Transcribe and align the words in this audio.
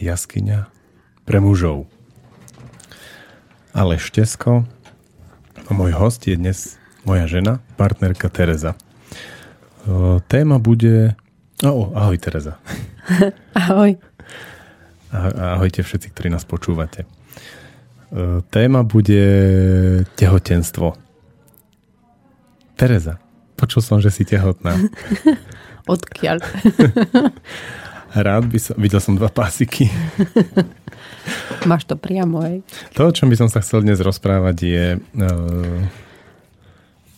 jaskyňa 0.00 0.66
pre 1.28 1.38
mužov. 1.38 1.86
Ale 3.70 4.00
Štesko 4.00 4.66
môj 5.70 5.94
host 5.94 6.26
je 6.26 6.34
dnes 6.34 6.80
moja 7.06 7.30
žena, 7.30 7.62
partnerka 7.78 8.26
Tereza. 8.26 8.74
Téma 10.26 10.58
bude... 10.58 11.14
Oh, 11.62 11.92
ahoj 11.94 12.18
Tereza. 12.18 12.58
Ahoj. 13.60 14.00
Ahojte 15.12 15.82
všetci, 15.82 16.10
ktorí 16.10 16.28
nás 16.32 16.42
počúvate. 16.48 17.06
Téma 18.50 18.82
bude 18.82 19.22
tehotenstvo. 20.18 20.98
Tereza, 22.74 23.20
počul 23.54 23.84
som, 23.84 23.98
že 24.02 24.10
si 24.10 24.24
tehotná. 24.24 24.74
Odkiaľ? 25.92 26.40
Rád 28.10 28.50
by 28.50 28.58
som... 28.58 28.74
Videl 28.74 28.98
som 28.98 29.14
dva 29.14 29.30
pásiky. 29.30 29.86
Máš 31.70 31.86
to 31.86 31.94
priamo, 31.94 32.42
hej? 32.42 32.66
To, 32.98 33.10
o 33.10 33.14
čom 33.14 33.30
by 33.30 33.36
som 33.38 33.48
sa 33.52 33.62
chcel 33.62 33.86
dnes 33.86 34.02
rozprávať 34.02 34.56
je... 34.66 34.86
Uh, 35.14 35.86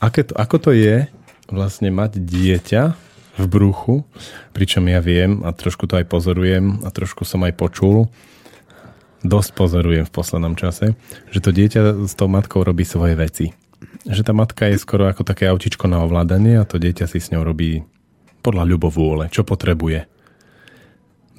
aké 0.05 0.29
to, 0.29 0.37
ako 0.37 0.57
to 0.61 0.70
je 0.77 1.09
vlastne 1.48 1.89
mať 1.89 2.20
dieťa 2.20 2.83
v 3.41 3.45
bruchu, 3.48 4.05
pričom 4.53 4.84
ja 4.93 5.01
viem 5.01 5.41
a 5.48 5.57
trošku 5.57 5.89
to 5.89 5.97
aj 5.97 6.05
pozorujem 6.05 6.84
a 6.84 6.93
trošku 6.93 7.25
som 7.25 7.41
aj 7.48 7.56
počul, 7.56 8.12
dosť 9.25 9.51
pozorujem 9.56 10.05
v 10.05 10.12
poslednom 10.12 10.53
čase, 10.59 10.93
že 11.33 11.41
to 11.41 11.55
dieťa 11.55 12.05
s 12.05 12.12
tou 12.12 12.29
matkou 12.29 12.61
robí 12.61 12.84
svoje 12.84 13.17
veci. 13.17 13.47
Že 14.05 14.23
tá 14.29 14.33
matka 14.37 14.69
je 14.69 14.77
skoro 14.77 15.09
ako 15.09 15.25
také 15.25 15.48
autičko 15.48 15.89
na 15.89 16.05
ovládanie 16.05 16.61
a 16.61 16.69
to 16.69 16.77
dieťa 16.77 17.09
si 17.09 17.23
s 17.23 17.33
ňou 17.33 17.47
robí 17.47 17.81
podľa 18.45 18.69
ľubovôle, 18.69 19.31
čo 19.31 19.47
potrebuje 19.47 20.12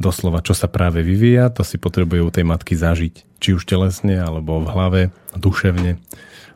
doslova, 0.02 0.42
čo 0.42 0.58
sa 0.58 0.66
práve 0.66 1.06
vyvíja, 1.06 1.54
to 1.54 1.62
si 1.62 1.78
potrebujú 1.78 2.34
tej 2.34 2.46
matky 2.48 2.74
zažiť. 2.74 3.40
Či 3.40 3.50
už 3.58 3.64
telesne, 3.68 4.18
alebo 4.18 4.62
v 4.64 4.68
hlave, 4.70 5.02
duševne, 5.38 6.00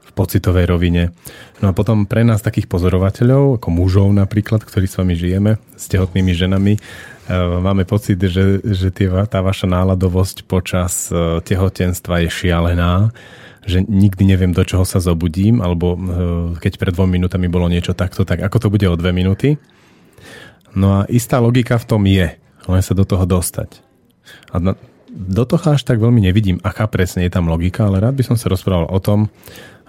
v 0.02 0.10
pocitovej 0.18 0.66
rovine. 0.66 1.14
No 1.62 1.70
a 1.70 1.74
potom 1.78 2.10
pre 2.10 2.26
nás 2.26 2.42
takých 2.42 2.66
pozorovateľov, 2.70 3.62
ako 3.62 3.68
mužov 3.70 4.10
napríklad, 4.14 4.66
ktorí 4.66 4.90
s 4.90 4.98
vami 4.98 5.14
žijeme, 5.14 5.62
s 5.78 5.86
tehotnými 5.90 6.34
ženami, 6.34 6.74
e, 6.78 6.82
máme 7.62 7.86
pocit, 7.86 8.18
že, 8.18 8.62
že 8.66 8.90
tie, 8.90 9.10
tá 9.30 9.40
vaša 9.46 9.70
náladovosť 9.70 10.50
počas 10.50 11.14
e, 11.14 11.42
tehotenstva 11.46 12.26
je 12.26 12.30
šialená, 12.34 13.14
že 13.68 13.84
nikdy 13.84 14.24
neviem, 14.32 14.56
do 14.56 14.64
čoho 14.64 14.88
sa 14.88 15.04
zobudím, 15.04 15.60
alebo 15.60 15.94
e, 15.94 16.00
keď 16.58 16.74
pred 16.80 16.94
dvomi 16.96 17.20
minútami 17.20 17.52
bolo 17.52 17.68
niečo 17.68 17.94
takto, 17.94 18.24
tak 18.24 18.42
ako 18.42 18.58
to 18.58 18.68
bude 18.74 18.88
o 18.88 18.96
dve 18.96 19.12
minúty. 19.12 19.60
No 20.74 21.04
a 21.04 21.10
istá 21.12 21.38
logika 21.42 21.76
v 21.78 21.86
tom 21.86 22.06
je 22.08 22.47
len 22.68 22.84
sa 22.84 22.94
do 22.94 23.08
toho 23.08 23.24
dostať. 23.24 23.80
A 24.52 24.60
na, 24.60 24.72
do 25.10 25.44
toho 25.48 25.74
až 25.74 25.88
tak 25.88 26.04
veľmi 26.04 26.20
nevidím, 26.20 26.60
aká 26.62 26.86
presne 26.86 27.24
je 27.26 27.32
tam 27.32 27.48
logika, 27.48 27.88
ale 27.88 28.04
rád 28.04 28.20
by 28.20 28.24
som 28.28 28.38
sa 28.38 28.52
rozprával 28.52 28.92
o 28.92 29.00
tom, 29.00 29.32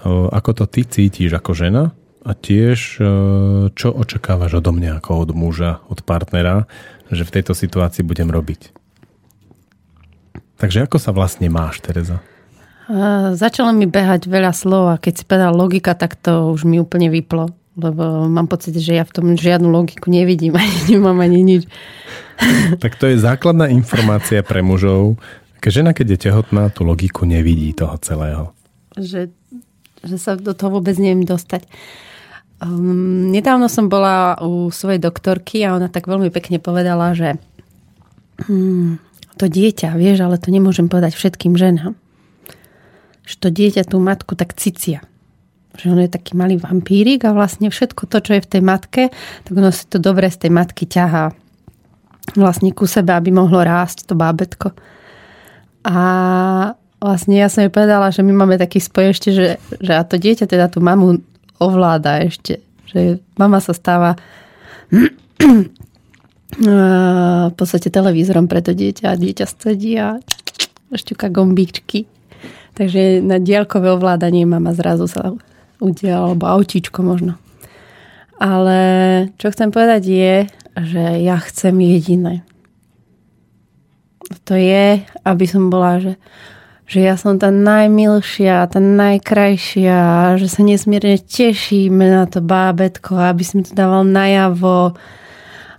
ako 0.07 0.63
to 0.63 0.65
ty 0.71 0.87
cítiš 0.87 1.35
ako 1.35 1.59
žena 1.59 1.91
a 2.23 2.33
tiež 2.39 3.03
čo 3.75 3.89
očakávaš 3.91 4.63
odo 4.63 4.71
mňa 4.71 5.03
ako 5.03 5.27
od 5.27 5.31
muža, 5.35 5.83
od 5.91 6.07
partnera, 6.07 6.71
že 7.11 7.27
v 7.27 7.35
tejto 7.35 7.53
situácii 7.59 8.07
budem 8.07 8.31
robiť. 8.31 8.71
Takže 10.59 10.87
ako 10.87 10.99
sa 10.99 11.15
vlastne 11.15 11.47
máš, 11.47 11.79
Tereza? 11.79 12.19
Uh, 12.89 13.37
začalo 13.37 13.71
mi 13.71 13.87
behať 13.87 14.27
veľa 14.27 14.51
slov 14.57 14.91
a 14.91 14.97
keď 14.97 15.13
si 15.23 15.25
povedal 15.29 15.53
logika, 15.55 15.95
tak 15.95 16.17
to 16.19 16.51
už 16.51 16.67
mi 16.67 16.81
úplne 16.83 17.13
vyplo. 17.13 17.53
Lebo 17.79 18.27
mám 18.27 18.51
pocit, 18.51 18.75
že 18.75 18.99
ja 18.99 19.07
v 19.07 19.15
tom 19.15 19.27
žiadnu 19.39 19.71
logiku 19.71 20.11
nevidím, 20.11 20.59
ani 20.61 20.99
nemám 20.99 21.19
ani 21.23 21.41
nič. 21.47 21.63
tak 22.83 22.99
to 22.99 23.07
je 23.07 23.23
základná 23.23 23.71
informácia 23.71 24.43
pre 24.43 24.63
mužov. 24.63 25.19
Keď 25.63 25.71
žena, 25.71 25.91
keď 25.95 26.07
je 26.15 26.19
tehotná, 26.31 26.71
tú 26.71 26.87
logiku 26.87 27.27
nevidí 27.27 27.75
toho 27.75 27.99
celého. 27.99 28.55
Že, 28.95 29.31
že 30.07 30.17
sa 30.19 30.35
do 30.35 30.55
toho 30.55 30.79
vôbec 30.79 30.95
neviem 30.99 31.27
dostať. 31.27 31.67
Um, 32.59 33.31
nedávno 33.31 33.71
som 33.71 33.87
bola 33.87 34.35
u 34.43 34.75
svojej 34.75 34.99
doktorky 34.99 35.63
a 35.63 35.79
ona 35.79 35.87
tak 35.87 36.11
veľmi 36.11 36.31
pekne 36.35 36.59
povedala, 36.59 37.15
že 37.15 37.39
um, 38.51 38.99
to 39.39 39.47
dieťa, 39.47 39.95
vieš, 39.95 40.27
ale 40.27 40.43
to 40.43 40.51
nemôžem 40.51 40.91
povedať 40.91 41.15
všetkým 41.15 41.55
ženám. 41.55 41.95
Že 43.23 43.35
to 43.39 43.49
dieťa 43.55 43.83
tú 43.87 44.03
matku 44.03 44.35
tak 44.35 44.59
cicia. 44.59 45.07
Že 45.79 45.87
on 45.95 46.01
je 46.03 46.11
taký 46.11 46.35
malý 46.35 46.59
vampírik 46.59 47.23
a 47.23 47.31
vlastne 47.31 47.71
všetko 47.71 48.11
to, 48.11 48.19
čo 48.19 48.33
je 48.35 48.45
v 48.45 48.51
tej 48.51 48.63
matke, 48.63 49.03
tak 49.47 49.53
ono 49.55 49.71
si 49.71 49.87
to 49.87 50.03
dobre 50.03 50.27
z 50.27 50.47
tej 50.47 50.51
matky 50.51 50.91
ťahá 50.91 51.31
vlastne 52.35 52.75
ku 52.75 52.85
sebe, 52.85 53.15
aby 53.15 53.31
mohlo 53.33 53.63
rásť 53.63 54.11
to 54.11 54.19
bábetko. 54.19 54.75
A 55.87 55.99
vlastne 56.99 57.39
ja 57.39 57.49
som 57.49 57.65
jej 57.65 57.73
povedala, 57.73 58.11
že 58.11 58.27
my 58.27 58.35
máme 58.35 58.59
taký 58.59 58.83
spoj 58.83 59.15
ešte, 59.15 59.29
že, 59.33 59.47
že 59.79 59.93
a 59.95 60.03
to 60.03 60.19
dieťa 60.19 60.51
teda 60.51 60.67
tú 60.69 60.83
mamu 60.83 61.23
ovláda 61.63 62.21
ešte. 62.27 62.61
Že 62.91 63.23
mama 63.39 63.63
sa 63.63 63.73
stáva 63.73 64.19
v 67.49 67.55
podstate 67.55 67.89
televízorom 67.89 68.51
pre 68.51 68.61
to 68.65 68.75
dieťa 68.75 69.15
a 69.15 69.21
dieťa 69.21 69.47
sedí 69.47 69.95
a 69.97 70.19
šťuka 70.91 71.31
gombíčky. 71.31 72.09
Takže 72.75 73.21
na 73.23 73.43
diaľkové 73.43 73.91
ovládanie 73.91 74.47
mama 74.47 74.71
zrazu 74.75 75.11
sa 75.11 75.35
udiala, 75.79 76.35
alebo 76.35 76.45
autíčko 76.47 77.03
možno. 77.03 77.39
Ale 78.39 78.79
čo 79.35 79.51
chcem 79.51 79.75
povedať 79.75 80.03
je, 80.07 80.35
že 80.79 81.03
ja 81.27 81.43
chcem 81.43 81.75
jediné. 81.83 82.47
To 84.47 84.55
je, 84.55 85.03
aby 85.25 85.45
som 85.49 85.73
bola, 85.73 85.99
že, 85.99 86.13
že 86.85 87.03
ja 87.03 87.19
som 87.19 87.41
tá 87.41 87.49
najmilšia, 87.51 88.69
tá 88.69 88.79
najkrajšia, 88.79 90.37
že 90.39 90.47
sa 90.47 90.61
nesmierne 90.63 91.19
tešíme 91.19 92.07
na 92.07 92.29
to 92.29 92.45
bábetko, 92.45 93.17
aby 93.17 93.43
si 93.43 93.59
mi 93.59 93.63
to 93.65 93.73
dával 93.73 94.05
najavo, 94.05 94.95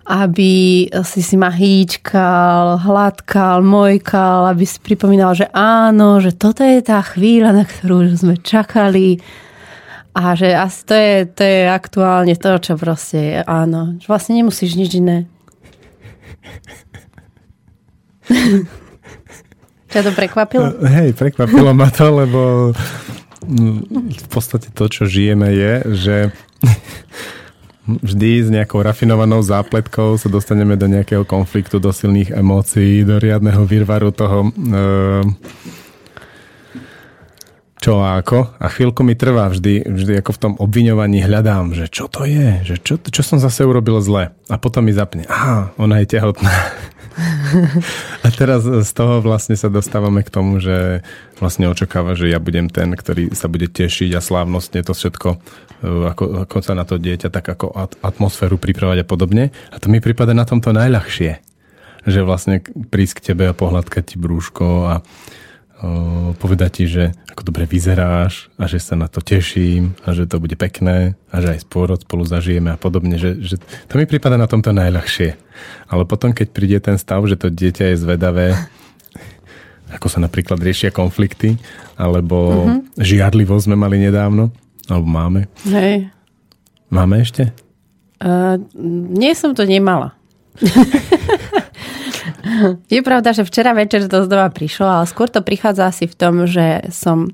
aby 0.09 0.89
si 1.05 1.21
si 1.21 1.37
ma 1.37 1.53
hýčkal, 1.53 2.81
hladkal, 2.81 3.61
mojkal, 3.61 4.49
aby 4.49 4.65
si 4.65 4.81
pripomínal, 4.81 5.37
že 5.37 5.45
áno, 5.53 6.17
že 6.17 6.33
toto 6.33 6.65
je 6.65 6.81
tá 6.81 7.05
chvíľa, 7.05 7.53
na 7.53 7.63
ktorú 7.69 8.09
sme 8.17 8.41
čakali 8.41 9.21
a 10.19 10.35
že 10.35 10.51
asi 10.51 10.83
to 10.83 10.91
je, 10.91 11.23
to 11.31 11.43
je 11.47 11.71
aktuálne 11.71 12.35
to, 12.35 12.59
čo 12.59 12.75
proste 12.75 13.19
je, 13.23 13.39
áno. 13.47 13.95
Že 14.03 14.07
vlastne 14.11 14.35
nemusíš 14.35 14.75
nič 14.75 14.99
iné. 14.99 15.31
Ťa 19.89 20.01
to 20.05 20.11
prekvapilo? 20.11 20.75
Hej, 20.83 21.15
prekvapilo 21.15 21.71
ma 21.71 21.87
to, 21.87 22.11
lebo 22.11 22.41
v 23.47 24.27
podstate 24.27 24.69
to, 24.75 24.91
čo 24.91 25.07
žijeme 25.07 25.49
je, 25.55 25.73
že 25.95 26.15
vždy 28.05 28.31
s 28.43 28.49
nejakou 28.51 28.83
rafinovanou 28.83 29.39
zápletkou 29.39 30.19
sa 30.19 30.27
dostaneme 30.27 30.75
do 30.75 30.91
nejakého 30.91 31.23
konfliktu, 31.23 31.79
do 31.79 31.95
silných 31.95 32.35
emócií, 32.35 33.07
do 33.07 33.17
riadneho 33.17 33.63
výrvaru 33.63 34.11
toho 34.11 34.51
e- 34.51 35.25
čo 37.79 38.03
a 38.03 38.19
ako. 38.19 38.59
A 38.59 38.67
chvíľku 38.67 39.07
mi 39.07 39.15
trvá 39.15 39.47
vždy, 39.47 39.87
vždy 39.87 40.13
ako 40.19 40.31
v 40.35 40.41
tom 40.43 40.53
obviňovaní 40.59 41.23
hľadám, 41.23 41.71
že 41.71 41.87
čo 41.87 42.11
to 42.11 42.27
je, 42.27 42.59
že 42.67 42.75
čo, 42.83 42.99
čo 42.99 43.21
som 43.23 43.39
zase 43.39 43.63
urobil 43.63 44.03
zle. 44.03 44.35
A 44.51 44.55
potom 44.59 44.83
mi 44.83 44.91
zapne, 44.91 45.23
aha, 45.31 45.71
ona 45.79 46.03
je 46.03 46.11
tehotná. 46.11 46.51
a 48.25 48.27
teraz 48.35 48.67
z 48.67 48.91
toho 48.91 49.23
vlastne 49.23 49.55
sa 49.55 49.71
dostávame 49.71 50.27
k 50.27 50.31
tomu, 50.31 50.59
že 50.59 51.07
vlastne 51.39 51.71
očakáva, 51.71 52.19
že 52.19 52.27
ja 52.27 52.39
budem 52.39 52.67
ten, 52.67 52.91
ktorý 52.91 53.31
sa 53.31 53.47
bude 53.47 53.71
tešiť 53.71 54.11
a 54.15 54.23
slávnostne 54.23 54.83
to 54.83 54.91
všetko, 54.91 55.29
e, 55.35 55.37
ako, 56.11 56.23
ako 56.47 56.55
sa 56.59 56.75
na 56.75 56.83
to 56.83 56.99
dieťa, 56.99 57.31
tak 57.31 57.47
ako 57.47 57.75
atmosféru 58.03 58.59
pripravať 58.59 59.03
a 59.03 59.07
podobne. 59.07 59.55
A 59.71 59.79
to 59.79 59.87
mi 59.87 60.03
prípada 60.03 60.35
na 60.35 60.43
tomto 60.43 60.75
najľahšie. 60.75 61.39
Že 62.07 62.19
vlastne 62.23 62.63
prísť 62.63 63.19
k 63.19 63.25
tebe 63.31 63.51
a 63.51 63.55
pohľadkať 63.55 64.15
ti 64.15 64.15
brúško 64.15 64.67
a 64.87 64.95
povedať 66.35 66.71
ti, 66.75 66.85
že 66.91 67.15
ako 67.31 67.47
dobre 67.47 67.63
vyzeráš 67.63 68.51
a 68.59 68.67
že 68.67 68.83
sa 68.83 68.99
na 68.99 69.07
to 69.07 69.23
teším 69.23 69.95
a 70.03 70.11
že 70.11 70.27
to 70.27 70.43
bude 70.43 70.59
pekné 70.59 71.15
a 71.31 71.35
že 71.39 71.55
aj 71.55 71.63
spôrod 71.63 72.03
spolu 72.03 72.27
zažijeme 72.27 72.75
a 72.75 72.77
podobne. 72.79 73.15
Že, 73.15 73.31
že 73.39 73.55
to 73.87 73.95
mi 73.95 74.03
prípada 74.03 74.35
na 74.35 74.47
tomto 74.47 74.75
najľahšie. 74.75 75.39
Ale 75.87 76.03
potom, 76.03 76.35
keď 76.35 76.47
príde 76.51 76.79
ten 76.83 76.99
stav, 76.99 77.23
že 77.31 77.39
to 77.39 77.47
dieťa 77.47 77.95
je 77.95 78.01
zvedavé, 78.01 78.59
ako 79.95 80.07
sa 80.11 80.19
napríklad 80.19 80.59
riešia 80.59 80.91
konflikty, 80.91 81.55
alebo 81.95 82.67
mm-hmm. 82.67 82.99
žiadlivosť 82.99 83.71
sme 83.71 83.79
mali 83.79 84.03
nedávno, 84.03 84.51
alebo 84.91 85.07
máme. 85.07 85.47
Hej. 85.63 86.11
Máme 86.91 87.23
ešte? 87.23 87.55
Uh, 88.19 88.59
nie 89.15 89.31
som 89.31 89.55
to 89.55 89.63
nemala. 89.63 90.11
Je 92.93 93.01
pravda, 93.01 93.33
že 93.33 93.47
včera 93.47 93.71
večer 93.73 94.07
to 94.07 94.25
znova 94.25 94.49
prišlo, 94.49 94.87
ale 94.87 95.05
skôr 95.09 95.31
to 95.31 95.43
prichádza 95.43 95.91
asi 95.91 96.05
v 96.05 96.15
tom, 96.15 96.45
že 96.45 96.89
som 96.91 97.31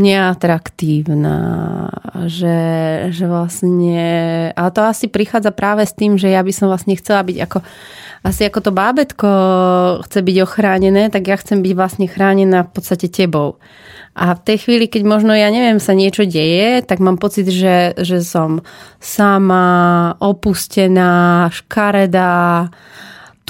neatraktívna, 0.00 1.38
že, 2.24 2.58
že 3.12 3.24
vlastne... 3.28 4.00
Ale 4.56 4.70
to 4.72 4.80
asi 4.80 5.12
prichádza 5.12 5.52
práve 5.52 5.84
s 5.84 5.92
tým, 5.92 6.16
že 6.16 6.32
ja 6.32 6.40
by 6.40 6.52
som 6.56 6.72
vlastne 6.72 6.96
chcela 6.96 7.20
byť 7.20 7.36
ako 7.44 7.58
asi 8.20 8.44
ako 8.44 8.60
to 8.60 8.70
bábetko 8.76 9.30
chce 10.04 10.20
byť 10.20 10.36
ochránené, 10.44 11.08
tak 11.08 11.24
ja 11.24 11.40
chcem 11.40 11.64
byť 11.64 11.72
vlastne 11.72 12.04
chránená 12.04 12.68
v 12.68 12.72
podstate 12.76 13.08
tebou. 13.08 13.56
A 14.12 14.36
v 14.36 14.44
tej 14.44 14.68
chvíli, 14.68 14.92
keď 14.92 15.08
možno, 15.08 15.32
ja 15.32 15.48
neviem, 15.48 15.80
sa 15.80 15.96
niečo 15.96 16.28
deje, 16.28 16.84
tak 16.84 17.00
mám 17.00 17.16
pocit, 17.16 17.48
že, 17.48 17.96
že 17.96 18.20
som 18.20 18.60
sama, 19.00 20.20
opustená, 20.20 21.48
škaredá, 21.48 22.68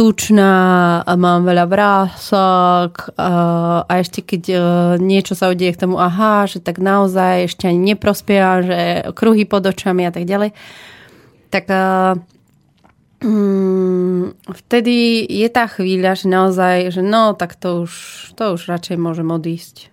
tučná, 0.00 1.04
mám 1.04 1.44
veľa 1.44 1.68
vrások 1.68 3.12
a 3.20 3.92
ešte 4.00 4.24
keď 4.24 4.42
e, 4.48 4.56
niečo 4.96 5.36
sa 5.36 5.52
udeje 5.52 5.76
k 5.76 5.84
tomu, 5.84 6.00
aha, 6.00 6.48
že 6.48 6.56
tak 6.64 6.80
naozaj 6.80 7.52
ešte 7.52 7.68
ani 7.68 7.92
neprospievam, 7.92 8.64
že 8.64 8.78
kruhy 9.12 9.44
pod 9.44 9.68
očami 9.68 10.08
a 10.08 10.12
tak 10.16 10.24
ďalej, 10.24 10.56
tak 11.52 11.68
e, 11.68 11.84
mm, 13.28 14.40
vtedy 14.64 15.20
je 15.28 15.48
tá 15.52 15.68
chvíľa, 15.68 16.16
že 16.16 16.32
naozaj, 16.32 16.96
že 16.96 17.04
no, 17.04 17.36
tak 17.36 17.60
to 17.60 17.84
už, 17.84 17.92
to 18.40 18.56
už 18.56 18.72
radšej 18.72 18.96
môžem 18.96 19.28
odísť. 19.28 19.92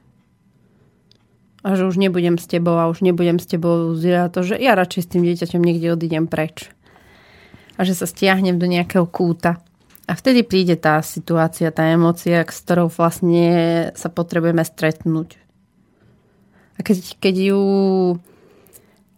A 1.68 1.75
že 1.75 1.83
už 1.83 2.00
nebudem 2.00 2.39
s 2.39 2.48
tebou 2.48 2.80
a 2.80 2.88
už 2.88 3.04
nebudem 3.04 3.44
s 3.44 3.50
tebou 3.51 3.92
zrieť 3.92 4.39
to, 4.39 4.48
že 4.48 4.56
ja 4.56 4.71
radšej 4.71 5.04
s 5.04 5.12
tým 5.12 5.27
dieťaťom 5.27 5.59
niekde 5.59 6.00
odídem 6.00 6.31
preč. 6.31 6.71
A 7.75 7.83
že 7.83 7.92
sa 7.92 8.07
stiahnem 8.07 8.56
do 8.56 8.71
nejakého 8.71 9.04
kúta. 9.04 9.67
A 10.07 10.15
vtedy 10.15 10.48
príde 10.48 10.80
tá 10.80 11.04
situácia, 11.04 11.68
tá 11.75 11.92
emócia, 11.92 12.48
s 12.48 12.63
ktorou 12.63 12.88
vlastne 12.88 13.92
sa 13.92 14.07
potrebujeme 14.07 14.63
stretnúť. 14.63 15.36
A 16.77 16.86
keď, 16.86 17.19
keď 17.19 17.36
ju... 17.51 17.62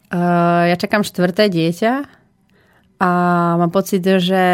Uh, 0.09 0.63
ja 0.65 0.73
čakám 0.73 1.05
štvrté 1.05 1.53
dieťa 1.53 2.01
a 2.97 3.09
mám 3.61 3.69
pocit, 3.69 4.01
že 4.01 4.45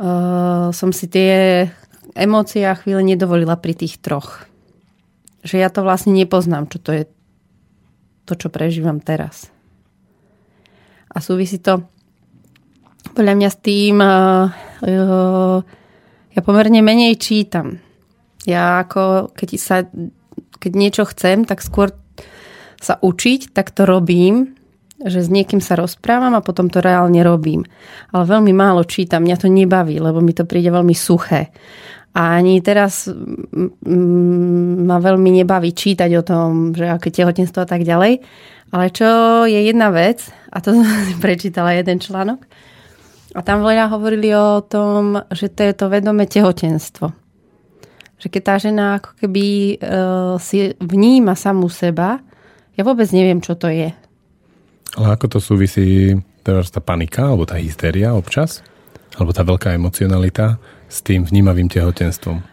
uh, 0.00 0.72
som 0.72 0.90
si 0.96 1.12
tie 1.12 1.68
emócie 2.16 2.64
a 2.64 2.72
chvíle 2.72 3.04
nedovolila 3.04 3.60
pri 3.60 3.76
tých 3.76 4.00
troch. 4.00 4.48
Že 5.44 5.60
ja 5.60 5.68
to 5.68 5.84
vlastne 5.84 6.16
nepoznám, 6.16 6.72
čo 6.72 6.80
to 6.80 6.90
je 6.96 7.04
to, 8.24 8.32
čo 8.32 8.48
prežívam 8.48 8.96
teraz. 8.96 9.52
A 11.12 11.20
súvisí 11.20 11.60
to 11.60 11.84
podľa 13.12 13.34
mňa 13.36 13.48
s 13.52 13.58
tým, 13.60 13.96
uh, 14.00 14.48
uh, 14.84 15.58
ja 16.32 16.40
pomerne 16.40 16.80
menej 16.80 17.20
čítam. 17.20 17.78
Ja 18.48 18.82
ako, 18.82 19.32
keď, 19.36 19.48
sa, 19.60 19.76
keď 20.58 20.72
niečo 20.74 21.04
chcem, 21.06 21.46
tak 21.46 21.62
skôr 21.62 21.94
sa 22.82 22.98
učiť, 22.98 23.54
tak 23.54 23.70
to 23.70 23.86
robím 23.86 24.58
že 25.02 25.26
s 25.26 25.28
niekým 25.30 25.58
sa 25.58 25.74
rozprávam 25.74 26.34
a 26.38 26.44
potom 26.44 26.70
to 26.70 26.78
reálne 26.78 27.18
robím. 27.26 27.66
Ale 28.14 28.22
veľmi 28.22 28.54
málo 28.54 28.86
čítam, 28.86 29.26
mňa 29.26 29.36
to 29.38 29.48
nebaví, 29.50 29.98
lebo 29.98 30.22
mi 30.22 30.30
to 30.30 30.46
príde 30.46 30.70
veľmi 30.70 30.94
suché. 30.94 31.50
A 32.12 32.36
ani 32.36 32.60
teraz 32.60 33.08
ma 34.78 34.96
veľmi 35.00 35.30
nebaví 35.42 35.72
čítať 35.72 36.10
o 36.20 36.22
tom, 36.22 36.76
že 36.76 36.84
aké 36.86 37.08
tehotenstvo 37.08 37.64
a 37.64 37.68
tak 37.68 37.88
ďalej. 37.88 38.20
Ale 38.72 38.86
čo 38.92 39.08
je 39.48 39.60
jedna 39.64 39.88
vec, 39.90 40.28
a 40.52 40.60
to 40.60 40.70
som 40.76 40.84
si 41.08 41.16
prečítala 41.18 41.74
jeden 41.74 41.98
článok, 41.98 42.44
a 43.32 43.40
tam 43.40 43.64
veľa 43.64 43.88
hovorili 43.88 44.28
o 44.36 44.60
tom, 44.60 45.16
že 45.32 45.48
to 45.48 45.64
je 45.64 45.72
to 45.72 45.86
vedomé 45.88 46.28
tehotenstvo. 46.28 47.12
Že 48.20 48.26
keď 48.28 48.42
tá 48.44 48.54
žena 48.60 48.84
ako 49.00 49.18
keby 49.18 49.46
uh, 49.80 50.36
si 50.36 50.76
vníma 50.78 51.32
samú 51.34 51.72
seba, 51.72 52.20
ja 52.76 52.82
vôbec 52.84 53.08
neviem, 53.10 53.40
čo 53.40 53.56
to 53.56 53.72
je. 53.72 53.90
Ale 54.92 55.06
ako 55.16 55.26
to 55.36 55.38
súvisí 55.40 56.12
teraz 56.44 56.68
tá 56.68 56.84
panika, 56.84 57.32
alebo 57.32 57.48
tá 57.48 57.56
hystéria 57.56 58.12
občas? 58.12 58.60
Alebo 59.16 59.32
tá 59.32 59.44
veľká 59.44 59.72
emocionalita 59.72 60.60
s 60.88 61.00
tým 61.00 61.24
vnímavým 61.24 61.68
tehotenstvom? 61.72 62.44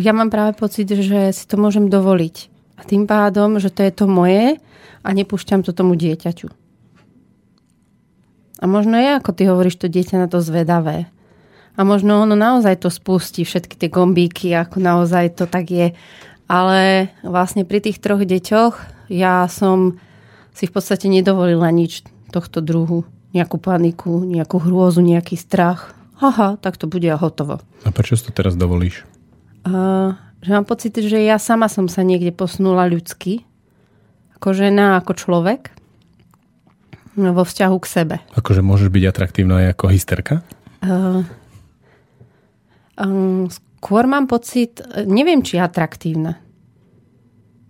Ja 0.00 0.12
mám 0.16 0.32
práve 0.32 0.56
pocit, 0.56 0.90
že 0.90 1.30
si 1.32 1.44
to 1.44 1.60
môžem 1.60 1.92
dovoliť. 1.92 2.36
A 2.80 2.82
tým 2.82 3.04
pádom, 3.06 3.60
že 3.60 3.70
to 3.70 3.84
je 3.84 3.92
to 3.94 4.04
moje 4.08 4.58
a 5.04 5.08
nepúšťam 5.12 5.62
to 5.62 5.76
tomu 5.76 5.94
dieťaťu. 5.94 6.61
A 8.62 8.64
možno 8.70 8.94
je, 8.94 9.18
ako 9.18 9.30
ty 9.34 9.50
hovoríš, 9.50 9.82
to 9.82 9.90
dieťa 9.90 10.22
na 10.22 10.28
to 10.30 10.38
zvedavé. 10.38 11.10
A 11.74 11.82
možno 11.82 12.22
ono 12.22 12.38
naozaj 12.38 12.86
to 12.86 12.94
spustí, 12.94 13.42
všetky 13.42 13.74
tie 13.74 13.90
gombíky, 13.90 14.54
ako 14.54 14.78
naozaj 14.78 15.34
to 15.34 15.50
tak 15.50 15.66
je. 15.66 15.98
Ale 16.46 17.10
vlastne 17.26 17.66
pri 17.66 17.82
tých 17.82 17.98
troch 17.98 18.22
deťoch 18.22 19.08
ja 19.10 19.50
som 19.50 19.98
si 20.54 20.70
v 20.70 20.74
podstate 20.78 21.10
nedovolila 21.10 21.66
nič 21.74 22.06
tohto 22.30 22.62
druhu. 22.62 23.02
Nejakú 23.32 23.56
paniku, 23.58 24.22
nejakú 24.22 24.60
hrôzu, 24.60 25.00
nejaký 25.00 25.34
strach. 25.34 25.96
Aha, 26.22 26.60
tak 26.60 26.78
to 26.78 26.86
bude 26.86 27.08
a 27.08 27.18
hotovo. 27.18 27.58
A 27.82 27.90
prečo 27.90 28.14
si 28.14 28.28
to 28.28 28.36
teraz 28.36 28.54
dovolíš? 28.54 29.02
Uh, 29.66 30.14
že 30.44 30.54
mám 30.54 30.68
pocit, 30.68 30.94
že 30.94 31.18
ja 31.18 31.40
sama 31.40 31.66
som 31.66 31.90
sa 31.90 32.06
niekde 32.06 32.30
posunula 32.30 32.86
ľudsky. 32.86 33.42
Ako 34.38 34.54
žena, 34.54 35.00
ako 35.00 35.18
človek. 35.18 35.72
Vo 37.12 37.44
vzťahu 37.44 37.76
k 37.76 37.86
sebe. 37.86 38.16
Akože 38.32 38.64
môžeš 38.64 38.88
byť 38.88 39.04
atraktívna 39.04 39.60
aj 39.60 39.66
ako 39.76 39.84
hysterka? 39.92 40.34
Uh, 40.80 41.20
um, 42.96 43.52
skôr 43.52 44.08
mám 44.08 44.24
pocit, 44.24 44.80
neviem, 45.04 45.44
či 45.44 45.60
atraktívna. 45.60 46.40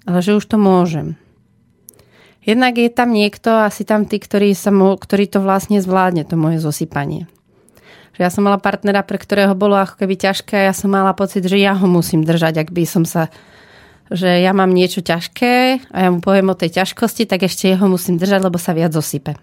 Ale 0.06 0.22
že 0.22 0.38
už 0.38 0.46
to 0.46 0.58
môžem. 0.62 1.18
Jednak 2.42 2.74
je 2.74 2.90
tam 2.90 3.14
niekto, 3.14 3.66
asi 3.66 3.86
tam 3.86 4.02
tí, 4.06 4.18
ktorí, 4.18 4.50
sa 4.54 4.74
mo, 4.74 4.98
ktorí 4.98 5.30
to 5.30 5.38
vlastne 5.38 5.78
zvládne, 5.78 6.26
to 6.26 6.34
moje 6.34 6.58
zosypanie. 6.58 7.30
Že 8.18 8.20
ja 8.26 8.30
som 8.34 8.42
mala 8.42 8.58
partnera, 8.58 9.06
pre 9.06 9.16
ktorého 9.16 9.54
bolo 9.54 9.78
ako 9.78 10.02
keby 10.02 10.18
ťažké 10.18 10.54
a 10.58 10.66
ja 10.70 10.74
som 10.74 10.90
mala 10.90 11.14
pocit, 11.14 11.46
že 11.46 11.56
ja 11.56 11.72
ho 11.72 11.86
musím 11.86 12.26
držať, 12.26 12.66
ak 12.66 12.68
by 12.74 12.82
som 12.82 13.06
sa 13.06 13.30
že 14.10 14.42
ja 14.42 14.50
mám 14.56 14.74
niečo 14.74 15.04
ťažké 15.04 15.86
a 15.92 15.96
ja 16.02 16.08
mu 16.10 16.18
poviem 16.18 16.50
o 16.50 16.58
tej 16.58 16.82
ťažkosti, 16.82 17.28
tak 17.28 17.46
ešte 17.46 17.70
jeho 17.70 17.86
musím 17.86 18.18
držať, 18.18 18.40
lebo 18.42 18.58
sa 18.58 18.74
viac 18.74 18.90
zosype. 18.90 19.38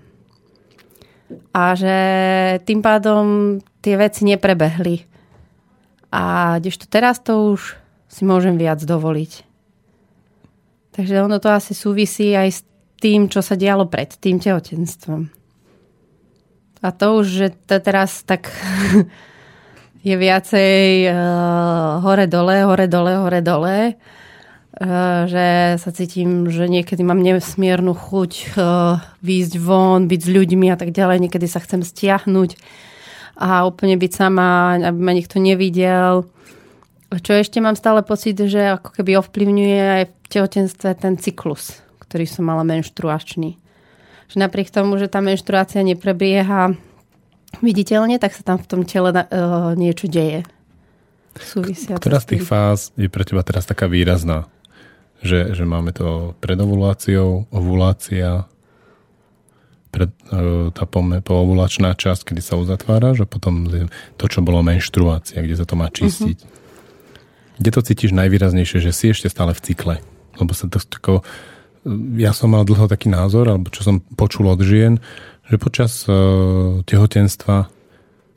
A 1.54 1.78
že 1.78 1.96
tým 2.66 2.82
pádom 2.82 3.58
tie 3.80 3.96
veci 3.96 4.26
neprebehli. 4.26 5.06
A 6.10 6.58
kdežto 6.58 6.90
teraz 6.90 7.22
to 7.22 7.54
už 7.54 7.78
si 8.10 8.26
môžem 8.26 8.58
viac 8.58 8.82
dovoliť. 8.82 9.46
Takže 10.98 11.16
ono 11.22 11.38
to 11.38 11.54
asi 11.54 11.78
súvisí 11.78 12.34
aj 12.34 12.50
s 12.50 12.62
tým, 13.00 13.30
čo 13.30 13.40
sa 13.40 13.56
dialo 13.56 13.88
pred 13.88 14.10
tým 14.18 14.42
tehotenstvom. 14.42 15.30
A 16.80 16.88
to 16.96 17.22
už, 17.22 17.26
že 17.28 17.48
to 17.68 17.78
teraz 17.80 18.24
tak 18.26 18.50
je 20.08 20.16
viacej 20.16 21.08
uh, 21.12 22.04
hore-dole, 22.04 22.66
hore-dole, 22.66 23.14
hore-dole, 23.20 23.78
že 25.28 25.76
sa 25.76 25.90
cítim, 25.92 26.48
že 26.48 26.72
niekedy 26.72 27.04
mám 27.04 27.20
nesmiernu 27.20 27.92
chuť 27.92 28.32
uh, 28.56 29.04
výjsť 29.20 29.54
von, 29.60 30.08
byť 30.08 30.22
s 30.24 30.30
ľuďmi 30.32 30.68
a 30.72 30.80
tak 30.80 30.96
ďalej. 30.96 31.28
Niekedy 31.28 31.48
sa 31.52 31.60
chcem 31.60 31.84
stiahnuť 31.84 32.56
a 33.36 33.68
úplne 33.68 34.00
byť 34.00 34.12
sama, 34.16 34.80
aby 34.80 35.00
ma 35.00 35.12
nikto 35.12 35.40
nevidel. 35.44 36.24
Čo 37.12 37.36
ešte 37.36 37.60
mám 37.60 37.76
stále 37.76 38.08
pocit, 38.08 38.40
že 38.40 38.80
ako 38.80 38.96
keby 38.96 39.20
ovplyvňuje 39.20 39.82
aj 39.84 40.04
v 40.08 40.28
tehotenstve 40.32 40.90
ten 40.96 41.20
cyklus 41.20 41.84
ktorý 42.10 42.26
som 42.26 42.50
mala 42.50 42.66
menštruačný. 42.66 43.62
Že 44.34 44.38
napriek 44.42 44.74
tomu, 44.74 44.98
že 44.98 45.06
tá 45.06 45.22
menštruácia 45.22 45.86
neprebieha 45.86 46.74
viditeľne, 47.62 48.18
tak 48.18 48.34
sa 48.34 48.42
tam 48.42 48.58
v 48.58 48.66
tom 48.66 48.82
tele 48.82 49.14
uh, 49.14 49.78
niečo 49.78 50.10
deje. 50.10 50.42
Súvisia 51.38 52.02
Ktorá 52.02 52.18
z 52.18 52.36
tých 52.36 52.44
fáz 52.50 52.90
je 52.98 53.06
pre 53.06 53.22
teba 53.22 53.46
teraz 53.46 53.70
taká 53.70 53.86
výrazná? 53.86 54.50
Že, 55.20 55.52
že 55.52 55.64
máme 55.68 55.92
to 55.92 56.34
pred 56.40 56.56
ovuláciou, 56.56 57.52
ovulácia, 57.52 58.48
pred, 59.92 60.14
uh, 60.32 60.72
tá 60.72 60.88
poovulačná 60.88 61.98
časť, 61.98 62.32
kedy 62.32 62.42
sa 62.46 62.56
uzatvára, 62.56 63.18
že 63.18 63.28
potom 63.28 63.68
to, 64.16 64.26
čo 64.32 64.40
bolo 64.40 64.64
menštruácia, 64.64 65.44
kde 65.44 65.56
sa 65.60 65.66
to 65.68 65.76
má 65.76 65.92
čistiť. 65.92 66.38
Uh-huh. 66.40 66.58
Kde 67.60 67.70
to 67.76 67.82
cítiš 67.84 68.16
najvýraznejšie, 68.16 68.80
že 68.80 68.96
si 68.96 69.12
ešte 69.12 69.28
stále 69.28 69.52
v 69.52 69.60
cykle? 69.60 69.96
Lebo 70.40 70.56
sa 70.56 70.72
to 70.72 70.80
tako 70.80 71.28
ja 72.20 72.36
som 72.36 72.52
mal 72.52 72.68
dlho 72.68 72.92
taký 72.92 73.08
názor, 73.08 73.48
alebo 73.48 73.72
čo 73.72 73.88
som 73.88 74.04
počul 74.16 74.52
od 74.52 74.60
žien, 74.60 75.00
že 75.48 75.56
počas 75.58 76.04
uh, 76.06 76.84
tehotenstva 76.84 77.72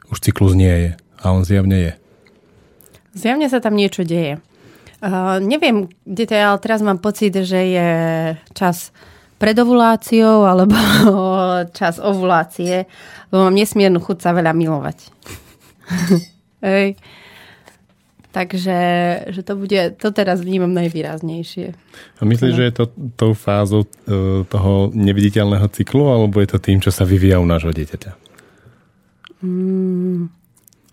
už 0.09 0.19
cyklus 0.23 0.55
nie 0.55 0.71
je. 0.71 0.91
A 1.23 1.25
on 1.35 1.47
zjavne 1.47 1.79
je. 1.79 1.93
Zjavne 3.15 3.47
sa 3.47 3.61
tam 3.61 3.77
niečo 3.77 4.03
deje. 4.03 4.41
Uh, 5.03 5.43
neviem, 5.43 5.91
kde 6.07 6.25
to 6.31 6.35
je, 6.39 6.43
ale 6.47 6.59
teraz 6.63 6.79
mám 6.79 7.03
pocit, 7.03 7.35
že 7.35 7.59
je 7.59 7.91
čas 8.55 8.95
pred 9.43 9.59
ovuláciou 9.59 10.47
alebo 10.47 10.79
čas 11.79 11.99
ovulácie, 11.99 12.87
lebo 13.35 13.51
mám 13.51 13.59
nesmiernu 13.59 13.99
chuť 13.99 14.19
sa 14.23 14.31
veľa 14.31 14.55
milovať. 14.55 14.99
Hej. 16.63 16.95
Takže 18.33 18.79
že 19.29 19.43
to 19.45 19.59
bude, 19.59 19.99
to 20.01 20.09
teraz 20.15 20.41
vnímam 20.41 20.73
najvýraznejšie. 20.73 21.77
A 22.17 22.23
myslíš, 22.25 22.53
no. 22.55 22.59
že 22.63 22.65
je 22.65 22.75
to 22.79 22.85
tou 23.13 23.33
fázou 23.37 23.85
e, 23.85 24.47
toho 24.49 24.89
neviditeľného 24.97 25.69
cyklu, 25.69 26.09
alebo 26.09 26.41
je 26.41 26.49
to 26.49 26.57
tým, 26.57 26.81
čo 26.81 26.89
sa 26.89 27.05
vyvíja 27.05 27.37
u 27.37 27.45
nášho 27.45 27.77
dieťaťa? 27.77 28.17
Mm, 29.45 30.33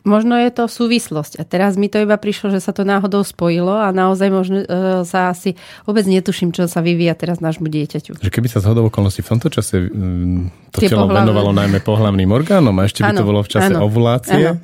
možno 0.07 0.39
je 0.39 0.49
to 0.51 0.71
súvislosť. 0.71 1.39
A 1.39 1.43
teraz 1.43 1.75
mi 1.75 1.91
to 1.91 1.99
iba 1.99 2.15
prišlo, 2.15 2.51
že 2.51 2.63
sa 2.63 2.71
to 2.71 2.87
náhodou 2.87 3.23
spojilo 3.23 3.75
a 3.75 3.91
naozaj 3.91 4.29
možno 4.31 4.57
uh, 4.63 5.03
sa 5.03 5.31
asi 5.31 5.59
vôbec 5.83 6.07
netuším, 6.07 6.55
čo 6.55 6.67
sa 6.71 6.79
vyvíja 6.79 7.15
teraz 7.19 7.43
nášmu 7.43 7.67
dieťaťu. 7.67 8.19
Že 8.19 8.31
keby 8.31 8.47
sa 8.47 8.63
zhodou 8.63 8.87
okolností 8.87 9.21
v 9.23 9.29
tomto 9.35 9.49
čase 9.51 9.91
um, 9.91 10.47
to 10.71 10.79
Tie 10.79 10.89
telo 10.89 11.07
pohľavné. 11.07 11.19
venovalo 11.27 11.51
najmä 11.51 11.79
pohľavným 11.83 12.29
orgánom 12.31 12.75
a 12.79 12.87
ešte 12.87 13.03
by 13.03 13.11
ano, 13.11 13.19
to 13.19 13.27
bolo 13.27 13.41
v 13.43 13.49
čase 13.51 13.71
ano, 13.75 13.79
ovulácie. 13.85 14.43
Ano. 14.55 14.61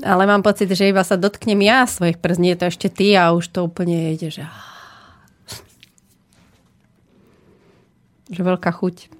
Ale 0.00 0.24
mám 0.24 0.40
pocit, 0.40 0.72
že 0.72 0.88
iba 0.88 1.04
sa 1.04 1.20
dotknem 1.20 1.60
ja 1.60 1.84
svojich 1.84 2.16
prst, 2.16 2.40
nie 2.40 2.56
je 2.56 2.60
to 2.64 2.66
ešte 2.72 2.88
ty 2.88 3.12
a 3.20 3.36
už 3.36 3.52
to 3.52 3.68
úplne 3.68 4.16
ide, 4.16 4.32
že... 4.32 4.48
Že 8.32 8.40
veľká 8.46 8.70
chuť. 8.72 9.19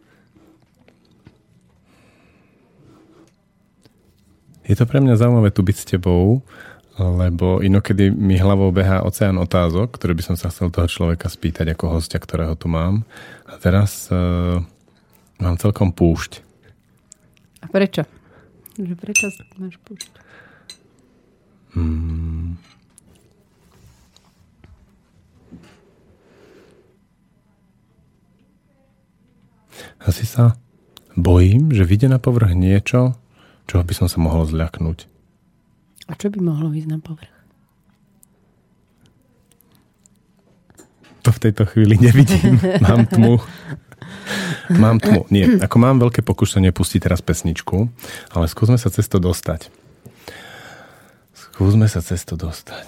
Je 4.70 4.78
to 4.78 4.86
pre 4.86 5.02
mňa 5.02 5.18
zaujímavé 5.18 5.50
tu 5.50 5.66
byť 5.66 5.76
s 5.82 5.88
tebou, 5.98 6.46
lebo 6.94 7.58
inokedy 7.58 8.14
mi 8.14 8.38
hlavou 8.38 8.70
behá 8.70 9.02
oceán 9.02 9.34
otázok, 9.42 9.98
ktoré 9.98 10.14
by 10.14 10.22
som 10.22 10.36
sa 10.38 10.46
chcel 10.54 10.70
toho 10.70 10.86
človeka 10.86 11.26
spýtať 11.26 11.74
ako 11.74 11.98
hostia, 11.98 12.22
ktorého 12.22 12.54
tu 12.54 12.70
mám. 12.70 13.02
A 13.50 13.58
teraz 13.58 14.06
uh, 14.14 14.62
mám 15.42 15.58
celkom 15.58 15.90
púšť. 15.90 16.46
A 17.60 17.66
prečo? 17.66 18.06
Že 18.78 18.94
prečo 18.94 19.26
máš 19.58 19.74
púšť? 19.82 20.12
Hmm. 21.74 22.54
Asi 29.98 30.22
sa 30.22 30.54
bojím, 31.18 31.74
že 31.74 31.82
vyjde 31.82 32.06
na 32.06 32.22
povrch 32.22 32.54
niečo, 32.54 33.19
čoho 33.70 33.86
by 33.86 33.94
som 33.94 34.10
sa 34.10 34.18
mohol 34.18 34.50
zľaknúť? 34.50 35.06
A 36.10 36.18
čo 36.18 36.26
by 36.26 36.42
mohlo 36.42 36.74
ísť 36.74 36.90
na 36.90 36.98
povrch? 36.98 37.30
To 41.22 41.30
v 41.30 41.38
tejto 41.38 41.70
chvíli 41.70 41.94
nevidím. 41.94 42.58
Mám 42.86 43.06
tmu. 43.06 43.38
Mám 44.74 44.98
tmu. 44.98 45.30
Nie, 45.30 45.62
ako 45.62 45.76
mám 45.82 45.98
veľké 45.98 46.22
pokušenie 46.22 46.70
pustiť 46.70 47.02
teraz 47.02 47.18
pesničku, 47.18 47.90
ale 48.30 48.46
skúsme 48.46 48.78
sa 48.78 48.86
cez 48.90 49.06
to 49.10 49.18
dostať. 49.18 49.70
Skúsme 51.34 51.90
sa 51.90 51.98
cez 51.98 52.22
to 52.22 52.38
dostať. 52.38 52.86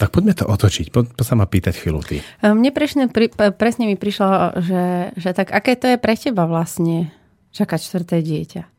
Tak 0.00 0.08
poďme 0.10 0.34
to 0.34 0.48
otočiť. 0.48 0.88
Poď 0.90 1.14
sa 1.22 1.36
ma 1.36 1.44
pýtať 1.44 1.78
chvíľu 1.78 2.00
ty. 2.02 2.24
Mne 2.42 2.72
presne, 2.72 3.06
pri, 3.06 3.30
presne 3.54 3.86
mi 3.86 3.94
prišlo, 3.94 4.58
že, 4.64 5.14
že 5.14 5.30
tak 5.36 5.52
aké 5.52 5.78
to 5.78 5.94
je 5.94 5.96
pre 6.00 6.16
teba 6.16 6.48
vlastne 6.48 7.12
čakať 7.52 7.78
čtvrté 7.78 8.16
dieťa? 8.24 8.71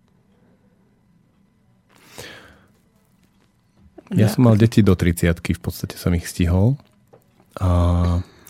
Ja 4.14 4.30
som 4.30 4.46
mal 4.46 4.56
deti 4.58 4.86
do 4.86 4.94
30 4.94 5.42
v 5.42 5.62
podstate 5.62 5.98
som 5.98 6.14
ich 6.14 6.30
stihol. 6.30 6.78
A 7.58 7.70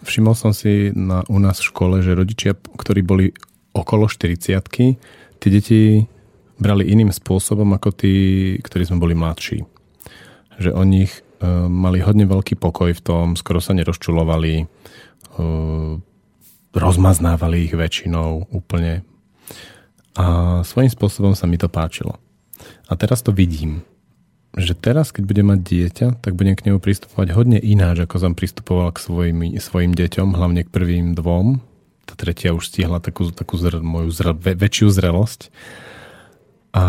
všimol 0.04 0.36
som 0.36 0.52
si 0.52 0.92
na, 0.96 1.24
u 1.28 1.40
nás 1.40 1.60
v 1.60 1.70
škole, 1.72 1.96
že 2.04 2.16
rodičia, 2.16 2.56
ktorí 2.56 3.04
boli 3.04 3.32
okolo 3.76 4.08
40 4.08 4.60
tie 5.44 5.50
deti 5.52 6.08
brali 6.56 6.88
iným 6.88 7.12
spôsobom 7.12 7.68
ako 7.76 7.90
tí, 7.92 8.14
ktorí 8.64 8.88
sme 8.88 9.02
boli 9.04 9.16
mladší. 9.18 9.68
Že 10.62 10.72
o 10.72 10.84
nich 10.88 11.12
e, 11.20 11.48
mali 11.68 12.00
hodne 12.00 12.24
veľký 12.24 12.56
pokoj 12.56 12.96
v 12.96 13.02
tom, 13.04 13.26
skoro 13.36 13.60
sa 13.60 13.76
nerozčulovali, 13.76 14.64
e, 14.64 14.66
rozmaznávali 16.72 17.68
ich 17.68 17.74
väčšinou 17.76 18.56
úplne. 18.56 19.04
A 20.16 20.62
svojím 20.64 20.94
spôsobom 20.94 21.34
sa 21.36 21.50
mi 21.50 21.60
to 21.60 21.68
páčilo. 21.68 22.22
A 22.88 22.96
teraz 22.96 23.20
to 23.26 23.36
vidím 23.36 23.84
že 24.54 24.78
teraz, 24.78 25.10
keď 25.10 25.24
budem 25.26 25.48
mať 25.50 25.60
dieťa, 25.66 26.08
tak 26.22 26.38
budem 26.38 26.54
k 26.54 26.70
nemu 26.70 26.78
pristupovať 26.78 27.34
hodne 27.34 27.58
ináč, 27.58 28.06
ako 28.06 28.16
som 28.22 28.34
pristupoval 28.38 28.94
k 28.94 29.02
svojim, 29.02 29.38
svojim 29.58 29.98
deťom, 29.98 30.38
hlavne 30.38 30.62
k 30.62 30.70
prvým 30.70 31.18
dvom. 31.18 31.58
Tá 32.06 32.14
tretia 32.14 32.54
už 32.54 32.70
stihla 32.70 33.02
takú, 33.02 33.34
takú 33.34 33.58
zre, 33.58 33.82
moju 33.82 34.14
zre, 34.14 34.38
väčšiu 34.38 34.94
zrelosť. 34.94 35.50
A 36.74 36.84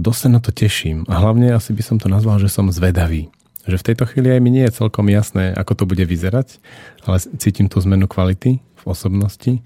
dosť 0.00 0.20
sa 0.24 0.28
na 0.32 0.40
to 0.40 0.52
teším. 0.52 1.04
A 1.08 1.20
hlavne 1.20 1.52
asi 1.52 1.76
by 1.76 1.82
som 1.84 1.96
to 2.00 2.08
nazval, 2.08 2.40
že 2.40 2.48
som 2.48 2.72
zvedavý. 2.72 3.28
Že 3.68 3.76
v 3.76 3.86
tejto 3.92 4.04
chvíli 4.08 4.32
aj 4.32 4.40
mi 4.40 4.50
nie 4.52 4.64
je 4.64 4.76
celkom 4.80 5.08
jasné, 5.12 5.52
ako 5.52 5.72
to 5.76 5.84
bude 5.84 6.04
vyzerať, 6.04 6.62
ale 7.04 7.20
cítim 7.36 7.68
tú 7.68 7.76
zmenu 7.84 8.08
kvality 8.08 8.60
v 8.60 8.82
osobnosti 8.88 9.60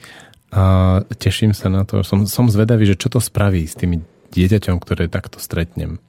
a 0.50 0.62
teším 1.14 1.54
sa 1.54 1.70
na 1.70 1.86
to. 1.86 2.02
Som, 2.02 2.26
som 2.26 2.50
zvedavý, 2.50 2.90
že 2.90 2.98
čo 2.98 3.06
to 3.06 3.22
spraví 3.22 3.62
s 3.62 3.78
tými 3.78 4.02
dieťaťom, 4.34 4.82
ktoré 4.82 5.06
takto 5.06 5.38
stretnem. 5.38 6.02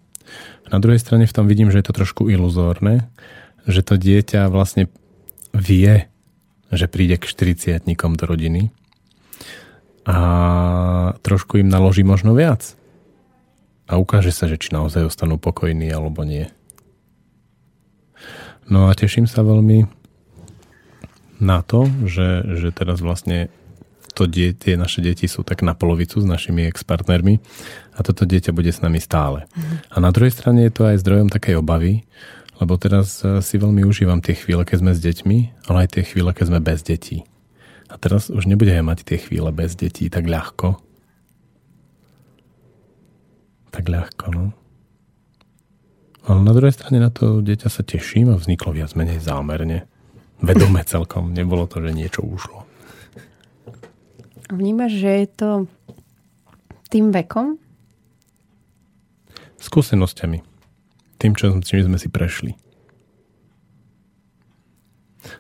Na 0.72 0.80
druhej 0.80 1.04
strane 1.04 1.28
v 1.28 1.36
tom 1.36 1.52
vidím, 1.52 1.68
že 1.68 1.84
je 1.84 1.92
to 1.92 1.98
trošku 2.00 2.32
iluzórne, 2.32 3.12
že 3.68 3.84
to 3.84 4.00
dieťa 4.00 4.48
vlastne 4.48 4.88
vie, 5.52 6.08
že 6.72 6.88
príde 6.88 7.20
k 7.20 7.28
40 7.28 7.84
do 7.84 8.26
rodiny 8.26 8.72
a 10.08 10.18
trošku 11.22 11.62
im 11.62 11.70
naloží 11.70 12.02
možno 12.02 12.34
viac. 12.34 12.74
A 13.92 14.00
ukáže 14.00 14.32
sa, 14.32 14.48
že 14.48 14.56
či 14.56 14.72
naozaj 14.72 15.12
ostanú 15.12 15.36
pokojní 15.36 15.92
alebo 15.92 16.24
nie. 16.24 16.48
No 18.72 18.88
a 18.88 18.96
teším 18.96 19.28
sa 19.28 19.44
veľmi 19.44 19.92
na 21.44 21.60
to, 21.60 21.92
že, 22.08 22.48
že 22.64 22.72
teraz 22.72 23.04
vlastne 23.04 23.52
to 24.22 24.30
die, 24.30 24.54
tie 24.54 24.78
naše 24.78 25.02
deti 25.02 25.26
sú 25.26 25.42
tak 25.42 25.66
na 25.66 25.74
polovicu 25.74 26.22
s 26.22 26.28
našimi 26.30 26.70
ex-partnermi 26.70 27.42
a 27.98 28.00
toto 28.06 28.30
dieťa 28.30 28.54
bude 28.54 28.70
s 28.70 28.86
nami 28.86 29.02
stále. 29.02 29.50
Mm. 29.58 29.62
A 29.90 29.96
na 29.98 30.14
druhej 30.14 30.30
strane 30.30 30.70
je 30.70 30.74
to 30.78 30.86
aj 30.86 31.02
zdrojom 31.02 31.34
takej 31.34 31.58
obavy, 31.58 32.06
lebo 32.62 32.78
teraz 32.78 33.26
e, 33.26 33.42
si 33.42 33.58
veľmi 33.58 33.82
užívam 33.82 34.22
tie 34.22 34.38
chvíle, 34.38 34.62
keď 34.62 34.78
sme 34.86 34.92
s 34.94 35.02
deťmi, 35.02 35.38
ale 35.66 35.90
aj 35.90 35.98
tie 35.98 36.04
chvíle, 36.06 36.30
keď 36.38 36.46
sme 36.54 36.60
bez 36.62 36.86
detí. 36.86 37.26
A 37.90 37.98
teraz 37.98 38.30
už 38.30 38.46
nebudeme 38.46 38.86
mať 38.86 39.02
tie 39.02 39.18
chvíle 39.18 39.50
bez 39.50 39.74
detí 39.74 40.06
tak 40.14 40.30
ľahko. 40.30 40.78
Tak 43.74 43.90
ľahko, 43.90 44.26
no. 44.30 44.46
Ale 46.30 46.40
na 46.46 46.54
druhej 46.54 46.78
strane 46.78 47.02
na 47.02 47.10
to 47.10 47.42
dieťa 47.42 47.74
sa 47.74 47.82
teším 47.82 48.30
a 48.30 48.38
vzniklo 48.38 48.78
viac 48.78 48.94
menej 48.94 49.18
zámerne. 49.26 49.90
Vedome 50.38 50.86
celkom. 50.86 51.34
Nebolo 51.34 51.66
to, 51.66 51.82
že 51.82 51.98
niečo 51.98 52.22
ušlo. 52.22 52.71
Vnímaš, 54.52 54.92
že 55.00 55.12
je 55.24 55.28
to 55.32 55.50
tým 56.92 57.16
vekom? 57.16 57.56
Skúsenosťami. 59.64 60.44
Tým, 61.16 61.32
čo, 61.40 61.56
čím 61.64 61.88
sme 61.88 61.96
si 61.96 62.12
prešli. 62.12 62.60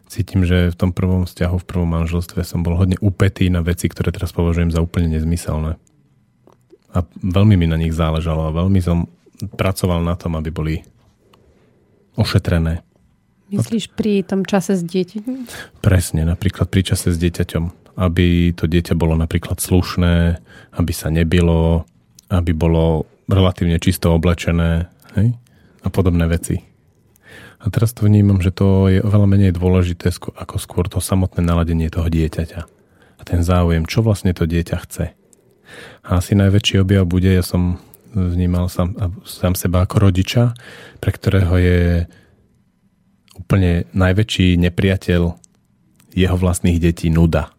Cítim, 0.08 0.48
že 0.48 0.72
v 0.72 0.78
tom 0.78 0.96
prvom 0.96 1.28
vzťahu, 1.28 1.56
v 1.60 1.68
prvom 1.68 1.90
manželstve 1.92 2.46
som 2.48 2.64
bol 2.64 2.80
hodne 2.80 2.96
upetý 3.04 3.52
na 3.52 3.60
veci, 3.60 3.92
ktoré 3.92 4.16
teraz 4.16 4.32
považujem 4.32 4.72
za 4.72 4.80
úplne 4.80 5.12
nezmyselné. 5.12 5.76
A 6.96 6.98
veľmi 7.20 7.60
mi 7.60 7.68
na 7.68 7.76
nich 7.76 7.92
záležalo 7.92 8.48
a 8.48 8.56
veľmi 8.56 8.80
som 8.80 9.12
pracoval 9.58 10.06
na 10.06 10.16
tom, 10.16 10.38
aby 10.38 10.54
boli 10.54 10.76
ošetrené. 12.16 12.86
Myslíš 13.52 13.92
pri 13.92 14.24
tom 14.24 14.48
čase 14.48 14.80
s 14.80 14.84
dieťaťom? 14.86 15.36
Presne, 15.84 16.24
napríklad 16.24 16.72
pri 16.72 16.94
čase 16.94 17.12
s 17.12 17.20
dieťaťom 17.20 17.81
aby 18.00 18.56
to 18.56 18.68
dieťa 18.68 18.96
bolo 18.96 19.18
napríklad 19.20 19.60
slušné, 19.60 20.40
aby 20.76 20.92
sa 20.96 21.12
nebilo, 21.12 21.84
aby 22.32 22.52
bolo 22.56 23.08
relatívne 23.28 23.80
čisto 23.80 24.12
oblečené 24.16 24.88
hej? 25.16 25.36
a 25.82 25.88
podobné 25.88 26.28
veci. 26.28 26.62
A 27.62 27.70
teraz 27.70 27.94
to 27.94 28.10
vnímam, 28.10 28.42
že 28.42 28.50
to 28.50 28.90
je 28.90 29.00
oveľa 29.06 29.28
menej 29.30 29.52
dôležité 29.54 30.10
ako 30.12 30.56
skôr 30.58 30.90
to 30.90 30.98
samotné 30.98 31.46
naladenie 31.46 31.94
toho 31.94 32.10
dieťaťa. 32.10 32.62
A 33.18 33.22
ten 33.22 33.46
záujem, 33.46 33.86
čo 33.86 34.02
vlastne 34.02 34.34
to 34.34 34.50
dieťa 34.50 34.78
chce. 34.82 35.14
A 36.02 36.10
asi 36.18 36.34
najväčší 36.34 36.82
objav 36.82 37.06
bude, 37.06 37.30
ja 37.30 37.46
som 37.46 37.78
vnímal 38.12 38.68
sám, 38.68 38.98
sám 39.24 39.54
seba 39.54 39.86
ako 39.86 40.10
rodiča, 40.10 40.58
pre 41.00 41.12
ktorého 41.14 41.54
je 41.62 41.80
úplne 43.38 43.88
najväčší 43.96 44.60
nepriateľ 44.60 45.22
jeho 46.12 46.36
vlastných 46.36 46.82
detí 46.82 47.08
nuda. 47.08 47.54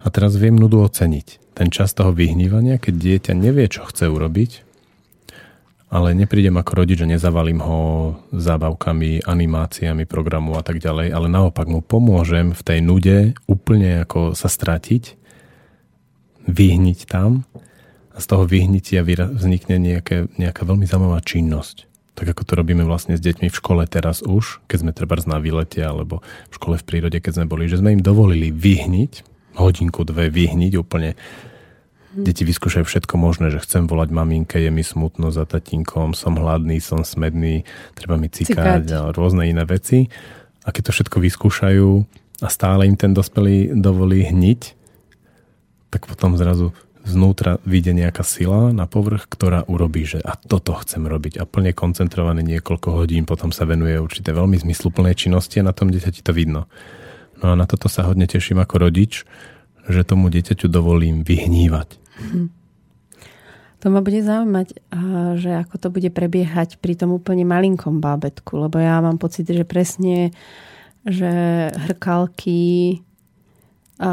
A 0.00 0.06
teraz 0.14 0.38
viem 0.38 0.54
nudu 0.54 0.80
oceniť. 0.86 1.52
Ten 1.58 1.68
čas 1.74 1.92
toho 1.92 2.14
vyhnívania, 2.14 2.78
keď 2.78 2.94
dieťa 2.94 3.32
nevie, 3.34 3.66
čo 3.66 3.84
chce 3.84 4.06
urobiť, 4.06 4.70
ale 5.90 6.14
neprídem 6.14 6.54
ako 6.54 6.86
rodič 6.86 7.02
a 7.02 7.10
nezavalím 7.10 7.58
ho 7.66 7.80
zábavkami, 8.30 9.26
animáciami 9.26 10.06
programu 10.06 10.54
a 10.54 10.62
tak 10.62 10.78
ďalej, 10.78 11.10
ale 11.10 11.26
naopak 11.26 11.66
mu 11.66 11.82
pomôžem 11.82 12.54
v 12.54 12.62
tej 12.62 12.78
nude 12.78 13.34
úplne 13.50 14.06
ako 14.06 14.38
sa 14.38 14.46
stratiť, 14.46 15.18
vyhniť 16.46 17.10
tam 17.10 17.42
a 18.14 18.18
z 18.22 18.26
toho 18.30 18.46
vyhnitia 18.46 19.02
vznikne 19.02 19.82
nejaké, 19.82 20.30
nejaká 20.38 20.62
veľmi 20.62 20.86
zaujímavá 20.86 21.18
činnosť. 21.26 21.90
Tak 22.14 22.38
ako 22.38 22.42
to 22.46 22.52
robíme 22.54 22.86
vlastne 22.86 23.18
s 23.18 23.24
deťmi 23.24 23.50
v 23.50 23.58
škole 23.58 23.82
teraz 23.90 24.22
už, 24.22 24.62
keď 24.70 24.78
sme 24.78 24.92
treba 24.94 25.18
na 25.26 25.42
výlete 25.42 25.82
alebo 25.82 26.22
v 26.22 26.54
škole 26.54 26.78
v 26.78 26.86
prírode, 26.86 27.18
keď 27.18 27.42
sme 27.42 27.50
boli, 27.50 27.66
že 27.66 27.82
sme 27.82 27.98
im 27.98 28.02
dovolili 28.02 28.54
vyhniť 28.54 29.29
hodinku, 29.60 30.08
dve 30.08 30.32
vyhniť 30.32 30.72
úplne 30.80 31.12
Hm. 32.10 32.26
Deti 32.26 32.42
vyskúšajú 32.42 32.82
všetko 32.82 33.14
možné, 33.14 33.54
že 33.54 33.62
chcem 33.62 33.86
volať 33.86 34.10
maminke, 34.10 34.58
je 34.58 34.70
mi 34.74 34.82
smutno 34.82 35.30
za 35.30 35.46
tatínkom, 35.46 36.18
som 36.18 36.34
hladný, 36.34 36.82
som 36.82 37.06
smedný, 37.06 37.62
treba 37.94 38.18
mi 38.18 38.26
cikať, 38.26 38.82
cikať. 38.82 38.98
a 38.98 39.14
rôzne 39.14 39.46
iné 39.46 39.62
veci. 39.62 40.10
A 40.66 40.74
keď 40.74 40.90
to 40.90 40.94
všetko 40.98 41.22
vyskúšajú 41.22 41.90
a 42.42 42.48
stále 42.50 42.90
im 42.90 42.98
ten 42.98 43.14
dospelý 43.14 43.78
dovolí 43.78 44.26
hniť, 44.26 44.60
tak 45.94 46.10
potom 46.10 46.34
zrazu 46.34 46.74
znútra 47.06 47.62
vyjde 47.64 47.96
nejaká 47.96 48.26
sila 48.26 48.74
na 48.74 48.84
povrch, 48.90 49.30
ktorá 49.30 49.64
urobí, 49.70 50.04
že 50.04 50.18
a 50.20 50.36
toto 50.36 50.76
chcem 50.82 51.06
robiť 51.06 51.40
a 51.40 51.48
plne 51.48 51.72
koncentrované 51.72 52.44
niekoľko 52.44 52.92
hodín 52.92 53.24
potom 53.24 53.54
sa 53.54 53.64
venuje 53.64 53.96
určité 53.96 54.36
veľmi 54.36 54.58
zmysluplnej 54.60 55.16
činnosti 55.16 55.62
a 55.62 55.66
na 55.66 55.72
tom 55.72 55.88
dieťati 55.88 56.20
to 56.20 56.34
vidno. 56.34 56.68
No 57.40 57.52
a 57.52 57.54
na 57.56 57.64
toto 57.64 57.88
sa 57.88 58.04
hodne 58.04 58.28
teším 58.28 58.60
ako 58.60 58.88
rodič, 58.88 59.24
že 59.88 60.04
tomu 60.04 60.28
dieťaťu 60.28 60.68
dovolím 60.68 61.24
vyhnívať. 61.24 61.96
To 63.80 63.88
ma 63.88 64.04
bude 64.04 64.20
zaujímať, 64.20 64.76
že 65.40 65.50
ako 65.56 65.74
to 65.80 65.88
bude 65.88 66.12
prebiehať 66.12 66.76
pri 66.84 67.00
tom 67.00 67.16
úplne 67.16 67.48
malinkom 67.48 68.04
bábetku, 68.04 68.68
lebo 68.68 68.76
ja 68.76 69.00
mám 69.00 69.16
pocit, 69.16 69.48
že 69.48 69.64
presne, 69.64 70.36
že 71.08 71.32
hrkalky 71.88 73.00
a 74.00 74.12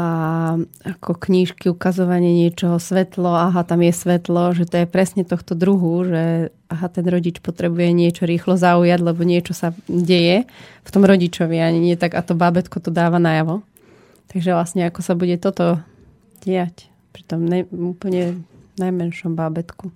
ako 0.84 1.16
knížky, 1.16 1.72
ukazovanie 1.72 2.44
niečoho, 2.44 2.76
svetlo, 2.76 3.32
aha, 3.32 3.64
tam 3.64 3.80
je 3.80 3.96
svetlo, 3.96 4.52
že 4.52 4.68
to 4.68 4.84
je 4.84 4.86
presne 4.86 5.24
tohto 5.24 5.56
druhu, 5.56 6.04
že 6.04 6.52
aha, 6.68 6.92
ten 6.92 7.08
rodič 7.08 7.40
potrebuje 7.40 7.96
niečo 7.96 8.28
rýchlo 8.28 8.60
zaujať, 8.60 9.00
lebo 9.00 9.24
niečo 9.24 9.56
sa 9.56 9.72
deje 9.88 10.44
v 10.84 10.90
tom 10.92 11.08
rodičovi, 11.08 11.56
ani 11.56 11.80
nie 11.80 11.96
tak 11.96 12.12
a 12.12 12.20
to 12.20 12.36
bábetko 12.36 12.84
to 12.84 12.92
dáva 12.92 13.16
najavo. 13.16 13.64
Takže 14.28 14.52
vlastne 14.52 14.84
ako 14.84 15.00
sa 15.00 15.16
bude 15.16 15.40
toto 15.40 15.80
diať 16.44 16.92
pri 17.16 17.24
tom 17.24 17.48
ne, 17.48 17.64
úplne 17.72 18.44
najmenšom 18.76 19.32
bábetku. 19.32 19.88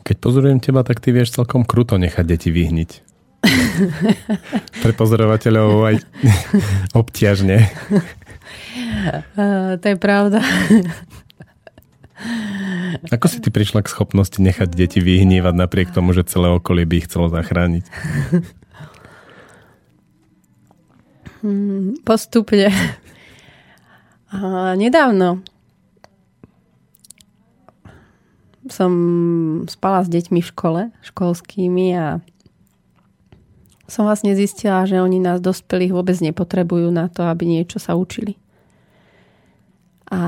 Keď 0.00 0.16
pozorujem 0.16 0.64
teba, 0.64 0.80
tak 0.80 1.04
ty 1.04 1.12
vieš 1.12 1.36
celkom 1.36 1.68
kruto 1.68 2.00
nechať 2.00 2.24
deti 2.24 2.48
vyhniť. 2.48 3.03
Pre 4.82 4.92
pozorovateľov 4.96 5.70
aj 5.88 5.96
obťažne. 7.00 7.58
Uh, 9.36 9.76
to 9.78 9.86
je 9.92 9.96
pravda. 9.98 10.40
Ako 13.10 13.26
si 13.28 13.42
ty 13.42 13.50
prišla 13.50 13.84
k 13.84 13.92
schopnosti 13.92 14.38
nechať 14.38 14.70
deti 14.70 15.02
vyhnívať 15.02 15.54
napriek 15.54 15.92
tomu, 15.92 16.14
že 16.16 16.24
celé 16.24 16.48
okolie 16.48 16.86
by 16.88 16.94
ich 17.02 17.06
chcelo 17.10 17.28
zachrániť? 17.28 17.84
Hmm, 21.44 22.00
postupne. 22.06 22.72
A 24.32 24.72
nedávno 24.78 25.44
som 28.72 28.92
spala 29.68 30.00
s 30.00 30.08
deťmi 30.08 30.40
v 30.40 30.48
škole, 30.48 30.82
školskými 31.04 31.86
a 31.92 32.24
som 33.94 34.10
vlastne 34.10 34.34
zistila, 34.34 34.82
že 34.90 34.98
oni 34.98 35.22
nás 35.22 35.38
dospelých 35.38 35.94
vôbec 35.94 36.18
nepotrebujú 36.18 36.90
na 36.90 37.06
to, 37.06 37.22
aby 37.30 37.46
niečo 37.46 37.78
sa 37.78 37.94
učili. 37.94 38.34
A 40.10 40.20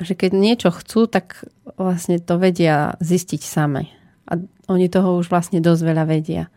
že 0.00 0.16
keď 0.16 0.32
niečo 0.32 0.70
chcú, 0.72 1.04
tak 1.04 1.44
vlastne 1.76 2.16
to 2.16 2.40
vedia 2.40 2.96
zistiť 3.04 3.40
same. 3.44 3.92
A 4.24 4.40
oni 4.72 4.88
toho 4.88 5.20
už 5.20 5.28
vlastne 5.28 5.60
dosť 5.60 5.82
veľa 5.84 6.04
vedia. 6.08 6.48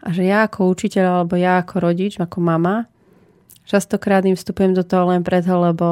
A 0.00 0.08
že 0.16 0.24
ja 0.24 0.48
ako 0.48 0.72
učiteľ 0.72 1.04
alebo 1.24 1.36
ja 1.36 1.60
ako 1.60 1.84
rodič, 1.84 2.16
ako 2.16 2.40
mama, 2.40 2.88
častokrát 3.68 4.24
im 4.24 4.36
vstupujem 4.36 4.72
do 4.72 4.84
toho 4.84 5.12
len 5.12 5.20
preto, 5.20 5.52
lebo 5.60 5.88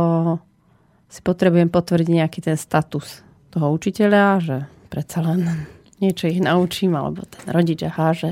si 1.13 1.21
potrebujem 1.21 1.69
potvrdiť 1.69 2.09
nejaký 2.09 2.41
ten 2.41 2.57
status 2.57 3.21
toho 3.53 3.69
učiteľa, 3.77 4.25
že 4.41 4.57
predsa 4.89 5.21
len 5.21 5.69
niečo 6.01 6.29
ich 6.29 6.41
naučím, 6.41 6.97
alebo 6.97 7.29
ten 7.29 7.45
rodič, 7.53 7.85
aha, 7.85 8.17
že 8.17 8.31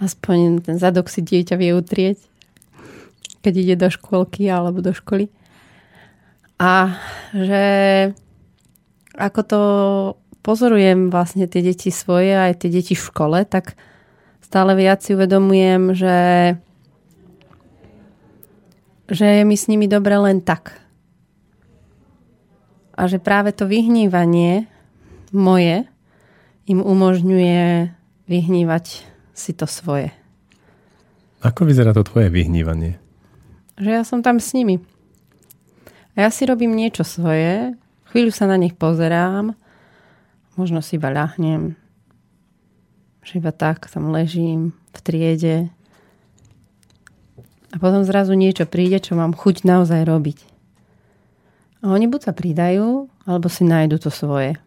aspoň 0.00 0.64
ten 0.64 0.76
zadok 0.80 1.12
si 1.12 1.20
dieťa 1.20 1.54
vie 1.60 1.76
utrieť, 1.76 2.18
keď 3.44 3.54
ide 3.56 3.74
do 3.76 3.88
škôlky 3.92 4.48
alebo 4.48 4.80
do 4.80 4.96
školy. 4.96 5.28
A 6.60 6.96
že 7.36 7.64
ako 9.16 9.40
to 9.44 9.60
pozorujem 10.40 11.12
vlastne 11.12 11.44
tie 11.44 11.60
deti 11.60 11.92
svoje, 11.92 12.32
aj 12.32 12.64
tie 12.64 12.70
deti 12.72 12.96
v 12.96 13.06
škole, 13.12 13.44
tak 13.44 13.76
stále 14.40 14.72
viac 14.76 15.04
si 15.04 15.12
uvedomujem, 15.12 15.92
že 15.92 16.16
že 19.10 19.26
je 19.26 19.42
mi 19.42 19.58
s 19.58 19.66
nimi 19.66 19.90
dobre 19.90 20.14
len 20.14 20.38
tak. 20.38 20.78
A 22.94 23.10
že 23.10 23.18
práve 23.18 23.50
to 23.50 23.66
vyhnívanie 23.66 24.70
moje 25.34 25.82
im 26.70 26.78
umožňuje 26.78 27.90
vyhnívať 28.30 29.09
si 29.40 29.56
to 29.56 29.64
svoje. 29.64 30.12
Ako 31.40 31.64
vyzerá 31.64 31.96
to 31.96 32.04
tvoje 32.04 32.28
vyhnívanie? 32.28 33.00
Že 33.80 33.90
ja 33.96 34.02
som 34.04 34.20
tam 34.20 34.36
s 34.36 34.52
nimi. 34.52 34.76
A 36.12 36.28
ja 36.28 36.30
si 36.30 36.44
robím 36.44 36.76
niečo 36.76 37.00
svoje, 37.00 37.72
chvíľu 38.12 38.28
sa 38.28 38.44
na 38.44 38.60
nich 38.60 38.76
pozerám, 38.76 39.56
možno 40.60 40.84
si 40.84 41.00
iba 41.00 41.08
ľahnem, 41.08 41.72
že 43.24 43.40
iba 43.40 43.56
tak 43.56 43.88
tam 43.88 44.12
ležím 44.12 44.76
v 44.92 44.98
triede, 45.00 45.56
a 47.70 47.76
potom 47.78 48.02
zrazu 48.02 48.34
niečo 48.34 48.66
príde, 48.66 48.98
čo 48.98 49.14
mám 49.14 49.30
chuť 49.30 49.62
naozaj 49.62 50.02
robiť. 50.02 50.38
A 51.86 51.94
oni 51.94 52.10
buď 52.10 52.20
sa 52.30 52.32
pridajú, 52.34 53.06
alebo 53.24 53.46
si 53.46 53.62
nájdu 53.62 54.02
to 54.02 54.10
svoje. 54.10 54.58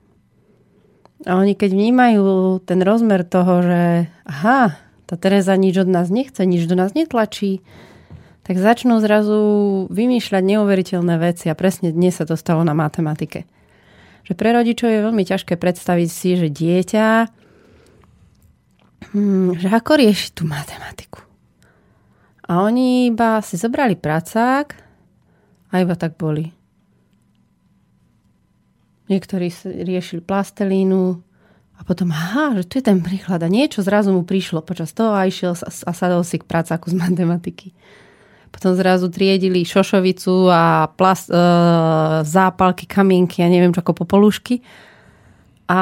A 1.24 1.40
oni 1.40 1.56
keď 1.56 1.72
vnímajú 1.72 2.60
ten 2.68 2.84
rozmer 2.84 3.24
toho, 3.24 3.64
že 3.64 3.82
aha, 4.28 4.76
tá 5.08 5.16
Teresa 5.16 5.56
nič 5.56 5.80
od 5.80 5.90
nás 5.92 6.12
nechce, 6.12 6.44
nič 6.44 6.68
do 6.68 6.76
nás 6.76 6.92
netlačí, 6.92 7.64
tak 8.44 8.60
začnú 8.60 9.00
zrazu 9.00 9.40
vymýšľať 9.88 10.44
neuveriteľné 10.44 11.16
veci 11.16 11.48
a 11.48 11.56
presne 11.56 11.96
dnes 11.96 12.20
sa 12.20 12.28
to 12.28 12.36
stalo 12.36 12.68
na 12.68 12.76
matematike. 12.76 13.48
Že 14.28 14.34
pre 14.36 14.52
rodičov 14.52 14.92
je 14.92 15.06
veľmi 15.06 15.24
ťažké 15.24 15.56
predstaviť 15.56 16.10
si, 16.12 16.30
že 16.36 16.48
dieťa 16.52 17.08
hmm, 19.12 19.60
že 19.60 19.68
ako 19.72 19.92
rieši 20.00 20.36
tú 20.36 20.44
matematiku. 20.44 21.24
A 22.44 22.68
oni 22.68 23.08
iba 23.08 23.40
si 23.40 23.56
zobrali 23.56 23.96
pracák 23.96 24.76
a 25.72 25.74
iba 25.80 25.96
tak 25.96 26.20
boli. 26.20 26.52
Niektorí 29.12 29.52
riešili 29.84 30.24
plastelínu 30.24 31.20
a 31.74 31.82
potom, 31.84 32.14
aha, 32.14 32.56
že 32.62 32.64
tu 32.70 32.80
je 32.80 32.86
ten 32.86 33.04
príklad 33.04 33.44
a 33.44 33.52
niečo 33.52 33.84
zrazu 33.84 34.16
mu 34.16 34.24
prišlo 34.24 34.64
počas 34.64 34.96
toho 34.96 35.12
a 35.12 35.28
išiel 35.28 35.58
a 35.60 35.92
sadol 35.92 36.24
si 36.24 36.40
k 36.40 36.48
pracáku 36.48 36.94
z 36.94 36.96
matematiky. 37.04 37.76
Potom 38.54 38.78
zrazu 38.78 39.10
triedili 39.10 39.66
šošovicu 39.66 40.48
a 40.54 40.86
plast, 40.94 41.34
e, 41.34 41.36
zápalky, 42.22 42.86
kamienky 42.86 43.42
a 43.42 43.50
neviem 43.50 43.74
čo 43.74 43.82
ako 43.82 44.06
popolušky. 44.06 44.62
A 45.66 45.82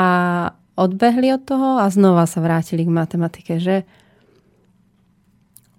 odbehli 0.80 1.36
od 1.36 1.44
toho 1.44 1.84
a 1.84 1.92
znova 1.92 2.24
sa 2.24 2.40
vrátili 2.40 2.88
k 2.88 2.96
matematike. 2.96 3.60
Že 3.60 3.84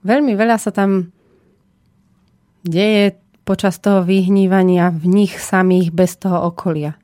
veľmi 0.04 0.36
veľa 0.36 0.60
sa 0.60 0.68
tam 0.68 1.10
deje 2.62 3.16
počas 3.42 3.80
toho 3.80 4.04
vyhnívania 4.06 4.92
v 4.92 5.04
nich 5.08 5.34
samých 5.40 5.90
bez 5.90 6.20
toho 6.20 6.44
okolia. 6.44 7.01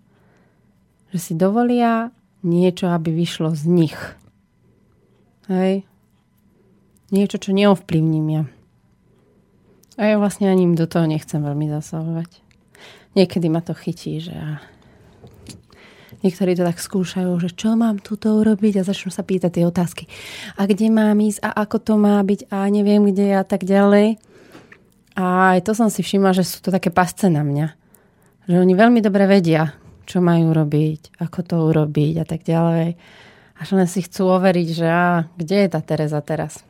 Že 1.14 1.18
si 1.18 1.32
dovolia 1.34 2.10
niečo, 2.44 2.92
aby 2.92 3.10
vyšlo 3.10 3.54
z 3.56 3.64
nich. 3.66 3.98
Hej. 5.48 5.88
Niečo, 7.08 7.40
čo 7.40 7.56
neovplyvním 7.56 8.26
ja. 8.28 8.42
A 9.98 10.14
ja 10.14 10.16
vlastne 10.20 10.52
ani 10.52 10.68
do 10.76 10.84
toho 10.84 11.08
nechcem 11.08 11.40
veľmi 11.40 11.66
zasahovať. 11.72 12.44
Niekedy 13.16 13.46
ma 13.50 13.64
to 13.64 13.72
chytí, 13.74 14.20
že 14.22 14.36
Niektorí 16.18 16.58
to 16.58 16.66
tak 16.66 16.82
skúšajú, 16.82 17.30
že 17.38 17.54
čo 17.54 17.78
mám 17.78 18.02
tuto 18.02 18.42
urobiť 18.42 18.82
a 18.82 18.86
začnú 18.86 19.14
sa 19.14 19.22
pýtať 19.22 19.54
tie 19.54 19.64
otázky. 19.70 20.10
A 20.58 20.66
kde 20.66 20.90
mám 20.90 21.14
ísť 21.14 21.46
a 21.46 21.62
ako 21.62 21.78
to 21.78 21.94
má 21.94 22.18
byť 22.26 22.50
a 22.50 22.66
neviem 22.66 23.06
kde 23.06 23.38
a 23.38 23.46
tak 23.46 23.62
ďalej. 23.62 24.18
A 25.14 25.54
aj 25.54 25.70
to 25.70 25.78
som 25.78 25.86
si 25.86 26.02
všimla, 26.02 26.34
že 26.34 26.42
sú 26.42 26.58
to 26.58 26.74
také 26.74 26.90
pasce 26.90 27.30
na 27.30 27.46
mňa. 27.46 27.66
Že 28.50 28.56
oni 28.66 28.74
veľmi 28.74 28.98
dobre 28.98 29.30
vedia, 29.30 29.78
čo 30.08 30.24
majú 30.24 30.56
robiť, 30.56 31.20
ako 31.20 31.38
to 31.44 31.56
urobiť 31.68 32.14
a 32.16 32.24
tak 32.24 32.40
ďalej. 32.48 32.96
Až 33.60 33.68
len 33.76 33.84
si 33.84 34.00
chcú 34.00 34.32
overiť, 34.32 34.68
že 34.72 34.86
a, 34.88 35.28
kde 35.36 35.56
je 35.60 35.68
tá 35.68 35.84
Tereza 35.84 36.24
teraz. 36.24 36.64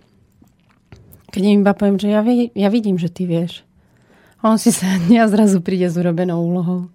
Keď 1.31 1.43
im 1.47 1.63
iba 1.63 1.71
poviem, 1.71 2.03
že 2.03 2.11
ja, 2.11 2.27
ja 2.51 2.69
vidím, 2.73 2.99
že 2.99 3.07
ty 3.07 3.31
vieš. 3.31 3.63
On 4.43 4.59
si 4.59 4.75
sa 4.75 4.91
a 5.23 5.31
zrazu 5.31 5.63
príde 5.63 5.87
s 5.87 5.95
urobenou 5.95 6.43
úlohou. 6.43 6.91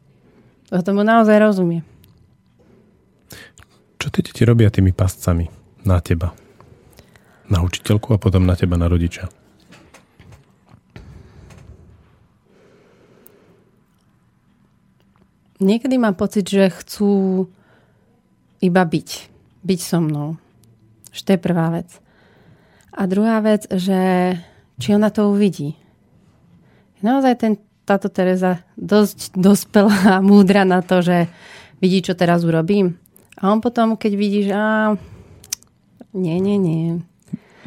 To 0.68 0.84
tomu 0.84 1.08
naozaj 1.08 1.40
rozumie. 1.40 1.86
Čo 4.02 4.12
tie 4.12 4.26
deti 4.26 4.44
robia 4.44 4.68
tými 4.68 4.92
pascami 4.92 5.48
na 5.88 6.04
teba? 6.04 6.36
Na 7.48 7.64
učiteľku 7.64 8.12
a 8.12 8.20
potom 8.20 8.44
na 8.44 8.60
teba, 8.60 8.76
na 8.76 8.92
rodiča? 8.92 9.43
Niekedy 15.62 16.00
mám 16.00 16.16
pocit, 16.18 16.48
že 16.48 16.72
chcú 16.72 17.46
iba 18.64 18.84
byť. 18.88 19.10
Byť 19.64 19.80
so 19.84 20.00
mnou. 20.00 20.40
Že 21.12 21.22
to 21.22 21.30
je 21.36 21.40
prvá 21.40 21.68
vec. 21.76 21.90
A 22.94 23.10
druhá 23.10 23.42
vec, 23.42 23.66
že 23.70 24.34
či 24.78 24.94
ona 24.94 25.10
to 25.10 25.34
uvidí. 25.34 25.76
Naozaj 27.04 27.34
ten, 27.36 27.54
táto 27.84 28.08
Teresa 28.08 28.64
dosť 28.80 29.36
dospelá 29.36 30.18
a 30.18 30.24
múdra 30.24 30.64
na 30.64 30.80
to, 30.80 31.04
že 31.04 31.28
vidí, 31.84 32.00
čo 32.00 32.16
teraz 32.16 32.48
urobím. 32.48 32.96
A 33.42 33.52
on 33.52 33.60
potom, 33.60 34.00
keď 34.00 34.12
vidí, 34.16 34.48
že 34.48 34.56
á, 34.56 34.96
nie, 36.16 36.38
nie, 36.40 36.56
nie. 36.56 37.04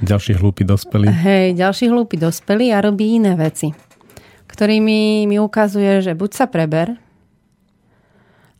Ďalší 0.00 0.40
hlúpi 0.40 0.64
dospelí. 0.64 1.08
Hej, 1.08 1.56
ďalší 1.56 1.88
hlúpi 1.92 2.16
dospelí 2.16 2.72
a 2.72 2.80
robí 2.80 3.16
iné 3.16 3.36
veci, 3.36 3.72
ktorými 4.48 5.28
mi 5.28 5.36
ukazuje, 5.36 6.00
že 6.00 6.12
buď 6.16 6.30
sa 6.32 6.46
preber, 6.48 6.96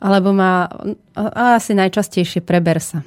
alebo 0.03 0.33
má, 0.33 0.69
a 1.17 1.57
asi 1.57 1.73
najčastejšie 1.73 2.45
preber 2.45 2.81
sa 2.83 3.07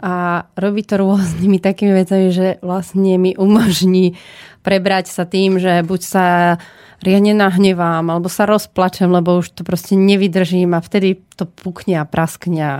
a 0.00 0.44
robí 0.56 0.84
to 0.84 1.00
rôznymi 1.00 1.58
takými 1.68 1.92
vecami, 1.96 2.28
že 2.32 2.46
vlastne 2.60 3.16
mi 3.16 3.32
umožní 3.36 4.16
prebrať 4.60 5.10
sa 5.10 5.24
tým, 5.24 5.58
že 5.62 5.80
buď 5.86 6.00
sa 6.02 6.26
riadne 7.00 7.36
nahnevám, 7.36 8.08
alebo 8.08 8.26
sa 8.26 8.48
rozplačem, 8.48 9.06
lebo 9.12 9.38
už 9.38 9.52
to 9.52 9.62
proste 9.62 9.94
nevydržím 9.94 10.72
a 10.74 10.80
vtedy 10.80 11.20
to 11.36 11.44
pukne 11.44 12.00
a 12.00 12.08
praskne 12.08 12.62
a, 12.62 12.76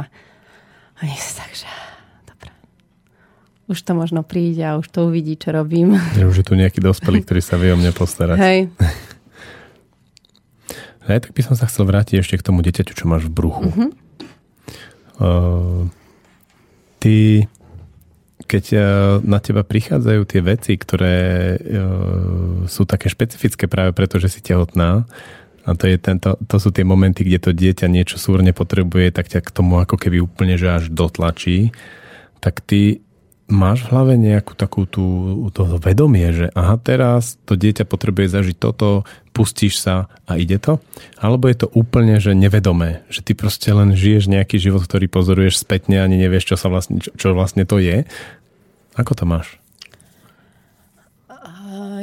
a 0.98 1.02
sa 1.20 1.44
takže 1.44 1.68
dobre. 2.24 2.50
Už 3.68 3.79
to 3.85 3.92
možno 3.92 4.24
príde 4.24 4.64
a 4.64 4.81
už 4.81 4.88
to 4.88 5.07
uvidí, 5.12 5.37
čo 5.37 5.52
robím. 5.52 6.00
Je 6.16 6.24
už 6.24 6.42
je 6.42 6.46
tu 6.48 6.57
nejaký 6.57 6.81
dospelý, 6.81 7.22
ktorý 7.22 7.40
sa 7.44 7.61
vie 7.61 7.70
o 7.70 7.79
mne 7.79 7.92
postarať. 7.92 8.38
Hej. 8.40 8.61
Hej, 11.06 11.30
tak 11.30 11.32
by 11.32 11.42
som 11.42 11.54
sa 11.54 11.70
chcel 11.70 11.86
vrátiť 11.86 12.22
ešte 12.22 12.38
k 12.38 12.46
tomu 12.46 12.66
dieťaťu, 12.66 12.92
čo 12.92 13.06
máš 13.06 13.30
v 13.30 13.34
bruchu. 13.34 13.70
Uh-huh. 13.70 13.90
Uh, 15.16 15.82
ty, 16.98 17.46
keď 18.46 18.64
e, 18.72 18.78
na 19.24 19.38
teba 19.42 19.66
prichádzajú 19.66 20.22
tie 20.28 20.40
veci, 20.42 20.72
ktoré 20.78 21.18
e, 21.54 21.58
sú 22.70 22.82
také 22.86 23.10
špecifické 23.10 23.66
práve 23.66 23.94
preto, 23.94 24.18
že 24.22 24.28
si 24.30 24.40
tehotná, 24.42 25.06
a 25.66 25.74
to, 25.74 25.90
je 25.90 25.98
tento, 25.98 26.38
to 26.46 26.56
sú 26.62 26.70
tie 26.70 26.86
momenty, 26.86 27.26
kde 27.26 27.38
to 27.42 27.50
dieťa 27.50 27.90
niečo 27.90 28.22
súrne 28.22 28.54
potrebuje, 28.54 29.10
tak 29.10 29.26
ťa 29.26 29.42
k 29.42 29.50
tomu 29.50 29.82
ako 29.82 29.98
keby 29.98 30.22
úplne 30.22 30.54
že 30.54 30.70
až 30.70 30.94
dotlačí, 30.94 31.74
tak 32.38 32.62
ty 32.62 33.02
máš 33.46 33.87
v 33.87 33.90
hlave 33.94 34.14
nejakú 34.18 34.59
takú 34.59 34.90
tú, 34.90 35.06
to 35.54 35.78
vedomie, 35.78 36.35
že 36.35 36.46
aha, 36.52 36.78
teraz 36.82 37.38
to 37.46 37.54
dieťa 37.54 37.87
potrebuje 37.87 38.26
zažiť 38.30 38.56
toto, 38.59 39.06
pustíš 39.30 39.78
sa 39.78 40.11
a 40.26 40.35
ide 40.35 40.59
to? 40.59 40.82
Alebo 41.20 41.46
je 41.46 41.66
to 41.66 41.68
úplne, 41.70 42.18
že 42.18 42.35
nevedomé, 42.35 43.06
že 43.06 43.22
ty 43.22 43.38
proste 43.38 43.70
len 43.70 43.94
žiješ 43.94 44.26
nejaký 44.26 44.59
život, 44.59 44.82
ktorý 44.82 45.06
pozoruješ 45.06 45.62
spätne 45.62 46.02
a 46.02 46.06
ani 46.06 46.18
nevieš, 46.18 46.54
čo, 46.54 46.56
sa 46.59 46.66
vlastne, 46.66 46.98
čo, 46.98 47.14
čo 47.14 47.37
vlastne 47.38 47.62
to 47.62 47.78
je? 47.78 48.02
Ako 48.98 49.14
to 49.14 49.24
máš? 49.28 49.61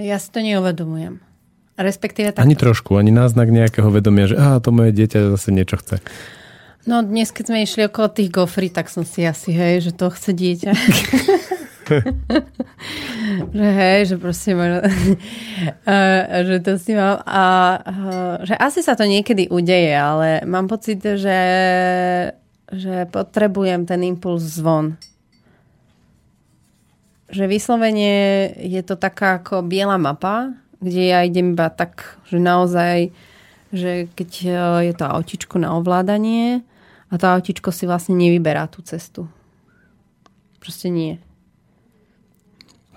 Ja 0.04 0.20
si 0.20 0.30
to 0.32 0.44
neuvedomujem. 0.44 1.24
Respektíve 1.74 2.38
tak... 2.38 2.46
Ani 2.46 2.54
trošku, 2.54 2.96
ani 3.02 3.10
náznak 3.10 3.50
nejakého 3.50 3.90
vedomia, 3.90 4.30
že 4.30 4.38
aha, 4.38 4.62
to 4.62 4.70
moje 4.70 4.94
dieťa 4.94 5.34
zase 5.34 5.50
niečo 5.50 5.82
chce. 5.82 6.06
No 6.84 7.00
dnes, 7.00 7.32
keď 7.32 7.46
sme 7.48 7.64
išli 7.64 7.88
okolo 7.88 8.12
tých 8.12 8.28
gofrí, 8.28 8.68
tak 8.68 8.92
som 8.92 9.08
si 9.08 9.24
asi, 9.24 9.56
hej, 9.56 9.88
že 9.88 9.92
to 9.96 10.12
chce 10.12 10.36
dieťa. 10.36 10.72
že 13.56 13.68
hej, 13.72 14.00
že 14.12 14.16
proste 14.20 14.52
možno, 14.52 14.84
že 16.52 16.60
to 16.60 16.76
si 16.76 16.92
mám 16.92 17.24
a 17.24 17.44
že 18.44 18.60
asi 18.60 18.84
sa 18.84 19.00
to 19.00 19.08
niekedy 19.08 19.48
udeje, 19.48 19.96
ale 19.96 20.44
mám 20.44 20.68
pocit, 20.68 21.00
že, 21.00 21.40
že 22.68 23.08
potrebujem 23.08 23.88
ten 23.88 24.04
impuls 24.04 24.44
zvon. 24.44 25.00
Že 27.32 27.48
vyslovene 27.48 28.12
je 28.60 28.82
to 28.84 29.00
taká 29.00 29.40
ako 29.40 29.64
biela 29.64 29.96
mapa, 29.96 30.52
kde 30.84 31.16
ja 31.16 31.24
idem 31.24 31.56
iba 31.56 31.72
tak, 31.72 32.20
že 32.28 32.44
naozaj, 32.44 33.16
že 33.72 34.12
keď 34.20 34.30
je 34.84 34.94
to 35.00 35.08
autičko 35.08 35.64
na 35.64 35.80
ovládanie, 35.80 36.68
a 37.14 37.22
to 37.22 37.30
autičko 37.30 37.70
si 37.70 37.86
vlastne 37.86 38.18
nevyberá 38.18 38.66
tú 38.66 38.82
cestu. 38.82 39.30
Proste 40.58 40.90
nie. 40.90 41.22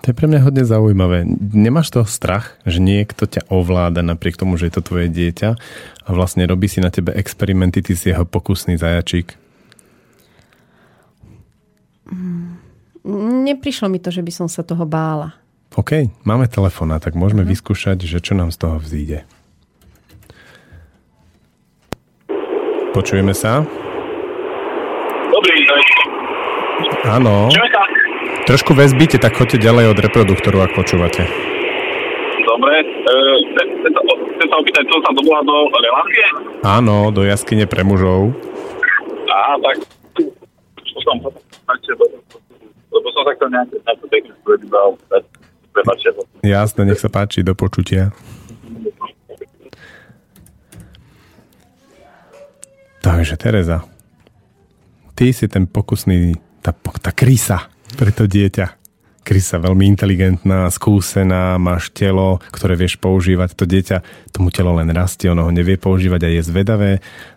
To 0.01 0.09
je 0.09 0.17
pre 0.17 0.25
mňa 0.25 0.41
hodne 0.41 0.63
zaujímavé. 0.65 1.27
Nemáš 1.53 1.93
to 1.93 2.01
strach, 2.07 2.57
že 2.63 2.81
niekto 2.81 3.29
ťa 3.29 3.45
ovláda 3.53 4.01
napriek 4.01 4.39
tomu, 4.39 4.57
že 4.57 4.71
je 4.71 4.73
to 4.79 4.81
tvoje 4.81 5.11
dieťa 5.11 5.49
a 6.05 6.09
vlastne 6.09 6.47
robí 6.47 6.65
si 6.71 6.81
na 6.81 6.89
tebe 6.89 7.13
experimenty, 7.13 7.83
ty 7.83 7.93
si 7.93 8.09
jeho 8.09 8.23
pokusný 8.23 8.79
zajačík? 8.79 9.35
Mm, 12.07 12.55
neprišlo 13.51 13.91
mi 13.91 13.99
to, 13.99 14.09
že 14.09 14.23
by 14.23 14.31
som 14.31 14.47
sa 14.47 14.63
toho 14.63 14.87
bála. 14.87 15.35
OK, 15.75 16.07
máme 16.23 16.47
telefona, 16.47 16.97
tak 17.03 17.13
môžeme 17.13 17.43
uh-huh. 17.43 17.53
vyskúšať, 17.53 18.07
že 18.07 18.23
čo 18.23 18.33
nám 18.33 18.55
z 18.55 18.57
toho 18.63 18.79
vzíde. 18.79 19.27
Počujeme 22.95 23.35
sa? 23.35 23.61
Dobrý 25.29 25.57
deň. 25.67 25.83
Áno. 27.07 27.47
Trošku 28.47 28.75
väzbite, 28.75 29.19
tak 29.19 29.35
choďte 29.39 29.63
ďalej 29.63 29.95
od 29.95 29.97
reproduktoru, 29.99 30.63
ak 30.63 30.75
počúvate. 30.75 31.23
Dobre. 32.47 32.75
E, 32.79 33.13
chcem 34.35 34.47
sa 34.47 34.55
opýtať, 34.59 34.83
čo 34.87 34.97
sa 35.03 35.11
dobola 35.15 35.41
do 35.43 35.55
relácie? 35.71 36.25
Áno, 36.63 37.11
do 37.11 37.23
jaskyne 37.23 37.67
pre 37.67 37.83
mužov. 37.83 38.35
Á, 39.27 39.55
tak 39.59 39.75
čo 40.83 40.99
som 41.03 41.19
lebo 42.87 43.07
som 43.13 43.23
sa 43.27 43.31
chcel 43.35 43.49
nejaké 43.51 43.75
technické 43.83 44.47
veci 44.47 44.67
dal. 44.71 44.95
Jasne, 46.41 46.89
nech 46.89 46.97
sa 46.97 47.11
páči, 47.11 47.45
do 47.45 47.53
počutia. 47.53 48.09
Takže 53.05 53.37
Tereza, 53.37 53.85
ty 55.13 55.29
si 55.31 55.45
ten 55.45 55.69
pokusný, 55.69 56.35
tá, 56.67 56.75
tá 56.75 57.11
krysa 57.15 57.71
pre 57.95 58.11
to 58.11 58.27
dieťa. 58.27 58.75
Krysa 59.23 59.59
veľmi 59.59 59.83
inteligentná, 59.91 60.71
skúsená, 60.71 61.59
máš 61.59 61.91
telo, 61.91 62.39
ktoré 62.47 62.79
vieš 62.79 62.95
používať. 62.95 63.59
To 63.59 63.67
dieťa, 63.67 64.31
tomu 64.31 64.55
telo 64.55 64.71
len 64.79 64.87
rastie, 64.95 65.27
ono 65.27 65.43
ho 65.43 65.51
nevie 65.51 65.75
používať 65.75 66.27
a 66.27 66.29
je 66.31 66.41
zvedavé, 66.47 66.91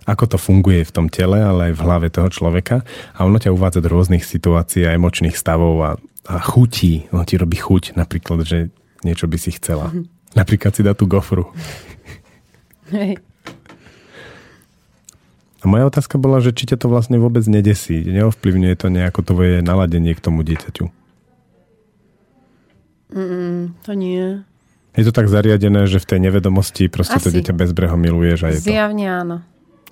ako 0.07 0.35
to 0.35 0.38
funguje 0.38 0.87
v 0.87 0.95
tom 0.95 1.07
tele, 1.11 1.43
ale 1.43 1.71
aj 1.71 1.75
v 1.75 1.83
hlave 1.83 2.07
toho 2.14 2.31
človeka. 2.31 2.87
A 3.19 3.27
ono 3.27 3.43
ťa 3.43 3.51
uvádza 3.51 3.83
do 3.83 3.90
rôznych 3.90 4.23
situácií 4.23 4.87
a 4.87 4.95
emočných 4.95 5.35
stavov 5.35 5.75
a, 5.83 5.90
a 6.31 6.35
chutí. 6.38 7.11
Ono 7.11 7.27
ti 7.27 7.35
robí 7.35 7.59
chuť, 7.59 7.99
napríklad, 7.99 8.47
že 8.47 8.71
niečo 9.03 9.27
by 9.27 9.38
si 9.43 9.51
chcela. 9.59 9.90
Napríklad 10.38 10.71
si 10.71 10.87
dá 10.87 10.95
tú 10.95 11.11
gofru. 11.11 11.51
Hej. 12.95 13.19
A 15.61 15.64
moja 15.68 15.92
otázka 15.92 16.16
bola, 16.16 16.40
že 16.40 16.57
či 16.57 16.73
ťa 16.73 16.81
to 16.81 16.87
vlastne 16.88 17.20
vôbec 17.20 17.44
nedesí, 17.44 18.01
neovplyvňuje 18.01 18.75
to 18.81 18.88
nejako 18.88 19.20
tvoje 19.20 19.61
naladenie 19.61 20.16
k 20.16 20.25
tomu 20.25 20.40
dieťaťu. 20.40 20.88
Mm, 23.12 23.77
to 23.85 23.92
nie. 23.92 24.40
Je 24.96 25.05
to 25.07 25.12
tak 25.12 25.29
zariadené, 25.29 25.87
že 25.87 26.01
v 26.01 26.09
tej 26.16 26.20
nevedomosti 26.25 26.88
proste 26.88 27.20
Asi. 27.20 27.25
to 27.29 27.35
dieťa 27.35 27.53
bezbreho 27.53 27.94
miluješ 27.94 28.38
a 28.42 28.49
je 28.55 28.59
Zjavne 28.62 29.07
to... 29.07 29.12
áno. 29.12 29.37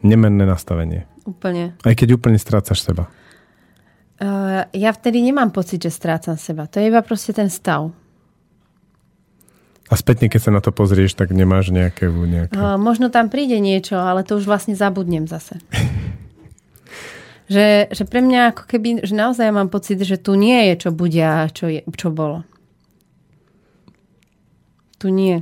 Nemenné 0.01 0.47
nastavenie. 0.47 1.05
Úplne. 1.27 1.77
Aj 1.85 1.95
keď 1.95 2.17
úplne 2.17 2.39
strácaš 2.39 2.81
seba. 2.81 3.11
Uh, 4.19 4.67
ja 4.75 4.91
vtedy 4.91 5.23
nemám 5.23 5.55
pocit, 5.55 5.79
že 5.79 5.95
strácam 5.95 6.35
seba. 6.35 6.67
To 6.71 6.83
je 6.83 6.91
iba 6.91 7.03
proste 7.05 7.31
ten 7.31 7.47
stav. 7.47 7.95
A 9.89 9.97
spätne, 9.97 10.29
keď 10.29 10.41
sa 10.41 10.53
na 10.53 10.61
to 10.61 10.69
pozrieš, 10.69 11.17
tak 11.17 11.33
nemáš 11.33 11.73
nejaké... 11.73 12.13
nejaké... 12.13 12.53
Uh, 12.53 12.77
možno 12.77 13.09
tam 13.09 13.33
príde 13.33 13.57
niečo, 13.57 13.97
ale 13.97 14.21
to 14.21 14.37
už 14.37 14.45
vlastne 14.45 14.77
zabudnem 14.77 15.25
zase. 15.25 15.57
že, 17.53 17.89
že 17.89 18.05
pre 18.05 18.21
mňa 18.21 18.53
ako 18.53 18.63
keby, 18.69 18.89
že 19.01 19.17
naozaj 19.17 19.49
mám 19.49 19.73
pocit, 19.73 19.97
že 20.05 20.21
tu 20.21 20.37
nie 20.37 20.73
je, 20.73 20.89
čo 20.89 20.91
bude 20.93 21.25
a 21.25 21.49
čo, 21.49 21.73
je, 21.73 21.81
čo 21.97 22.13
bolo. 22.13 22.45
Tu 25.01 25.09
nie. 25.09 25.41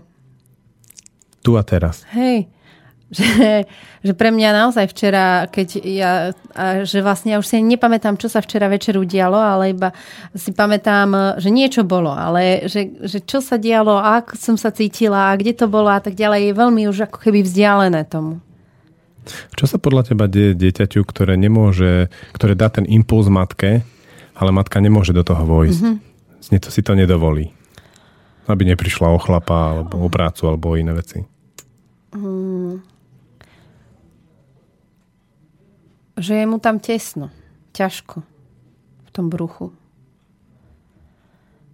Tu 1.42 1.50
a 1.58 1.62
teraz. 1.66 2.06
Hej. 2.14 2.46
Že, 3.16 3.70
že 4.02 4.12
pre 4.18 4.34
mňa 4.34 4.50
naozaj 4.66 4.90
včera, 4.90 5.46
keď 5.46 5.68
ja, 5.86 6.34
a 6.58 6.82
že 6.82 6.98
vlastne 6.98 7.34
ja 7.34 7.38
už 7.38 7.46
si 7.46 7.62
nepamätám, 7.62 8.18
čo 8.18 8.26
sa 8.26 8.42
včera 8.42 8.66
večer 8.66 8.98
udialo, 8.98 9.38
ale 9.38 9.70
iba 9.70 9.94
si 10.34 10.50
pamätám, 10.50 11.38
že 11.38 11.54
niečo 11.54 11.86
bolo, 11.86 12.10
ale 12.10 12.66
že, 12.66 12.98
že 13.06 13.22
čo 13.22 13.38
sa 13.38 13.62
dialo, 13.62 13.94
ako 13.94 14.34
som 14.34 14.56
sa 14.58 14.74
cítila, 14.74 15.30
kde 15.38 15.54
to 15.54 15.70
bolo 15.70 15.86
a 15.86 16.02
tak 16.02 16.18
ďalej, 16.18 16.50
je 16.50 16.58
veľmi 16.58 16.82
už 16.90 17.06
ako 17.06 17.30
keby 17.30 17.46
vzdialené 17.46 18.02
tomu. 18.10 18.42
Čo 19.54 19.70
sa 19.70 19.78
podľa 19.78 20.10
teba 20.10 20.26
deje 20.26 20.58
dieťaťu, 20.58 21.06
ktoré 21.06 21.38
nemôže, 21.38 22.10
ktoré 22.34 22.58
dá 22.58 22.74
ten 22.74 22.90
impuls 22.90 23.30
matke, 23.30 23.86
ale 24.34 24.50
matka 24.50 24.82
nemôže 24.82 25.14
do 25.14 25.22
toho 25.22 25.46
vojsť? 25.46 25.78
Mm-hmm. 25.78 26.58
To 26.58 26.70
si 26.74 26.82
to 26.82 26.98
nedovolí. 26.98 27.54
Aby 28.50 28.66
neprišla 28.66 29.14
o 29.14 29.18
chlapa, 29.22 29.78
alebo 29.78 30.02
o 30.02 30.10
prácu, 30.10 30.42
alebo 30.50 30.74
o 30.74 30.78
iné 30.78 30.90
veci. 30.90 31.22
Mm 32.14 32.95
že 36.16 36.32
je 36.40 36.44
mu 36.48 36.56
tam 36.56 36.80
tesno, 36.80 37.28
ťažko 37.76 38.24
v 39.04 39.10
tom 39.12 39.28
bruchu. 39.28 39.72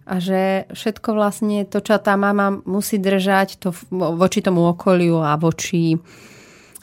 A 0.03 0.19
že 0.19 0.67
všetko 0.75 1.15
vlastne 1.15 1.63
to, 1.63 1.79
čo 1.79 1.95
tá 1.95 2.19
mama 2.19 2.59
musí 2.67 2.99
držať 2.99 3.55
to 3.55 3.71
voči 3.91 4.43
tomu 4.43 4.67
okoliu 4.67 5.23
a 5.23 5.39
voči 5.39 5.95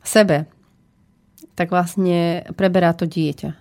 sebe, 0.01 0.49
tak 1.53 1.69
vlastne 1.69 2.49
preberá 2.57 2.97
to 2.97 3.05
dieťa. 3.05 3.53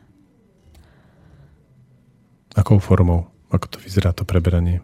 Akou 2.55 2.79
formou? 2.79 3.27
Ako 3.51 3.67
to 3.67 3.77
vyzerá 3.83 4.15
to 4.15 4.23
preberanie? 4.23 4.79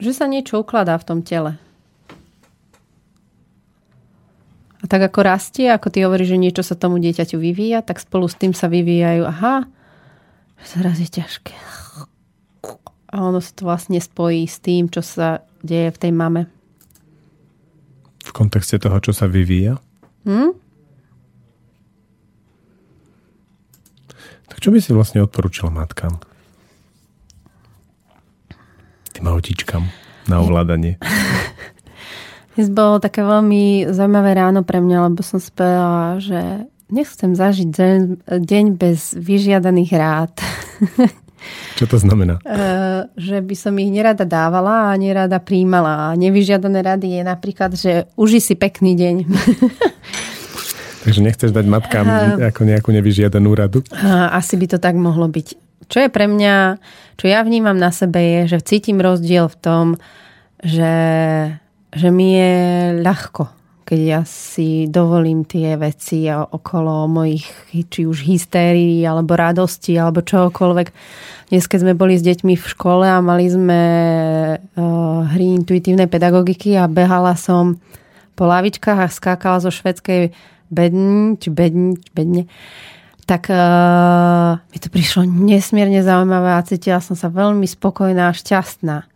Že 0.00 0.12
sa 0.16 0.26
niečo 0.26 0.64
ukladá 0.64 0.96
v 0.96 1.06
tom 1.06 1.20
tele. 1.20 1.60
A 4.84 4.88
tak 4.88 5.00
ako 5.00 5.24
rastie, 5.24 5.72
ako 5.72 5.88
ty 5.88 6.04
hovoríš, 6.04 6.36
že 6.36 6.42
niečo 6.44 6.60
sa 6.60 6.76
tomu 6.76 7.00
dieťaťu 7.00 7.40
vyvíja, 7.40 7.80
tak 7.80 8.04
spolu 8.04 8.28
s 8.28 8.36
tým 8.36 8.52
sa 8.52 8.68
vyvíjajú, 8.68 9.24
aha, 9.24 9.64
zraz 10.60 11.00
je 11.00 11.08
ťažké. 11.08 11.56
A 13.08 13.16
ono 13.24 13.40
sa 13.40 13.48
to 13.56 13.64
vlastne 13.64 13.96
spojí 13.96 14.44
s 14.44 14.60
tým, 14.60 14.92
čo 14.92 15.00
sa 15.00 15.40
deje 15.64 15.88
v 15.88 16.00
tej 16.04 16.12
mame. 16.12 16.52
V 18.28 18.32
kontexte 18.36 18.76
toho, 18.76 19.00
čo 19.00 19.16
sa 19.16 19.24
vyvíja? 19.24 19.80
Hm? 20.28 20.52
Tak 24.52 24.60
čo 24.60 24.68
by 24.68 24.84
si 24.84 24.92
vlastne 24.92 25.24
odporúčila 25.24 25.72
matkám? 25.72 26.20
Tým 29.16 29.24
autičkám 29.32 29.88
na 30.28 30.36
ovládanie. 30.44 31.00
Dnes 32.54 32.70
bolo 32.70 33.02
také 33.02 33.26
veľmi 33.26 33.90
zaujímavé 33.90 34.38
ráno 34.38 34.62
pre 34.62 34.78
mňa, 34.78 35.10
lebo 35.10 35.26
som 35.26 35.42
spela, 35.42 36.22
že 36.22 36.70
nechcem 36.86 37.34
zažiť 37.34 37.68
deň, 37.68 38.00
deň 38.30 38.64
bez 38.78 39.10
vyžiadaných 39.18 39.92
rád. 39.98 40.34
Čo 41.76 41.84
to 41.90 41.96
znamená? 41.98 42.40
Uh, 42.46 43.10
že 43.18 43.42
by 43.42 43.54
som 43.58 43.74
ich 43.76 43.90
nerada 43.90 44.24
dávala 44.24 44.94
a 44.94 44.96
nerada 44.96 45.42
príjmala. 45.42 46.14
A 46.14 46.16
nevyžiadané 46.16 46.80
rady 46.80 47.20
je 47.20 47.22
napríklad, 47.26 47.74
že 47.74 48.08
uži 48.14 48.38
si 48.38 48.54
pekný 48.54 48.94
deň. 48.94 49.16
Takže 51.04 51.20
nechceš 51.20 51.50
dať 51.52 51.66
matkám 51.68 52.06
uh, 52.06 52.48
ako 52.48 52.64
nejakú 52.64 52.94
nevyžiadanú 52.94 53.50
radu? 53.52 53.84
Uh, 53.92 54.30
asi 54.32 54.56
by 54.56 54.66
to 54.70 54.78
tak 54.80 54.96
mohlo 54.96 55.28
byť. 55.28 55.58
Čo 55.90 56.06
je 56.06 56.08
pre 56.08 56.30
mňa, 56.30 56.80
čo 57.20 57.28
ja 57.28 57.44
vnímam 57.44 57.76
na 57.76 57.92
sebe 57.92 58.22
je, 58.22 58.56
že 58.56 58.64
cítim 58.64 59.02
rozdiel 59.02 59.52
v 59.52 59.56
tom, 59.60 59.86
že, 60.64 60.94
že 61.94 62.10
mi 62.10 62.34
je 62.34 62.52
ľahko 63.02 63.64
keď 63.84 64.00
ja 64.00 64.20
si 64.24 64.88
dovolím 64.88 65.44
tie 65.44 65.76
veci 65.76 66.24
okolo 66.32 67.04
mojich 67.04 67.44
či 67.92 68.08
už 68.08 68.24
hystérií, 68.24 69.04
alebo 69.04 69.36
radosti, 69.36 69.92
alebo 70.00 70.24
čokoľvek. 70.24 70.88
Dnes, 71.52 71.68
keď 71.68 71.78
sme 71.84 71.92
boli 71.92 72.16
s 72.16 72.24
deťmi 72.24 72.56
v 72.56 72.64
škole 72.64 73.04
a 73.04 73.20
mali 73.20 73.44
sme 73.52 73.80
uh, 74.56 75.20
hry 75.28 75.46
intuitívnej 75.60 76.08
pedagogiky 76.08 76.80
a 76.80 76.88
behala 76.88 77.36
som 77.36 77.76
po 78.34 78.48
lavičkách 78.48 78.98
a 79.04 79.12
skákala 79.12 79.60
zo 79.60 79.68
švedskej 79.68 80.32
bedni, 80.72 81.36
či 81.36 81.52
bedni, 81.52 82.00
či 82.00 82.10
bedne, 82.16 82.42
tak 83.28 83.52
uh, 83.52 84.58
mi 84.72 84.78
to 84.80 84.88
prišlo 84.88 85.28
nesmierne 85.28 86.00
zaujímavé 86.00 86.56
a 86.56 86.64
cítila 86.64 87.04
som 87.04 87.14
sa 87.14 87.28
veľmi 87.28 87.68
spokojná 87.68 88.32
a 88.32 88.36
šťastná 88.36 89.13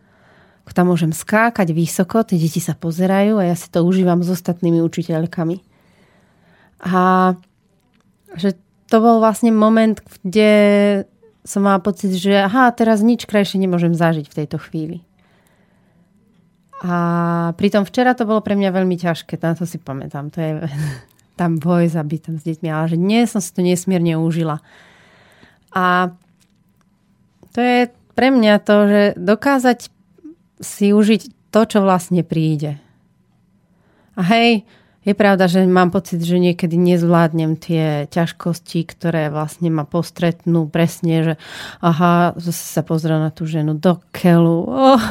tam 0.75 0.93
môžem 0.93 1.09
skákať 1.15 1.73
vysoko, 1.73 2.21
tie 2.21 2.37
deti 2.37 2.61
sa 2.61 2.77
pozerajú 2.77 3.41
a 3.41 3.47
ja 3.49 3.55
si 3.57 3.67
to 3.71 3.81
užívam 3.81 4.21
s 4.21 4.29
ostatnými 4.29 4.83
učiteľkami. 4.85 5.57
A 6.85 7.33
že 8.37 8.55
to 8.89 8.97
bol 9.01 9.21
vlastne 9.21 9.53
moment, 9.53 10.01
kde 10.21 10.51
som 11.45 11.65
mala 11.65 11.81
pocit, 11.81 12.13
že 12.13 12.45
aha, 12.45 12.69
teraz 12.73 13.01
nič 13.01 13.25
krajšie 13.25 13.57
nemôžem 13.57 13.97
zažiť 13.97 14.25
v 14.29 14.37
tejto 14.43 14.57
chvíli. 14.61 15.01
A 16.79 16.95
pritom 17.59 17.83
včera 17.83 18.15
to 18.15 18.23
bolo 18.23 18.39
pre 18.39 18.55
mňa 18.55 18.71
veľmi 18.71 18.95
ťažké, 18.95 19.35
na 19.43 19.57
to 19.57 19.67
si 19.67 19.81
pamätám. 19.81 20.31
To 20.31 20.39
je 20.39 20.51
tam 21.39 21.59
boj 21.59 21.91
za 21.91 22.05
bytom 22.05 22.39
s 22.39 22.45
deťmi, 22.45 22.69
ale 22.69 22.85
že 22.93 22.97
dnes 22.97 23.25
som 23.31 23.41
si 23.43 23.51
to 23.51 23.65
nesmierne 23.65 24.15
užila. 24.15 24.63
A 25.75 26.13
to 27.53 27.59
je 27.59 27.79
pre 28.15 28.29
mňa 28.31 28.53
to, 28.63 28.75
že 28.87 29.01
dokázať 29.19 29.98
si 30.59 30.91
užiť 30.91 31.51
to, 31.51 31.61
čo 31.65 31.79
vlastne 31.81 32.21
príde. 32.21 32.77
A 34.13 34.21
hej, 34.21 34.67
je 35.07 35.13
pravda, 35.15 35.47
že 35.47 35.63
mám 35.63 35.89
pocit, 35.95 36.19
že 36.19 36.37
niekedy 36.37 36.75
nezvládnem 36.75 37.55
tie 37.55 38.05
ťažkosti, 38.11 38.83
ktoré 38.83 39.31
vlastne 39.31 39.71
ma 39.71 39.87
postretnú 39.87 40.67
presne, 40.67 41.15
že 41.23 41.33
aha, 41.79 42.35
zase 42.35 42.63
sa 42.77 42.83
pozrie 42.83 43.15
na 43.15 43.31
tú 43.31 43.47
ženu 43.47 43.79
do 43.79 44.03
keľu. 44.11 44.67
Oh, 44.67 45.01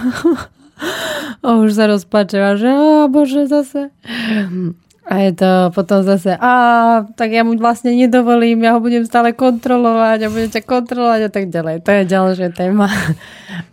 oh, 1.46 1.64
už 1.64 1.72
sa 1.72 1.88
rozplačem 1.88 2.44
a 2.44 2.52
že 2.60 2.68
oh, 2.68 3.08
bože, 3.08 3.48
zase. 3.48 3.88
A 5.08 5.24
je 5.24 5.32
to 5.40 5.72
potom 5.72 6.04
zase, 6.04 6.36
a 6.36 6.52
tak 7.16 7.32
ja 7.32 7.40
mu 7.40 7.56
vlastne 7.56 7.96
nedovolím, 7.96 8.60
ja 8.60 8.76
ho 8.76 8.80
budem 8.84 9.08
stále 9.08 9.32
kontrolovať 9.32 10.18
a 10.20 10.28
budem 10.28 10.52
ťa 10.52 10.62
kontrolovať 10.68 11.20
a 11.24 11.30
tak 11.32 11.48
ďalej. 11.48 11.80
To 11.80 11.90
je 11.96 12.02
ďalšia 12.04 12.48
téma. 12.52 12.92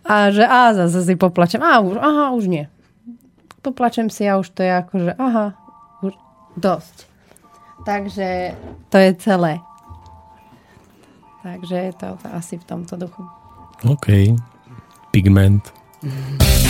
A 0.08 0.32
že 0.32 0.48
a 0.48 0.72
zase 0.72 1.04
si 1.04 1.12
poplačem, 1.12 1.60
a 1.60 1.76
už, 1.84 2.00
aha, 2.00 2.32
už 2.32 2.48
nie. 2.48 2.64
Poplačem 3.60 4.08
si 4.08 4.24
a 4.24 4.40
už 4.40 4.48
to 4.48 4.64
je 4.64 4.72
ako, 4.72 4.94
že 4.96 5.12
aha, 5.20 5.46
už 6.00 6.16
dosť. 6.56 7.04
Takže 7.84 8.56
to 8.88 8.96
je 8.96 9.10
celé. 9.20 9.60
Takže 11.44 11.76
je 11.76 11.92
to 12.00 12.08
asi 12.32 12.56
v 12.56 12.64
tomto 12.64 12.96
duchu. 12.96 13.22
OK. 13.84 14.32
Pigment. 15.12 15.68
Mm. 16.00 16.56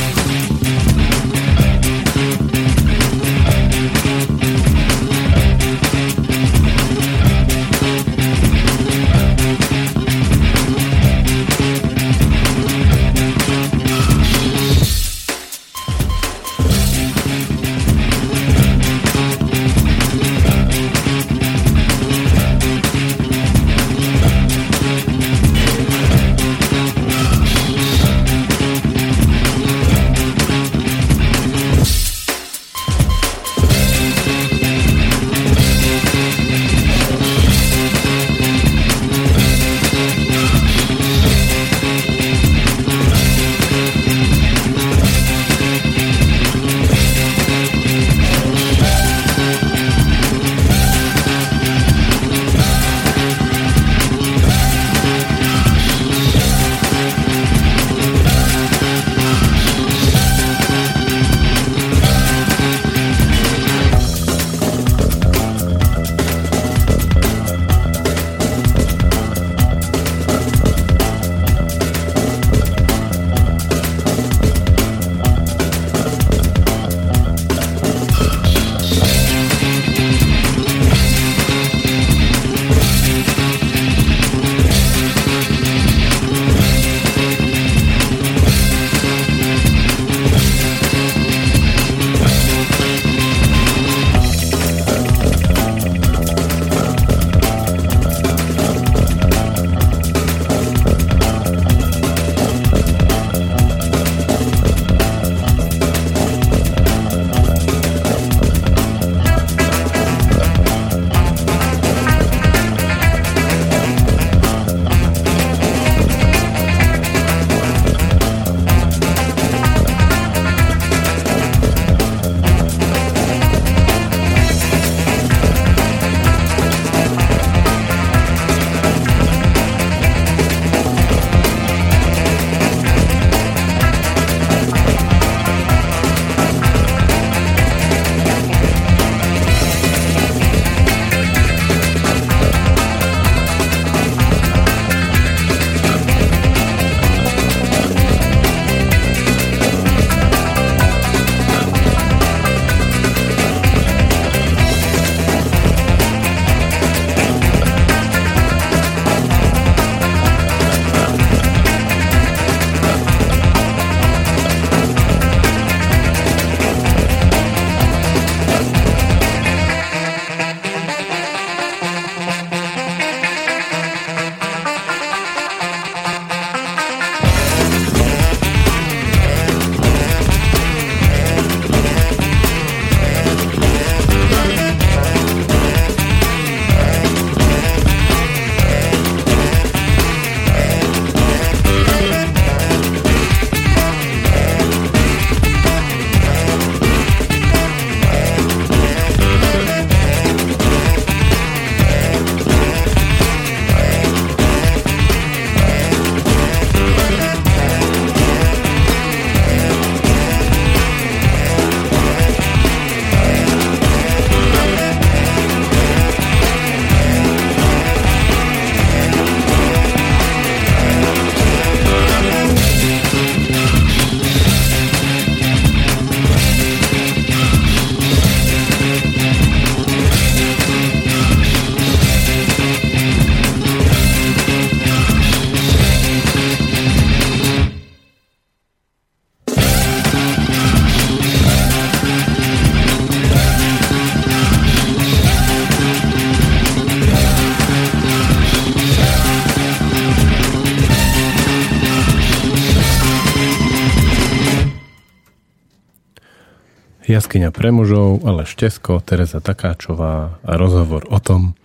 Jaskyňa 257.16 257.48
pre 257.48 257.72
mužov, 257.72 258.29
ale 258.29 258.44
Štesko, 258.44 259.00
Teresa 259.00 259.40
Takáčová 259.40 260.37
a 260.44 260.52
rozhovor 260.61 261.09
o 261.09 261.16
tom, 261.16 261.57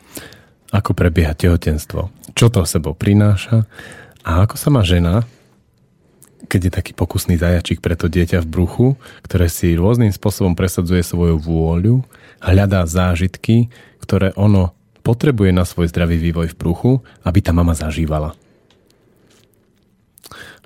ako 0.71 0.95
prebieha 0.95 1.35
tehotenstvo, 1.35 2.07
čo 2.39 2.47
to 2.47 2.63
sebou 2.63 2.95
prináša 2.95 3.67
a 4.23 4.47
ako 4.47 4.55
sa 4.55 4.71
má 4.71 4.79
žena, 4.87 5.27
keď 6.47 6.59
je 6.63 6.71
taký 6.71 6.91
pokusný 6.95 7.35
zajačík 7.35 7.83
pre 7.83 7.99
to 7.99 8.07
dieťa 8.07 8.39
v 8.39 8.47
bruchu, 8.47 8.87
ktoré 9.27 9.51
si 9.51 9.75
rôznym 9.75 10.15
spôsobom 10.15 10.55
presadzuje 10.55 11.03
svoju 11.03 11.35
vôľu, 11.35 11.99
hľadá 12.39 12.87
zážitky, 12.87 13.67
ktoré 13.99 14.31
ono 14.39 14.71
potrebuje 15.03 15.51
na 15.51 15.67
svoj 15.67 15.91
zdravý 15.91 16.15
vývoj 16.15 16.55
v 16.55 16.59
bruchu, 16.63 16.91
aby 17.27 17.43
tá 17.43 17.51
mama 17.51 17.75
zažívala. 17.75 18.39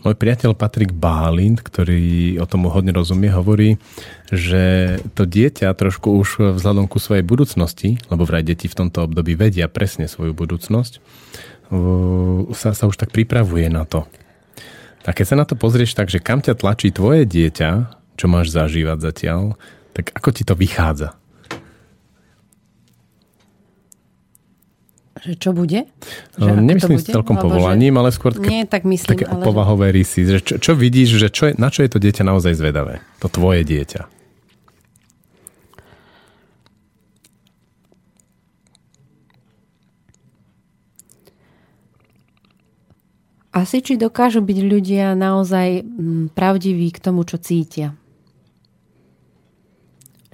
Môj 0.06 0.13
priateľ 0.13 0.54
Patrik 0.54 0.94
Bálind, 0.94 1.65
ktorý 1.65 2.38
o 2.38 2.46
tom 2.46 2.70
hodne 2.70 2.94
rozumie, 2.94 3.34
hovorí, 3.34 3.82
že 4.30 4.96
to 5.18 5.26
dieťa 5.26 5.74
trošku 5.74 6.13
už 6.22 6.62
vzhľadom 6.62 6.86
ku 6.86 7.02
svojej 7.02 7.26
budúcnosti, 7.26 7.98
lebo 8.13 8.22
vraj 8.22 8.46
deti 8.46 8.70
v 8.70 8.86
tomto 8.86 9.10
období 9.10 9.34
vedia 9.34 9.65
presne 9.65 10.06
svoju 10.06 10.38
budúcnosť, 10.38 11.02
sa, 12.54 12.78
sa 12.78 12.86
už 12.86 13.02
tak 13.02 13.10
pripravuje 13.10 13.65
na 13.74 13.89
to. 13.89 14.06
A 15.06 15.13
keď 15.13 15.26
sa 15.26 15.39
na 15.41 15.46
to 15.50 15.58
pozrieš 15.58 15.98
tak, 15.98 16.13
že 16.13 16.22
kam 16.22 16.38
ťa 16.38 16.54
tlačí 16.54 16.94
tvoje 16.94 17.26
dieťa, 17.26 17.98
čo 18.13 18.26
máš 18.30 18.54
zažívať 18.54 19.02
zatiaľ, 19.02 19.58
tak 19.98 20.13
ako 20.13 20.30
ti 20.30 20.46
to 20.46 20.54
vychádza? 20.54 21.18
Že 25.26 25.34
čo 25.42 25.50
bude? 25.58 25.90
Že 26.38 26.52
no, 26.54 26.62
Nemyslím 26.62 27.02
s 27.02 27.10
celkom 27.10 27.42
Alebo 27.42 27.58
povolaním, 27.58 27.98
že... 27.98 28.00
ale 28.00 28.10
skôr 28.14 28.32
také, 28.38 28.46
Nie, 28.46 28.70
tak 28.70 28.86
myslím, 28.86 29.10
také 29.10 29.26
ale 29.26 29.42
povahové 29.42 29.90
že... 29.90 29.94
rysy. 29.98 30.20
Že 30.30 30.40
čo, 30.46 30.56
čo 30.62 30.72
vidíš, 30.78 31.18
že 31.18 31.30
čo 31.34 31.50
je, 31.50 31.54
na 31.58 31.74
čo 31.74 31.82
je 31.82 31.90
to 31.90 31.98
dieťa 31.98 32.22
naozaj 32.22 32.54
zvedavé? 32.54 33.02
To 33.26 33.28
tvoje 33.28 33.66
dieťa. 33.66 34.06
Asi 43.56 43.80
či 43.82 43.98
dokážu 43.98 44.46
byť 44.46 44.58
ľudia 44.62 45.18
naozaj 45.18 45.82
mm, 45.82 46.38
pravdiví 46.38 46.92
k 46.94 47.02
tomu, 47.02 47.26
čo 47.26 47.42
cítia. 47.42 47.98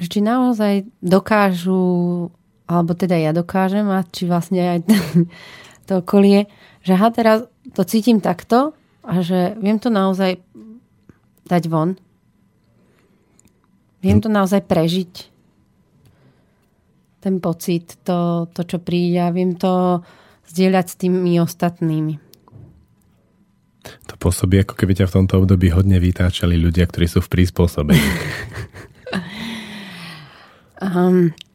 Či 0.02 0.20
naozaj 0.20 0.90
dokážu 1.00 2.34
alebo 2.72 2.96
teda 2.96 3.20
ja 3.20 3.36
dokážem 3.36 3.84
a 3.92 4.08
či 4.08 4.24
vlastne 4.24 4.80
aj 4.80 4.80
to 5.92 6.00
okolie, 6.00 6.48
že 6.88 6.96
ha, 6.96 7.12
teraz 7.12 7.44
to 7.76 7.84
cítim 7.84 8.24
takto 8.24 8.72
a 9.04 9.20
že 9.20 9.60
viem 9.60 9.76
to 9.76 9.92
naozaj 9.92 10.40
dať 11.44 11.64
von. 11.68 12.00
Viem 14.00 14.24
to 14.24 14.32
naozaj 14.32 14.66
prežiť. 14.66 15.30
Ten 17.22 17.38
pocit, 17.38 18.02
to, 18.02 18.50
to 18.50 18.66
čo 18.66 18.82
príde 18.82 19.22
a 19.22 19.30
viem 19.30 19.54
to 19.54 20.02
zdieľať 20.50 20.86
s 20.90 20.96
tými 20.98 21.38
ostatnými. 21.38 22.18
To 23.82 24.14
pôsobí, 24.18 24.62
ako 24.62 24.74
keby 24.74 24.94
ťa 24.98 25.10
v 25.10 25.16
tomto 25.22 25.42
období 25.46 25.70
hodne 25.74 26.02
vytáčali 26.02 26.58
ľudia, 26.58 26.90
ktorí 26.90 27.06
sú 27.06 27.22
v 27.22 27.30
prispôsobení. 27.30 28.10
um, 30.82 31.30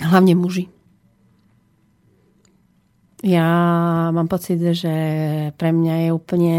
Hlavne 0.00 0.34
muži. 0.36 0.68
Ja 3.24 3.48
mám 4.12 4.28
pocit, 4.28 4.60
že 4.60 4.94
pre 5.56 5.72
mňa 5.72 5.94
je 6.06 6.10
úplne, 6.12 6.54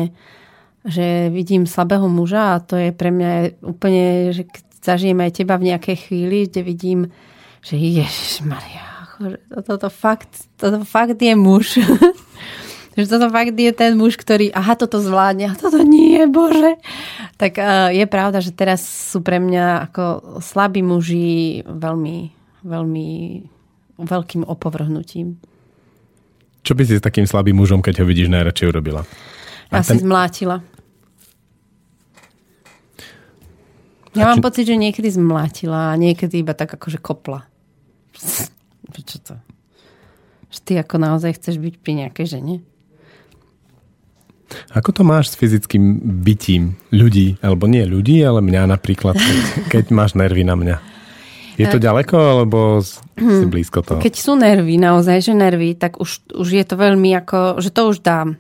že 0.84 1.30
vidím 1.30 1.70
slabého 1.70 2.10
muža 2.10 2.58
a 2.58 2.64
to 2.64 2.76
je 2.76 2.90
pre 2.92 3.14
mňa 3.14 3.62
úplne, 3.62 4.34
že 4.34 4.50
zažijem 4.82 5.20
aj 5.22 5.32
teba 5.44 5.56
v 5.62 5.72
nejakej 5.74 6.10
chvíli, 6.10 6.50
kde 6.50 6.62
vidím, 6.66 7.00
že 7.62 7.78
Ježiš 7.78 8.42
Maria, 8.42 8.88
toto 9.66 9.90
fakt, 9.90 10.50
toto 10.58 10.86
fakt 10.86 11.18
je 11.22 11.34
muž. 11.34 11.78
že 12.98 13.06
toto 13.06 13.30
fakt 13.30 13.54
je 13.54 13.70
ten 13.74 13.94
muž, 13.94 14.18
ktorý, 14.18 14.50
aha, 14.54 14.74
toto 14.74 14.98
zvládne, 14.98 15.54
a 15.54 15.54
toto 15.54 15.86
nie, 15.86 16.26
bože. 16.26 16.82
Tak 17.38 17.54
uh, 17.58 17.90
je 17.94 18.06
pravda, 18.10 18.42
že 18.42 18.54
teraz 18.54 18.82
sú 18.82 19.22
pre 19.22 19.38
mňa 19.38 19.90
ako 19.92 20.04
slabí 20.42 20.82
muži 20.82 21.62
veľmi 21.66 22.37
veľmi 22.68 23.08
veľkým 23.98 24.44
opovrhnutím. 24.46 25.40
Čo 26.62 26.76
by 26.76 26.84
si 26.84 27.00
s 27.00 27.04
takým 27.04 27.24
slabým 27.24 27.56
mužom, 27.56 27.80
keď 27.80 28.04
ho 28.04 28.06
vidíš, 28.06 28.28
najradšej 28.28 28.68
urobila? 28.68 29.08
Asi 29.72 29.96
ten... 29.96 30.04
zmlátila. 30.04 30.60
Ja 34.12 34.34
mám 34.34 34.42
či... 34.42 34.46
pocit, 34.46 34.66
že 34.68 34.76
niekedy 34.76 35.08
zmlátila 35.08 35.96
a 35.96 36.00
niekedy 36.00 36.44
iba 36.44 36.52
tak 36.52 36.76
akože 36.76 37.00
kopla. 37.00 37.48
Čo 38.92 39.18
to? 39.24 39.36
Že 40.52 40.60
ty 40.64 40.74
ako 40.80 40.96
naozaj 40.98 41.40
chceš 41.40 41.62
byť 41.62 41.74
pri 41.80 41.92
nejakej 42.04 42.26
žene? 42.28 42.56
Ako 44.72 44.96
to 44.96 45.04
máš 45.04 45.36
s 45.36 45.40
fyzickým 45.40 46.00
bytím 46.24 46.80
ľudí? 46.92 47.36
Alebo 47.44 47.68
nie 47.68 47.84
ľudí, 47.84 48.24
ale 48.24 48.40
mňa 48.40 48.76
napríklad, 48.80 49.20
keď, 49.20 49.40
keď 49.68 49.86
máš 49.92 50.16
nervy 50.16 50.48
na 50.48 50.56
mňa. 50.56 50.97
Je 51.58 51.66
to 51.66 51.82
ďaleko, 51.82 52.16
alebo 52.18 52.86
si 52.86 53.02
hmm. 53.18 53.50
blízko 53.50 53.82
toho? 53.82 53.98
Keď 53.98 54.14
sú 54.14 54.38
nervy, 54.38 54.78
naozaj, 54.78 55.26
že 55.26 55.34
nervy, 55.34 55.74
tak 55.74 55.98
už, 55.98 56.38
už 56.38 56.48
je 56.54 56.66
to 56.66 56.78
veľmi 56.78 57.18
ako, 57.18 57.58
že 57.58 57.74
to 57.74 57.90
už 57.90 58.06
dám. 58.06 58.38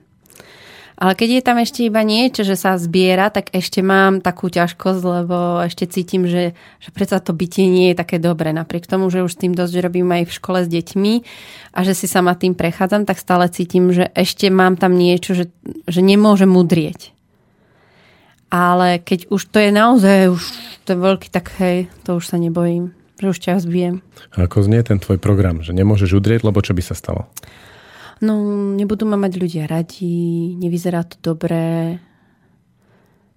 Ale 0.98 1.14
keď 1.14 1.30
je 1.30 1.46
tam 1.46 1.58
ešte 1.62 1.86
iba 1.86 2.02
niečo, 2.02 2.42
že 2.42 2.58
sa 2.58 2.74
zbiera, 2.74 3.30
tak 3.30 3.54
ešte 3.54 3.86
mám 3.86 4.18
takú 4.18 4.50
ťažkosť, 4.50 5.02
lebo 5.06 5.62
ešte 5.62 5.86
cítim, 5.86 6.26
že, 6.26 6.58
že 6.82 6.90
predsa 6.90 7.22
to 7.22 7.38
bytie 7.38 7.70
nie 7.70 7.94
je 7.94 8.02
také 8.02 8.18
dobré. 8.18 8.50
Napriek 8.50 8.90
tomu, 8.90 9.14
že 9.14 9.22
už 9.22 9.38
s 9.38 9.42
tým 9.46 9.54
dosť 9.54 9.78
robím 9.78 10.10
aj 10.10 10.26
v 10.26 10.36
škole 10.42 10.60
s 10.66 10.70
deťmi 10.74 11.14
a 11.78 11.80
že 11.86 11.94
si 11.94 12.10
sama 12.10 12.34
tým 12.34 12.58
prechádzam, 12.58 13.06
tak 13.06 13.22
stále 13.22 13.46
cítim, 13.54 13.94
že 13.94 14.10
ešte 14.18 14.50
mám 14.50 14.74
tam 14.74 14.98
niečo, 14.98 15.38
že, 15.38 15.54
že 15.86 16.02
nemôžem 16.02 16.50
mudrieť. 16.50 17.14
Ale 18.50 18.98
keď 18.98 19.30
už 19.30 19.54
to 19.54 19.62
je 19.62 19.70
naozaj 19.70 20.34
už 20.34 20.42
to 20.90 20.98
je 20.98 20.98
veľký, 20.98 21.28
tak 21.30 21.54
hej, 21.62 21.94
to 22.10 22.18
už 22.18 22.26
sa 22.26 22.42
nebojím 22.42 22.97
že 23.18 23.28
už 23.34 23.38
ťa 23.42 23.62
zbijem. 23.62 24.06
A 24.38 24.46
ako 24.46 24.66
znie 24.66 24.82
ten 24.86 25.02
tvoj 25.02 25.18
program? 25.18 25.66
Že 25.66 25.74
nemôžeš 25.74 26.18
udrieť, 26.18 26.46
lebo 26.46 26.62
čo 26.62 26.78
by 26.78 26.84
sa 26.86 26.94
stalo? 26.94 27.26
No, 28.22 28.42
nebudú 28.74 29.06
ma 29.06 29.18
mať 29.18 29.34
ľudia 29.38 29.66
radi, 29.70 30.54
nevyzerá 30.58 31.06
to 31.06 31.22
dobré. 31.22 32.02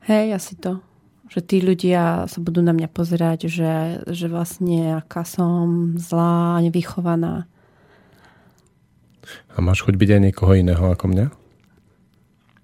Hej, 0.09 0.37
asi 0.37 0.57
to. 0.57 0.81
Že 1.29 1.41
tí 1.45 1.57
ľudia 1.61 2.25
sa 2.27 2.39
budú 2.41 2.65
na 2.65 2.73
mňa 2.73 2.89
pozerať, 2.89 3.49
že, 3.49 4.03
že 4.09 4.27
vlastne 4.27 5.05
aká 5.05 5.25
som 5.29 5.95
zlá, 6.01 6.61
nevychovaná. 6.65 7.45
A 9.53 9.61
máš 9.61 9.85
chuť 9.85 9.95
byť 10.01 10.11
aj 10.17 10.21
niekoho 10.27 10.53
iného 10.57 10.85
ako 10.89 11.13
mňa? 11.13 11.27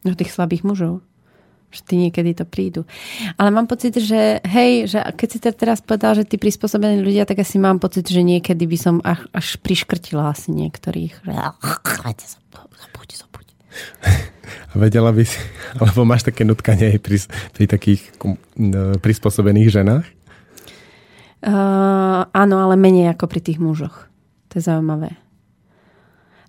No 0.09 0.15
tých 0.17 0.33
slabých 0.33 0.65
mužov 0.65 1.05
že 1.71 1.81
ty 1.85 1.95
niekedy 1.99 2.33
to 2.33 2.45
prídu. 2.49 2.89
Ale 3.37 3.51
mám 3.51 3.67
pocit, 3.67 3.99
že 3.99 4.41
hej, 4.43 4.89
že 4.89 5.03
keď 5.13 5.29
si 5.29 5.39
teraz 5.43 5.79
povedal, 5.83 6.17
že 6.17 6.25
ty 6.25 6.39
prispôsobení 6.41 7.03
ľudia, 7.03 7.29
tak 7.29 7.43
asi 7.43 7.61
mám 7.61 7.83
pocit, 7.83 8.07
že 8.09 8.23
niekedy 8.23 8.65
by 8.65 8.79
som 8.79 8.97
až, 9.05 9.27
až 9.35 9.61
priškrtila 9.61 10.33
asi 10.33 10.55
niektorých. 10.55 11.27
Zabuď, 11.27 13.09
zabuď. 13.13 13.47
A 14.73 14.75
vedela 14.79 15.11
by 15.11 15.25
si, 15.27 15.37
alebo 15.77 16.07
máš 16.07 16.23
také 16.23 16.47
nutkanie 16.47 16.97
aj 16.97 16.99
pri, 17.03 17.19
pri 17.51 17.65
takých 17.67 18.15
prispôsobených 19.03 19.69
ženách? 19.75 20.07
Uh, 21.47 22.25
áno, 22.33 22.57
ale 22.63 22.75
menej 22.81 23.13
ako 23.13 23.29
pri 23.29 23.41
tých 23.45 23.59
mužoch. 23.61 24.09
To 24.51 24.53
je 24.57 24.63
zaujímavé 24.65 25.26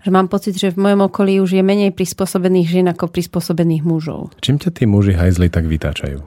že 0.07 0.15
mám 0.15 0.31
pocit, 0.31 0.55
že 0.55 0.71
v 0.71 0.79
mojom 0.79 1.11
okolí 1.11 1.43
už 1.43 1.59
je 1.59 1.63
menej 1.67 1.91
prispôsobených 1.91 2.79
žien 2.79 2.87
ako 2.87 3.11
prispôsobených 3.11 3.83
mužov. 3.83 4.31
Čím 4.39 4.55
ťa 4.55 4.71
tí 4.71 4.87
muži 4.87 5.11
hajzli 5.11 5.51
tak 5.51 5.67
vytáčajú? 5.67 6.23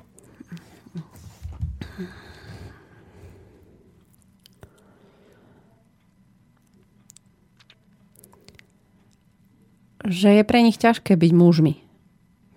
Že 10.05 10.29
je 10.29 10.45
pre 10.45 10.61
nich 10.61 10.77
ťažké 10.77 11.17
byť 11.17 11.33
mužmi. 11.33 11.81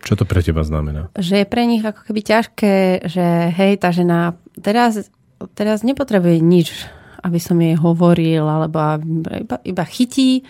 Čo 0.03 0.19
to 0.19 0.27
pre 0.27 0.43
teba 0.43 0.67
znamená? 0.67 1.07
Že 1.15 1.39
je 1.39 1.47
pre 1.47 1.63
nich 1.63 1.87
ako 1.87 2.03
keby 2.03 2.19
ťažké, 2.19 3.07
že 3.07 3.25
hej, 3.55 3.79
tá 3.79 3.95
žena 3.95 4.35
teraz, 4.59 5.07
teraz 5.55 5.87
nepotrebuje 5.87 6.43
nič, 6.43 6.83
aby 7.23 7.39
som 7.39 7.55
jej 7.63 7.79
hovoril, 7.79 8.43
alebo 8.43 8.99
iba, 9.23 9.55
iba 9.63 9.83
chytí 9.87 10.43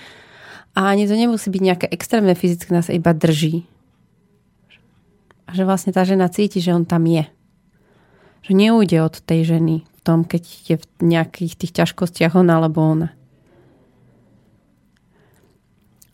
a 0.74 0.90
ani 0.90 1.06
to 1.06 1.14
nemusí 1.14 1.54
byť 1.54 1.62
nejaké 1.62 1.88
extrémne 1.94 2.34
fyzické, 2.34 2.74
nás 2.74 2.90
iba 2.90 3.14
drží. 3.14 3.70
A 5.46 5.54
že 5.54 5.70
vlastne 5.70 5.94
tá 5.94 6.02
žena 6.02 6.26
cíti, 6.34 6.58
že 6.58 6.74
on 6.74 6.82
tam 6.82 7.06
je. 7.06 7.30
Že 8.42 8.52
neújde 8.58 8.98
od 9.06 9.16
tej 9.22 9.58
ženy 9.58 9.86
v 9.86 10.00
tom, 10.02 10.26
keď 10.26 10.44
je 10.66 10.76
v 10.82 10.86
nejakých 11.06 11.54
tých 11.62 11.74
ťažkostiach 11.78 12.34
on 12.34 12.50
alebo 12.50 12.82
ona. 12.82 13.10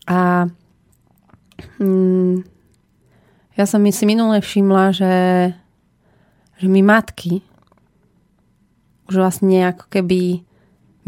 A 0.10 0.49
mm, 1.80 2.43
ja 3.55 3.64
som 3.64 3.80
si 3.88 4.03
minule 4.03 4.43
všimla, 4.43 4.91
že, 4.91 5.16
že 6.60 6.68
my 6.68 6.82
matky 6.84 7.45
už 9.07 9.16
vlastne 9.24 9.72
ako 9.72 9.88
keby 9.88 10.49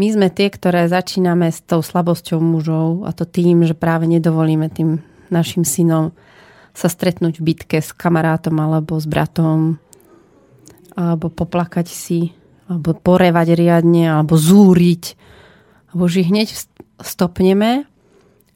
my 0.02 0.08
sme 0.10 0.28
tie, 0.34 0.50
ktoré 0.50 0.90
začíname 0.90 1.54
s 1.54 1.62
tou 1.62 1.86
slabosťou 1.86 2.42
mužov 2.42 3.06
a 3.06 3.14
to 3.14 3.30
tým, 3.30 3.62
že 3.70 3.78
práve 3.78 4.10
nedovolíme 4.10 4.66
tým 4.74 4.98
našim 5.30 5.62
synom 5.62 6.10
sa 6.74 6.90
stretnúť 6.90 7.38
v 7.38 7.54
bitke 7.54 7.78
s 7.78 7.94
kamarátom 7.94 8.58
alebo 8.58 8.98
s 8.98 9.06
bratom 9.06 9.78
alebo 10.98 11.30
poplakať 11.30 11.86
si 11.86 12.34
alebo 12.66 12.98
porevať 12.98 13.54
riadne 13.54 14.10
alebo 14.10 14.42
zúriť. 14.42 15.14
Alebo 15.94 16.10
ich 16.10 16.26
hneď 16.26 16.50
stopneme 16.98 17.86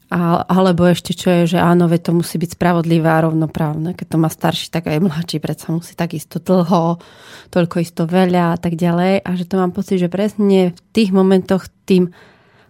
a, 0.06 0.46
alebo 0.46 0.86
ešte 0.86 1.18
čo 1.18 1.34
je, 1.34 1.42
že 1.54 1.58
áno, 1.58 1.90
veď 1.90 2.10
to 2.10 2.12
musí 2.22 2.38
byť 2.38 2.54
spravodlivé 2.54 3.10
a 3.10 3.26
rovnoprávne. 3.26 3.98
Keď 3.98 4.06
to 4.14 4.18
má 4.22 4.30
starší, 4.30 4.70
tak 4.70 4.86
aj 4.86 5.02
mladší 5.02 5.42
predsa 5.42 5.74
musí 5.74 5.98
takisto 5.98 6.38
dlho, 6.38 7.02
toľko 7.50 7.76
isto 7.82 8.06
veľa 8.06 8.54
a 8.54 8.58
tak 8.58 8.78
ďalej. 8.78 9.26
A 9.26 9.30
že 9.34 9.50
to 9.50 9.58
mám 9.58 9.74
pocit, 9.74 9.98
že 9.98 10.06
presne 10.06 10.70
v 10.70 10.80
tých 10.94 11.10
momentoch 11.10 11.66
tým 11.90 12.14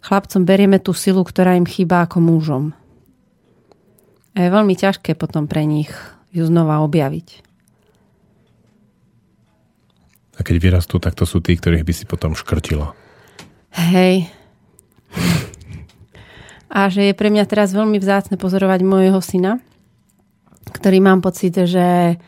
chlapcom 0.01 0.49
berieme 0.49 0.81
tú 0.81 0.97
silu, 0.97 1.21
ktorá 1.21 1.61
im 1.61 1.69
chýba 1.69 2.09
ako 2.09 2.25
mužom. 2.25 2.65
A 4.33 4.39
je 4.41 4.49
veľmi 4.49 4.73
ťažké 4.73 5.13
potom 5.13 5.45
pre 5.45 5.69
nich 5.69 5.93
ju 6.33 6.45
znova 6.49 6.81
objaviť. 6.89 7.45
A 10.37 10.45
keď 10.45 10.57
vyrastú, 10.61 10.97
tak 11.01 11.17
to 11.17 11.29
sú 11.29 11.41
tí, 11.45 11.57
ktorých 11.57 11.85
by 11.85 11.93
si 11.93 12.05
potom 12.09 12.37
škrtilo. 12.37 12.93
Hej, 13.73 14.29
a 16.77 16.93
že 16.93 17.09
je 17.09 17.15
pre 17.17 17.33
mňa 17.33 17.49
teraz 17.49 17.73
veľmi 17.73 17.97
vzácne 17.97 18.37
pozorovať 18.37 18.85
môjho 18.85 19.17
syna, 19.25 19.65
ktorý 20.77 21.01
mám 21.01 21.25
pocit, 21.25 21.57
že 21.57 22.21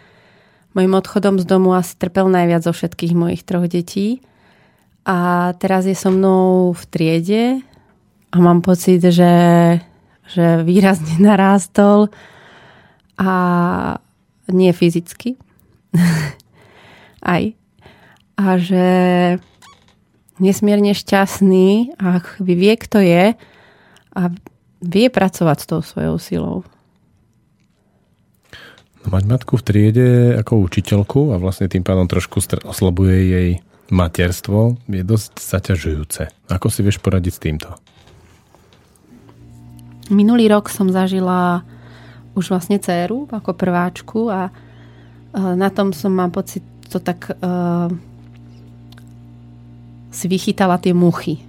mojim 0.73 0.97
odchodom 0.97 1.37
z 1.37 1.45
domu 1.45 1.77
asi 1.77 1.93
trpel 2.01 2.33
najviac 2.33 2.65
zo 2.65 2.73
všetkých 2.73 3.13
mojich 3.13 3.45
troch 3.45 3.69
detí. 3.69 4.25
A 5.05 5.53
teraz 5.61 5.85
je 5.85 5.93
so 5.93 6.09
mnou 6.09 6.73
v 6.73 6.83
triede 6.89 7.45
a 8.33 8.37
mám 8.41 8.65
pocit, 8.65 9.05
že, 9.05 9.35
že 10.25 10.65
výrazne 10.65 11.21
narástol 11.29 12.09
a 13.21 13.33
nie 14.49 14.73
fyzicky. 14.73 15.37
Aj. 17.37 17.45
A 18.41 18.45
že 18.57 18.87
nesmierne 20.41 20.97
šťastný 20.97 22.01
a 22.01 22.25
vie, 22.41 22.73
kto 22.81 23.05
je, 23.05 23.37
a 24.15 24.33
vie 24.79 25.07
pracovať 25.11 25.57
s 25.59 25.67
tou 25.67 25.81
svojou 25.83 26.17
silou. 26.23 26.57
No, 29.03 29.07
mať 29.11 29.25
matku 29.27 29.59
v 29.59 29.67
triede 29.67 30.09
ako 30.39 30.63
učiteľku 30.65 31.35
a 31.35 31.41
vlastne 31.41 31.71
tým 31.71 31.83
pádom 31.83 32.07
trošku 32.07 32.43
oslabuje 32.67 33.17
jej 33.31 33.51
materstvo 33.89 34.77
je 34.85 35.03
dosť 35.03 35.33
zaťažujúce. 35.41 36.23
Ako 36.53 36.69
si 36.69 36.81
vieš 36.85 37.01
poradiť 37.01 37.33
s 37.33 37.41
týmto? 37.41 37.69
Minulý 40.13 40.49
rok 40.49 40.69
som 40.73 40.89
zažila 40.89 41.65
už 42.37 42.53
vlastne 42.53 42.81
dceru 42.81 43.29
ako 43.29 43.57
prváčku 43.57 44.29
a 44.29 44.53
na 45.37 45.69
tom 45.69 45.93
som 45.93 46.13
mám 46.13 46.33
pocit 46.33 46.65
to 46.89 46.97
tak 47.05 47.29
uh, 47.29 47.93
si 50.09 50.25
vychytala 50.25 50.81
tie 50.81 50.97
muchy 50.97 51.48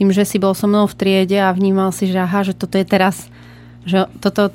tým, 0.00 0.16
že 0.16 0.24
si 0.24 0.40
bol 0.40 0.56
so 0.56 0.64
mnou 0.64 0.88
v 0.88 0.96
triede 0.96 1.36
a 1.36 1.52
vnímal 1.52 1.92
si, 1.92 2.08
že 2.08 2.24
aha, 2.24 2.40
že 2.40 2.56
toto 2.56 2.80
je 2.80 2.88
teraz, 2.88 3.28
že 3.84 4.08
toto 4.24 4.48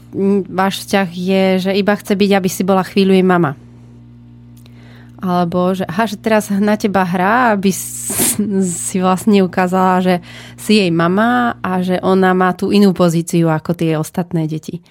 váš 0.50 0.82
vzťah 0.82 1.08
je, 1.14 1.44
že 1.70 1.72
iba 1.78 1.94
chce 1.94 2.18
byť, 2.18 2.32
aby 2.34 2.50
si 2.50 2.66
bola 2.66 2.82
chvíľu 2.82 3.14
jej 3.14 3.22
mama. 3.22 3.54
Alebo, 5.22 5.78
že 5.78 5.86
aha, 5.86 6.10
že 6.10 6.18
teraz 6.18 6.50
na 6.50 6.74
teba 6.82 7.06
hrá, 7.06 7.54
aby 7.54 7.70
si 7.70 8.98
vlastne 8.98 9.46
ukázala, 9.46 10.02
že 10.02 10.16
si 10.58 10.82
jej 10.82 10.90
mama 10.90 11.62
a 11.62 11.78
že 11.86 12.02
ona 12.02 12.34
má 12.34 12.58
tú 12.58 12.74
inú 12.74 12.98
pozíciu 12.98 13.46
ako 13.54 13.78
tie 13.78 14.02
ostatné 14.02 14.50
deti. 14.50 14.82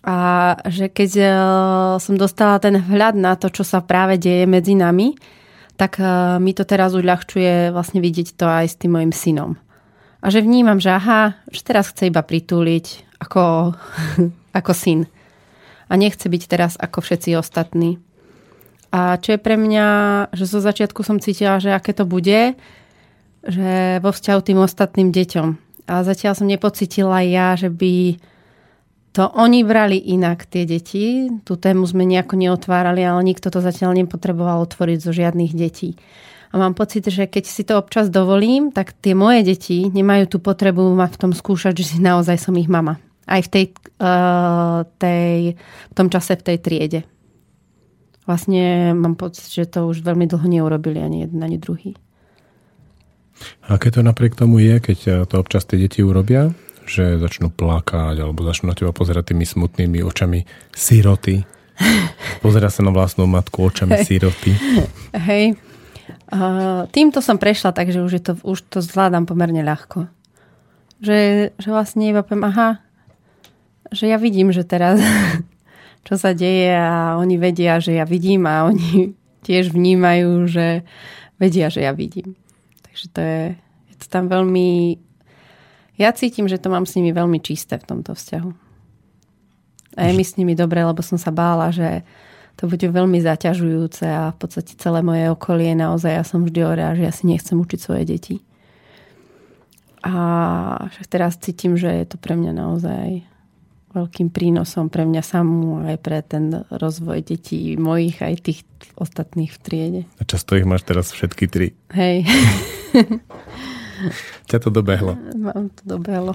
A 0.00 0.56
že 0.64 0.88
keď 0.88 1.10
e, 1.20 1.26
som 2.00 2.16
dostala 2.16 2.56
ten 2.56 2.80
vhľad 2.80 3.20
na 3.20 3.36
to, 3.36 3.52
čo 3.52 3.68
sa 3.68 3.84
práve 3.84 4.16
deje 4.16 4.48
medzi 4.48 4.74
nami, 4.74 5.12
tak 5.82 5.98
eh, 5.98 6.38
mi 6.38 6.54
to 6.54 6.62
teraz 6.62 6.94
uľahčuje 6.94 7.74
vlastne 7.74 7.98
vidieť 7.98 8.38
to 8.38 8.46
aj 8.46 8.66
s 8.70 8.78
tým 8.78 8.94
mojim 8.94 9.10
synom. 9.10 9.58
A 10.22 10.30
že 10.30 10.38
vnímam, 10.38 10.78
že 10.78 10.94
aha, 10.94 11.34
že 11.50 11.66
teraz 11.66 11.90
chce 11.90 12.06
iba 12.06 12.22
pritúliť 12.22 13.18
ako, 13.18 13.74
ako 14.62 14.72
syn. 14.78 15.10
A 15.90 15.98
nechce 15.98 16.30
byť 16.30 16.42
teraz 16.46 16.78
ako 16.78 17.02
všetci 17.02 17.34
ostatní. 17.34 17.98
A 18.94 19.18
čo 19.18 19.34
je 19.34 19.40
pre 19.42 19.58
mňa, 19.58 19.86
že 20.30 20.46
zo 20.46 20.62
začiatku 20.62 21.02
som 21.02 21.18
cítila, 21.18 21.58
že 21.58 21.74
aké 21.74 21.90
to 21.90 22.06
bude, 22.06 22.54
že 23.42 23.98
vo 23.98 24.14
vzťahu 24.14 24.40
tým 24.46 24.62
ostatným 24.62 25.10
deťom. 25.10 25.48
A 25.90 26.06
zatiaľ 26.06 26.38
som 26.38 26.46
nepocitila 26.46 27.26
ja, 27.26 27.58
že 27.58 27.66
by 27.66 28.22
to 29.12 29.28
oni 29.28 29.60
brali 29.60 30.00
inak, 30.00 30.48
tie 30.48 30.64
deti. 30.64 31.28
Tú 31.44 31.60
tému 31.60 31.84
sme 31.84 32.08
nejako 32.08 32.40
neotvárali, 32.40 33.04
ale 33.04 33.20
nikto 33.20 33.52
to 33.52 33.60
zatiaľ 33.60 33.92
nepotreboval 33.92 34.64
otvoriť 34.64 34.98
zo 35.04 35.12
žiadnych 35.12 35.52
detí. 35.52 36.00
A 36.52 36.60
mám 36.60 36.72
pocit, 36.72 37.04
že 37.08 37.28
keď 37.28 37.44
si 37.44 37.64
to 37.64 37.76
občas 37.80 38.08
dovolím, 38.08 38.72
tak 38.72 38.96
tie 38.96 39.12
moje 39.12 39.44
deti 39.44 39.88
nemajú 39.88 40.36
tú 40.36 40.38
potrebu 40.40 40.84
ma 40.96 41.08
v 41.08 41.20
tom 41.20 41.32
skúšať, 41.32 41.76
že 41.76 41.96
si 41.96 41.98
naozaj 42.00 42.40
som 42.40 42.56
ich 42.56 42.68
mama. 42.68 43.00
Aj 43.28 43.40
v, 43.40 43.48
tej, 43.48 43.64
uh, 44.00 44.84
tej, 44.96 45.56
v 45.60 45.94
tom 45.96 46.08
čase 46.12 46.36
v 46.36 46.44
tej 46.52 46.56
triede. 46.60 47.00
Vlastne 48.24 48.92
mám 48.96 49.16
pocit, 49.16 49.48
že 49.48 49.68
to 49.68 49.88
už 49.88 50.04
veľmi 50.04 50.28
dlho 50.28 50.44
neurobili 50.44 51.00
ani 51.00 51.28
jeden, 51.28 51.40
ani 51.40 51.56
druhý. 51.60 51.96
A 53.66 53.76
keď 53.76 53.98
to 53.98 54.02
napriek 54.04 54.36
tomu 54.36 54.60
je, 54.60 54.76
keď 54.78 55.26
to 55.26 55.34
občas 55.40 55.64
tie 55.64 55.80
deti 55.80 56.04
urobia, 56.04 56.52
že 56.86 57.18
začnú 57.18 57.50
plakať 57.52 58.18
alebo 58.18 58.44
začnú 58.44 58.70
na 58.70 58.76
teba 58.76 58.90
pozerať 58.90 59.32
tými 59.32 59.46
smutnými 59.46 60.02
očami 60.02 60.44
siroty. 60.74 61.42
Pozera 62.44 62.68
sa 62.68 62.84
na 62.84 62.92
vlastnú 62.94 63.26
matku 63.26 63.70
očami 63.70 64.02
siroty. 64.04 64.54
Hej. 65.16 65.58
Uh, 66.32 66.88
týmto 66.90 67.20
som 67.20 67.36
prešla, 67.36 67.76
takže 67.76 68.00
už, 68.02 68.12
je 68.12 68.22
to, 68.22 68.32
už 68.42 68.58
to 68.68 68.78
zvládam 68.80 69.28
pomerne 69.28 69.60
ľahko. 69.60 70.08
Že, 71.02 71.50
že 71.58 71.68
vlastne 71.68 72.08
iba 72.08 72.22
poviem, 72.22 72.48
aha, 72.48 72.80
že 73.92 74.08
ja 74.08 74.16
vidím, 74.16 74.54
že 74.54 74.64
teraz 74.64 74.98
čo 76.06 76.14
sa 76.18 76.34
deje 76.34 76.72
a 76.72 77.14
oni 77.18 77.38
vedia, 77.38 77.78
že 77.78 77.94
ja 77.94 78.04
vidím 78.08 78.48
a 78.48 78.66
oni 78.66 79.14
tiež 79.46 79.70
vnímajú, 79.70 80.46
že 80.50 80.82
vedia, 81.38 81.70
že 81.70 81.86
ja 81.86 81.92
vidím. 81.94 82.34
Takže 82.86 83.06
to 83.10 83.20
je, 83.20 83.42
je 83.92 83.96
to 83.98 84.06
tam 84.10 84.26
veľmi 84.30 84.98
ja 86.00 86.10
cítim, 86.12 86.48
že 86.48 86.60
to 86.60 86.72
mám 86.72 86.88
s 86.88 86.96
nimi 86.96 87.12
veľmi 87.12 87.38
čisté 87.42 87.76
v 87.76 87.88
tomto 87.88 88.16
vzťahu. 88.16 88.50
A 89.96 90.08
je 90.08 90.12
mi 90.16 90.24
s 90.24 90.40
nimi 90.40 90.56
dobre, 90.56 90.80
lebo 90.80 91.04
som 91.04 91.20
sa 91.20 91.28
bála, 91.28 91.68
že 91.68 92.00
to 92.56 92.68
bude 92.68 92.84
veľmi 92.84 93.20
zaťažujúce 93.20 94.04
a 94.08 94.32
v 94.32 94.36
podstate 94.40 94.76
celé 94.76 95.00
moje 95.04 95.28
okolie 95.28 95.72
naozaj 95.72 96.12
ja 96.12 96.24
som 96.24 96.44
vždy 96.44 96.58
hovorila, 96.64 96.96
že 96.96 97.04
ja 97.08 97.12
si 97.12 97.24
nechcem 97.28 97.56
učiť 97.56 97.80
svoje 97.80 98.04
deti. 98.08 98.36
A 100.02 100.14
však 100.90 101.06
teraz 101.06 101.38
cítim, 101.38 101.78
že 101.78 101.88
je 101.88 102.06
to 102.08 102.16
pre 102.18 102.34
mňa 102.34 102.52
naozaj 102.56 103.22
veľkým 103.92 104.32
prínosom 104.32 104.88
pre 104.88 105.04
mňa 105.04 105.22
samú 105.22 105.84
aj 105.84 105.96
pre 106.00 106.24
ten 106.24 106.64
rozvoj 106.72 107.20
detí 107.22 107.76
mojich 107.76 108.24
aj 108.24 108.34
tých 108.40 108.60
ostatných 108.96 109.52
v 109.52 109.58
triede. 109.60 110.02
A 110.16 110.24
často 110.24 110.56
ich 110.56 110.64
máš 110.64 110.88
teraz 110.88 111.12
všetky 111.12 111.44
tri. 111.46 111.76
Hej. 111.92 112.24
Ťa 114.48 114.58
to 114.62 114.68
dobehlo. 114.68 115.16
Mám 115.36 115.72
to 115.74 115.82
dobehlo. 115.84 116.32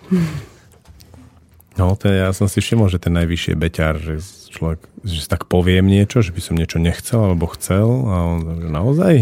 No, 1.77 1.93
to 1.93 2.09
ja 2.09 2.33
som 2.33 2.49
si 2.49 2.57
všimol, 2.57 2.89
že 2.89 2.97
ten 2.97 3.13
najvyšší 3.13 3.53
je 3.53 3.61
beťar, 3.61 3.95
že 4.01 4.17
človek, 4.49 4.81
že 5.05 5.29
tak 5.29 5.45
poviem 5.45 5.85
niečo, 5.85 6.25
že 6.25 6.33
by 6.33 6.41
som 6.41 6.57
niečo 6.57 6.81
nechcel 6.81 7.21
alebo 7.21 7.45
chcel 7.53 7.85
a 7.85 8.15
on, 8.25 8.39
že 8.65 8.69
naozaj? 8.73 9.15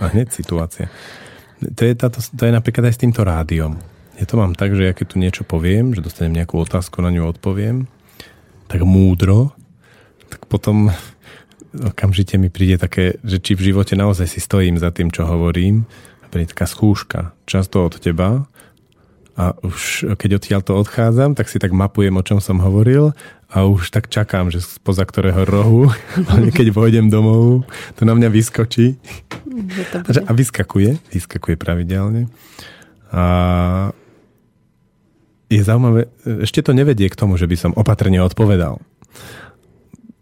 A 0.00 0.04
hneď 0.08 0.32
situácia. 0.32 0.88
To 1.60 1.82
je, 1.84 1.92
táto, 1.92 2.24
to 2.24 2.42
je 2.48 2.52
napríklad 2.52 2.88
aj 2.88 2.94
s 2.96 3.02
týmto 3.04 3.22
rádiom. 3.22 3.76
Ja 4.16 4.24
to 4.24 4.40
mám 4.40 4.56
tak, 4.56 4.72
že 4.72 4.88
ja 4.88 4.96
keď 4.96 5.06
tu 5.12 5.16
niečo 5.20 5.44
poviem, 5.44 5.92
že 5.92 6.00
dostanem 6.00 6.40
nejakú 6.40 6.56
otázku, 6.64 7.04
na 7.04 7.12
ňu 7.12 7.28
odpoviem, 7.28 7.84
tak 8.72 8.80
múdro, 8.88 9.52
tak 10.32 10.48
potom 10.48 10.88
okamžite 11.76 12.40
mi 12.40 12.48
príde 12.48 12.80
také, 12.80 13.20
že 13.20 13.36
či 13.36 13.52
v 13.52 13.72
živote 13.72 13.96
naozaj 14.00 14.28
si 14.32 14.40
stojím 14.40 14.80
za 14.80 14.88
tým, 14.92 15.12
čo 15.12 15.28
hovorím 15.28 15.84
taká 16.32 16.64
skúška, 16.64 17.36
často 17.44 17.84
od 17.84 18.00
teba 18.00 18.48
a 19.32 19.56
už 19.64 20.12
keď 20.16 20.30
odtiaľ 20.36 20.60
to 20.60 20.72
odchádzam, 20.76 21.32
tak 21.32 21.48
si 21.48 21.56
tak 21.56 21.72
mapujem, 21.72 22.12
o 22.12 22.24
čom 22.24 22.40
som 22.40 22.60
hovoril 22.60 23.16
a 23.52 23.64
už 23.64 23.92
tak 23.92 24.08
čakám, 24.08 24.48
že 24.52 24.64
spoza 24.64 25.04
ktorého 25.04 25.44
rohu, 25.44 25.88
keď 26.56 26.72
vojdem 26.72 27.08
domov, 27.08 27.64
to 27.96 28.04
na 28.04 28.12
mňa 28.12 28.28
vyskočí 28.28 28.96
a 30.08 30.32
vyskakuje, 30.32 31.00
vyskakuje 31.12 31.56
pravidelne. 31.56 32.28
A 33.12 33.24
je 35.52 35.60
zaujímavé, 35.60 36.08
ešte 36.44 36.64
to 36.64 36.72
nevedie 36.72 37.12
k 37.12 37.18
tomu, 37.18 37.36
že 37.36 37.44
by 37.44 37.56
som 37.60 37.76
opatrne 37.76 38.24
odpovedal. 38.24 38.80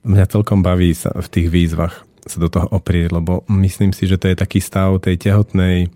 Mňa 0.03 0.27
celkom 0.27 0.63
baví 0.63 0.91
sa 0.91 1.15
v 1.15 1.29
tých 1.31 1.49
výzvach 1.51 2.03
sa 2.27 2.39
do 2.43 2.51
toho 2.51 2.67
oprieť, 2.71 3.15
lebo 3.15 3.47
myslím 3.49 3.95
si, 3.95 4.11
že 4.11 4.19
to 4.19 4.31
je 4.31 4.37
taký 4.39 4.59
stav 4.59 4.99
tej 5.03 5.19
tehotnej 5.19 5.91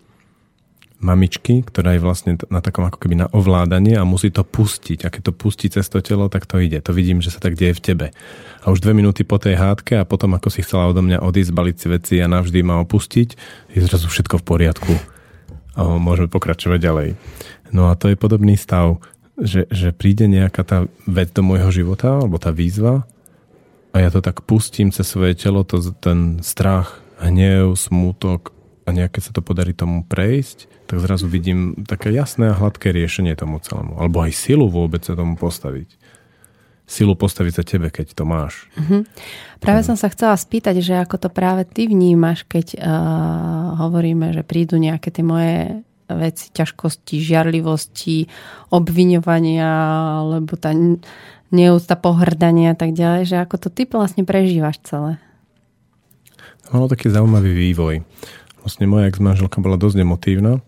mamičky, 1.04 1.60
ktorá 1.60 1.92
je 1.92 2.00
vlastne 2.00 2.40
na 2.48 2.64
takom 2.64 2.88
ako 2.88 2.96
keby 2.96 3.20
na 3.20 3.28
ovládanie 3.28 4.00
a 4.00 4.08
musí 4.08 4.32
to 4.32 4.40
pustiť. 4.40 5.04
A 5.04 5.12
keď 5.12 5.28
to 5.28 5.32
pustí 5.36 5.68
cez 5.68 5.84
to 5.92 6.00
telo, 6.00 6.32
tak 6.32 6.48
to 6.48 6.56
ide. 6.56 6.80
To 6.80 6.96
vidím, 6.96 7.20
že 7.20 7.28
sa 7.28 7.44
tak 7.44 7.60
deje 7.60 7.76
v 7.76 7.84
tebe. 7.84 8.06
A 8.64 8.72
už 8.72 8.80
dve 8.80 8.96
minúty 8.96 9.28
po 9.28 9.36
tej 9.36 9.60
hádke 9.60 10.00
a 10.00 10.08
potom, 10.08 10.32
ako 10.32 10.48
si 10.48 10.64
chcela 10.64 10.88
odo 10.88 11.04
mňa 11.04 11.20
odísť, 11.20 11.52
baliť 11.52 11.76
si 11.76 11.86
veci 11.92 12.14
a 12.24 12.26
navždy 12.32 12.64
ma 12.64 12.80
opustiť, 12.80 13.28
je 13.76 13.84
zrazu 13.84 14.08
všetko 14.08 14.40
v 14.40 14.44
poriadku. 14.48 14.92
A 15.76 16.00
môžeme 16.00 16.32
pokračovať 16.32 16.80
ďalej. 16.80 17.08
No 17.76 17.92
a 17.92 17.98
to 18.00 18.08
je 18.08 18.16
podobný 18.16 18.56
stav, 18.56 19.04
že, 19.36 19.68
že 19.68 19.92
príde 19.92 20.24
nejaká 20.24 20.64
tá 20.64 20.78
vec 21.04 21.28
do 21.36 21.44
môjho 21.44 21.68
života, 21.68 22.16
alebo 22.16 22.40
tá 22.40 22.48
výzva 22.48 23.04
a 23.94 24.02
ja 24.02 24.10
to 24.10 24.18
tak 24.18 24.42
pustím 24.42 24.90
cez 24.90 25.06
svoje 25.06 25.38
telo, 25.38 25.62
to, 25.62 25.78
ten 26.02 26.42
strach, 26.42 26.98
hnev, 27.22 27.78
smútok 27.78 28.50
a 28.84 28.90
nejaké 28.90 29.22
sa 29.22 29.30
to 29.30 29.38
podarí 29.38 29.70
tomu 29.70 30.02
prejsť, 30.02 30.83
tak 30.94 31.02
zrazu 31.02 31.26
vidím 31.26 31.74
také 31.90 32.14
jasné 32.14 32.54
a 32.54 32.54
hladké 32.54 32.94
riešenie 32.94 33.34
tomu 33.34 33.58
celému. 33.58 33.98
Alebo 33.98 34.22
aj 34.22 34.30
silu 34.30 34.70
vôbec 34.70 35.02
sa 35.02 35.18
tomu 35.18 35.34
postaviť. 35.34 35.90
Silu 36.86 37.18
postaviť 37.18 37.52
za 37.58 37.64
tebe, 37.66 37.90
keď 37.90 38.14
to 38.14 38.22
máš. 38.22 38.70
Mm-hmm. 38.78 39.02
Práve 39.58 39.80
mm. 39.82 39.86
som 39.90 39.96
sa 39.98 40.06
chcela 40.14 40.38
spýtať, 40.38 40.78
že 40.78 40.94
ako 41.02 41.26
to 41.26 41.28
práve 41.34 41.66
ty 41.66 41.90
vnímaš, 41.90 42.46
keď 42.46 42.78
uh, 42.78 43.74
hovoríme, 43.82 44.30
že 44.30 44.46
prídu 44.46 44.78
nejaké 44.78 45.10
tie 45.10 45.26
moje 45.26 45.82
veci, 46.06 46.54
ťažkosti, 46.54 47.18
žiarlivosti, 47.18 48.30
obviňovania, 48.70 49.66
alebo 50.22 50.54
tá 50.54 50.70
neústa 51.50 51.98
pohrdania 51.98 52.74
a 52.74 52.78
tak 52.78 52.94
ďalej, 52.94 53.34
že 53.34 53.36
ako 53.42 53.66
to 53.66 53.68
ty 53.74 53.82
vlastne 53.90 54.22
prežívaš 54.22 54.78
celé? 54.86 55.18
Malo 56.70 56.86
taký 56.86 57.10
zaujímavý 57.10 57.50
vývoj. 57.50 58.06
Vlastne 58.64 58.88
moja 58.88 59.08
ex-manželka 59.08 59.60
bola 59.60 59.76
dosť 59.76 60.00
emotívna, 60.00 60.64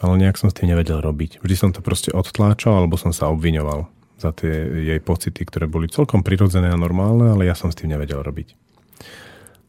ale 0.00 0.14
nejak 0.20 0.36
som 0.36 0.48
s 0.52 0.56
tým 0.56 0.72
nevedel 0.72 1.00
robiť. 1.00 1.40
Vždy 1.40 1.56
som 1.56 1.70
to 1.72 1.80
proste 1.80 2.12
odtláčal, 2.12 2.84
alebo 2.84 3.00
som 3.00 3.14
sa 3.14 3.32
obviňoval 3.32 3.88
za 4.16 4.32
tie 4.32 4.52
jej 4.96 5.00
pocity, 5.00 5.44
ktoré 5.44 5.68
boli 5.68 5.92
celkom 5.92 6.24
prirodzené 6.24 6.72
a 6.72 6.80
normálne, 6.80 7.36
ale 7.36 7.44
ja 7.44 7.52
som 7.52 7.68
s 7.68 7.76
tým 7.76 7.92
nevedel 7.92 8.24
robiť. 8.24 8.56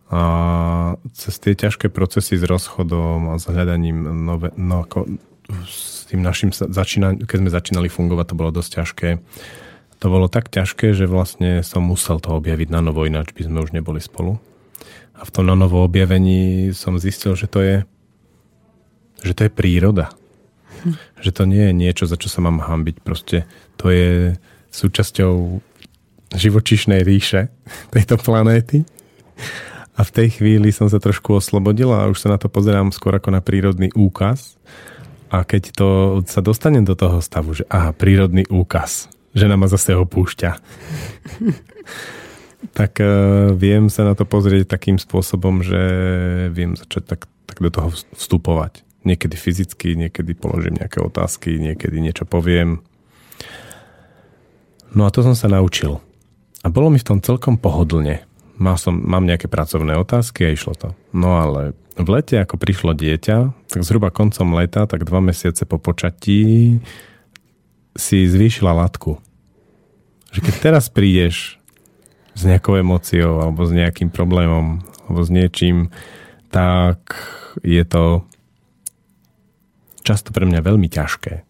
A 0.08 0.22
cez 1.12 1.36
tie 1.44 1.52
ťažké 1.52 1.92
procesy 1.92 2.40
s 2.40 2.48
rozchodom 2.48 3.36
a 3.36 3.40
s 3.40 3.52
hľadaním 3.52 4.08
nové, 4.24 4.56
no 4.56 4.88
ako 4.88 5.20
s 5.68 6.08
tým 6.08 6.24
našim 6.24 6.56
začína, 6.56 7.20
keď 7.28 7.38
sme 7.44 7.52
začínali 7.52 7.90
fungovať, 7.92 8.26
to 8.32 8.40
bolo 8.40 8.52
dosť 8.56 8.72
ťažké 8.84 9.10
to 9.98 10.08
bolo 10.14 10.30
tak 10.30 10.54
ťažké, 10.54 10.94
že 10.94 11.10
vlastne 11.10 11.66
som 11.66 11.82
musel 11.82 12.22
to 12.22 12.30
objaviť 12.38 12.70
na 12.70 12.86
novo, 12.86 13.06
ináč 13.06 13.34
by 13.34 13.50
sme 13.50 13.66
už 13.66 13.74
neboli 13.74 13.98
spolu. 13.98 14.38
A 15.18 15.26
v 15.26 15.34
tom 15.34 15.50
na 15.50 15.58
novo 15.58 15.82
objavení 15.82 16.70
som 16.78 17.02
zistil, 17.02 17.34
že 17.34 17.50
to 17.50 17.60
je 17.66 17.76
že 19.26 19.34
to 19.34 19.50
je 19.50 19.52
príroda. 19.52 20.14
Že 21.20 21.32
to 21.34 21.44
nie 21.50 21.64
je 21.70 21.74
niečo, 21.74 22.06
za 22.06 22.20
čo 22.20 22.30
sa 22.30 22.44
mám 22.44 22.64
hambiť. 22.64 23.02
Proste 23.02 23.50
to 23.76 23.90
je 23.90 24.38
súčasťou 24.72 25.34
živočišnej 26.36 27.02
ríše 27.02 27.50
tejto 27.96 28.20
planéty. 28.20 28.84
A 29.98 30.06
v 30.06 30.14
tej 30.14 30.28
chvíli 30.38 30.70
som 30.70 30.86
sa 30.86 31.02
trošku 31.02 31.42
oslobodil 31.42 31.90
a 31.90 32.06
už 32.06 32.22
sa 32.22 32.30
na 32.30 32.38
to 32.38 32.54
pozerám 32.54 32.94
skôr 32.94 33.18
ako 33.18 33.34
na 33.34 33.42
prírodný 33.42 33.90
úkaz. 33.98 34.62
A 35.34 35.44
keď 35.44 35.74
to 35.74 35.88
sa 36.30 36.40
dostane 36.40 36.80
do 36.86 36.94
toho 36.94 37.20
stavu, 37.20 37.58
že 37.58 37.66
aha, 37.68 37.92
prírodný 37.92 38.46
úkaz, 38.48 39.10
žena 39.34 39.58
ma 39.58 39.66
zase 39.66 39.98
opúšťa. 39.98 40.50
tak 42.78 43.02
uh, 43.02 43.52
viem 43.58 43.90
sa 43.90 44.06
na 44.06 44.14
to 44.14 44.24
pozrieť 44.24 44.70
takým 44.70 45.02
spôsobom, 45.02 45.66
že 45.66 45.82
viem 46.54 46.78
začať 46.78 47.18
tak, 47.18 47.22
tak 47.50 47.58
do 47.60 47.70
toho 47.74 47.90
vstupovať. 48.16 48.87
Niekedy 49.08 49.40
fyzicky, 49.40 49.96
niekedy 49.96 50.36
položím 50.36 50.76
nejaké 50.76 51.00
otázky, 51.00 51.56
niekedy 51.56 52.04
niečo 52.04 52.28
poviem. 52.28 52.84
No 54.92 55.08
a 55.08 55.14
to 55.16 55.24
som 55.24 55.32
sa 55.32 55.48
naučil. 55.48 56.04
A 56.62 56.68
bolo 56.68 56.92
mi 56.92 57.00
v 57.00 57.08
tom 57.08 57.20
celkom 57.24 57.56
pohodlne. 57.56 58.28
Mal 58.60 58.76
som, 58.76 59.00
mám 59.00 59.24
nejaké 59.24 59.48
pracovné 59.48 59.96
otázky 59.96 60.44
a 60.44 60.52
išlo 60.52 60.76
to. 60.76 60.92
No 61.16 61.40
ale 61.40 61.72
v 61.96 62.08
lete, 62.12 62.36
ako 62.36 62.60
prišlo 62.60 62.92
dieťa, 62.92 63.38
tak 63.72 63.82
zhruba 63.88 64.12
koncom 64.12 64.60
leta, 64.60 64.84
tak 64.84 65.08
dva 65.08 65.24
mesiace 65.24 65.64
po 65.64 65.80
počatí 65.80 66.76
si 67.96 68.18
zvýšila 68.28 68.76
latku 68.76 69.24
že 70.38 70.46
keď 70.46 70.56
teraz 70.60 70.86
prídeš 70.92 71.58
s 72.38 72.46
nejakou 72.46 72.78
emóciou 72.78 73.42
alebo 73.42 73.66
s 73.66 73.74
nejakým 73.74 74.14
problémom 74.14 74.86
alebo 75.08 75.20
s 75.24 75.34
niečím, 75.34 75.90
tak 76.52 77.00
je 77.66 77.82
to 77.88 78.28
často 80.08 80.32
pre 80.32 80.48
mňa 80.48 80.64
veľmi 80.64 80.88
ťažké. 80.88 81.44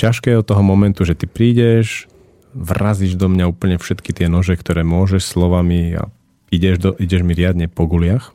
Ťažké 0.00 0.32
od 0.40 0.48
toho 0.48 0.64
momentu, 0.64 1.04
že 1.04 1.12
ty 1.12 1.28
prídeš, 1.28 2.08
vrazíš 2.56 3.20
do 3.20 3.28
mňa 3.28 3.44
úplne 3.52 3.76
všetky 3.76 4.16
tie 4.16 4.32
nože, 4.32 4.56
ktoré 4.56 4.88
môžeš 4.88 5.28
slovami 5.28 6.00
a 6.00 6.08
ideš, 6.48 6.76
do, 6.80 6.90
ideš 6.96 7.20
mi 7.20 7.36
riadne 7.36 7.68
po 7.68 7.84
guliach. 7.84 8.32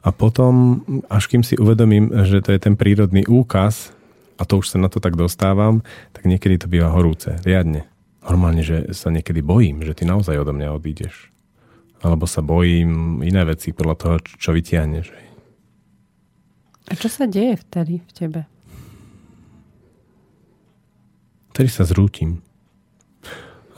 A 0.00 0.14
potom, 0.14 0.80
až 1.10 1.28
kým 1.28 1.42
si 1.42 1.58
uvedomím, 1.58 2.08
že 2.24 2.40
to 2.40 2.54
je 2.54 2.60
ten 2.62 2.78
prírodný 2.78 3.26
úkaz, 3.26 3.92
a 4.40 4.48
to 4.48 4.64
už 4.64 4.72
sa 4.72 4.78
na 4.80 4.88
to 4.88 5.04
tak 5.04 5.20
dostávam, 5.20 5.84
tak 6.16 6.24
niekedy 6.24 6.56
to 6.56 6.66
býva 6.72 6.88
horúce, 6.96 7.36
riadne. 7.44 7.84
Normálne, 8.24 8.64
že 8.64 8.96
sa 8.96 9.12
niekedy 9.12 9.44
bojím, 9.44 9.84
že 9.84 9.92
ty 9.92 10.08
naozaj 10.08 10.40
odo 10.40 10.56
mňa 10.56 10.72
odídeš. 10.72 11.28
Alebo 12.00 12.24
sa 12.24 12.40
bojím 12.40 13.20
iné 13.20 13.44
veci 13.44 13.76
podľa 13.76 13.96
toho, 14.00 14.14
čo 14.24 14.56
vytiahneš. 14.56 15.29
A 16.90 16.92
čo 16.98 17.06
sa 17.06 17.30
deje 17.30 17.54
vtedy 17.54 18.02
v 18.02 18.10
tebe? 18.10 18.40
Vtedy 21.54 21.70
sa 21.70 21.86
zrútim. 21.86 22.42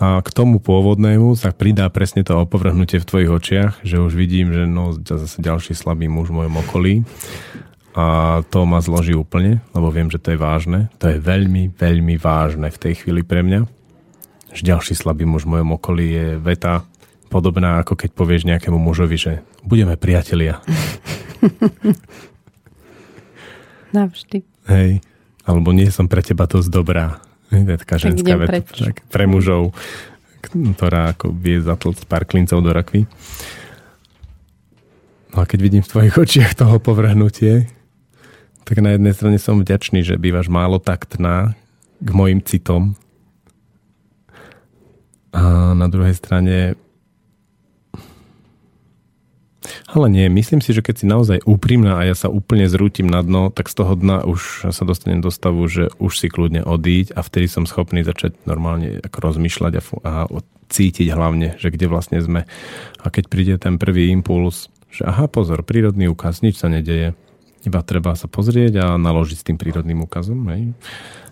A 0.02 0.18
k 0.24 0.28
tomu 0.34 0.58
pôvodnému 0.58 1.36
sa 1.38 1.54
pridá 1.54 1.86
presne 1.92 2.24
to 2.26 2.34
opovrhnutie 2.34 2.98
v 2.98 3.06
tvojich 3.06 3.30
očiach, 3.30 3.72
že 3.86 4.02
už 4.02 4.16
vidím, 4.18 4.50
že 4.50 4.64
no, 4.66 4.96
zase 4.96 5.38
ďalší 5.38 5.76
slabý 5.78 6.10
muž 6.10 6.32
v 6.32 6.42
mojom 6.42 6.56
okolí 6.58 6.94
a 7.92 8.40
to 8.48 8.64
ma 8.64 8.80
zloží 8.80 9.12
úplne, 9.12 9.60
lebo 9.76 9.92
viem, 9.92 10.08
že 10.08 10.16
to 10.16 10.32
je 10.32 10.40
vážne. 10.40 10.88
To 10.96 11.12
je 11.12 11.20
veľmi, 11.20 11.76
veľmi 11.76 12.16
vážne 12.16 12.72
v 12.72 12.80
tej 12.80 13.04
chvíli 13.04 13.20
pre 13.20 13.44
mňa. 13.44 13.68
Že 14.56 14.68
ďalší 14.74 14.94
slabý 14.96 15.28
muž 15.28 15.44
v 15.44 15.60
mojom 15.60 15.76
okolí 15.76 16.06
je 16.08 16.26
veta 16.40 16.88
podobná, 17.28 17.84
ako 17.84 17.96
keď 17.96 18.10
povieš 18.16 18.48
nejakému 18.48 18.80
mužovi, 18.80 19.16
že 19.20 19.32
budeme 19.60 20.00
priatelia. 20.00 20.64
Navždy. 23.92 24.42
Hej. 24.68 25.04
Alebo 25.44 25.70
nie 25.76 25.88
som 25.92 26.08
pre 26.08 26.24
teba 26.24 26.48
dosť 26.48 26.68
dobrá. 26.72 27.20
To 27.52 27.60
je 27.60 27.78
taká 27.78 27.96
ženská 28.00 28.34
veta. 28.40 28.64
Tak, 28.64 29.04
pre 29.12 29.28
mužov, 29.28 29.76
ktorá 30.42 31.12
ako 31.12 31.36
vie 31.36 31.60
zatlcť 31.60 32.02
pár 32.08 32.24
klincov 32.24 32.64
do 32.64 32.72
rakvy. 32.72 33.04
No 35.32 35.36
a 35.40 35.44
keď 35.44 35.58
vidím 35.60 35.82
v 35.84 35.90
tvojich 35.92 36.14
očiach 36.24 36.52
toho 36.56 36.80
povrhnutie, 36.80 37.68
tak 38.62 38.76
na 38.80 38.96
jednej 38.96 39.12
strane 39.12 39.38
som 39.42 39.60
vďačný, 39.60 40.00
že 40.06 40.20
bývaš 40.20 40.48
málo 40.48 40.80
taktná 40.80 41.58
k 42.00 42.08
mojim 42.14 42.40
citom. 42.40 42.96
A 45.32 45.72
na 45.72 45.88
druhej 45.88 46.16
strane 46.16 46.76
ale 49.86 50.06
nie, 50.10 50.26
myslím 50.28 50.60
si, 50.60 50.74
že 50.74 50.82
keď 50.82 50.94
si 50.98 51.06
naozaj 51.06 51.38
úprimná 51.46 51.98
a 51.98 52.06
ja 52.06 52.16
sa 52.18 52.28
úplne 52.28 52.66
zrútim 52.66 53.06
na 53.06 53.22
dno, 53.22 53.50
tak 53.50 53.70
z 53.70 53.78
toho 53.78 53.94
dna 53.94 54.26
už 54.26 54.72
sa 54.74 54.82
dostanem 54.82 55.22
do 55.22 55.30
stavu, 55.30 55.64
že 55.70 55.90
už 56.02 56.12
si 56.18 56.26
kľudne 56.26 56.66
odíť 56.66 57.14
a 57.14 57.20
vtedy 57.22 57.46
som 57.46 57.68
schopný 57.68 58.02
začať 58.02 58.42
normálne 58.46 58.98
ako 59.02 59.32
rozmýšľať 59.32 59.72
a, 59.78 59.82
a 60.06 60.16
cítiť 60.72 61.08
hlavne, 61.12 61.60
že 61.60 61.68
kde 61.68 61.86
vlastne 61.86 62.18
sme. 62.24 62.48
A 63.02 63.06
keď 63.12 63.24
príde 63.28 63.54
ten 63.60 63.76
prvý 63.76 64.08
impuls, 64.10 64.72
že 64.88 65.04
aha, 65.04 65.28
pozor, 65.28 65.64
prírodný 65.64 66.08
úkaz, 66.08 66.40
nič 66.40 66.60
sa 66.60 66.68
nedeje, 66.72 67.12
iba 67.62 67.80
treba 67.84 68.16
sa 68.18 68.26
pozrieť 68.26 68.72
a 68.82 68.86
naložiť 68.98 69.38
s 69.38 69.46
tým 69.46 69.56
prírodným 69.60 70.04
úkazom, 70.04 70.42
hej, 70.50 70.74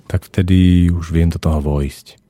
tak 0.06 0.26
vtedy 0.28 0.88
už 0.92 1.10
viem 1.10 1.32
do 1.32 1.40
toho 1.40 1.58
vojsť. 1.58 2.20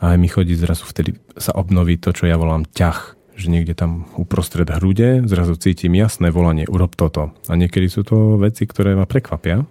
A 0.00 0.16
aj 0.16 0.18
mi 0.18 0.28
chodí 0.32 0.56
zrazu 0.56 0.88
vtedy 0.88 1.20
sa 1.36 1.52
obnoví 1.56 2.00
to, 2.00 2.16
čo 2.16 2.24
ja 2.24 2.40
volám 2.40 2.64
ťah, 2.64 3.19
že 3.40 3.48
niekde 3.48 3.72
tam 3.72 4.04
uprostred 4.20 4.68
hrude 4.68 5.24
zrazu 5.24 5.56
cítim 5.56 5.96
jasné 5.96 6.28
volanie, 6.28 6.68
urob 6.68 6.92
toto. 6.92 7.32
A 7.48 7.56
niekedy 7.56 7.88
sú 7.88 8.04
to 8.04 8.36
veci, 8.36 8.68
ktoré 8.68 8.92
ma 8.92 9.08
prekvapia. 9.08 9.64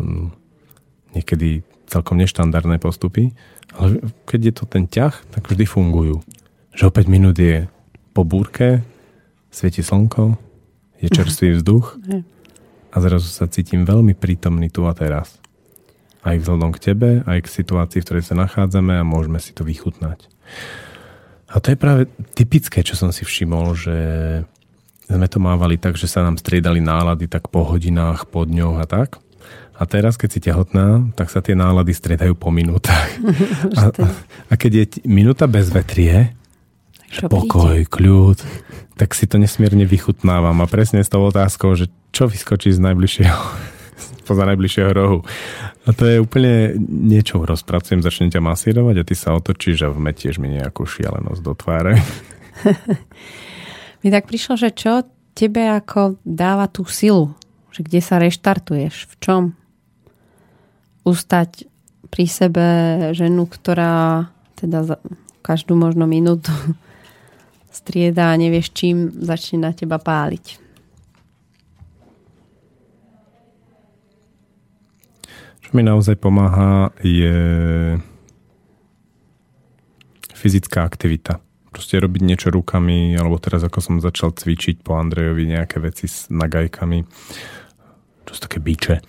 Hm, 0.00 0.32
niekedy 1.12 1.62
celkom 1.88 2.20
neštandardné 2.20 2.80
postupy, 2.80 3.32
ale 3.76 4.00
keď 4.24 4.40
je 4.40 4.52
to 4.56 4.64
ten 4.68 4.84
ťah, 4.88 5.12
tak 5.32 5.48
vždy 5.48 5.64
fungujú. 5.68 6.24
Že 6.72 6.88
o 6.88 6.92
5 6.92 7.08
minút 7.08 7.36
je 7.36 7.68
po 8.16 8.24
búrke, 8.24 8.84
svieti 9.52 9.84
slnko, 9.84 10.36
je 11.00 11.08
čerstvý 11.16 11.60
vzduch 11.60 11.96
a 12.92 12.96
zrazu 13.04 13.28
sa 13.28 13.48
cítim 13.48 13.84
veľmi 13.84 14.16
prítomný 14.16 14.72
tu 14.72 14.88
a 14.88 14.92
teraz. 14.96 15.36
Aj 16.24 16.34
vzhľadom 16.34 16.74
k 16.74 16.92
tebe, 16.92 17.10
aj 17.24 17.46
k 17.46 17.54
situácii, 17.62 18.02
v 18.02 18.06
ktorej 18.06 18.24
sa 18.26 18.34
nachádzame 18.36 19.00
a 19.00 19.06
môžeme 19.06 19.38
si 19.40 19.54
to 19.54 19.64
vychutnať. 19.64 20.28
A 21.48 21.56
to 21.64 21.72
je 21.72 21.80
práve 21.80 22.02
typické, 22.36 22.84
čo 22.84 22.92
som 22.92 23.08
si 23.08 23.24
všimol, 23.24 23.72
že 23.72 23.96
sme 25.08 25.28
to 25.32 25.40
mávali 25.40 25.80
tak, 25.80 25.96
že 25.96 26.04
sa 26.04 26.20
nám 26.20 26.36
striedali 26.36 26.84
nálady 26.84 27.24
tak 27.24 27.48
po 27.48 27.64
hodinách, 27.64 28.28
po 28.28 28.44
dňoch 28.44 28.76
a 28.84 28.86
tak. 28.86 29.16
A 29.78 29.86
teraz, 29.88 30.20
keď 30.20 30.28
si 30.28 30.40
tehotná, 30.44 31.08
tak 31.16 31.32
sa 31.32 31.40
tie 31.40 31.56
nálady 31.56 31.96
striedajú 31.96 32.36
po 32.36 32.52
minútach. 32.52 33.08
a, 33.80 33.88
a, 33.88 34.06
a 34.50 34.54
keď 34.60 34.72
je 34.74 34.84
minúta 35.08 35.48
bez 35.48 35.72
vetrie, 35.72 36.36
pokoj, 37.32 37.88
kľud, 37.88 38.38
tak 39.00 39.16
si 39.16 39.24
to 39.24 39.40
nesmierne 39.40 39.88
vychutnávam. 39.88 40.60
A 40.60 40.68
presne 40.68 41.00
s 41.00 41.08
tou 41.08 41.24
otázkou, 41.24 41.72
že 41.78 41.88
čo 42.12 42.28
vyskočí 42.28 42.68
z 42.74 42.82
najbližšieho 42.82 43.77
spoza 44.24 44.44
najbližšieho 44.48 44.90
rohu. 44.94 45.18
A 45.86 45.90
to 45.96 46.04
je 46.04 46.20
úplne 46.20 46.76
niečo 46.88 47.42
rozpracujem, 47.42 48.04
začnem 48.04 48.32
ťa 48.32 48.40
masírovať 48.44 48.96
a 49.00 49.06
ty 49.06 49.14
sa 49.16 49.34
otočíš 49.34 49.88
a 49.88 49.92
vmetieš 49.92 50.38
mi 50.38 50.52
nejakú 50.52 50.84
šialenosť 50.84 51.40
do 51.40 51.52
tváre. 51.56 51.96
mi 54.02 54.08
tak 54.12 54.28
prišlo, 54.28 54.60
že 54.60 54.74
čo 54.74 55.06
tebe 55.32 55.64
ako 55.70 56.18
dáva 56.26 56.66
tú 56.68 56.84
silu? 56.84 57.32
Že 57.72 57.80
kde 57.86 58.00
sa 58.02 58.18
reštartuješ? 58.18 58.94
V 59.06 59.14
čom? 59.22 59.42
Ustať 61.06 61.64
pri 62.10 62.26
sebe 62.26 62.66
ženu, 63.14 63.46
ktorá 63.46 64.28
teda 64.58 64.82
za 64.82 64.96
každú 65.40 65.78
možno 65.78 66.04
minútu 66.04 66.52
strieda 67.78 68.34
a 68.34 68.36
nevieš 68.36 68.74
čím 68.74 69.08
začne 69.22 69.64
na 69.64 69.72
teba 69.72 69.96
páliť. 69.96 70.67
Čo 75.68 75.76
mi 75.76 75.84
naozaj 75.84 76.16
pomáha 76.16 76.96
je 77.04 77.36
fyzická 80.32 80.80
aktivita. 80.80 81.44
Proste 81.68 82.00
robiť 82.00 82.24
niečo 82.24 82.48
rukami, 82.48 83.12
alebo 83.12 83.36
teraz 83.36 83.60
ako 83.60 83.84
som 83.84 83.96
začal 84.00 84.32
cvičiť 84.32 84.80
po 84.80 84.96
Andrejovi 84.96 85.44
nejaké 85.44 85.76
veci 85.84 86.08
s 86.08 86.32
nagajkami, 86.32 87.04
čo 88.24 88.32
sú 88.32 88.40
také 88.40 88.64
bíče. 88.64 89.04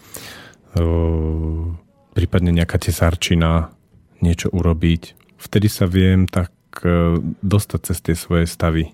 prípadne 2.12 2.52
nejaká 2.52 2.76
tesárčina, 2.76 3.72
niečo 4.20 4.52
urobiť. 4.52 5.16
Vtedy 5.40 5.72
sa 5.72 5.88
viem 5.88 6.28
tak 6.28 6.52
e, 6.84 7.24
dostať 7.40 7.80
cez 7.88 7.98
tie 8.04 8.16
svoje 8.20 8.44
stavy 8.52 8.92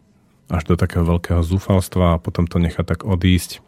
až 0.53 0.69
do 0.69 0.77
takého 0.77 1.01
veľkého 1.01 1.41
zúfalstva 1.41 2.13
a 2.13 2.21
potom 2.21 2.45
to 2.45 2.61
nechať 2.61 2.85
tak 2.85 3.01
odísť 3.09 3.64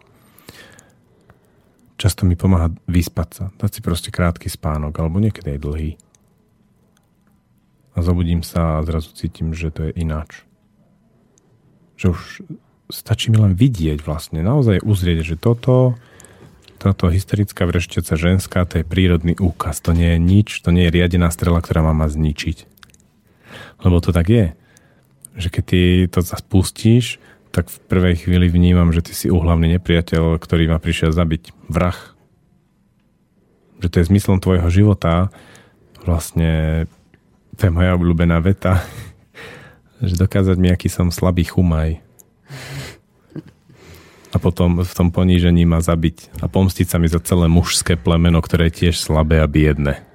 často 1.97 2.23
mi 2.23 2.37
pomáha 2.37 2.71
vyspať 2.85 3.29
sa, 3.33 3.45
dať 3.57 3.71
si 3.73 3.79
proste 3.81 4.09
krátky 4.13 4.47
spánok, 4.47 4.93
alebo 4.95 5.17
niekedy 5.17 5.57
aj 5.57 5.59
dlhý. 5.59 5.91
A 7.97 8.05
zobudím 8.05 8.45
sa 8.45 8.79
a 8.79 8.85
zrazu 8.85 9.09
cítim, 9.17 9.57
že 9.57 9.73
to 9.73 9.89
je 9.89 9.91
ináč. 9.97 10.45
Že 11.97 12.05
už 12.13 12.21
stačí 12.93 13.33
mi 13.33 13.41
len 13.41 13.57
vidieť 13.57 14.05
vlastne, 14.05 14.45
naozaj 14.45 14.85
uzrieť, 14.85 15.33
že 15.33 15.35
toto, 15.35 15.97
táto 16.77 17.09
hysterická 17.09 17.65
vrešťaca 17.65 18.13
ženská, 18.13 18.63
to 18.69 18.79
je 18.79 18.85
prírodný 18.85 19.33
úkaz, 19.33 19.81
to 19.81 19.97
nie 19.97 20.13
je 20.15 20.19
nič, 20.21 20.47
to 20.61 20.69
nie 20.69 20.87
je 20.87 20.93
riadená 20.93 21.33
strela, 21.33 21.59
ktorá 21.59 21.81
má 21.81 21.91
ma 21.91 22.05
zničiť. 22.05 22.69
Lebo 23.81 23.97
to 23.97 24.13
tak 24.13 24.29
je. 24.29 24.45
Že 25.33 25.47
keď 25.49 25.63
ty 25.65 25.81
to 26.05 26.21
spustíš, 26.21 27.17
tak 27.57 27.73
v 27.73 27.81
prvej 27.89 28.15
chvíli 28.21 28.53
vnímam, 28.53 28.93
že 28.93 29.01
ty 29.01 29.17
si 29.17 29.33
uhlavný 29.33 29.81
nepriateľ, 29.81 30.37
ktorý 30.37 30.69
ma 30.69 30.77
prišiel 30.77 31.09
zabiť. 31.09 31.57
Vrah. 31.65 31.97
Že 33.81 33.87
to 33.89 33.95
je 33.97 34.09
zmyslom 34.13 34.37
tvojho 34.37 34.69
života. 34.69 35.33
Vlastne 36.05 36.85
to 37.57 37.65
je 37.65 37.73
moja 37.73 37.97
obľúbená 37.97 38.37
veta. 38.45 38.85
že 40.05 40.13
dokázať 40.21 40.53
mi, 40.61 40.69
aký 40.69 40.85
som 40.85 41.09
slabý 41.09 41.49
chumaj. 41.49 41.97
A 44.29 44.37
potom 44.37 44.85
v 44.85 44.93
tom 44.93 45.09
ponížení 45.09 45.65
ma 45.65 45.81
zabiť 45.81 46.45
a 46.45 46.45
pomstiť 46.45 46.85
sa 46.85 47.01
mi 47.01 47.09
za 47.09 47.17
celé 47.25 47.49
mužské 47.49 47.97
plemeno, 47.97 48.37
ktoré 48.37 48.69
je 48.69 48.85
tiež 48.85 49.01
slabé 49.01 49.41
a 49.41 49.49
biedne. 49.49 50.05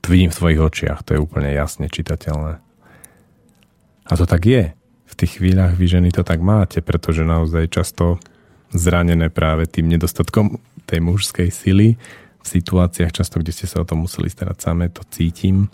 To 0.00 0.16
vidím 0.16 0.32
v 0.32 0.38
tvojich 0.40 0.60
očiach, 0.64 1.04
to 1.04 1.12
je 1.12 1.20
úplne 1.20 1.52
jasne 1.52 1.92
čitateľné. 1.92 2.56
A 4.08 4.12
to 4.16 4.24
tak 4.24 4.48
je 4.48 4.72
v 5.14 5.20
tých 5.22 5.38
chvíľach 5.38 5.78
vy 5.78 5.86
ženy 5.86 6.10
to 6.10 6.26
tak 6.26 6.42
máte, 6.42 6.82
pretože 6.82 7.22
naozaj 7.22 7.70
často 7.70 8.18
zranené 8.74 9.30
práve 9.30 9.70
tým 9.70 9.86
nedostatkom 9.86 10.58
tej 10.90 10.98
mužskej 10.98 11.54
sily 11.54 11.94
v 12.42 12.46
situáciách 12.46 13.14
často, 13.14 13.38
kde 13.38 13.54
ste 13.54 13.70
sa 13.70 13.80
o 13.80 13.88
to 13.88 13.94
museli 13.94 14.26
starať 14.26 14.58
samé, 14.58 14.90
to 14.90 15.06
cítim, 15.14 15.70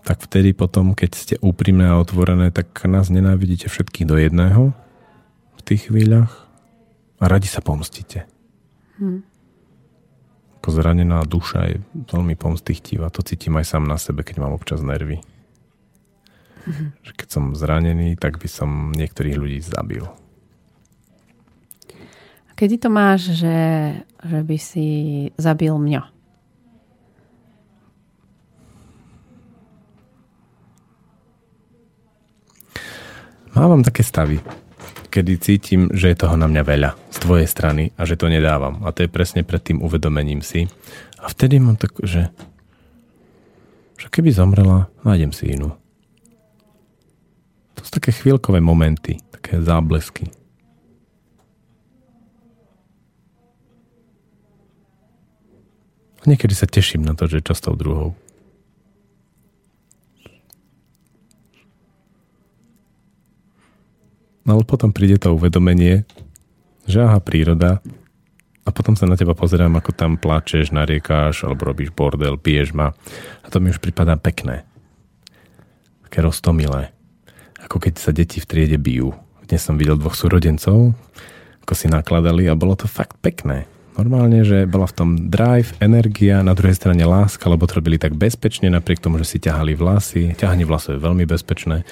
tak 0.00 0.24
vtedy 0.24 0.56
potom, 0.56 0.96
keď 0.96 1.10
ste 1.12 1.34
úprimné 1.44 1.92
a 1.92 2.00
otvorené, 2.00 2.48
tak 2.48 2.72
nás 2.88 3.12
nenávidíte 3.12 3.68
všetkých 3.68 4.08
do 4.08 4.16
jedného 4.16 4.72
v 5.54 5.60
tých 5.60 5.92
chvíľach 5.92 6.48
a 7.20 7.24
radi 7.28 7.52
sa 7.52 7.60
pomstíte. 7.60 8.24
Hmm. 8.96 9.26
Ako 10.64 10.72
zranená 10.72 11.20
duša 11.22 11.68
je 11.68 11.76
veľmi 12.10 12.34
pomstichtivá. 12.34 13.12
To 13.12 13.22
cítim 13.22 13.54
aj 13.60 13.76
sám 13.76 13.84
na 13.84 14.00
sebe, 14.00 14.24
keď 14.24 14.42
mám 14.42 14.56
občas 14.56 14.80
nervy. 14.80 15.20
Mm-hmm. 16.66 16.88
Že 17.06 17.12
keď 17.14 17.28
som 17.30 17.54
zranený, 17.54 18.18
tak 18.18 18.42
by 18.42 18.48
som 18.50 18.90
niektorých 18.90 19.38
ľudí 19.38 19.62
zabil. 19.62 20.02
A 22.46 22.52
kedy 22.58 22.82
to 22.82 22.88
máš, 22.90 23.38
že, 23.38 23.58
že 24.26 24.38
by 24.42 24.56
si 24.58 24.86
zabil 25.38 25.70
mňa? 25.78 26.02
Mávam 33.56 33.80
také 33.80 34.04
stavy, 34.04 34.36
kedy 35.08 35.32
cítim, 35.40 35.88
že 35.96 36.12
je 36.12 36.20
toho 36.20 36.36
na 36.36 36.44
mňa 36.44 36.60
veľa 36.60 36.90
z 37.08 37.18
tvojej 37.24 37.48
strany 37.48 37.88
a 37.96 38.04
že 38.04 38.20
to 38.20 38.28
nedávam. 38.28 38.84
A 38.84 38.92
to 38.92 39.06
je 39.06 39.08
presne 39.08 39.48
pred 39.48 39.64
tým 39.64 39.80
uvedomením 39.80 40.44
si. 40.44 40.68
A 41.16 41.32
vtedy 41.32 41.56
mám 41.56 41.80
tak, 41.80 41.96
že, 42.04 42.28
že 43.96 44.06
keby 44.12 44.28
zomrela, 44.28 44.92
nájdem 45.08 45.32
si 45.32 45.56
inú. 45.56 45.72
Sú 47.86 47.94
také 47.94 48.10
chvíľkové 48.10 48.58
momenty, 48.58 49.22
také 49.30 49.62
záblesky. 49.62 50.26
A 56.18 56.22
niekedy 56.26 56.50
sa 56.50 56.66
teším 56.66 57.06
na 57.06 57.14
to, 57.14 57.30
že 57.30 57.46
čo 57.46 57.54
s 57.54 57.62
tou 57.62 57.78
druhou. 57.78 58.18
No 64.42 64.58
ale 64.58 64.66
potom 64.66 64.90
príde 64.90 65.22
to 65.22 65.38
uvedomenie, 65.38 66.02
že 66.90 67.06
aha, 67.06 67.22
príroda 67.22 67.78
a 68.66 68.68
potom 68.74 68.98
sa 68.98 69.06
na 69.06 69.14
teba 69.14 69.38
pozerám, 69.38 69.78
ako 69.78 69.94
tam 69.94 70.18
plačeš, 70.18 70.74
nariekáš 70.74 71.46
alebo 71.46 71.70
robíš 71.70 71.94
bordel, 71.94 72.34
piješ 72.34 72.74
ma 72.74 72.98
a 73.42 73.46
to 73.46 73.62
mi 73.62 73.70
už 73.70 73.78
pripadá 73.78 74.18
pekné. 74.18 74.66
Také 76.02 76.26
roztomilé 76.26 76.95
ako 77.66 77.82
keď 77.82 77.94
sa 77.98 78.14
deti 78.14 78.38
v 78.38 78.46
triede 78.46 78.78
bijú. 78.78 79.10
Dnes 79.50 79.58
som 79.58 79.74
videl 79.74 79.98
dvoch 79.98 80.14
súrodencov, 80.14 80.94
ako 81.66 81.72
si 81.74 81.90
nakladali 81.90 82.46
a 82.46 82.54
bolo 82.54 82.78
to 82.78 82.86
fakt 82.86 83.18
pekné. 83.18 83.66
Normálne, 83.98 84.46
že 84.46 84.70
bola 84.70 84.86
v 84.86 84.94
tom 84.94 85.10
drive, 85.26 85.74
energia, 85.82 86.46
na 86.46 86.54
druhej 86.54 86.78
strane 86.78 87.02
láska, 87.02 87.50
lebo 87.50 87.66
to 87.66 87.82
robili 87.82 87.98
tak 87.98 88.14
bezpečne, 88.14 88.70
napriek 88.70 89.02
tomu, 89.02 89.18
že 89.18 89.26
si 89.26 89.38
ťahali 89.42 89.74
vlasy. 89.74 90.36
Ťahanie 90.38 90.68
vlasov 90.68 91.00
je 91.00 91.02
veľmi 91.02 91.24
bezpečné. 91.26 91.82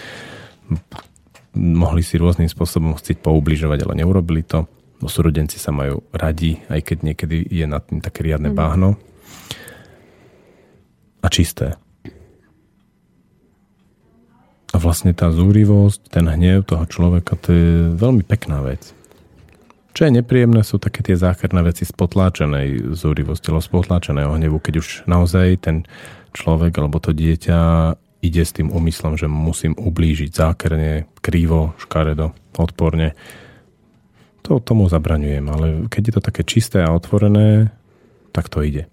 Mohli 1.57 2.03
si 2.07 2.21
rôznym 2.21 2.47
spôsobom 2.47 2.95
chcieť 2.95 3.19
poubližovať, 3.25 3.89
ale 3.89 4.05
neurobili 4.05 4.47
to. 4.47 4.71
Bo 5.03 5.11
súrodenci 5.11 5.59
sa 5.59 5.75
majú 5.75 6.07
radi, 6.15 6.61
aj 6.71 6.81
keď 6.87 6.99
niekedy 7.03 7.51
je 7.51 7.67
nad 7.67 7.83
tým 7.83 7.99
také 7.99 8.23
riadne 8.23 8.53
mm. 8.53 8.57
báhno. 8.57 8.95
A 11.25 11.27
čisté. 11.33 11.75
A 14.75 14.77
vlastne 14.83 15.15
tá 15.15 15.31
zúrivosť, 15.31 16.11
ten 16.11 16.27
hnev 16.27 16.67
toho 16.67 16.83
človeka, 16.91 17.39
to 17.39 17.55
je 17.55 17.71
veľmi 17.95 18.27
pekná 18.27 18.59
vec. 18.67 18.91
Čo 19.95 20.11
je 20.11 20.19
nepríjemné, 20.19 20.67
sú 20.67 20.83
také 20.83 21.07
tie 21.07 21.15
zákerné 21.15 21.63
veci 21.63 21.87
z 21.87 21.95
potláčenej 21.95 22.99
zúrivosti, 22.99 23.55
alebo 23.55 23.63
z 23.63 23.71
potláčeného 23.71 24.35
hnevu, 24.35 24.59
keď 24.59 24.75
už 24.83 24.89
naozaj 25.07 25.63
ten 25.63 25.87
človek 26.35 26.75
alebo 26.83 26.99
to 26.99 27.15
dieťa 27.15 27.95
ide 28.19 28.43
s 28.43 28.57
tým 28.59 28.75
úmyslom, 28.75 29.15
že 29.15 29.31
musím 29.31 29.79
ublížiť 29.79 30.35
zákerne, 30.35 31.07
krivo, 31.23 31.79
škaredo, 31.79 32.35
odporne. 32.59 33.15
To 34.43 34.59
tomu 34.59 34.91
zabraňujem, 34.91 35.47
ale 35.47 35.67
keď 35.87 36.03
je 36.03 36.15
to 36.19 36.23
také 36.27 36.43
čisté 36.43 36.83
a 36.83 36.91
otvorené, 36.91 37.71
tak 38.35 38.51
to 38.51 38.67
ide. 38.67 38.91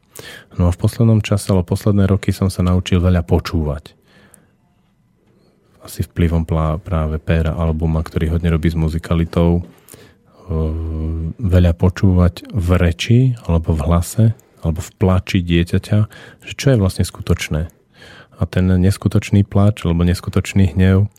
No 0.62 0.70
a 0.70 0.76
v 0.76 0.78
poslednom 0.78 1.26
čase, 1.26 1.50
alebo 1.50 1.74
posledné 1.74 2.06
roky 2.06 2.30
som 2.30 2.54
sa 2.54 2.62
naučil 2.62 3.02
veľa 3.02 3.26
počúvať 3.26 3.98
asi 5.82 6.06
vplyvom 6.06 6.46
práve 6.82 7.18
Péra 7.18 7.58
albuma, 7.58 8.06
ktorý 8.06 8.38
hodne 8.38 8.54
robí 8.54 8.70
s 8.70 8.78
muzikalitou, 8.78 9.66
veľa 11.38 11.74
počúvať 11.78 12.50
v 12.52 12.68
reči 12.76 13.20
alebo 13.46 13.72
v 13.72 13.82
hlase 13.86 14.26
alebo 14.62 14.80
v 14.84 14.92
plači 15.00 15.42
dieťaťa, 15.42 16.00
že 16.46 16.54
čo 16.54 16.74
je 16.74 16.78
vlastne 16.78 17.06
skutočné. 17.06 17.72
A 18.38 18.42
ten 18.50 18.66
neskutočný 18.66 19.46
plač 19.46 19.86
alebo 19.86 20.06
neskutočný 20.06 20.78
hnev 20.78 21.10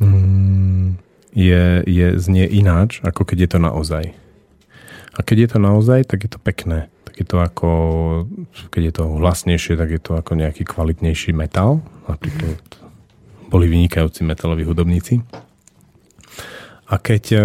mm, 0.00 1.00
je, 1.32 1.64
je, 1.84 2.06
znie 2.20 2.46
ináč, 2.48 3.00
ako 3.04 3.24
keď 3.28 3.38
je 3.44 3.50
to 3.50 3.58
naozaj. 3.60 4.04
A 5.14 5.18
keď 5.20 5.36
je 5.46 5.48
to 5.56 5.58
naozaj, 5.60 6.00
tak 6.06 6.26
je 6.26 6.30
to 6.32 6.40
pekné. 6.40 6.88
Tak 7.06 7.14
je 7.22 7.26
to 7.26 7.36
ako, 7.38 7.70
keď 8.72 8.82
je 8.90 8.94
to 8.94 9.04
hlasnejšie, 9.06 9.74
tak 9.78 9.90
je 9.90 10.00
to 10.02 10.12
ako 10.18 10.32
nejaký 10.34 10.66
kvalitnejší 10.66 11.36
metal. 11.36 11.84
Napríklad 12.08 12.83
boli 13.54 13.70
vynikajúci 13.70 14.26
metaloví 14.26 14.66
hudobníci. 14.66 15.22
A 16.90 16.98
keď 16.98 17.22
e, 17.32 17.38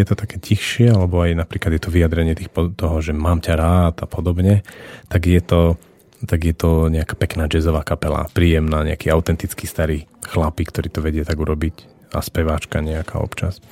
je 0.00 0.04
to 0.08 0.16
také 0.16 0.40
tichšie, 0.40 0.88
alebo 0.88 1.20
aj 1.20 1.36
napríklad 1.36 1.76
je 1.76 1.82
to 1.84 1.92
vyjadrenie 1.92 2.32
tých, 2.32 2.48
toho, 2.50 2.96
že 3.04 3.12
mám 3.12 3.44
ťa 3.44 3.54
rád 3.60 3.94
a 4.00 4.06
podobne, 4.08 4.64
tak 5.12 5.28
je 5.28 5.44
to 5.44 5.76
tak 6.20 6.44
je 6.44 6.52
to 6.52 6.92
nejaká 6.92 7.16
pekná 7.16 7.48
jazzová 7.48 7.80
kapela, 7.80 8.28
príjemná, 8.36 8.84
nejaký 8.84 9.08
autentický 9.08 9.64
starý 9.64 10.04
chlapík, 10.20 10.68
ktorý 10.68 10.88
to 10.92 11.00
vedie 11.00 11.24
tak 11.24 11.40
urobiť 11.40 11.88
a 12.12 12.20
speváčka 12.20 12.84
nejaká 12.84 13.16
občas. 13.16 13.64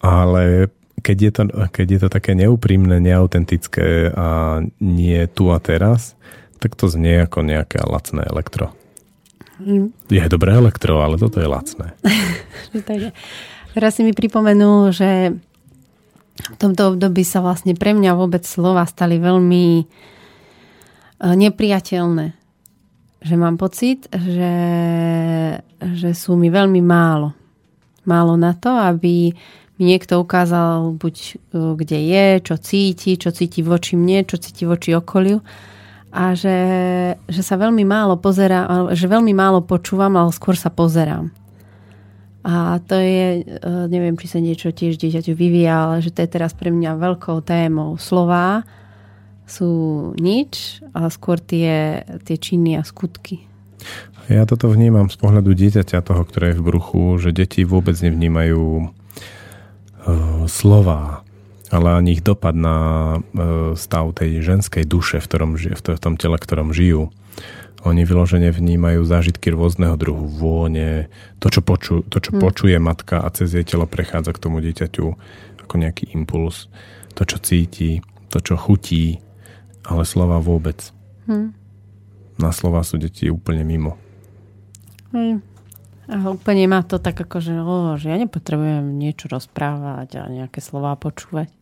Ale 0.00 0.72
keď 1.04 1.16
je 1.20 1.30
to, 1.36 1.42
keď 1.68 1.86
je 1.92 2.00
to 2.00 2.08
také 2.08 2.32
neúprimné, 2.32 2.96
neautentické 3.04 4.08
a 4.08 4.60
nie 4.80 5.20
tu 5.28 5.52
a 5.52 5.60
teraz, 5.60 6.16
tak 6.64 6.80
to 6.80 6.88
znie 6.88 7.28
ako 7.28 7.44
nejaké 7.44 7.84
lacné 7.84 8.24
elektro. 8.24 8.72
Mm. 9.60 9.92
Je 10.08 10.24
dobré 10.32 10.56
elektro, 10.56 11.04
ale 11.04 11.20
toto 11.20 11.38
je 11.40 11.46
lacné. 11.46 11.92
Teraz 13.76 13.92
si 13.94 14.02
mi 14.02 14.16
pripomenul, 14.16 14.90
že 14.90 15.36
v 16.40 16.56
tomto 16.56 16.96
období 16.96 17.22
sa 17.22 17.44
vlastne 17.44 17.76
pre 17.76 17.92
mňa 17.92 18.16
vôbec 18.16 18.42
slova 18.48 18.88
stali 18.88 19.20
veľmi 19.20 19.84
Eh, 21.20 21.36
nepriateľné. 21.36 22.32
Že 23.20 23.34
mám 23.36 23.60
pocit, 23.60 24.08
že, 24.08 24.56
že 25.76 26.10
sú 26.16 26.32
mi 26.40 26.48
veľmi 26.48 26.80
málo. 26.80 27.36
Málo 28.08 28.40
na 28.40 28.56
to, 28.56 28.72
aby 28.72 29.36
mi 29.76 29.84
niekto 29.84 30.16
ukázal 30.16 30.96
buď 30.96 31.16
eh, 31.20 31.72
kde 31.76 31.98
je, 32.00 32.26
čo 32.40 32.54
cíti, 32.56 33.20
čo 33.20 33.36
cíti 33.36 33.60
voči 33.60 34.00
mne, 34.00 34.24
čo 34.24 34.40
cíti 34.40 34.64
voči 34.64 34.96
okoliu 34.96 35.44
a 36.10 36.34
že, 36.34 36.58
že 37.30 37.42
sa 37.46 37.54
veľmi 37.54 37.86
málo 37.86 38.18
pozerám, 38.18 38.90
že 38.98 39.06
veľmi 39.06 39.30
málo 39.30 39.62
počúvam, 39.62 40.10
ale 40.18 40.34
skôr 40.34 40.58
sa 40.58 40.70
pozerám. 40.70 41.30
A 42.40 42.80
to 42.82 42.96
je, 42.96 43.46
eh, 43.46 43.84
neviem, 43.86 44.16
či 44.18 44.26
sa 44.26 44.40
niečo 44.42 44.74
tiež 44.74 44.98
dieťaťu 44.98 45.32
vyvíja, 45.36 45.74
ale 45.86 45.94
že 46.02 46.10
to 46.10 46.26
je 46.26 46.34
teraz 46.34 46.56
pre 46.56 46.72
mňa 46.72 46.98
veľkou 46.98 47.44
témou. 47.46 47.94
Slová, 48.00 48.66
sú 49.50 49.70
nič, 50.16 50.78
ale 50.94 51.10
skôr 51.10 51.42
tie, 51.42 52.06
tie 52.22 52.36
činy 52.38 52.78
a 52.78 52.86
skutky. 52.86 53.42
Ja 54.30 54.46
toto 54.46 54.70
vnímam 54.70 55.10
z 55.10 55.18
pohľadu 55.18 55.58
dieťaťa 55.58 56.06
toho, 56.06 56.22
ktoré 56.22 56.54
je 56.54 56.62
v 56.62 56.66
bruchu, 56.70 57.02
že 57.18 57.34
deti 57.34 57.66
vôbec 57.66 57.98
nevnímajú 57.98 58.62
uh, 58.86 60.46
slova, 60.46 61.26
ale 61.70 61.88
ani 61.94 62.18
ich 62.18 62.22
dopad 62.26 62.58
na 62.58 62.76
uh, 63.16 63.72
stav 63.78 64.10
tej 64.18 64.42
ženskej 64.42 64.84
duše, 64.84 65.22
v, 65.22 65.26
ktorom 65.26 65.50
v 65.54 66.02
tom 66.02 66.14
tele, 66.18 66.36
v 66.36 66.44
ktorom 66.44 66.74
žijú. 66.74 67.14
Oni 67.80 68.04
vyložene 68.04 68.52
vnímajú 68.52 69.00
zážitky 69.08 69.48
rôzneho 69.54 69.96
druhu, 69.96 70.28
vône, 70.28 71.08
to, 71.40 71.48
čo, 71.48 71.64
poču, 71.64 72.04
to, 72.04 72.20
čo 72.20 72.36
hmm. 72.36 72.40
počuje 72.42 72.76
matka 72.76 73.24
a 73.24 73.32
cez 73.32 73.56
jej 73.56 73.64
telo 73.64 73.88
prechádza 73.88 74.36
k 74.36 74.42
tomu 74.42 74.60
dieťaťu 74.60 75.06
ako 75.64 75.74
nejaký 75.80 76.12
impuls, 76.12 76.68
to, 77.16 77.24
čo 77.24 77.40
cíti, 77.40 78.04
to, 78.28 78.42
čo 78.42 78.60
chutí, 78.60 79.22
ale 79.86 80.04
slova 80.04 80.42
vôbec. 80.42 80.92
Hm. 81.24 81.56
Na 82.36 82.50
slova 82.52 82.84
sú 82.84 83.00
deti 83.00 83.32
úplne 83.32 83.64
mimo. 83.64 83.96
Hm. 85.16 85.40
A 86.10 86.16
úplne 86.26 86.66
má 86.66 86.82
to 86.82 86.98
tak 86.98 87.22
ako, 87.22 87.38
že, 87.38 87.54
o, 87.54 87.94
že 87.94 88.10
ja 88.10 88.18
nepotrebujem 88.18 88.98
niečo 88.98 89.30
rozprávať 89.30 90.18
a 90.18 90.22
nejaké 90.26 90.58
slova 90.58 90.98
počúvať. 90.98 91.59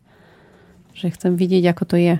Že 0.93 1.15
chcem 1.15 1.33
vidieť, 1.37 1.63
ako 1.71 1.83
to 1.85 1.95
je. 1.99 2.15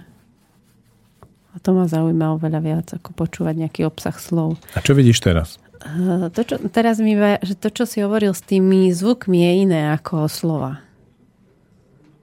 A 1.49 1.55
to 1.59 1.70
ma 1.74 1.89
zaujíma 1.89 2.38
oveľa 2.38 2.59
viac, 2.61 2.88
ako 2.93 3.15
počúvať 3.17 3.65
nejaký 3.65 3.82
obsah 3.86 4.13
slov. 4.13 4.61
A 4.78 4.80
čo 4.86 4.93
vidíš 4.93 5.26
teraz? 5.26 5.57
Uh, 5.80 6.28
to, 6.30 6.43
čo, 6.43 6.59
teraz 6.70 6.99
mi 6.99 7.15
že 7.17 7.55
to, 7.55 7.72
čo 7.72 7.88
si 7.88 8.03
hovoril 8.03 8.36
s 8.36 8.43
tými 8.43 8.91
zvukmi, 8.91 9.39
je 9.41 9.51
iné 9.63 9.82
ako 9.95 10.28
slova. 10.28 10.84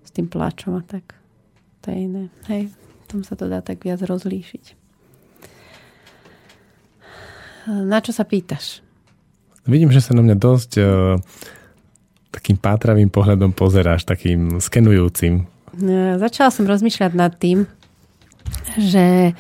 S 0.05 0.15
tým 0.15 0.29
pláčom 0.29 0.79
a 0.79 0.83
tak. 0.85 1.17
To 1.83 1.91
je 1.91 1.99
iné. 2.07 2.25
Hej 2.47 2.71
tom 3.07 3.23
sa 3.23 3.39
to 3.39 3.47
dá 3.47 3.63
tak 3.63 3.87
viac 3.87 4.03
rozlíšiť. 4.03 4.75
Na 7.67 7.99
čo 8.03 8.11
sa 8.11 8.27
pýtaš? 8.27 8.83
Vidím, 9.67 9.91
že 9.91 10.03
sa 10.03 10.15
na 10.15 10.23
mňa 10.23 10.37
dosť 10.39 10.71
uh, 10.79 11.19
takým 12.31 12.55
pátravým 12.59 13.11
pohľadom 13.11 13.51
pozeráš, 13.51 14.07
takým 14.07 14.63
skenujúcim. 14.63 15.49
Uh, 15.77 16.17
začala 16.17 16.49
som 16.49 16.65
rozmýšľať 16.65 17.13
nad 17.13 17.37
tým, 17.37 17.69
že, 18.81 19.37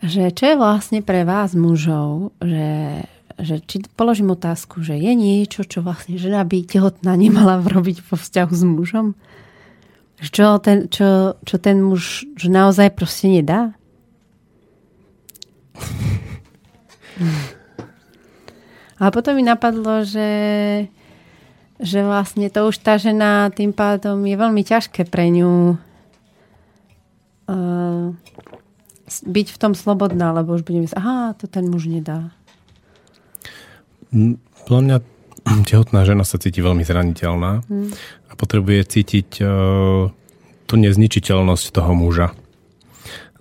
že 0.00 0.32
čo 0.32 0.44
je 0.48 0.56
vlastne 0.56 1.04
pre 1.04 1.28
vás 1.28 1.52
mužov, 1.52 2.32
že, 2.40 3.04
že 3.36 3.60
či 3.64 3.84
položím 3.92 4.32
otázku, 4.32 4.80
že 4.80 4.96
je 4.96 5.12
niečo, 5.12 5.68
čo 5.68 5.84
vlastne 5.84 6.16
žena 6.16 6.44
by 6.44 6.64
tehotná 6.64 7.12
nemala 7.16 7.60
robiť 7.60 8.00
vo 8.08 8.16
vzťahu 8.16 8.52
s 8.56 8.64
mužom? 8.64 9.06
Čo 10.24 10.56
ten, 10.62 10.88
čo, 10.88 11.36
čo 11.44 11.56
ten 11.60 11.84
muž 11.84 12.24
že 12.40 12.48
naozaj 12.48 12.96
proste 12.96 13.28
nedá? 13.28 13.76
A 18.94 19.10
potom 19.10 19.34
mi 19.34 19.42
napadlo, 19.42 20.06
že, 20.06 20.30
že 21.82 22.06
vlastne 22.06 22.46
to 22.50 22.70
už 22.70 22.78
tá 22.78 23.00
žena 23.00 23.50
tým 23.50 23.74
pádom 23.74 24.22
je 24.22 24.36
veľmi 24.38 24.62
ťažké 24.62 25.10
pre 25.10 25.26
ňu 25.30 25.74
uh, 27.50 28.14
byť 29.22 29.46
v 29.50 29.60
tom 29.60 29.72
slobodná, 29.74 30.32
lebo 30.32 30.54
už 30.54 30.62
budem 30.62 30.86
myslieť, 30.86 30.98
aha, 30.98 31.34
to 31.34 31.50
ten 31.50 31.66
muž 31.66 31.90
nedá. 31.90 32.30
Podľa 34.64 34.80
mňa 34.80 34.96
tehotná 35.70 36.06
žena 36.06 36.22
sa 36.22 36.38
cíti 36.38 36.62
veľmi 36.62 36.86
zraniteľná 36.86 37.66
hmm. 37.66 37.90
a 38.30 38.32
potrebuje 38.38 38.80
cítiť 38.86 39.28
uh, 39.42 40.08
tú 40.64 40.74
nezničiteľnosť 40.78 41.66
toho 41.74 41.92
muža. 41.92 42.32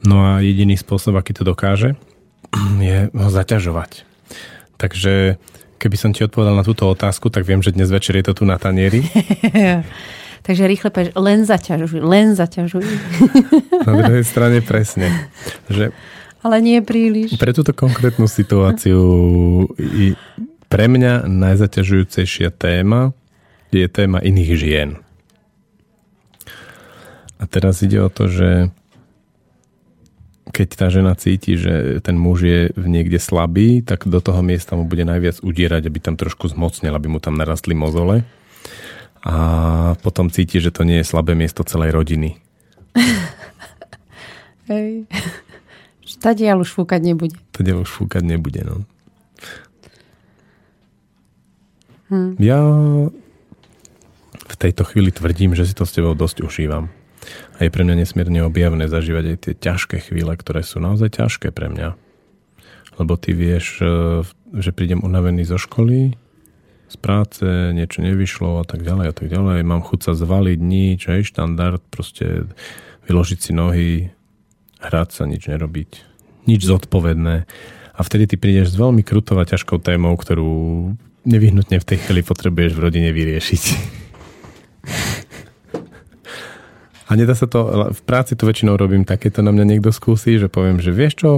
No 0.04 0.36
a 0.36 0.44
jediný 0.44 0.76
spôsob, 0.76 1.16
aký 1.16 1.32
to 1.32 1.48
dokáže, 1.48 1.96
je 2.82 3.08
ho 3.14 3.30
zaťažovať. 3.30 4.10
Takže 4.82 5.40
keby 5.84 6.00
som 6.00 6.16
ti 6.16 6.24
odpovedal 6.24 6.56
na 6.56 6.64
túto 6.64 6.88
otázku, 6.88 7.28
tak 7.28 7.44
viem, 7.44 7.60
že 7.60 7.76
dnes 7.76 7.92
večer 7.92 8.16
je 8.16 8.32
to 8.32 8.40
tu 8.40 8.44
na 8.48 8.56
tanieri. 8.56 9.04
Takže 10.48 10.64
rýchle 10.68 10.92
povieš, 10.92 11.12
len 11.20 11.44
zaťažuj, 11.44 12.00
len 12.04 12.36
zaťažuj. 12.36 12.84
Na 13.88 13.94
druhej 13.96 14.28
strane 14.28 14.60
presne. 14.60 15.32
Že 15.72 15.96
Ale 16.44 16.60
nie 16.60 16.84
príliš. 16.84 17.40
Pre 17.40 17.56
túto 17.56 17.72
konkrétnu 17.72 18.28
situáciu 18.28 19.00
pre 20.68 20.86
mňa 20.92 21.32
najzaťažujúcejšia 21.32 22.52
téma 22.60 23.16
je 23.72 23.88
téma 23.88 24.20
iných 24.20 24.52
žien. 24.60 24.90
A 27.40 27.48
teraz 27.48 27.80
ide 27.80 28.04
o 28.04 28.12
to, 28.12 28.28
že 28.28 28.68
keď 30.52 30.68
tá 30.76 30.88
žena 30.92 31.16
cíti, 31.16 31.56
že 31.56 32.04
ten 32.04 32.20
muž 32.20 32.44
je 32.44 32.62
niekde 32.76 33.16
slabý, 33.22 33.80
tak 33.80 34.04
do 34.10 34.20
toho 34.20 34.44
miesta 34.44 34.76
mu 34.76 34.84
bude 34.84 35.08
najviac 35.08 35.40
udierať, 35.40 35.88
aby 35.88 36.00
tam 36.04 36.20
trošku 36.20 36.52
zmocnil, 36.52 36.92
aby 36.92 37.08
mu 37.08 37.24
tam 37.24 37.40
narastli 37.40 37.72
mozole. 37.72 38.28
A 39.24 39.36
potom 40.04 40.28
cíti, 40.28 40.60
že 40.60 40.76
to 40.76 40.84
nie 40.84 41.00
je 41.00 41.08
slabé 41.08 41.32
miesto 41.32 41.64
celej 41.64 41.96
rodiny. 41.96 42.36
Hej. 44.72 45.08
Tadiaľ 46.20 46.68
už 46.68 46.76
fúkať 46.76 47.04
nebude. 47.04 47.36
Tadiaľ 47.56 47.88
už 47.88 47.92
fúkať 47.92 48.24
nebude, 48.24 48.64
no. 48.68 48.84
Hm. 52.12 52.36
Ja 52.40 52.60
v 54.44 54.56
tejto 54.60 54.84
chvíli 54.88 55.10
tvrdím, 55.10 55.56
že 55.56 55.68
si 55.68 55.74
to 55.74 55.88
s 55.88 55.96
tebou 55.96 56.16
dosť 56.16 56.44
užívam. 56.44 56.92
A 57.58 57.66
je 57.66 57.70
pre 57.70 57.86
mňa 57.86 58.02
nesmierne 58.02 58.42
objavné 58.42 58.90
zažívať 58.90 59.26
aj 59.30 59.38
tie 59.46 59.54
ťažké 59.54 59.98
chvíle, 60.10 60.34
ktoré 60.34 60.66
sú 60.66 60.82
naozaj 60.82 61.22
ťažké 61.22 61.54
pre 61.54 61.70
mňa. 61.70 61.94
Lebo 62.98 63.14
ty 63.18 63.34
vieš, 63.34 63.82
e, 63.82 64.26
že 64.58 64.74
prídem 64.74 65.02
unavený 65.06 65.46
zo 65.46 65.62
školy, 65.62 66.18
z 66.94 66.98
práce, 67.02 67.46
niečo 67.74 68.06
nevyšlo 68.06 68.62
a 68.62 68.66
tak 68.70 68.86
ďalej 68.86 69.06
a 69.10 69.14
tak 69.18 69.28
ďalej. 69.34 69.66
Mám 69.66 69.82
chuť 69.82 70.00
sa 70.06 70.14
zvaliť 70.14 70.60
nič, 70.62 71.10
aj 71.10 71.26
štandard, 71.26 71.82
proste 71.90 72.46
vyložiť 73.10 73.40
si 73.42 73.52
nohy, 73.52 73.92
hrať 74.78 75.10
sa, 75.10 75.24
nič 75.26 75.50
nerobiť. 75.50 75.92
Nič 76.46 76.62
zodpovedné. 76.62 77.50
A 77.94 78.00
vtedy 78.06 78.30
ty 78.30 78.36
prídeš 78.38 78.74
s 78.74 78.80
veľmi 78.80 79.02
krutou 79.02 79.42
a 79.42 79.48
ťažkou 79.48 79.82
témou, 79.82 80.14
ktorú 80.14 80.94
nevyhnutne 81.26 81.82
v 81.82 81.88
tej 81.88 81.98
chvíli 82.04 82.22
potrebuješ 82.22 82.78
v 82.78 82.84
rodine 82.84 83.10
vyriešiť. 83.10 83.64
A 87.08 87.20
nedá 87.20 87.36
sa 87.36 87.48
to, 87.50 87.92
v 87.92 88.02
práci 88.08 88.40
to 88.40 88.48
väčšinou 88.48 88.80
robím 88.80 89.04
takéto 89.04 89.44
na 89.44 89.52
mňa 89.52 89.76
niekto 89.76 89.92
skúsi, 89.92 90.40
že 90.40 90.48
poviem, 90.48 90.80
že 90.80 90.96
vieš 90.96 91.14
čo, 91.20 91.32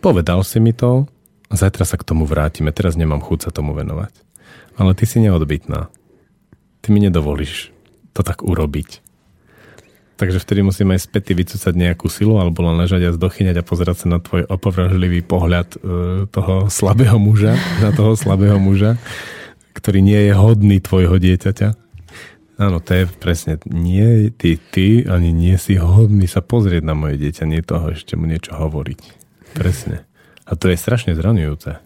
povedal 0.00 0.40
si 0.40 0.60
mi 0.60 0.72
to, 0.72 1.08
Zajtra 1.54 1.86
sa 1.86 2.00
k 2.00 2.06
tomu 2.06 2.26
vrátime, 2.26 2.74
teraz 2.74 2.98
nemám 2.98 3.22
chuť 3.22 3.48
sa 3.48 3.50
tomu 3.54 3.78
venovať. 3.78 4.10
Ale 4.74 4.96
ty 4.98 5.06
si 5.06 5.22
neodbytná. 5.22 5.86
Ty 6.82 6.88
mi 6.90 6.98
nedovolíš 6.98 7.70
to 8.10 8.26
tak 8.26 8.42
urobiť. 8.42 9.04
Takže 10.14 10.38
vtedy 10.38 10.62
musíme 10.62 10.94
aj 10.94 11.10
späty 11.10 11.34
vycúcať 11.34 11.74
nejakú 11.74 12.06
silu 12.06 12.38
alebo 12.38 12.62
len 12.62 12.78
ležať 12.78 13.10
a 13.10 13.14
zdochyňať 13.14 13.56
a 13.58 13.66
pozerať 13.66 14.06
sa 14.06 14.06
na 14.14 14.18
tvoj 14.22 14.46
opovražlivý 14.46 15.26
pohľad 15.26 15.68
e, 15.74 15.78
toho 16.30 16.70
slabého 16.70 17.18
muža, 17.18 17.58
na 17.82 17.90
toho 17.90 18.14
slabého 18.14 18.58
muža, 18.62 18.94
ktorý 19.74 20.06
nie 20.06 20.30
je 20.30 20.32
hodný 20.38 20.78
tvojho 20.78 21.18
dieťaťa. 21.18 21.83
Áno, 22.54 22.78
to 22.78 22.94
je 22.94 23.04
presne. 23.18 23.58
Nie 23.66 24.30
ty, 24.30 24.54
ty 24.70 25.02
ani 25.02 25.34
nie 25.34 25.58
si 25.58 25.74
hodný 25.74 26.30
sa 26.30 26.38
pozrieť 26.38 26.86
na 26.86 26.94
moje 26.94 27.18
dieťa, 27.18 27.50
nie 27.50 27.66
toho 27.66 27.90
ešte 27.90 28.14
mu 28.14 28.30
niečo 28.30 28.54
hovoriť. 28.54 29.00
Presne. 29.58 30.06
A 30.46 30.54
to 30.54 30.70
je 30.70 30.78
strašne 30.78 31.18
zraňujúce. 31.18 31.82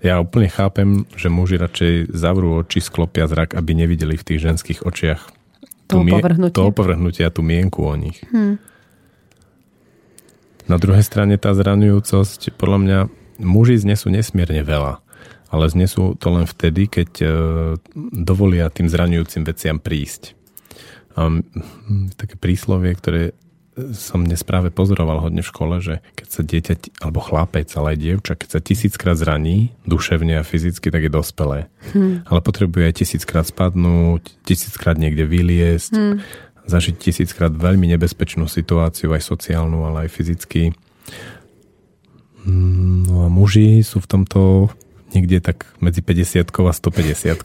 Ja 0.00 0.22
úplne 0.22 0.48
chápem, 0.48 1.04
že 1.12 1.28
muži 1.28 1.60
radšej 1.60 2.14
zavrú 2.14 2.62
oči, 2.62 2.80
sklopia 2.80 3.28
zrak, 3.28 3.52
aby 3.58 3.74
nevideli 3.74 4.16
v 4.16 4.26
tých 4.26 4.40
ženských 4.40 4.86
očiach 4.86 5.20
to 5.90 6.06
opovrhnutie. 6.06 6.54
To 6.54 6.62
opovrhnutie 6.70 7.22
a 7.26 7.34
tú 7.34 7.42
mienku 7.42 7.82
o 7.82 7.94
nich. 7.98 8.22
Hmm. 8.30 8.62
Na 10.70 10.78
druhej 10.78 11.02
strane 11.02 11.34
tá 11.34 11.50
zraňujúcosť, 11.50 12.54
podľa 12.54 12.78
mňa, 12.78 12.98
muži 13.42 13.82
znesú 13.82 14.06
nesmierne 14.14 14.62
veľa 14.62 15.02
ale 15.50 15.66
znesú 15.66 16.14
to 16.14 16.28
len 16.30 16.46
vtedy, 16.46 16.86
keď 16.86 17.10
e, 17.20 17.26
dovolia 18.14 18.70
tým 18.70 18.86
zraňujúcim 18.86 19.42
veciam 19.42 19.82
prísť. 19.82 20.38
A 21.18 21.26
také 22.14 22.38
príslovie, 22.38 22.94
ktoré 22.94 23.34
som 23.94 24.26
dnes 24.26 24.42
práve 24.42 24.68
pozoroval 24.68 25.30
hodne 25.30 25.40
v 25.40 25.50
škole, 25.50 25.78
že 25.80 26.04
keď 26.18 26.28
sa 26.28 26.42
dieťa, 26.42 26.74
alebo 27.00 27.22
chlapec, 27.22 27.70
ale 27.78 27.96
aj 27.96 27.98
dievča, 28.02 28.34
keď 28.36 28.48
sa 28.50 28.60
tisíckrát 28.60 29.16
zraní, 29.16 29.72
duševne 29.86 30.36
a 30.36 30.44
fyzicky, 30.44 30.90
tak 30.90 31.06
je 31.06 31.12
dospelé. 31.12 31.70
Hmm. 31.94 32.26
Ale 32.26 32.40
potrebuje 32.44 32.84
aj 32.90 32.94
tisíckrát 33.04 33.46
spadnúť, 33.46 34.42
tisíckrát 34.44 34.98
niekde 34.98 35.24
vyliesť, 35.24 35.92
hmm. 35.96 36.16
zažiť 36.66 36.94
tisíckrát 36.98 37.52
veľmi 37.54 37.88
nebezpečnú 37.96 38.50
situáciu, 38.50 39.14
aj 39.14 39.22
sociálnu, 39.24 39.86
ale 39.86 40.06
aj 40.06 40.10
fyzicky. 40.12 40.74
No 42.46 43.24
a 43.24 43.28
muži 43.28 43.84
sú 43.84 44.00
v 44.00 44.08
tomto 44.08 44.40
niekde 45.14 45.42
tak 45.42 45.66
medzi 45.82 46.00
50 46.02 46.50
a 46.50 46.72
150 46.72 47.40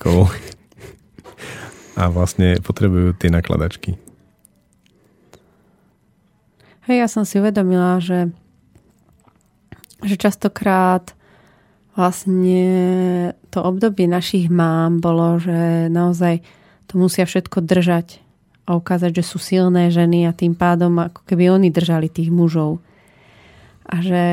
a 1.95 2.03
vlastne 2.11 2.59
potrebujú 2.59 3.15
tie 3.15 3.31
nakladačky. 3.31 3.95
Hej, 6.85 6.97
ja 7.01 7.07
som 7.09 7.25
si 7.25 7.41
uvedomila, 7.41 7.97
že, 7.97 8.29
že 10.05 10.15
častokrát 10.19 11.17
vlastne 11.97 12.61
to 13.49 13.63
obdobie 13.63 14.05
našich 14.05 14.51
mám 14.51 15.01
bolo, 15.01 15.39
že 15.41 15.89
naozaj 15.89 16.43
to 16.85 17.01
musia 17.01 17.25
všetko 17.25 17.63
držať 17.65 18.21
a 18.67 18.77
ukázať, 18.77 19.17
že 19.17 19.23
sú 19.25 19.41
silné 19.41 19.89
ženy 19.89 20.29
a 20.29 20.35
tým 20.35 20.53
pádom 20.53 20.93
ako 20.99 21.25
keby 21.25 21.49
oni 21.49 21.71
držali 21.71 22.11
tých 22.11 22.29
mužov. 22.29 22.83
A 23.85 24.01
že, 24.01 24.27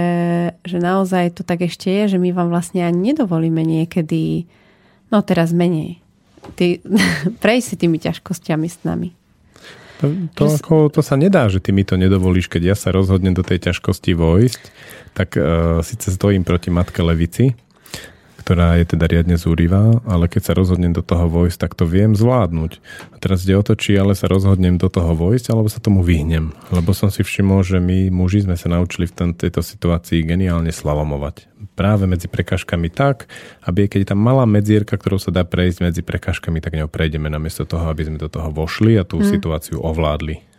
že 0.65 0.79
naozaj 0.81 1.37
to 1.37 1.43
tak 1.45 1.61
ešte 1.69 1.93
je, 1.93 2.17
že 2.17 2.19
my 2.19 2.33
vám 2.33 2.49
vlastne 2.49 2.89
ani 2.89 3.13
nedovolíme 3.13 3.61
niekedy, 3.61 4.49
no 5.13 5.21
teraz 5.21 5.53
menej, 5.53 6.01
ty, 6.57 6.81
prejsť 7.45 7.67
si 7.67 7.77
tými 7.77 8.01
ťažkosťami 8.01 8.69
s 8.69 8.79
nami. 8.89 9.13
To, 10.03 10.11
to, 10.35 10.45
ako, 10.51 10.91
to 10.91 10.99
sa 10.99 11.15
nedá, 11.15 11.47
že 11.47 11.63
ty 11.63 11.71
mi 11.71 11.87
to 11.87 11.95
nedovolíš, 11.95 12.51
keď 12.51 12.75
ja 12.75 12.77
sa 12.77 12.91
rozhodnem 12.91 13.39
do 13.39 13.47
tej 13.47 13.71
ťažkosti 13.71 14.19
vojsť, 14.19 14.63
tak 15.15 15.39
uh, 15.39 15.79
síce 15.87 16.11
stojím 16.11 16.43
proti 16.43 16.75
matke 16.75 17.07
Levici, 17.07 17.55
ktorá 18.43 18.83
je 18.83 18.99
teda 18.99 19.07
riadne 19.07 19.39
zúrivá, 19.39 20.03
ale 20.03 20.27
keď 20.27 20.51
sa 20.51 20.59
rozhodnem 20.59 20.91
do 20.91 21.07
toho 21.07 21.31
vojsť, 21.31 21.59
tak 21.63 21.73
to 21.79 21.87
viem 21.87 22.19
zvládnuť. 22.19 22.83
A 23.15 23.17
teraz 23.23 23.47
ide 23.47 23.55
o 23.55 23.63
to, 23.63 23.79
či 23.79 23.95
ale 23.95 24.19
sa 24.19 24.27
rozhodnem 24.27 24.83
do 24.83 24.91
toho 24.91 25.15
vojsť, 25.15 25.55
alebo 25.55 25.71
sa 25.71 25.79
tomu 25.79 26.03
vyhnem. 26.03 26.51
Lebo 26.75 26.91
som 26.91 27.15
si 27.15 27.23
všimol, 27.23 27.63
že 27.63 27.79
my 27.79 28.11
muži 28.11 28.43
sme 28.43 28.59
sa 28.59 28.67
naučili 28.67 29.07
v 29.07 29.39
tejto 29.39 29.63
situácii 29.63 30.27
geniálne 30.27 30.75
slalomovať. 30.75 31.47
Práve 31.79 32.11
medzi 32.11 32.27
prekážkami 32.27 32.91
tak, 32.91 33.31
aby 33.63 33.87
keď 33.87 33.99
je 34.03 34.11
tam 34.11 34.21
malá 34.21 34.43
medzierka, 34.45 34.99
ktorou 34.99 35.23
sa 35.23 35.31
dá 35.31 35.47
prejsť 35.47 35.79
medzi 35.79 36.03
prekážkami, 36.03 36.59
tak 36.59 36.75
ňou 36.75 36.91
prejdeme 36.91 37.31
namiesto 37.31 37.63
toho, 37.63 37.87
aby 37.87 38.11
sme 38.11 38.19
do 38.19 38.27
toho 38.27 38.51
vošli 38.51 38.99
a 38.99 39.07
tú 39.07 39.23
hmm. 39.23 39.31
situáciu 39.31 39.79
ovládli. 39.79 40.52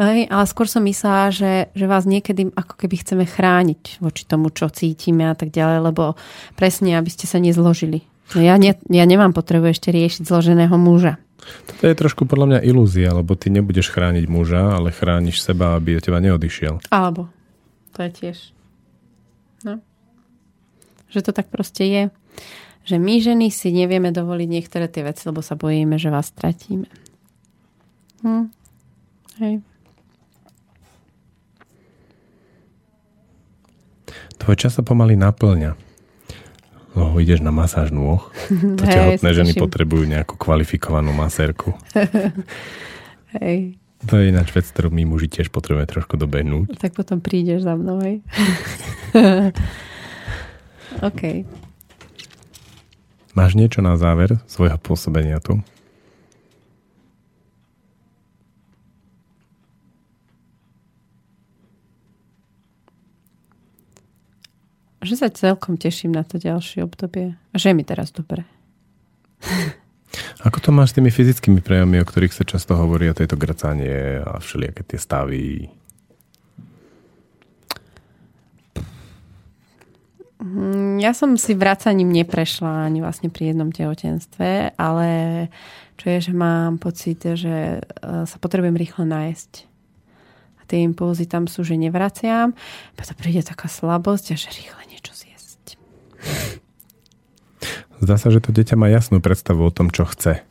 Hej, 0.00 0.28
ale 0.32 0.44
skôr 0.48 0.64
som 0.66 0.82
myslela, 0.84 1.28
že, 1.28 1.52
že 1.76 1.84
vás 1.84 2.08
niekedy 2.08 2.52
ako 2.56 2.74
keby 2.80 2.96
chceme 3.04 3.24
chrániť 3.28 4.00
voči 4.00 4.24
tomu, 4.24 4.48
čo 4.48 4.72
cítime 4.72 5.28
a 5.28 5.36
tak 5.36 5.52
ďalej, 5.52 5.92
lebo 5.92 6.16
presne, 6.56 6.96
aby 6.96 7.10
ste 7.12 7.28
sa 7.28 7.36
nezložili. 7.36 8.04
No 8.32 8.40
ja, 8.40 8.56
ne, 8.56 8.72
ja 8.88 9.04
nemám 9.04 9.36
potrebu 9.36 9.68
ešte 9.70 9.92
riešiť 9.92 10.24
zloženého 10.24 10.72
muža. 10.80 11.20
To 11.82 11.90
je 11.90 11.98
trošku 11.98 12.24
podľa 12.24 12.46
mňa 12.46 12.60
ilúzia, 12.64 13.10
lebo 13.10 13.34
ty 13.34 13.50
nebudeš 13.50 13.90
chrániť 13.90 14.24
muža, 14.30 14.78
ale 14.78 14.94
chrániš 14.94 15.42
seba, 15.42 15.74
aby 15.74 15.98
od 15.98 16.02
teba 16.06 16.22
neodišiel. 16.22 16.86
Alebo. 16.88 17.28
To 17.98 17.98
je 18.06 18.10
tiež. 18.14 18.38
No. 19.66 19.82
Že 21.10 21.20
to 21.28 21.32
tak 21.34 21.50
proste 21.50 21.84
je. 21.84 22.02
Že 22.88 22.96
my 22.98 23.14
ženy 23.20 23.46
si 23.50 23.74
nevieme 23.74 24.14
dovoliť 24.14 24.48
niektoré 24.48 24.86
tie 24.86 25.02
veci, 25.06 25.26
lebo 25.26 25.42
sa 25.42 25.58
bojíme, 25.58 25.98
že 25.98 26.14
vás 26.14 26.30
stratíme. 26.30 26.88
Hm. 28.22 28.61
Hej. 29.40 29.64
Tvoj 34.42 34.56
čas 34.58 34.74
sa 34.74 34.82
pomaly 34.82 35.14
naplňa. 35.14 35.78
No, 36.92 37.16
ideš 37.16 37.40
na 37.40 37.54
masáž 37.54 37.88
nôh. 37.94 38.20
To 38.78 38.84
tehotné 38.84 39.30
ženy 39.32 39.52
potrebujú 39.56 40.04
nejakú 40.04 40.36
kvalifikovanú 40.36 41.14
masérku. 41.14 41.72
Hej. 43.40 43.80
To 44.10 44.18
je 44.18 44.34
ináč 44.34 44.50
vec, 44.50 44.66
ktorú 44.66 44.90
my 44.90 45.06
muži 45.06 45.30
tiež 45.30 45.54
potrebujeme 45.54 45.86
trošku 45.86 46.18
dobehnúť. 46.18 46.74
Tak 46.74 46.98
potom 46.98 47.22
prídeš 47.22 47.62
za 47.62 47.78
mnou, 47.78 48.02
hej? 48.02 48.18
OK. 51.08 51.46
Máš 53.38 53.54
niečo 53.54 53.78
na 53.78 53.94
záver 53.94 54.42
svojho 54.50 54.74
pôsobenia 54.82 55.38
tu? 55.38 55.62
Že 65.06 65.18
sa 65.18 65.28
celkom 65.28 65.78
teším 65.78 66.14
na 66.14 66.22
to 66.22 66.38
ďalšie 66.38 66.82
obdobie. 66.86 67.34
A 67.52 67.54
že 67.58 67.70
je 67.70 67.78
mi 67.78 67.84
teraz 67.84 68.14
dobre. 68.14 68.46
Ako 70.42 70.58
to 70.60 70.70
máš 70.74 70.92
s 70.92 70.96
tými 70.98 71.10
fyzickými 71.10 71.60
prejavmi, 71.64 72.02
o 72.02 72.06
ktorých 72.06 72.34
sa 72.34 72.44
často 72.44 72.76
hovorí, 72.76 73.08
o 73.08 73.16
tejto 73.16 73.38
grcanie 73.38 74.20
a 74.20 74.38
všelijaké 74.38 74.82
tie 74.84 74.98
stavy? 75.00 75.70
Mm, 80.42 80.98
ja 80.98 81.14
som 81.14 81.38
si 81.38 81.54
vracaním 81.54 82.10
neprešla 82.10 82.90
ani 82.90 82.98
vlastne 82.98 83.30
pri 83.30 83.54
jednom 83.54 83.70
tehotenstve, 83.70 84.74
ale 84.74 85.08
čo 85.94 86.06
je, 86.10 86.18
že 86.18 86.32
mám 86.34 86.82
pocit, 86.82 87.22
že 87.22 87.78
e, 87.78 87.80
sa 88.26 88.36
potrebujem 88.42 88.74
rýchlo 88.74 89.06
nájsť. 89.06 89.52
A 90.58 90.62
tie 90.66 90.82
impulzy 90.82 91.30
tam 91.30 91.46
sú, 91.46 91.62
že 91.62 91.78
nevraciam, 91.78 92.58
potom 92.98 93.14
príde 93.14 93.46
taká 93.46 93.70
slabosť 93.70 94.34
a 94.34 94.36
že 94.36 94.50
rýchle 94.50 94.91
Zdá 98.02 98.18
sa, 98.18 98.34
že 98.34 98.42
to 98.42 98.50
dieťa 98.50 98.74
má 98.74 98.90
jasnú 98.90 99.22
predstavu 99.22 99.62
o 99.62 99.70
tom, 99.70 99.86
čo 99.94 100.02
chce. 100.02 100.42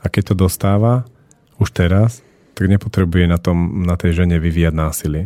A 0.00 0.04
keď 0.08 0.32
to 0.32 0.48
dostáva 0.48 1.04
už 1.60 1.76
teraz, 1.76 2.24
tak 2.56 2.72
nepotrebuje 2.72 3.28
na, 3.28 3.36
tom, 3.36 3.84
na 3.84 4.00
tej 4.00 4.24
žene 4.24 4.40
vyvíjať 4.40 4.72
násilie. 4.72 5.24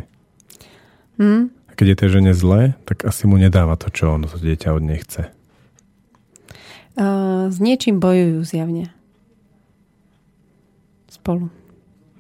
Hmm? 1.15 1.55
A 1.71 1.79
keď 1.79 1.95
je 1.95 2.01
tej 2.03 2.11
žene 2.19 2.33
zlé, 2.35 2.75
tak 2.83 3.07
asi 3.07 3.31
mu 3.31 3.39
nedáva 3.39 3.79
to, 3.79 3.87
čo 3.91 4.19
ono 4.19 4.27
to 4.27 4.39
dieťa 4.39 4.75
od 4.75 4.83
nej 4.83 4.99
chce. 5.03 5.31
Uh, 6.95 7.51
s 7.51 7.59
niečím 7.59 7.99
bojujú 7.99 8.43
zjavne. 8.47 8.91
Spolu. 11.11 11.51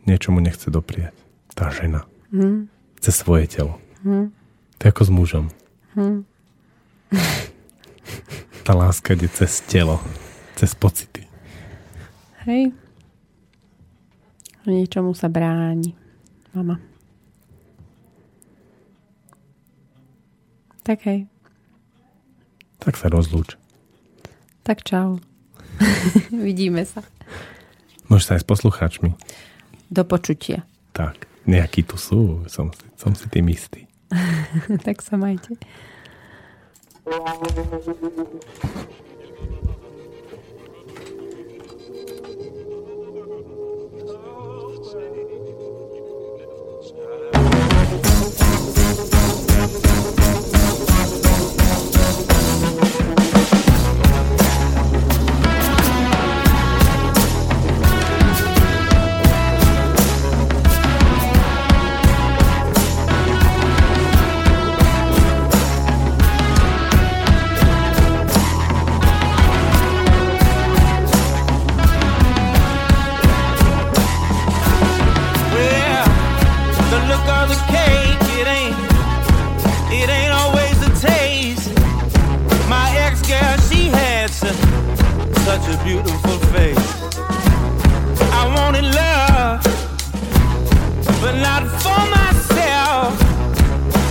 Niečo 0.07 0.35
mu 0.35 0.43
nechce 0.43 0.71
dopriať. 0.71 1.15
Tá 1.55 1.71
žena. 1.71 2.07
Hmm. 2.35 2.67
Chce 2.99 3.11
svoje 3.15 3.47
telo. 3.51 3.79
Hmm. 4.03 4.35
To 4.79 4.81
je 4.87 4.91
ako 4.91 5.03
s 5.07 5.11
mužom. 5.11 5.45
Hmm. 5.95 6.27
Tá 8.65 8.73
láska 8.73 9.12
ide 9.12 9.29
cez 9.29 9.61
telo, 9.69 10.01
cez 10.57 10.73
pocity. 10.73 11.29
Hej. 12.49 12.73
Niečomu 14.65 15.12
sa 15.12 15.29
bráni. 15.29 15.93
Mama. 16.57 16.81
Tak 20.81 21.05
hej. 21.05 21.29
Tak 22.81 22.97
sa 22.97 23.12
rozlúč. 23.12 23.57
Tak 24.65 24.81
čau. 24.81 25.21
Vidíme 26.33 26.89
sa. 26.89 27.05
Môžeš 28.09 28.25
sa 28.25 28.33
aj 28.37 28.41
s 28.45 28.49
poslucháčmi. 28.49 29.11
Do 29.93 30.05
počutia. 30.09 30.65
Tak, 30.97 31.29
nejakí 31.45 31.85
tu 31.85 31.97
sú, 32.01 32.45
som, 32.49 32.73
som 32.97 33.12
si 33.12 33.29
tým 33.29 33.49
istý. 33.53 33.85
tak 34.89 35.05
sa 35.05 35.21
majte. 35.21 35.57
Oh, 37.07 38.95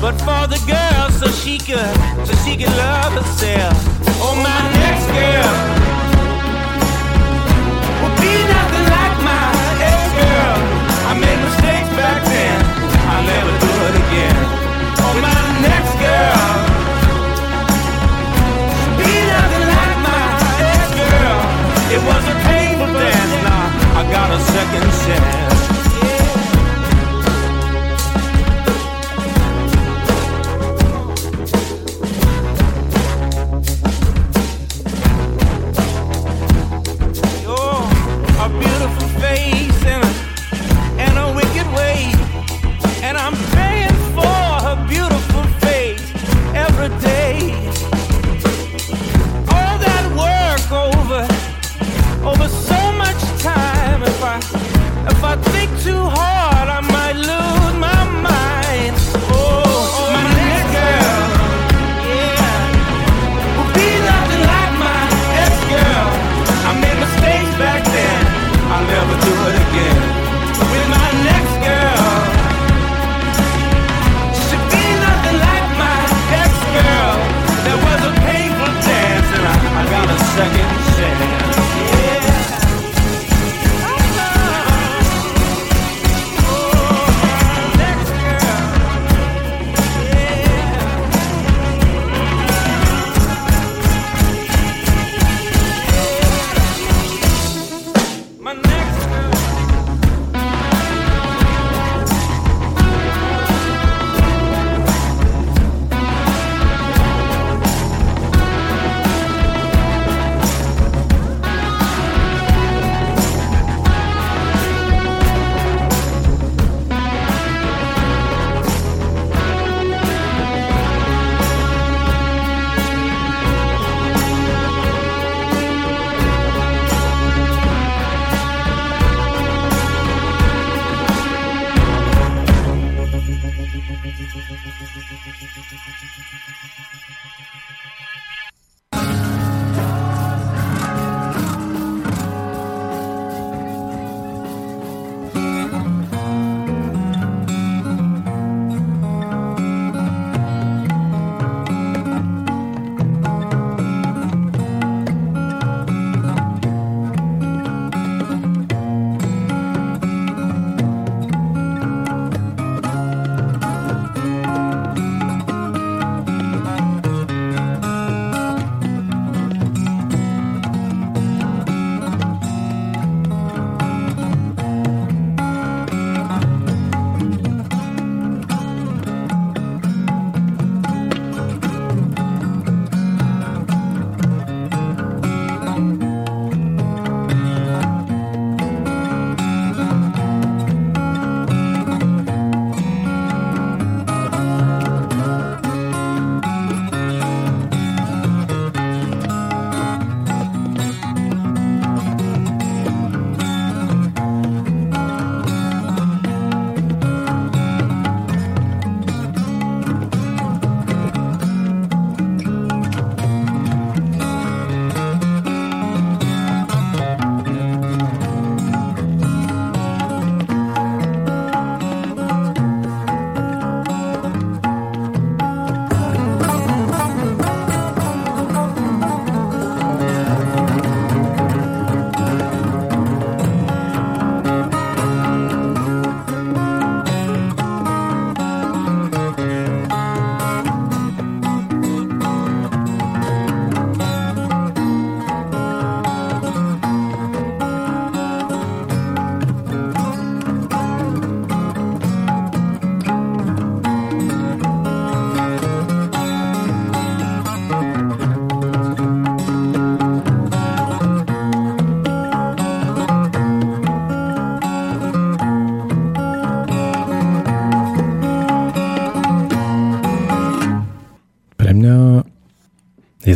but 0.03 0.19
for 0.19 0.43
the 0.51 0.59
girl, 0.67 1.09
so 1.15 1.31
she 1.31 1.57
could, 1.57 1.95
so 2.27 2.35
she 2.43 2.57
could 2.59 2.75
love 2.75 3.13
herself. 3.15 3.71
Oh, 4.19 4.35
my 4.35 4.63
next 4.83 5.07
girl 5.15 5.55
will 8.03 8.15
be 8.19 8.35
nothing 8.51 8.87
like 8.91 9.15
my 9.23 9.47
ex-girl. 9.79 10.55
I 11.07 11.13
made 11.15 11.39
mistakes 11.47 11.87
back 11.95 12.19
then. 12.19 12.59
I'll 13.15 13.23
never 13.31 13.53
do 13.63 13.71
it 13.87 13.95
again. 14.03 14.39
Oh, 15.07 15.15
my 15.23 15.39
next 15.71 15.95
girl. 15.95 16.51
It 21.95 22.01
was 22.09 22.23
a 22.27 22.35
painful 22.49 22.91
dance, 22.91 23.35
now 23.47 23.99
I 23.99 24.03
got 24.11 24.29
a 24.35 24.39
second 24.51 24.87
chance. 25.05 25.42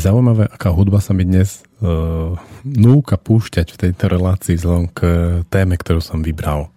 Zaujímavé, 0.08 0.48
aká 0.48 0.72
hudba 0.72 1.04
sa 1.04 1.12
mi 1.12 1.28
dnes 1.28 1.68
uh, 1.84 2.40
núka 2.64 3.20
púšťať 3.20 3.76
v 3.76 3.80
tejto 3.84 4.08
relácii 4.08 4.56
vzhľadom 4.56 4.88
k 4.96 5.00
téme, 5.52 5.76
ktorú 5.76 6.00
som 6.00 6.24
vybral. 6.24 6.72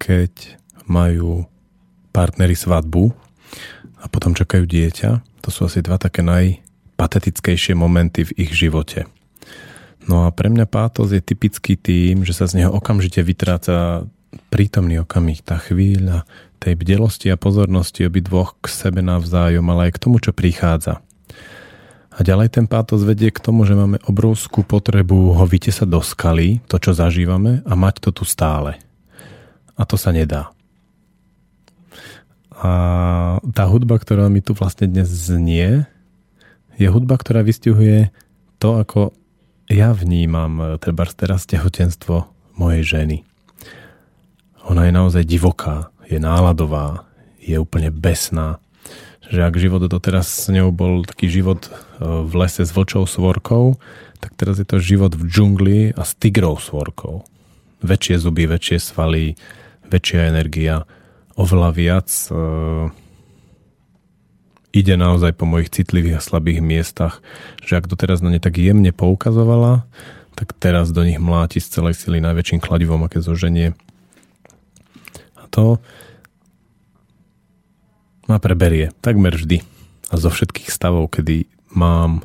Keď 0.00 0.56
majú 0.88 1.44
partnery 2.08 2.56
svadbu 2.56 3.12
a 4.00 4.08
potom 4.08 4.32
čakajú 4.32 4.64
dieťa, 4.64 5.20
to 5.44 5.48
sú 5.52 5.68
asi 5.68 5.84
dva 5.84 6.00
také 6.00 6.24
najpatetickejšie 6.24 7.76
momenty 7.76 8.24
v 8.24 8.48
ich 8.48 8.56
živote. 8.56 9.04
No 10.08 10.24
a 10.24 10.32
pre 10.32 10.48
mňa 10.48 10.64
pátos 10.64 11.12
je 11.12 11.20
typický 11.20 11.76
tým, 11.76 12.24
že 12.24 12.32
sa 12.32 12.48
z 12.48 12.64
neho 12.64 12.72
okamžite 12.72 13.20
vytráca 13.20 14.08
prítomný 14.48 15.02
okamih, 15.02 15.42
tá 15.44 15.58
chvíľa 15.58 16.28
tej 16.62 16.80
bdelosti 16.80 17.28
a 17.28 17.36
pozornosti 17.36 18.08
dvoch 18.08 18.56
k 18.64 18.72
sebe 18.72 19.04
navzájom, 19.04 19.68
ale 19.68 19.90
aj 19.90 20.00
k 20.00 20.02
tomu, 20.02 20.16
čo 20.16 20.32
prichádza. 20.32 21.04
A 22.14 22.22
ďalej 22.22 22.54
ten 22.54 22.66
pátos 22.70 23.02
vedie 23.02 23.34
k 23.34 23.42
tomu, 23.42 23.66
že 23.66 23.74
máme 23.74 23.98
obrovskú 24.06 24.62
potrebu 24.62 25.34
ho 25.34 25.44
vytesať 25.44 25.88
do 25.90 25.98
skaly, 25.98 26.62
to, 26.70 26.78
čo 26.78 26.94
zažívame, 26.94 27.60
a 27.66 27.72
mať 27.74 28.08
to 28.08 28.22
tu 28.22 28.24
stále. 28.24 28.78
A 29.74 29.82
to 29.82 29.98
sa 29.98 30.14
nedá. 30.14 30.54
A 32.54 32.70
tá 33.42 33.66
hudba, 33.66 33.98
ktorá 33.98 34.30
mi 34.30 34.38
tu 34.38 34.54
vlastne 34.54 34.86
dnes 34.86 35.10
znie, 35.10 35.90
je 36.78 36.86
hudba, 36.86 37.18
ktorá 37.18 37.42
vystihuje 37.42 38.14
to, 38.62 38.78
ako 38.78 39.10
ja 39.66 39.90
vnímam 39.90 40.62
e, 40.62 40.64
treba 40.78 41.02
teraz 41.10 41.50
tehotenstvo 41.50 42.30
mojej 42.54 42.82
ženy. 42.86 43.16
Ona 44.64 44.88
je 44.88 44.92
naozaj 44.96 45.24
divoká, 45.28 45.92
je 46.08 46.16
náladová, 46.16 47.04
je 47.36 47.60
úplne 47.60 47.92
besná. 47.92 48.56
Že 49.28 49.40
ak 49.44 49.54
život 49.60 49.82
doteraz 49.88 50.28
s 50.28 50.48
ňou 50.48 50.72
bol 50.72 51.04
taký 51.04 51.28
život 51.28 51.68
e, 51.68 51.70
v 52.04 52.32
lese 52.32 52.64
s 52.64 52.72
vlčou 52.72 53.04
svorkou, 53.04 53.76
tak 54.20 54.36
teraz 54.36 54.56
je 54.56 54.64
to 54.68 54.80
život 54.80 55.12
v 55.12 55.24
džungli 55.28 55.80
a 55.92 56.02
s 56.04 56.16
tigrou 56.16 56.56
svorkou. 56.56 57.24
Väčšie 57.84 58.16
zuby, 58.20 58.48
väčšie 58.48 58.80
svaly, 58.80 59.36
väčšia 59.88 60.32
energia, 60.32 60.88
oveľa 61.36 61.70
viac 61.76 62.08
e, 62.08 62.36
ide 64.72 64.94
naozaj 64.96 65.36
po 65.36 65.44
mojich 65.44 65.72
citlivých 65.72 66.18
a 66.18 66.24
slabých 66.24 66.64
miestach, 66.64 67.20
že 67.60 67.76
ak 67.76 67.88
doteraz 67.88 68.24
na 68.24 68.32
ne 68.32 68.40
tak 68.40 68.56
jemne 68.56 68.90
poukazovala, 68.96 69.84
tak 70.34 70.56
teraz 70.56 70.90
do 70.90 71.06
nich 71.06 71.20
mláti 71.20 71.62
z 71.62 71.70
celej 71.70 71.94
sily 71.94 72.18
najväčším 72.18 72.58
kladivom, 72.58 73.06
aké 73.06 73.22
zoženie. 73.22 73.76
A 75.44 75.46
to 75.52 75.78
ma 78.24 78.40
preberie 78.40 78.90
takmer 79.04 79.36
vždy. 79.36 79.60
A 80.08 80.14
zo 80.16 80.32
všetkých 80.32 80.72
stavov, 80.72 81.12
kedy 81.12 81.44
mám 81.76 82.24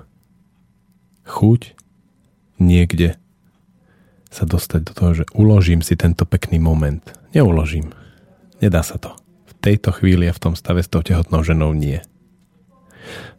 chuť 1.27 1.75
niekde 2.59 3.15
sa 4.29 4.45
dostať 4.45 4.81
do 4.85 4.93
toho, 4.93 5.11
že 5.23 5.25
uložím 5.33 5.81
si 5.81 5.97
tento 5.97 6.23
pekný 6.23 6.61
moment. 6.61 7.01
Neuložím. 7.33 7.89
Nedá 8.61 8.85
sa 8.85 9.01
to. 9.01 9.17
V 9.49 9.53
tejto 9.57 9.89
chvíli 9.95 10.29
a 10.29 10.35
v 10.35 10.43
tom 10.43 10.53
stave 10.53 10.85
s 10.85 10.91
tou 10.91 11.01
tehotnou 11.01 11.41
ženou 11.41 11.73
nie. 11.73 11.97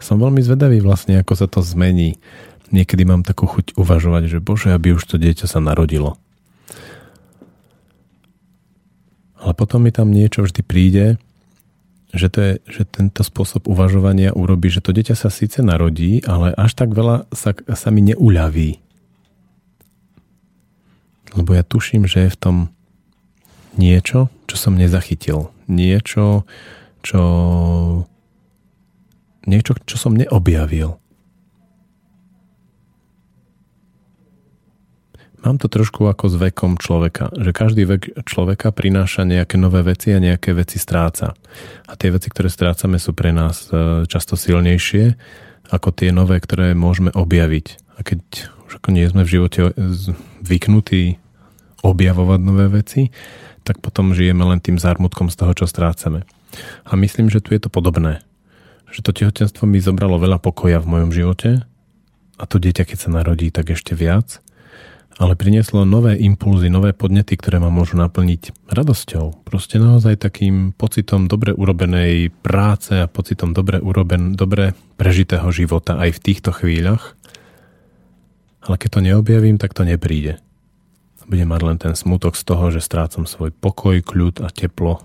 Som 0.03 0.19
veľmi 0.19 0.43
zvedavý 0.43 0.83
vlastne, 0.83 1.23
ako 1.23 1.33
sa 1.39 1.47
to 1.47 1.63
zmení. 1.63 2.19
Niekedy 2.75 3.07
mám 3.07 3.23
takú 3.23 3.47
chuť 3.47 3.79
uvažovať, 3.79 4.27
že 4.27 4.39
bože, 4.43 4.75
aby 4.75 4.99
už 4.99 5.07
to 5.07 5.17
dieťa 5.21 5.47
sa 5.47 5.63
narodilo. 5.63 6.19
Ale 9.41 9.57
potom 9.57 9.89
mi 9.89 9.91
tam 9.91 10.13
niečo 10.13 10.45
vždy 10.45 10.61
príde, 10.61 11.17
že, 12.13 12.29
to 12.29 12.39
je, 12.43 12.53
že 12.69 12.83
tento 12.85 13.25
spôsob 13.25 13.71
uvažovania 13.71 14.37
urobí, 14.37 14.69
že 14.69 14.85
to 14.85 14.93
dieťa 14.93 15.17
sa 15.17 15.33
síce 15.33 15.65
narodí, 15.65 16.21
ale 16.29 16.53
až 16.53 16.77
tak 16.77 16.93
veľa 16.93 17.31
sa, 17.33 17.57
sa 17.57 17.89
mi 17.89 18.05
neuľaví. 18.05 18.83
Lebo 21.39 21.51
ja 21.55 21.63
tuším, 21.63 22.05
že 22.05 22.27
je 22.27 22.35
v 22.35 22.41
tom 22.41 22.57
niečo, 23.79 24.29
čo 24.51 24.57
som 24.59 24.75
nezachytil. 24.75 25.55
Niečo, 25.71 26.45
čo 27.01 27.23
niečo, 29.49 29.73
čo 29.89 29.97
som 29.97 30.13
neobjavil. 30.13 31.00
Mám 35.41 35.57
to 35.57 35.73
trošku 35.73 36.05
ako 36.05 36.29
s 36.29 36.37
vekom 36.37 36.77
človeka, 36.77 37.33
že 37.33 37.57
každý 37.57 37.89
vek 37.89 38.29
človeka 38.29 38.77
prináša 38.77 39.25
nejaké 39.25 39.57
nové 39.57 39.81
veci 39.81 40.13
a 40.13 40.21
nejaké 40.21 40.53
veci 40.53 40.77
stráca. 40.77 41.33
A 41.89 41.93
tie 41.97 42.13
veci, 42.13 42.29
ktoré 42.29 42.53
strácame, 42.53 43.01
sú 43.01 43.17
pre 43.17 43.33
nás 43.33 43.73
e, 43.73 44.05
často 44.05 44.37
silnejšie 44.37 45.17
ako 45.73 45.95
tie 45.97 46.13
nové, 46.13 46.37
ktoré 46.43 46.77
môžeme 46.77 47.09
objaviť. 47.15 47.67
A 47.97 48.05
keď 48.05 48.21
už 48.69 48.83
ako 48.85 48.89
nie 48.93 49.09
sme 49.09 49.25
v 49.25 49.33
živote 49.39 49.61
zvyknutí 50.45 51.17
objavovať 51.81 52.41
nové 52.43 52.67
veci, 52.69 53.09
tak 53.65 53.81
potom 53.81 54.13
žijeme 54.13 54.45
len 54.45 54.61
tým 54.61 54.77
zármutkom 54.77 55.33
z 55.33 55.39
toho, 55.41 55.53
čo 55.57 55.65
strácame. 55.65 56.29
A 56.85 56.93
myslím, 56.99 57.33
že 57.33 57.41
tu 57.41 57.57
je 57.57 57.63
to 57.63 57.73
podobné 57.73 58.21
že 58.91 59.07
to 59.07 59.15
tehotenstvo 59.15 59.65
mi 59.67 59.79
zobralo 59.79 60.19
veľa 60.19 60.43
pokoja 60.43 60.83
v 60.83 60.91
mojom 60.91 61.11
živote 61.15 61.51
a 62.37 62.45
to 62.47 62.59
dieťa, 62.59 62.85
keď 62.87 62.99
sa 62.99 63.11
narodí, 63.15 63.49
tak 63.55 63.71
ešte 63.71 63.95
viac, 63.95 64.43
ale 65.21 65.37
prinieslo 65.37 65.85
nové 65.85 66.17
impulzy, 66.17 66.73
nové 66.73 66.97
podnety, 66.97 67.37
ktoré 67.37 67.61
ma 67.61 67.69
môžu 67.69 68.01
naplniť 68.01 68.73
radosťou. 68.73 69.45
Proste 69.45 69.77
naozaj 69.77 70.17
takým 70.17 70.73
pocitom 70.73 71.29
dobre 71.29 71.53
urobenej 71.53 72.33
práce 72.41 72.97
a 72.97 73.05
pocitom 73.05 73.53
dobre, 73.53 73.85
uroben, 73.85 74.33
dobre 74.33 74.73
prežitého 74.97 75.45
života 75.53 76.01
aj 76.01 76.17
v 76.17 76.23
týchto 76.25 76.57
chvíľach. 76.57 77.21
Ale 78.65 78.81
keď 78.81 78.89
to 78.97 79.01
neobjavím, 79.05 79.61
tak 79.61 79.77
to 79.77 79.85
nepríde. 79.85 80.41
Budem 81.29 81.53
mať 81.53 81.63
len 81.69 81.77
ten 81.77 81.93
smutok 81.93 82.33
z 82.33 82.43
toho, 82.49 82.73
že 82.73 82.81
strácam 82.81 83.29
svoj 83.29 83.53
pokoj, 83.53 84.01
kľud 84.01 84.41
a 84.41 84.49
teplo, 84.49 85.05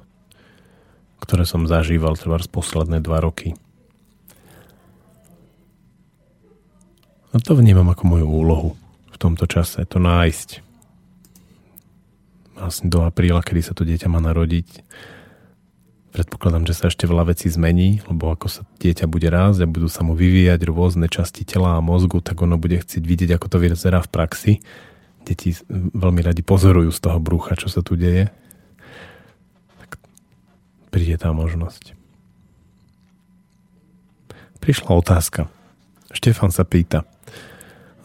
ktoré 1.19 1.43
som 1.43 1.67
zažíval 1.67 2.15
treba 2.15 2.39
z 2.39 2.47
posledné 2.47 3.03
dva 3.03 3.19
roky. 3.19 3.51
A 7.35 7.37
to 7.43 7.51
vnímam 7.59 7.91
ako 7.91 8.03
moju 8.07 8.27
úlohu 8.31 8.69
v 9.15 9.17
tomto 9.17 9.47
čase, 9.47 9.87
to 9.87 9.95
nájsť. 9.95 10.59
Vlastne 12.59 12.91
do 12.91 13.07
apríla, 13.07 13.39
kedy 13.39 13.61
sa 13.63 13.71
to 13.71 13.87
dieťa 13.87 14.11
má 14.11 14.19
narodiť. 14.19 14.83
Predpokladám, 16.11 16.67
že 16.67 16.75
sa 16.75 16.87
ešte 16.87 17.07
veľa 17.07 17.31
vecí 17.31 17.47
zmení, 17.51 18.03
lebo 18.07 18.31
ako 18.31 18.47
sa 18.47 18.61
dieťa 18.79 19.07
bude 19.07 19.27
rásť 19.27 19.63
a 19.63 19.71
budú 19.71 19.87
sa 19.87 20.03
mu 20.03 20.15
vyvíjať 20.15 20.63
rôzne 20.67 21.07
časti 21.11 21.43
tela 21.47 21.75
a 21.75 21.83
mozgu, 21.83 22.19
tak 22.23 22.39
ono 22.39 22.55
bude 22.59 22.79
chcieť 22.79 23.03
vidieť, 23.03 23.35
ako 23.35 23.47
to 23.51 23.57
vyzerá 23.59 24.03
v 24.03 24.11
praxi. 24.11 24.53
Deti 25.23 25.55
veľmi 25.71 26.23
radi 26.23 26.43
pozorujú 26.43 26.91
z 26.91 26.99
toho 26.99 27.19
brucha, 27.19 27.59
čo 27.59 27.67
sa 27.67 27.83
tu 27.83 27.99
deje. 27.99 28.31
Tak 29.79 29.99
príde 30.91 31.19
tá 31.19 31.35
možnosť. 31.35 31.95
Prišla 34.63 34.91
otázka. 34.95 35.51
Štefan 36.15 36.51
sa 36.55 36.63
pýta. 36.63 37.03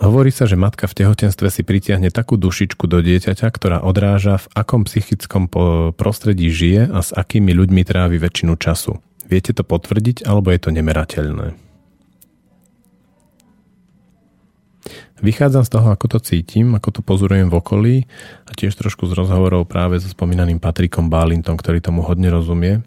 Hovorí 0.00 0.32
sa, 0.32 0.48
že 0.48 0.56
matka 0.56 0.88
v 0.88 0.96
tehotenstve 0.96 1.52
si 1.52 1.60
pritiahne 1.60 2.08
takú 2.08 2.40
dušičku 2.40 2.88
do 2.88 3.04
dieťaťa, 3.04 3.52
ktorá 3.52 3.84
odráža, 3.84 4.40
v 4.40 4.48
akom 4.56 4.88
psychickom 4.88 5.44
prostredí 5.92 6.48
žije 6.48 6.88
a 6.88 7.04
s 7.04 7.12
akými 7.12 7.52
ľuďmi 7.52 7.84
trávi 7.84 8.16
väčšinu 8.16 8.56
času. 8.56 8.96
Viete 9.28 9.52
to 9.52 9.60
potvrdiť, 9.60 10.24
alebo 10.24 10.48
je 10.56 10.60
to 10.64 10.72
nemerateľné? 10.72 11.52
Vychádzam 15.20 15.68
z 15.68 15.70
toho, 15.76 15.92
ako 15.92 16.16
to 16.16 16.18
cítim, 16.24 16.72
ako 16.72 16.96
to 16.96 17.00
pozorujem 17.04 17.52
v 17.52 17.58
okolí 17.60 17.96
a 18.48 18.56
tiež 18.56 18.72
trošku 18.72 19.04
z 19.04 19.12
rozhovorov 19.12 19.68
práve 19.68 20.00
so 20.00 20.08
spomínaným 20.08 20.64
Patrikom 20.64 21.12
Bálintom, 21.12 21.60
ktorý 21.60 21.84
tomu 21.84 22.00
hodne 22.08 22.32
rozumie, 22.32 22.80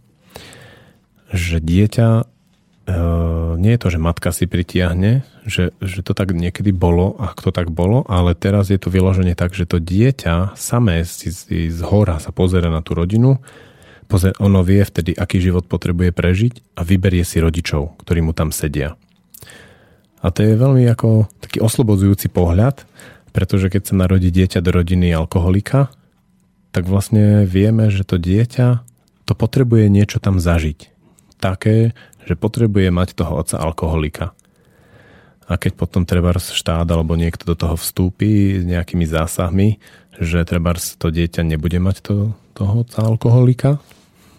že 1.30 1.62
dieťa 1.62 2.26
e, 2.88 2.96
nie 3.60 3.72
je 3.76 3.82
to, 3.82 3.88
že 3.94 4.00
matka 4.02 4.30
si 4.32 4.46
pritiahne, 4.50 5.24
že, 5.48 5.76
že 5.84 6.00
to 6.04 6.16
tak 6.16 6.32
niekedy 6.36 6.72
bolo, 6.72 7.16
ak 7.20 7.44
to 7.44 7.52
tak 7.52 7.72
bolo, 7.72 8.08
ale 8.08 8.36
teraz 8.36 8.72
je 8.72 8.80
to 8.80 8.92
vyloženie 8.92 9.36
tak, 9.36 9.56
že 9.56 9.68
to 9.68 9.80
dieťa 9.80 10.56
samé 10.56 11.08
si, 11.08 11.32
si 11.32 11.68
z 11.72 11.82
hora 11.84 12.20
sa 12.20 12.32
pozera 12.32 12.68
na 12.72 12.84
tú 12.84 12.96
rodinu, 12.96 13.40
pozer, 14.08 14.36
ono 14.38 14.62
vie 14.62 14.84
vtedy, 14.84 15.16
aký 15.16 15.42
život 15.42 15.66
potrebuje 15.66 16.14
prežiť 16.14 16.78
a 16.78 16.86
vyberie 16.86 17.26
si 17.26 17.42
rodičov, 17.42 17.98
ktorí 18.04 18.22
mu 18.22 18.32
tam 18.36 18.54
sedia. 18.54 18.96
A 20.24 20.32
to 20.32 20.46
je 20.46 20.56
veľmi 20.56 20.88
ako 20.88 21.28
taký 21.44 21.60
oslobodzujúci 21.60 22.32
pohľad, 22.32 22.88
pretože 23.36 23.68
keď 23.68 23.82
sa 23.92 24.00
narodí 24.00 24.32
dieťa 24.32 24.64
do 24.64 24.72
rodiny 24.72 25.12
alkoholika, 25.12 25.92
tak 26.72 26.88
vlastne 26.88 27.44
vieme, 27.44 27.92
že 27.92 28.08
to 28.08 28.16
dieťa 28.16 28.86
to 29.24 29.34
potrebuje 29.34 29.88
niečo 29.92 30.24
tam 30.24 30.40
zažiť. 30.40 30.92
Také, 31.40 31.92
že 32.24 32.40
potrebuje 32.40 32.90
mať 32.90 33.16
toho 33.16 33.40
otca 33.40 33.60
alkoholika. 33.60 34.26
A 35.44 35.60
keď 35.60 35.76
potom 35.76 36.08
treba 36.08 36.32
štát 36.32 36.88
alebo 36.88 37.20
niekto 37.20 37.44
do 37.44 37.56
toho 37.56 37.76
vstúpi 37.76 38.60
s 38.60 38.64
nejakými 38.64 39.04
zásahmi, 39.04 39.78
že 40.16 40.48
treba 40.48 40.72
to 40.78 41.12
dieťa 41.12 41.44
nebude 41.44 41.78
mať 41.84 41.98
to, 42.00 42.16
toho 42.56 42.88
otca 42.88 43.04
alkoholika, 43.04 43.84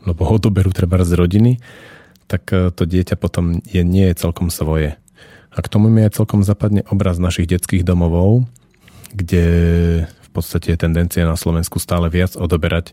lebo 0.09 0.25
odoberú 0.25 0.73
treba 0.73 1.01
z 1.05 1.13
rodiny, 1.17 1.53
tak 2.25 2.49
e, 2.53 2.73
to 2.73 2.89
dieťa 2.89 3.21
potom 3.21 3.61
je, 3.69 3.85
nie 3.85 4.09
je 4.13 4.17
celkom 4.17 4.49
svoje. 4.49 4.97
A 5.55 5.59
k 5.61 5.71
tomu 5.71 5.93
mi 5.93 6.03
aj 6.03 6.19
celkom 6.19 6.43
zapadne 6.43 6.83
obraz 6.89 7.21
našich 7.21 7.47
detských 7.47 7.85
domovov, 7.85 8.49
kde 9.13 9.45
v 10.09 10.29
podstate 10.35 10.75
je 10.75 10.83
tendencia 10.83 11.23
na 11.23 11.39
Slovensku 11.39 11.79
stále 11.79 12.11
viac 12.11 12.35
odoberať 12.35 12.91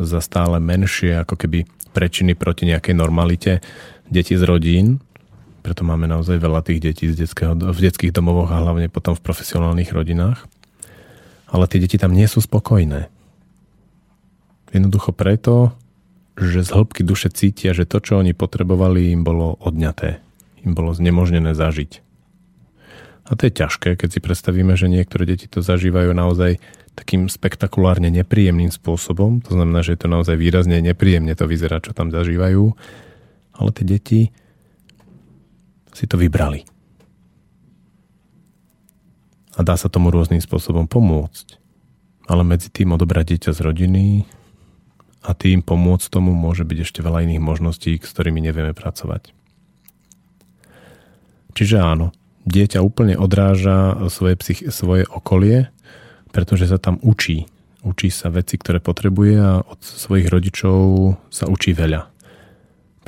za 0.00 0.24
stále 0.24 0.56
menšie 0.62 1.20
ako 1.20 1.36
keby 1.36 1.68
prečiny 1.92 2.32
proti 2.38 2.64
nejakej 2.70 2.94
normalite 2.96 3.60
deti 4.10 4.34
z 4.36 4.42
rodín. 4.44 4.98
Preto 5.60 5.86
máme 5.86 6.10
naozaj 6.10 6.36
veľa 6.40 6.66
tých 6.66 6.80
detí 6.82 7.06
z 7.08 7.24
detského, 7.24 7.54
v 7.54 7.80
detských 7.80 8.12
domovoch 8.12 8.50
a 8.50 8.60
hlavne 8.60 8.90
potom 8.90 9.14
v 9.14 9.22
profesionálnych 9.22 9.94
rodinách. 9.94 10.44
Ale 11.50 11.66
tie 11.66 11.82
deti 11.82 11.96
tam 11.98 12.14
nie 12.14 12.26
sú 12.26 12.42
spokojné. 12.42 13.10
Jednoducho 14.70 15.10
preto, 15.10 15.74
že 16.38 16.62
z 16.62 16.70
hĺbky 16.70 17.02
duše 17.02 17.28
cítia, 17.34 17.74
že 17.74 17.84
to, 17.84 17.98
čo 17.98 18.22
oni 18.22 18.32
potrebovali, 18.32 19.10
im 19.10 19.26
bolo 19.26 19.58
odňaté. 19.58 20.22
Im 20.62 20.72
bolo 20.72 20.94
znemožnené 20.94 21.52
zažiť. 21.58 22.00
A 23.30 23.38
to 23.38 23.46
je 23.46 23.52
ťažké, 23.54 23.94
keď 23.94 24.08
si 24.10 24.20
predstavíme, 24.22 24.74
že 24.74 24.90
niektoré 24.90 25.22
deti 25.22 25.46
to 25.46 25.62
zažívajú 25.62 26.10
naozaj 26.10 26.58
takým 26.98 27.30
spektakulárne 27.30 28.10
nepríjemným 28.10 28.74
spôsobom. 28.74 29.38
To 29.46 29.54
znamená, 29.54 29.86
že 29.86 29.94
je 29.94 30.00
to 30.02 30.08
naozaj 30.10 30.34
výrazne 30.34 30.82
nepríjemne 30.82 31.32
to 31.38 31.46
vyzerá, 31.46 31.78
čo 31.78 31.94
tam 31.94 32.10
zažívajú. 32.10 32.74
Ale 33.60 33.70
tie 33.76 33.84
deti 33.84 34.20
si 35.92 36.04
to 36.08 36.16
vybrali. 36.16 36.64
A 39.54 39.60
dá 39.60 39.76
sa 39.76 39.92
tomu 39.92 40.08
rôznym 40.08 40.40
spôsobom 40.40 40.88
pomôcť. 40.88 41.60
Ale 42.30 42.46
medzi 42.46 42.72
tým 42.72 42.96
odobrať 42.96 43.36
dieťa 43.36 43.50
z 43.52 43.60
rodiny 43.60 44.04
a 45.20 45.36
tým 45.36 45.60
pomôcť 45.60 46.08
tomu 46.08 46.32
môže 46.32 46.64
byť 46.64 46.78
ešte 46.80 47.04
veľa 47.04 47.28
iných 47.28 47.42
možností, 47.42 48.00
s 48.00 48.08
ktorými 48.08 48.40
nevieme 48.40 48.72
pracovať. 48.72 49.36
Čiže 51.52 51.76
áno, 51.82 52.14
dieťa 52.48 52.80
úplne 52.80 53.18
odráža 53.20 54.08
svoje, 54.08 54.38
psych- 54.40 54.70
svoje 54.72 55.04
okolie, 55.10 55.68
pretože 56.30 56.70
sa 56.70 56.78
tam 56.80 56.96
učí. 57.02 57.50
Učí 57.82 58.08
sa 58.08 58.30
veci, 58.30 58.56
ktoré 58.56 58.78
potrebuje 58.78 59.34
a 59.40 59.60
od 59.60 59.80
svojich 59.82 60.30
rodičov 60.30 60.76
sa 61.28 61.50
učí 61.50 61.74
veľa. 61.74 62.08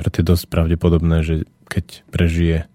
Preto 0.03 0.19
je 0.19 0.29
dosť 0.35 0.51
pravdepodobné, 0.51 1.23
že 1.23 1.47
keď 1.71 2.03
prežije, 2.11 2.67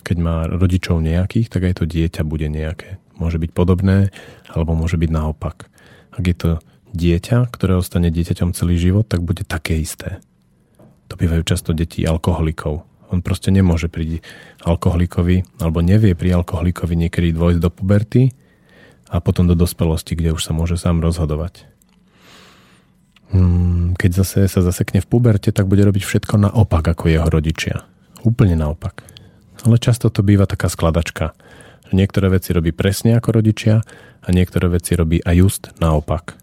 keď 0.00 0.16
má 0.16 0.48
rodičov 0.48 1.04
nejakých, 1.04 1.52
tak 1.52 1.68
aj 1.68 1.74
to 1.78 1.84
dieťa 1.84 2.24
bude 2.24 2.48
nejaké. 2.48 2.96
Môže 3.20 3.36
byť 3.36 3.52
podobné, 3.52 4.08
alebo 4.48 4.72
môže 4.72 4.96
byť 4.96 5.10
naopak. 5.12 5.68
Ak 6.16 6.24
je 6.24 6.32
to 6.32 6.50
dieťa, 6.96 7.52
ktoré 7.52 7.76
ostane 7.76 8.08
dieťaťom 8.08 8.56
celý 8.56 8.80
život, 8.80 9.04
tak 9.04 9.20
bude 9.20 9.44
také 9.44 9.76
isté. 9.76 10.24
To 11.12 11.20
bývajú 11.20 11.44
často 11.44 11.76
deti 11.76 12.08
alkoholikov, 12.08 12.88
on 13.12 13.20
proste 13.20 13.52
nemôže 13.52 13.92
pri 13.92 14.24
alkoholikovi, 14.64 15.60
alebo 15.60 15.84
nevie 15.84 16.16
pri 16.16 16.40
alkoholikovi 16.40 16.96
niekedy 16.96 17.36
dôjsť 17.36 17.60
do 17.60 17.70
puberty 17.70 18.22
a 19.12 19.20
potom 19.20 19.44
do 19.46 19.54
dospelosti, 19.54 20.18
kde 20.18 20.34
už 20.34 20.40
sa 20.40 20.56
môže 20.56 20.80
sám 20.80 21.04
rozhodovať. 21.04 21.75
Hmm, 23.34 23.98
keď 23.98 24.22
zase 24.22 24.46
sa 24.46 24.62
zasekne 24.62 25.02
v 25.02 25.10
puberte, 25.10 25.50
tak 25.50 25.66
bude 25.66 25.82
robiť 25.82 26.02
všetko 26.06 26.38
naopak 26.38 26.94
ako 26.94 27.10
jeho 27.10 27.26
rodičia. 27.26 27.82
Úplne 28.22 28.54
naopak. 28.54 29.02
Ale 29.66 29.82
často 29.82 30.12
to 30.12 30.22
býva 30.22 30.46
taká 30.46 30.70
skladačka, 30.70 31.34
niektoré 31.90 32.30
veci 32.30 32.54
robí 32.54 32.70
presne 32.70 33.18
ako 33.18 33.42
rodičia 33.42 33.82
a 34.22 34.28
niektoré 34.30 34.70
veci 34.70 34.94
robí 34.98 35.22
aj 35.22 35.34
just 35.34 35.62
naopak. 35.78 36.34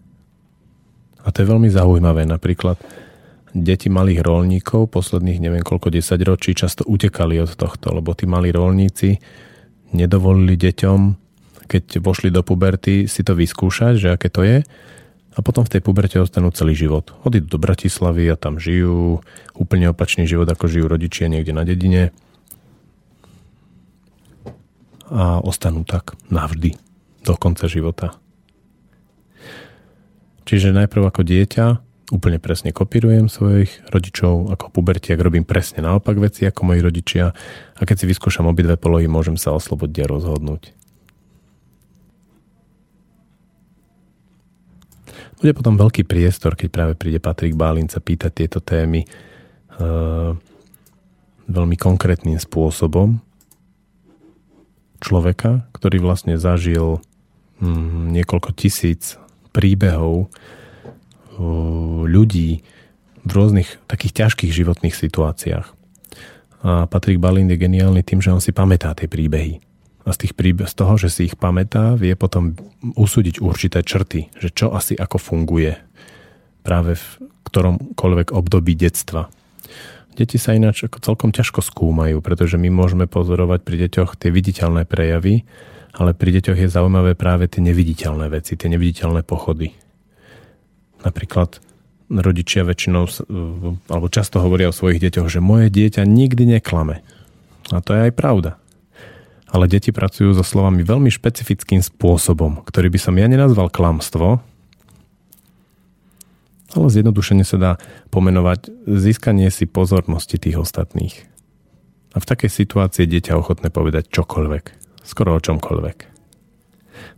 A 1.24 1.32
to 1.32 1.40
je 1.40 1.48
veľmi 1.48 1.72
zaujímavé. 1.72 2.28
Napríklad 2.28 2.76
deti 3.56 3.88
malých 3.88 4.20
rolníkov 4.20 4.92
posledných 4.92 5.40
neviem 5.40 5.64
koľko 5.64 5.88
desaťročí 5.88 6.52
často 6.52 6.84
utekali 6.84 7.40
od 7.40 7.54
tohto, 7.56 7.94
lebo 7.94 8.12
tí 8.12 8.28
malí 8.28 8.52
rolníci 8.52 9.16
nedovolili 9.94 10.58
deťom, 10.58 11.00
keď 11.64 12.02
vošli 12.02 12.28
do 12.28 12.44
puberty, 12.44 13.08
si 13.08 13.24
to 13.24 13.32
vyskúšať, 13.32 13.94
že 13.96 14.08
aké 14.10 14.28
to 14.28 14.42
je 14.44 14.60
a 15.34 15.38
potom 15.42 15.66
v 15.66 15.72
tej 15.76 15.80
puberte 15.82 16.16
ostanú 16.22 16.54
celý 16.54 16.78
život. 16.78 17.10
Odídu 17.26 17.50
do 17.50 17.58
Bratislavy 17.58 18.30
a 18.30 18.38
tam 18.38 18.62
žijú 18.62 19.18
úplne 19.58 19.90
opačný 19.90 20.30
život, 20.30 20.46
ako 20.46 20.70
žijú 20.70 20.86
rodičia 20.86 21.26
niekde 21.26 21.50
na 21.50 21.66
dedine 21.66 22.14
a 25.10 25.42
ostanú 25.42 25.84
tak 25.84 26.16
navždy 26.32 26.78
do 27.26 27.34
konca 27.36 27.66
života. 27.68 28.16
Čiže 30.44 30.76
najprv 30.76 31.02
ako 31.08 31.22
dieťa 31.24 31.66
úplne 32.12 32.36
presne 32.36 32.70
kopírujem 32.70 33.32
svojich 33.32 33.88
rodičov, 33.88 34.52
ako 34.52 34.68
pubertiak 34.70 35.16
robím 35.16 35.48
presne 35.48 35.80
naopak 35.80 36.20
veci 36.20 36.44
ako 36.44 36.68
moji 36.68 36.80
rodičia 36.84 37.32
a 37.74 37.82
keď 37.82 38.04
si 38.04 38.10
vyskúšam 38.10 38.44
obidve 38.44 38.76
polohy, 38.76 39.08
môžem 39.08 39.40
sa 39.40 39.56
oslobodiť 39.56 40.04
a 40.04 40.10
rozhodnúť. 40.12 40.83
Bude 45.44 45.60
potom 45.60 45.76
veľký 45.76 46.08
priestor, 46.08 46.56
keď 46.56 46.68
práve 46.72 46.94
príde 46.96 47.20
Patrik 47.20 47.52
Bálin 47.52 47.84
sa 47.92 48.00
pýtať 48.00 48.32
tieto 48.32 48.64
témy 48.64 49.04
uh, 49.76 50.32
veľmi 51.44 51.76
konkrétnym 51.76 52.40
spôsobom 52.40 53.20
človeka, 55.04 55.68
ktorý 55.76 56.00
vlastne 56.00 56.40
zažil 56.40 56.96
um, 57.60 58.08
niekoľko 58.08 58.56
tisíc 58.56 59.20
príbehov 59.52 60.32
ľudí 62.08 62.64
v 63.20 63.30
rôznych 63.30 63.68
takých 63.84 64.24
ťažkých 64.24 64.48
životných 64.48 64.96
situáciách. 64.96 65.66
A 66.64 66.88
Patrik 66.88 67.20
Balín 67.20 67.52
je 67.52 67.60
geniálny 67.60 68.00
tým, 68.00 68.24
že 68.24 68.32
on 68.32 68.40
si 68.40 68.48
pamätá 68.48 68.96
tie 68.96 69.12
príbehy. 69.12 69.60
A 70.04 70.12
z, 70.12 70.28
tých 70.28 70.34
príbe- 70.36 70.68
z 70.68 70.74
toho, 70.76 71.00
že 71.00 71.08
si 71.08 71.32
ich 71.32 71.36
pamätá, 71.40 71.96
vie 71.96 72.12
potom 72.12 72.52
usúdiť 72.84 73.40
určité 73.40 73.80
črty, 73.80 74.28
že 74.36 74.52
čo 74.52 74.76
asi 74.76 74.92
ako 74.92 75.16
funguje 75.16 75.80
práve 76.60 77.00
v 77.00 77.04
ktoromkoľvek 77.48 78.28
období 78.36 78.76
detstva. 78.76 79.32
Deti 80.14 80.38
sa 80.38 80.54
ináč 80.54 80.86
ako 80.86 81.00
celkom 81.02 81.30
ťažko 81.34 81.64
skúmajú, 81.64 82.20
pretože 82.20 82.60
my 82.60 82.70
môžeme 82.70 83.08
pozorovať 83.08 83.60
pri 83.66 83.76
deťoch 83.88 84.14
tie 84.14 84.30
viditeľné 84.30 84.86
prejavy, 84.86 85.42
ale 85.94 86.14
pri 86.14 86.38
deťoch 86.38 86.58
je 86.58 86.68
zaujímavé 86.70 87.18
práve 87.18 87.50
tie 87.50 87.64
neviditeľné 87.64 88.30
veci, 88.30 88.54
tie 88.54 88.68
neviditeľné 88.70 89.26
pochody. 89.26 89.74
Napríklad 91.02 91.58
rodičia 92.10 92.62
väčšinou, 92.62 93.04
alebo 93.88 94.06
často 94.12 94.38
hovoria 94.38 94.70
o 94.70 94.76
svojich 94.76 95.00
deťoch, 95.02 95.28
že 95.32 95.40
moje 95.42 95.72
dieťa 95.72 96.04
nikdy 96.06 96.58
neklame. 96.58 97.00
A 97.72 97.80
to 97.80 97.96
je 97.96 98.10
aj 98.10 98.12
pravda. 98.14 98.60
Ale 99.54 99.70
deti 99.70 99.94
pracujú 99.94 100.34
so 100.34 100.42
slovami 100.42 100.82
veľmi 100.82 101.14
špecifickým 101.14 101.78
spôsobom, 101.78 102.66
ktorý 102.66 102.90
by 102.90 102.98
som 102.98 103.14
ja 103.14 103.30
nenazval 103.30 103.70
klamstvo, 103.70 104.42
ale 106.74 106.90
zjednodušene 106.90 107.46
sa 107.46 107.54
dá 107.54 107.72
pomenovať 108.10 108.74
získanie 108.90 109.46
si 109.54 109.70
pozornosti 109.70 110.42
tých 110.42 110.58
ostatných. 110.58 111.22
A 112.14 112.18
v 112.18 112.26
takej 112.26 112.50
situácii 112.50 113.06
je 113.06 113.12
dieťa 113.14 113.38
ochotné 113.38 113.70
povedať 113.70 114.10
čokoľvek, 114.10 114.64
skoro 115.06 115.38
o 115.38 115.42
čomkoľvek. 115.42 115.98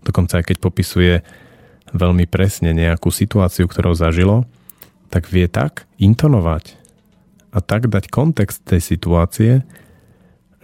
Dokonca 0.05 0.41
aj 0.41 0.45
keď 0.53 0.57
popisuje 0.61 1.15
veľmi 1.97 2.29
presne 2.29 2.77
nejakú 2.77 3.09
situáciu, 3.09 3.65
ktorú 3.65 3.97
zažilo, 3.97 4.45
tak 5.09 5.33
vie 5.33 5.49
tak 5.49 5.89
intonovať 5.97 6.77
a 7.49 7.65
tak 7.65 7.89
dať 7.89 8.13
kontext 8.13 8.61
tej 8.69 8.85
situácie, 8.85 9.65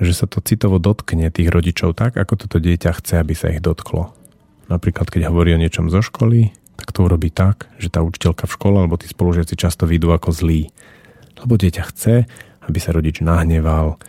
že 0.03 0.15
sa 0.19 0.27
to 0.27 0.43
citovo 0.43 0.83
dotkne 0.83 1.31
tých 1.31 1.49
rodičov 1.49 1.95
tak, 1.95 2.19
ako 2.19 2.47
toto 2.47 2.59
dieťa 2.59 2.91
chce, 2.99 3.23
aby 3.23 3.35
sa 3.39 3.55
ich 3.55 3.63
dotklo. 3.63 4.11
Napríklad, 4.67 5.07
keď 5.07 5.31
hovorí 5.31 5.55
o 5.55 5.63
niečom 5.63 5.89
zo 5.89 6.03
školy, 6.03 6.51
tak 6.75 6.91
to 6.91 7.07
urobí 7.07 7.31
tak, 7.31 7.71
že 7.79 7.93
tá 7.93 8.03
učiteľka 8.03 8.51
v 8.51 8.55
škole 8.59 8.77
alebo 8.83 8.99
tí 8.99 9.07
spolužiaci 9.07 9.55
často 9.55 9.87
vidú 9.87 10.11
ako 10.11 10.35
zlý. 10.35 10.75
Lebo 11.39 11.55
dieťa 11.55 11.83
chce, 11.95 12.15
aby 12.67 12.79
sa 12.83 12.91
rodič 12.91 13.23
nahneval, 13.23 14.03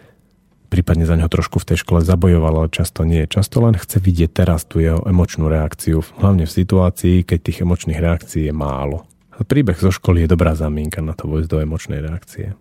prípadne 0.73 1.05
za 1.05 1.13
neho 1.13 1.29
trošku 1.29 1.61
v 1.61 1.69
tej 1.69 1.85
škole 1.85 2.01
zabojoval, 2.01 2.65
ale 2.65 2.73
často 2.73 3.05
nie. 3.05 3.29
Často 3.29 3.61
len 3.61 3.77
chce 3.77 4.01
vidieť 4.01 4.33
teraz 4.33 4.65
tú 4.65 4.81
jeho 4.81 5.05
emočnú 5.05 5.45
reakciu, 5.45 6.01
hlavne 6.17 6.49
v 6.49 6.55
situácii, 6.57 7.21
keď 7.21 7.39
tých 7.45 7.61
emočných 7.61 8.01
reakcií 8.01 8.49
je 8.49 8.55
málo. 8.55 9.05
A 9.37 9.45
príbeh 9.45 9.77
zo 9.77 9.93
školy 9.93 10.25
je 10.25 10.33
dobrá 10.33 10.57
zamienka 10.57 11.01
na 11.05 11.13
to 11.13 11.29
vojsť 11.29 11.49
do 11.49 11.57
emočnej 11.61 12.01
reakcie. 12.01 12.57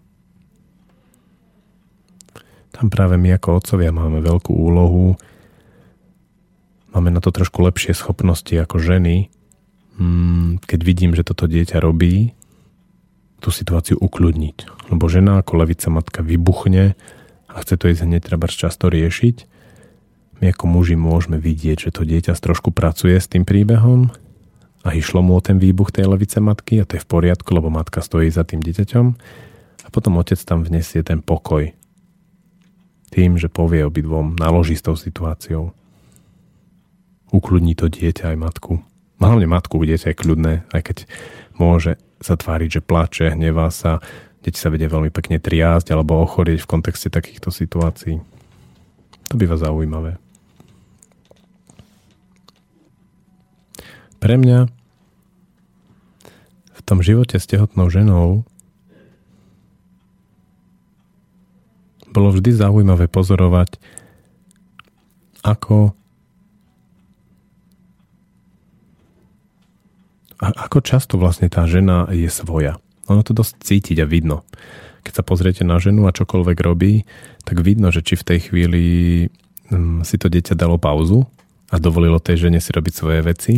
Tam 2.72 2.88
práve 2.88 3.20
my 3.20 3.36
ako 3.36 3.60
otcovia 3.60 3.92
máme 3.92 4.24
veľkú 4.24 4.52
úlohu, 4.52 5.20
máme 6.96 7.12
na 7.12 7.20
to 7.20 7.28
trošku 7.28 7.60
lepšie 7.60 7.92
schopnosti 7.92 8.52
ako 8.52 8.80
ženy, 8.80 9.28
mm, 10.00 10.64
keď 10.64 10.80
vidím, 10.80 11.12
že 11.12 11.24
toto 11.24 11.44
dieťa 11.44 11.80
robí, 11.80 12.32
tú 13.42 13.50
situáciu 13.50 13.98
ukľudniť. 13.98 14.88
Lebo 14.94 15.10
žena 15.10 15.42
ako 15.42 15.66
levica 15.66 15.90
matka 15.90 16.22
vybuchne 16.22 16.94
a 17.50 17.54
chce 17.58 17.74
to 17.74 17.90
ísť 17.90 18.06
hneď 18.06 18.22
treba 18.22 18.46
často 18.46 18.86
riešiť, 18.86 19.50
my 20.42 20.50
ako 20.50 20.64
muži 20.66 20.98
môžeme 20.98 21.38
vidieť, 21.38 21.86
že 21.86 21.94
to 21.94 22.02
dieťa 22.02 22.34
trošku 22.34 22.74
pracuje 22.74 23.14
s 23.14 23.30
tým 23.30 23.46
príbehom 23.46 24.10
a 24.82 24.88
išlo 24.90 25.22
mu 25.22 25.38
o 25.38 25.44
ten 25.44 25.62
výbuch 25.62 25.94
tej 25.94 26.10
levice 26.10 26.42
matky 26.42 26.82
a 26.82 26.86
to 26.86 26.98
je 26.98 27.04
v 27.04 27.10
poriadku, 27.10 27.46
lebo 27.54 27.70
matka 27.70 28.02
stojí 28.02 28.26
za 28.26 28.42
tým 28.42 28.58
dieťaťom. 28.58 29.06
A 29.86 29.88
potom 29.94 30.18
otec 30.18 30.38
tam 30.42 30.66
vnesie 30.66 31.06
ten 31.06 31.22
pokoj 31.22 31.70
tým, 33.12 33.36
že 33.36 33.52
povie 33.52 33.84
obidvom, 33.84 34.40
naloží 34.40 34.72
s 34.72 34.82
tou 34.88 34.96
situáciou. 34.96 35.76
Ukludní 37.28 37.76
to 37.76 37.92
dieťa 37.92 38.32
aj 38.32 38.36
matku. 38.40 38.80
Hlavne 39.20 39.46
matku, 39.46 39.78
dieťa 39.84 40.12
je 40.12 40.20
kľudné, 40.20 40.54
aj 40.72 40.82
keď 40.82 40.96
môže 41.60 42.00
sa 42.24 42.34
tváriť, 42.34 42.80
že 42.80 42.84
plače, 42.84 43.36
hnevá 43.36 43.68
sa, 43.68 44.00
deti 44.40 44.56
sa 44.56 44.72
vedia 44.72 44.88
veľmi 44.88 45.12
pekne 45.12 45.36
triásť 45.36 45.92
alebo 45.92 46.24
ochorieť 46.24 46.64
v 46.64 46.70
kontexte 46.70 47.12
takýchto 47.12 47.52
situácií. 47.52 48.18
To 49.30 49.34
býva 49.36 49.60
zaujímavé. 49.60 50.16
Pre 54.22 54.34
mňa 54.38 54.70
v 56.72 56.80
tom 56.86 57.02
živote 57.02 57.42
s 57.42 57.46
tehotnou 57.50 57.90
ženou 57.90 58.46
bolo 62.12 62.30
vždy 62.30 62.52
zaujímavé 62.52 63.08
pozorovať, 63.08 63.80
ako 65.42 65.96
ako 70.42 70.82
často 70.82 71.22
vlastne 71.22 71.46
tá 71.46 71.62
žena 71.70 72.10
je 72.10 72.26
svoja. 72.26 72.74
Ono 73.06 73.22
to 73.22 73.30
dosť 73.30 73.62
cítiť 73.62 74.02
a 74.02 74.10
vidno. 74.10 74.42
Keď 75.06 75.22
sa 75.22 75.26
pozriete 75.26 75.62
na 75.62 75.78
ženu 75.78 76.10
a 76.10 76.14
čokoľvek 76.14 76.58
robí, 76.66 77.06
tak 77.46 77.62
vidno, 77.62 77.94
že 77.94 78.02
či 78.02 78.18
v 78.18 78.26
tej 78.26 78.38
chvíli 78.50 78.84
um, 79.70 80.02
si 80.02 80.18
to 80.18 80.26
dieťa 80.26 80.58
dalo 80.58 80.82
pauzu 80.82 81.30
a 81.70 81.78
dovolilo 81.78 82.18
tej 82.18 82.50
žene 82.50 82.58
si 82.58 82.74
robiť 82.74 82.94
svoje 82.94 83.20
veci, 83.22 83.54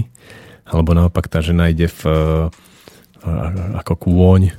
alebo 0.68 0.92
naopak 0.92 1.24
tá 1.28 1.40
žena 1.40 1.72
ide 1.72 1.88
v, 1.88 2.00
ako 3.80 3.92
kôň, 3.96 4.52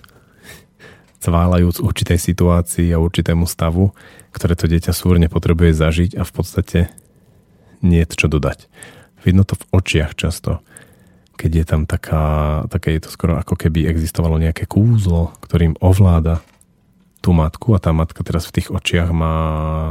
cválajúc 1.26 1.82
určitej 1.82 2.22
situácii 2.22 2.94
a 2.94 3.02
určitému 3.02 3.50
stavu, 3.50 3.98
ktoré 4.30 4.54
to 4.54 4.70
dieťa 4.70 4.94
súrne 4.94 5.26
potrebuje 5.26 5.74
zažiť 5.74 6.12
a 6.22 6.24
v 6.24 6.32
podstate 6.32 6.80
nie 7.82 8.06
čo 8.06 8.30
dodať. 8.30 8.70
Vidno 9.26 9.42
to 9.42 9.58
v 9.58 9.66
očiach 9.74 10.14
často, 10.14 10.62
keď 11.34 11.52
je 11.52 11.66
tam 11.66 11.82
taká, 11.90 12.24
také 12.70 12.94
je 12.96 13.02
to 13.06 13.10
skoro 13.10 13.42
ako 13.42 13.58
keby 13.58 13.90
existovalo 13.90 14.38
nejaké 14.38 14.70
kúzlo, 14.70 15.34
ktorým 15.42 15.74
ovláda 15.82 16.46
tú 17.20 17.34
matku 17.34 17.74
a 17.74 17.82
tá 17.82 17.90
matka 17.90 18.22
teraz 18.22 18.46
v 18.46 18.62
tých 18.62 18.70
očiach 18.70 19.10
má 19.10 19.36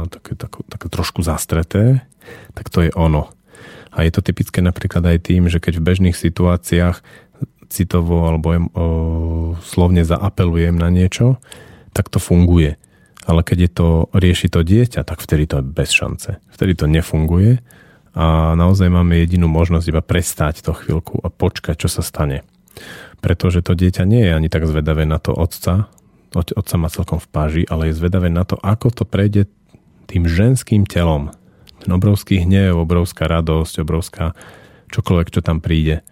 také, 0.07 0.39
také, 0.39 0.63
také 0.71 0.87
trošku 0.87 1.19
zastreté, 1.19 2.07
tak 2.55 2.71
to 2.71 2.87
je 2.87 2.91
ono. 2.95 3.27
A 3.95 4.03
je 4.07 4.11
to 4.11 4.23
typické 4.23 4.63
napríklad 4.63 5.03
aj 5.03 5.31
tým, 5.31 5.51
že 5.51 5.59
keď 5.59 5.79
v 5.79 5.87
bežných 5.87 6.17
situáciách 6.17 7.03
citovo 7.69 8.25
alebo 8.27 8.47
o, 8.51 8.59
slovne 9.61 10.05
zaapelujem 10.05 10.75
na 10.75 10.89
niečo, 10.93 11.41
tak 11.95 12.11
to 12.11 12.19
funguje. 12.19 12.77
Ale 13.25 13.41
keď 13.41 13.57
je 13.65 13.71
to, 13.73 13.89
rieši 14.13 14.47
to 14.53 14.61
dieťa, 14.61 15.01
tak 15.01 15.17
vtedy 15.17 15.49
to 15.49 15.61
je 15.61 15.65
bez 15.65 15.89
šance. 15.89 16.37
Vtedy 16.53 16.77
to 16.77 16.85
nefunguje 16.85 17.59
a 18.15 18.55
naozaj 18.55 18.87
máme 18.87 19.17
jedinú 19.19 19.49
možnosť 19.51 19.85
iba 19.91 20.01
prestať 20.05 20.61
to 20.61 20.71
chvíľku 20.71 21.19
a 21.19 21.27
počkať, 21.33 21.75
čo 21.83 21.89
sa 21.89 22.05
stane. 22.05 22.45
Pretože 23.19 23.65
to 23.65 23.73
dieťa 23.73 24.05
nie 24.05 24.23
je 24.29 24.31
ani 24.31 24.47
tak 24.47 24.69
zvedavé 24.69 25.09
na 25.09 25.17
to 25.17 25.33
otca, 25.33 25.89
otca 26.35 26.75
má 26.75 26.87
celkom 26.91 27.17
v 27.17 27.27
páži, 27.31 27.63
ale 27.65 27.89
je 27.89 27.97
zvedavé 27.97 28.27
na 28.27 28.43
to, 28.43 28.59
ako 28.59 28.91
to 28.91 29.03
prejde 29.07 29.47
tým 30.05 30.29
ženským 30.29 30.85
telom, 30.85 31.33
ten 31.81 31.91
obrovský 31.95 32.43
hnev, 32.43 32.77
obrovská 32.77 33.25
radosť, 33.25 33.81
obrovská 33.81 34.37
čokoľvek, 34.93 35.27
čo 35.33 35.41
tam 35.41 35.63
príde. 35.63 36.05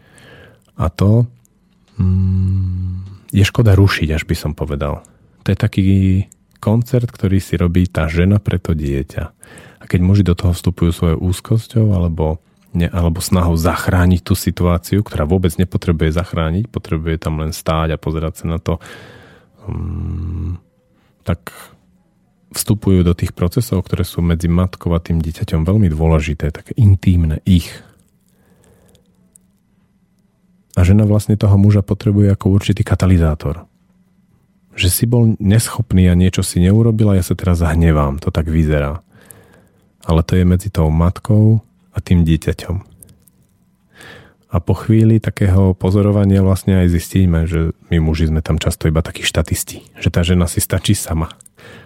A 0.80 0.90
to 0.90 1.30
mm, 2.00 3.30
je 3.34 3.44
škoda 3.44 3.74
rušiť, 3.74 4.10
až 4.14 4.24
by 4.30 4.36
som 4.38 4.52
povedal. 4.54 5.02
To 5.44 5.48
je 5.52 5.58
taký 5.58 5.88
koncert, 6.64 7.12
ktorý 7.12 7.44
si 7.44 7.60
robí 7.60 7.90
tá 7.92 8.08
žena 8.08 8.40
pre 8.40 8.56
to 8.56 8.72
dieťa. 8.72 9.24
A 9.82 9.84
keď 9.84 10.00
muži 10.00 10.24
do 10.24 10.32
toho 10.32 10.56
vstupujú 10.56 10.96
svojou 10.96 11.20
úzkosťou 11.20 11.92
alebo, 11.92 12.40
ne, 12.72 12.88
alebo 12.88 13.20
snahou 13.20 13.60
zachrániť 13.60 14.24
tú 14.24 14.32
situáciu, 14.32 15.04
ktorá 15.04 15.28
vôbec 15.28 15.52
nepotrebuje 15.60 16.16
zachrániť, 16.16 16.72
potrebuje 16.72 17.20
tam 17.20 17.44
len 17.44 17.52
stáť 17.52 17.92
a 17.92 18.00
pozerať 18.00 18.34
sa 18.40 18.46
na 18.48 18.58
to, 18.64 18.80
um, 19.68 20.56
tak 21.28 21.52
vstupujú 22.54 23.04
do 23.04 23.12
tých 23.18 23.36
procesov, 23.36 23.84
ktoré 23.84 24.08
sú 24.08 24.24
medzi 24.24 24.48
matkou 24.48 24.94
a 24.94 25.04
tým 25.04 25.20
dieťaťom 25.20 25.68
veľmi 25.68 25.90
dôležité, 25.92 26.54
také 26.54 26.72
intímne 26.80 27.42
ich. 27.44 27.68
A 30.74 30.82
žena 30.82 31.06
vlastne 31.06 31.38
toho 31.38 31.54
muža 31.56 31.86
potrebuje 31.86 32.34
ako 32.34 32.54
určitý 32.54 32.82
katalizátor. 32.82 33.70
Že 34.74 34.90
si 34.90 35.06
bol 35.06 35.38
neschopný 35.38 36.10
a 36.10 36.18
niečo 36.18 36.42
si 36.42 36.58
neurobil 36.62 37.14
a 37.14 37.18
ja 37.22 37.24
sa 37.24 37.38
teraz 37.38 37.62
zahnevám. 37.62 38.18
To 38.26 38.34
tak 38.34 38.50
vyzerá. 38.50 39.06
Ale 40.04 40.26
to 40.26 40.34
je 40.34 40.44
medzi 40.44 40.74
tou 40.74 40.90
matkou 40.90 41.62
a 41.94 41.98
tým 42.02 42.26
dieťaťom. 42.26 42.92
A 44.54 44.62
po 44.62 44.74
chvíli 44.78 45.18
takého 45.18 45.74
pozorovania 45.74 46.46
vlastne 46.46 46.78
aj 46.86 46.88
zistíme, 46.94 47.50
že 47.50 47.74
my 47.90 47.98
muži 48.02 48.30
sme 48.30 48.42
tam 48.46 48.62
často 48.62 48.86
iba 48.86 49.02
takí 49.02 49.26
štatisti. 49.26 49.98
Že 49.98 50.10
tá 50.10 50.22
žena 50.22 50.46
si 50.46 50.62
stačí 50.62 50.94
sama 50.94 51.34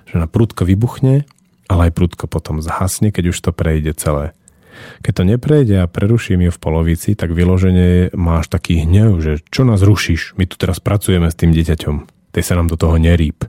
že 0.07 0.17
ona 0.17 0.27
prudko 0.27 0.63
vybuchne, 0.63 1.27
ale 1.67 1.81
aj 1.89 1.95
prudko 1.95 2.25
potom 2.31 2.63
zhasne, 2.63 3.11
keď 3.11 3.35
už 3.35 3.37
to 3.43 3.51
prejde 3.51 3.99
celé. 3.99 4.31
Keď 5.01 5.13
to 5.13 5.23
neprejde 5.23 5.75
a 5.81 5.89
preruším 5.89 6.47
ju 6.47 6.51
v 6.51 6.61
polovici, 6.61 7.13
tak 7.13 7.31
vyloženie 7.31 8.13
máš 8.17 8.49
taký 8.49 8.83
hnev, 8.83 9.21
že 9.21 9.39
čo 9.47 9.63
nás 9.63 9.81
rušíš? 9.85 10.35
My 10.35 10.49
tu 10.49 10.57
teraz 10.57 10.81
pracujeme 10.81 11.29
s 11.29 11.37
tým 11.37 11.53
dieťaťom. 11.53 11.95
Tej 12.33 12.43
sa 12.43 12.57
nám 12.57 12.67
do 12.69 12.77
toho 12.77 12.97
nerýb. 12.97 13.45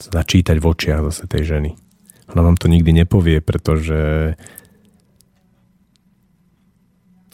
Začítať 0.00 0.56
v 0.56 0.64
očiach 0.64 1.04
zase 1.12 1.28
tej 1.28 1.44
ženy. 1.44 1.70
Ona 2.32 2.42
vám 2.46 2.56
to 2.56 2.70
nikdy 2.70 2.94
nepovie, 2.94 3.42
pretože 3.44 4.32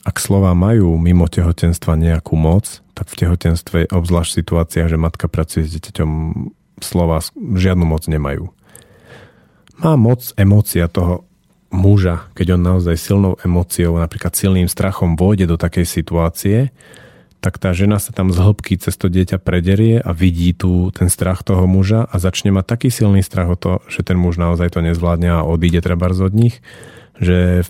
ak 0.07 0.17
slova 0.23 0.55
majú 0.55 0.95
mimo 1.03 1.27
tehotenstva 1.27 1.99
nejakú 1.99 2.39
moc, 2.39 2.81
tak 2.95 3.11
v 3.11 3.27
tehotenstve, 3.27 3.79
obzvlášť 3.91 4.31
v 4.31 4.39
situáciách, 4.41 4.89
že 4.95 5.03
matka 5.03 5.27
pracuje 5.27 5.67
s 5.67 5.75
dieťaťom 5.77 6.11
slova 6.79 7.21
žiadnu 7.37 7.85
moc 7.85 8.07
nemajú. 8.07 8.49
Má 9.83 9.93
moc 10.01 10.33
emócia 10.41 10.89
toho 10.89 11.29
muža, 11.71 12.31
keď 12.39 12.57
on 12.57 12.63
naozaj 12.63 12.97
silnou 12.99 13.35
emóciou, 13.43 13.99
napríklad 13.99 14.35
silným 14.35 14.71
strachom 14.71 15.19
vôjde 15.19 15.51
do 15.51 15.59
takej 15.59 15.87
situácie, 15.87 16.71
tak 17.41 17.63
tá 17.63 17.71
žena 17.77 18.03
sa 18.03 18.11
tam 18.11 18.35
z 18.35 18.43
hĺbky 18.43 18.75
cez 18.81 18.99
to 18.99 19.07
dieťa 19.07 19.39
prederie 19.39 20.03
a 20.03 20.11
vidí 20.11 20.51
tu 20.57 20.91
ten 20.91 21.07
strach 21.07 21.47
toho 21.47 21.69
muža 21.71 22.03
a 22.09 22.17
začne 22.19 22.51
mať 22.51 22.65
taký 22.67 22.89
silný 22.91 23.23
strach 23.23 23.47
o 23.53 23.57
to, 23.59 23.73
že 23.87 24.03
ten 24.03 24.19
muž 24.19 24.41
naozaj 24.41 24.75
to 24.75 24.83
nezvládne 24.83 25.31
a 25.31 25.47
odíde 25.47 25.79
treba 25.85 26.11
od 26.11 26.35
nich, 26.35 26.59
že 27.21 27.63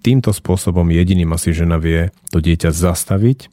týmto 0.00 0.32
spôsobom 0.32 0.88
jediným 0.88 1.30
asi 1.36 1.52
žena 1.52 1.76
vie 1.76 2.10
to 2.32 2.40
dieťa 2.40 2.72
zastaviť 2.72 3.52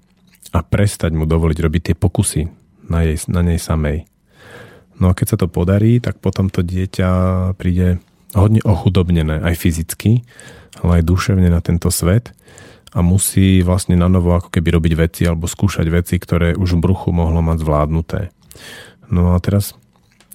a 0.55 0.63
prestať 0.63 1.11
mu 1.11 1.27
dovoliť 1.27 1.57
robiť 1.59 1.81
tie 1.91 1.95
pokusy 1.99 2.41
na, 2.87 3.03
jej, 3.03 3.19
na 3.27 3.43
nej 3.43 3.59
samej. 3.59 4.07
No 4.97 5.11
a 5.11 5.15
keď 5.17 5.35
sa 5.35 5.37
to 5.37 5.51
podarí, 5.51 6.01
tak 6.01 6.17
potom 6.17 6.49
to 6.49 6.65
dieťa 6.65 7.09
príde 7.59 8.01
hodne 8.35 8.59
ochudobnené 8.65 9.39
aj 9.39 9.55
fyzicky, 9.55 10.25
ale 10.83 11.01
aj 11.01 11.07
duševne 11.07 11.47
na 11.47 11.63
tento 11.63 11.87
svet 11.93 12.35
a 12.95 12.99
musí 13.03 13.61
vlastne 13.61 13.99
na 13.99 14.07
novo 14.07 14.33
ako 14.33 14.49
keby 14.49 14.79
robiť 14.79 14.93
veci 14.97 15.21
alebo 15.27 15.45
skúšať 15.45 15.87
veci, 15.91 16.15
ktoré 16.17 16.55
už 16.55 16.79
v 16.79 16.83
bruchu 16.83 17.09
mohlo 17.11 17.43
mať 17.43 17.57
zvládnuté. 17.61 18.21
No 19.11 19.35
a 19.35 19.37
teraz, 19.39 19.75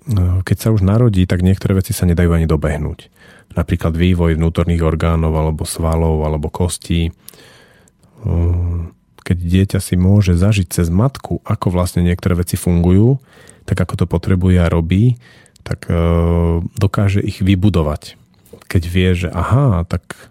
e, 0.06 0.44
keď 0.44 0.56
sa 0.56 0.68
už 0.72 0.84
narodí, 0.84 1.24
tak 1.24 1.44
niektoré 1.44 1.80
veci 1.80 1.96
sa 1.96 2.08
nedajú 2.08 2.32
ani 2.32 2.46
dobehnúť. 2.48 3.08
Napríklad 3.52 3.92
vývoj 3.92 4.40
vnútorných 4.40 4.84
orgánov 4.84 5.32
alebo 5.36 5.68
svalov 5.68 6.24
alebo 6.24 6.48
kostí. 6.48 7.08
E, 7.08 7.12
keď 9.22 9.36
dieťa 9.38 9.78
si 9.78 9.94
môže 9.96 10.34
zažiť 10.36 10.68
cez 10.68 10.88
matku, 10.92 11.40
ako 11.46 11.66
vlastne 11.72 12.04
niektoré 12.04 12.36
veci 12.36 12.58
fungujú, 12.58 13.22
tak 13.62 13.78
ako 13.78 14.04
to 14.04 14.06
potrebuje 14.10 14.58
a 14.58 14.66
robí, 14.66 15.16
tak 15.62 15.86
e, 15.88 15.94
dokáže 16.76 17.22
ich 17.22 17.40
vybudovať. 17.40 18.18
Keď 18.66 18.82
vie, 18.86 19.10
že 19.14 19.28
aha, 19.30 19.86
tak 19.86 20.30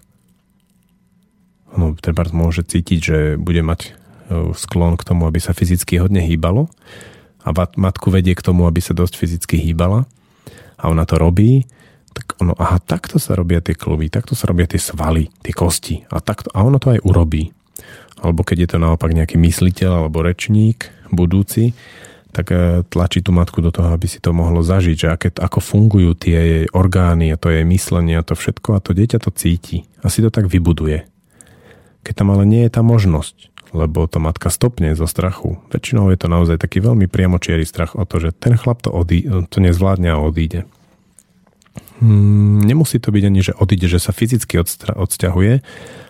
no, 1.75 1.95
treba 1.97 2.27
môže 2.31 2.67
cítiť, 2.67 2.99
že 2.99 3.17
bude 3.39 3.63
mať 3.63 3.81
e, 3.87 3.89
sklon 4.55 4.99
k 4.99 5.07
tomu, 5.07 5.27
aby 5.27 5.39
sa 5.39 5.55
fyzicky 5.55 5.99
hodne 5.99 6.23
hýbalo 6.23 6.67
a 7.41 7.49
matku 7.55 8.13
vedie 8.13 8.37
k 8.37 8.45
tomu, 8.45 8.69
aby 8.69 8.83
sa 8.83 8.93
dosť 8.93 9.17
fyzicky 9.17 9.57
hýbala 9.57 10.05
a 10.77 10.83
ona 10.89 11.05
to 11.09 11.17
robí, 11.17 11.65
tak 12.11 12.37
ono, 12.43 12.53
aha, 12.59 12.77
takto 12.83 13.17
sa 13.17 13.33
robia 13.33 13.63
tie 13.63 13.73
kluby, 13.73 14.11
takto 14.11 14.35
sa 14.35 14.51
robia 14.51 14.67
tie 14.67 14.81
svaly, 14.81 15.31
tie 15.41 15.53
kosti 15.55 16.05
a, 16.11 16.19
takto, 16.19 16.51
a 16.51 16.61
ono 16.61 16.77
to 16.77 16.91
aj 16.93 17.01
urobí. 17.07 17.55
Alebo 18.21 18.45
keď 18.45 18.57
je 18.67 18.69
to 18.75 18.77
naopak 18.77 19.15
nejaký 19.15 19.39
mysliteľ 19.41 20.05
alebo 20.05 20.21
rečník 20.21 20.91
budúci, 21.09 21.73
tak 22.31 22.47
e, 22.51 22.81
tlačí 22.87 23.19
tú 23.19 23.35
matku 23.35 23.59
do 23.59 23.69
toho, 23.69 23.91
aby 23.91 24.07
si 24.07 24.23
to 24.23 24.31
mohlo 24.31 24.63
zažiť, 24.63 24.95
že 24.95 25.07
aké, 25.11 25.29
ako 25.35 25.59
fungujú 25.59 26.15
tie 26.15 26.37
jej 26.39 26.65
orgány 26.71 27.31
a 27.31 27.39
to 27.39 27.51
jej 27.51 27.67
myslenie 27.67 28.15
a 28.15 28.25
to 28.25 28.33
všetko 28.33 28.79
a 28.79 28.83
to 28.83 28.95
dieťa 28.95 29.19
to 29.19 29.29
cíti 29.35 29.85
a 29.99 30.07
si 30.07 30.23
to 30.23 30.31
tak 30.31 30.47
vybuduje. 30.47 31.05
Keď 32.01 32.13
tam 32.15 32.33
ale 32.33 32.47
nie 32.47 32.65
je 32.65 32.71
tá 32.73 32.81
možnosť, 32.81 33.51
lebo 33.71 34.03
to 34.07 34.19
matka 34.19 34.51
stopne 34.51 34.95
zo 34.97 35.07
strachu. 35.07 35.59
Väčšinou 35.71 36.11
je 36.11 36.17
to 36.19 36.27
naozaj 36.27 36.59
taký 36.59 36.83
veľmi 36.83 37.07
priamočierý 37.07 37.63
strach 37.63 37.95
o 37.95 38.03
to, 38.03 38.19
že 38.19 38.35
ten 38.35 38.59
chlap 38.59 38.83
to, 38.83 38.91
odí, 38.91 39.23
to 39.47 39.57
nezvládne 39.63 40.11
a 40.11 40.19
odíde. 40.19 40.67
Hmm, 42.01 42.59
nemusí 42.65 42.97
to 42.97 43.13
byť 43.13 43.23
ani, 43.29 43.41
že 43.45 43.53
odíde, 43.55 43.87
že 43.87 44.01
sa 44.01 44.11
fyzicky 44.11 44.57
odstra- 44.59 44.97
odsťahuje, 44.97 45.53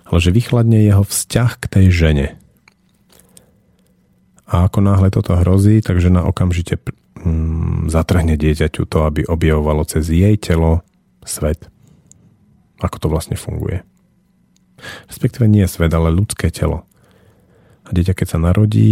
ale 0.08 0.18
že 0.18 0.32
vychladne 0.32 0.80
jeho 0.82 1.04
vzťah 1.04 1.52
k 1.62 1.66
tej 1.68 1.86
žene. 1.92 2.28
A 4.52 4.68
ako 4.68 4.84
náhle 4.84 5.08
toto 5.08 5.32
hrozí, 5.40 5.80
tak 5.80 6.04
žena 6.04 6.28
okamžite 6.28 6.76
hmm, 7.24 7.88
zatrhne 7.88 8.36
dieťaťu 8.36 8.84
to, 8.84 9.08
aby 9.08 9.24
objavovalo 9.24 9.88
cez 9.88 10.12
jej 10.12 10.36
telo 10.36 10.84
svet. 11.24 11.72
Ako 12.84 13.00
to 13.00 13.08
vlastne 13.08 13.40
funguje. 13.40 13.88
Respektíve 15.08 15.48
nie 15.48 15.64
svet, 15.72 15.96
ale 15.96 16.12
ľudské 16.12 16.52
telo. 16.52 16.84
A 17.88 17.90
dieťa, 17.96 18.12
keď 18.12 18.28
sa 18.28 18.40
narodí, 18.44 18.92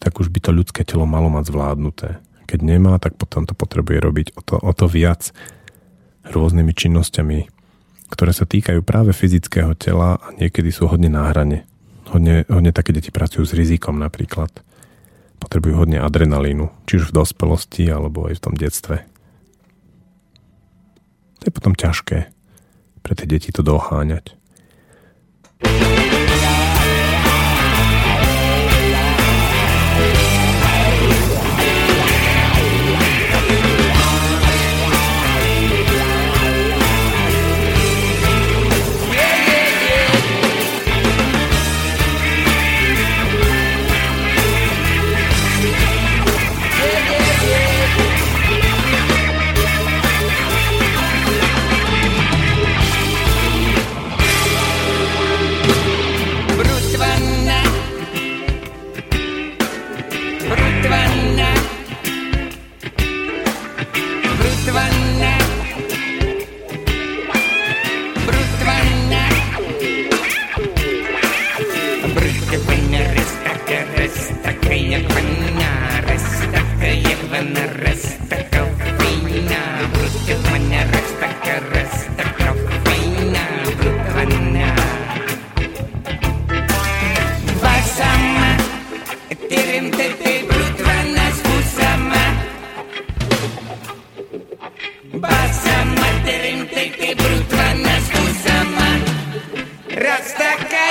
tak 0.00 0.16
už 0.16 0.32
by 0.32 0.40
to 0.40 0.50
ľudské 0.56 0.80
telo 0.80 1.04
malo 1.04 1.28
mať 1.28 1.52
zvládnuté. 1.52 2.08
Keď 2.48 2.60
nemá, 2.64 2.96
tak 2.96 3.20
potom 3.20 3.44
to 3.44 3.52
potrebuje 3.52 4.00
robiť 4.00 4.26
o 4.32 4.40
to, 4.40 4.56
o 4.56 4.72
to 4.72 4.88
viac 4.88 5.28
rôznymi 6.24 6.72
činnosťami, 6.72 7.38
ktoré 8.08 8.32
sa 8.32 8.48
týkajú 8.48 8.80
práve 8.80 9.12
fyzického 9.12 9.76
tela 9.76 10.16
a 10.16 10.26
niekedy 10.40 10.72
sú 10.72 10.88
hodne 10.88 11.12
na 11.12 11.28
hrane. 11.28 11.67
Hodne, 12.08 12.48
hodne 12.48 12.72
také 12.72 12.96
deti 12.96 13.12
pracujú 13.12 13.44
s 13.44 13.52
rizikom 13.52 14.00
napríklad. 14.00 14.48
Potrebujú 15.38 15.84
hodne 15.86 16.00
adrenalínu, 16.00 16.72
či 16.88 16.98
už 16.98 17.12
v 17.12 17.16
dospelosti, 17.22 17.84
alebo 17.86 18.26
aj 18.26 18.40
v 18.40 18.42
tom 18.42 18.54
detstve. 18.56 19.04
To 21.38 21.42
je 21.46 21.52
potom 21.54 21.76
ťažké 21.76 22.32
pre 23.04 23.12
tie 23.14 23.26
deti 23.28 23.54
to 23.54 23.62
doháňať. 23.62 24.34
Brutvanna 25.62 25.97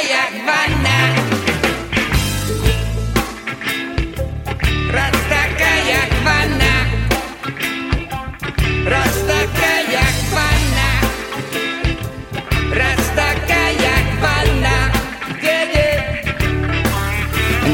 як 0.01 0.31
война. 0.45 0.97
Раз 4.93 5.15
где 9.53 9.77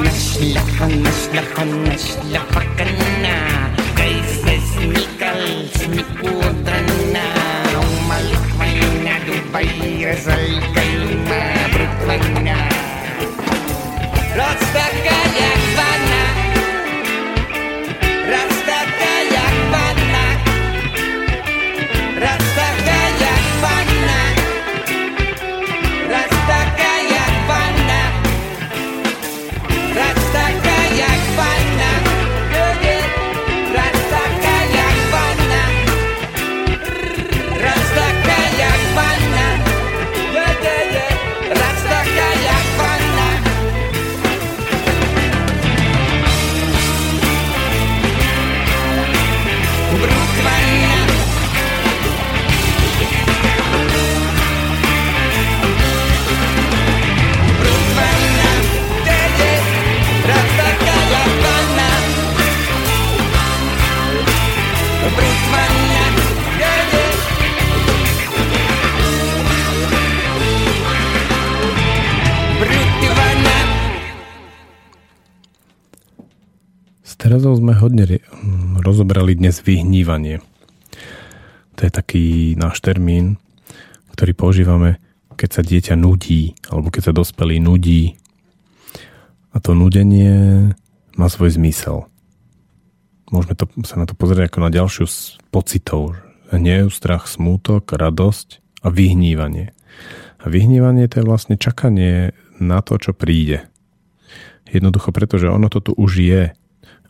Нашляха, 0.04 0.88
нашляха, 0.88 1.66
нашляха, 1.66 2.64
кана, 2.78 3.38
кайфес, 3.96 4.76
николс, 4.82 5.88
дубай, 9.26 10.06
разалькай, 10.06 11.23
Let's 14.36 14.74
back 14.74 14.93
dnes 79.44 79.60
vyhnívanie. 79.60 80.40
To 81.76 81.82
je 81.84 81.92
taký 81.92 82.56
náš 82.56 82.80
termín, 82.80 83.36
ktorý 84.16 84.32
používame, 84.32 85.04
keď 85.36 85.50
sa 85.52 85.62
dieťa 85.68 86.00
nudí, 86.00 86.56
alebo 86.72 86.88
keď 86.88 87.12
sa 87.12 87.18
dospelý 87.20 87.60
nudí. 87.60 88.16
A 89.52 89.60
to 89.60 89.76
nudenie 89.76 90.72
má 91.20 91.28
svoj 91.28 91.60
zmysel. 91.60 92.08
Môžeme 93.36 93.60
to, 93.60 93.68
sa 93.84 94.00
na 94.00 94.08
to 94.08 94.16
pozrieť 94.16 94.48
ako 94.48 94.60
na 94.64 94.72
ďalšiu 94.72 95.12
z 95.12 95.36
pocitov. 95.52 96.16
Hnev, 96.48 96.88
strach, 96.96 97.28
smútok, 97.28 98.00
radosť 98.00 98.64
a 98.80 98.96
vyhnívanie. 98.96 99.76
A 100.40 100.48
vyhnívanie 100.48 101.12
to 101.12 101.20
je 101.20 101.28
vlastne 101.28 101.60
čakanie 101.60 102.32
na 102.64 102.80
to, 102.80 102.96
čo 102.96 103.12
príde. 103.12 103.68
Jednoducho 104.72 105.12
preto, 105.12 105.36
že 105.36 105.52
ono 105.52 105.68
to 105.68 105.84
tu 105.84 105.92
už 106.00 106.12
je, 106.24 106.44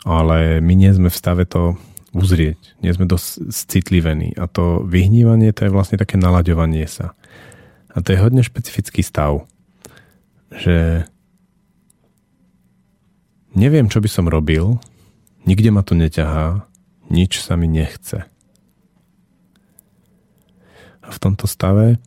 ale 0.01 0.37
my 0.65 0.73
nie 0.73 0.89
sme 0.97 1.13
v 1.13 1.19
stave 1.21 1.45
to 1.45 1.77
uzrieť. 2.13 2.77
Nie 2.79 2.93
sme 2.93 3.09
dosť 3.09 3.49
citlivení. 3.49 4.37
A 4.37 4.45
to 4.45 4.85
vyhnívanie 4.85 5.49
to 5.51 5.65
je 5.65 5.73
vlastne 5.73 5.97
také 5.97 6.15
nalaďovanie 6.15 6.85
sa. 6.85 7.17
A 7.93 8.01
to 8.01 8.13
je 8.13 8.21
hodne 8.21 8.45
špecifický 8.45 9.01
stav. 9.01 9.49
Že 10.53 11.09
neviem, 13.57 13.89
čo 13.89 13.97
by 13.97 14.09
som 14.09 14.29
robil, 14.29 14.77
nikde 15.49 15.73
ma 15.73 15.81
to 15.81 15.97
neťahá, 15.97 16.69
nič 17.09 17.41
sa 17.41 17.57
mi 17.57 17.65
nechce. 17.65 18.29
A 21.03 21.09
v 21.09 21.19
tomto 21.19 21.49
stave 21.49 21.97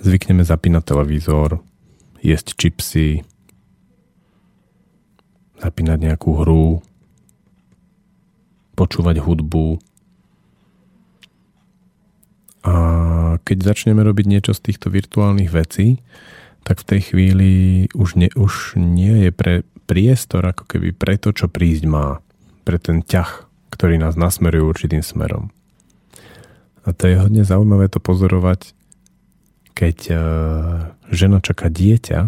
zvykneme 0.00 0.42
zapínať 0.42 0.82
televízor, 0.82 1.60
jesť 2.24 2.56
čipsy, 2.58 3.22
zapínať 5.58 5.98
nejakú 6.00 6.30
hru, 6.42 6.82
počúvať 8.78 9.18
hudbu. 9.18 9.82
A 12.62 12.74
keď 13.42 13.74
začneme 13.74 14.06
robiť 14.06 14.26
niečo 14.30 14.54
z 14.54 14.70
týchto 14.70 14.94
virtuálnych 14.94 15.50
vecí, 15.50 15.98
tak 16.62 16.86
v 16.86 16.88
tej 16.94 17.00
chvíli 17.10 17.52
už, 17.96 18.14
ne, 18.14 18.30
už 18.38 18.78
nie 18.78 19.26
je 19.26 19.30
pre 19.34 19.54
priestor 19.88 20.44
ako 20.46 20.68
keby 20.68 20.94
pre 20.94 21.18
to, 21.18 21.34
čo 21.34 21.50
prísť 21.50 21.88
má. 21.88 22.22
Pre 22.62 22.78
ten 22.78 23.00
ťah, 23.02 23.48
ktorý 23.72 23.98
nás 23.98 24.14
nasmeruje 24.14 24.62
určitým 24.62 25.02
smerom. 25.02 25.50
A 26.84 26.92
to 26.92 27.08
je 27.08 27.16
hodne 27.16 27.42
zaujímavé 27.42 27.88
to 27.88 27.98
pozorovať, 27.98 28.76
keď 29.72 29.98
uh, 30.12 30.18
žena 31.08 31.40
čaká 31.40 31.72
dieťa 31.72 32.20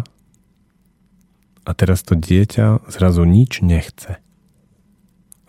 a 1.61 1.71
teraz 1.77 2.01
to 2.01 2.17
dieťa 2.17 2.89
zrazu 2.89 3.21
nič 3.29 3.61
nechce. 3.61 4.17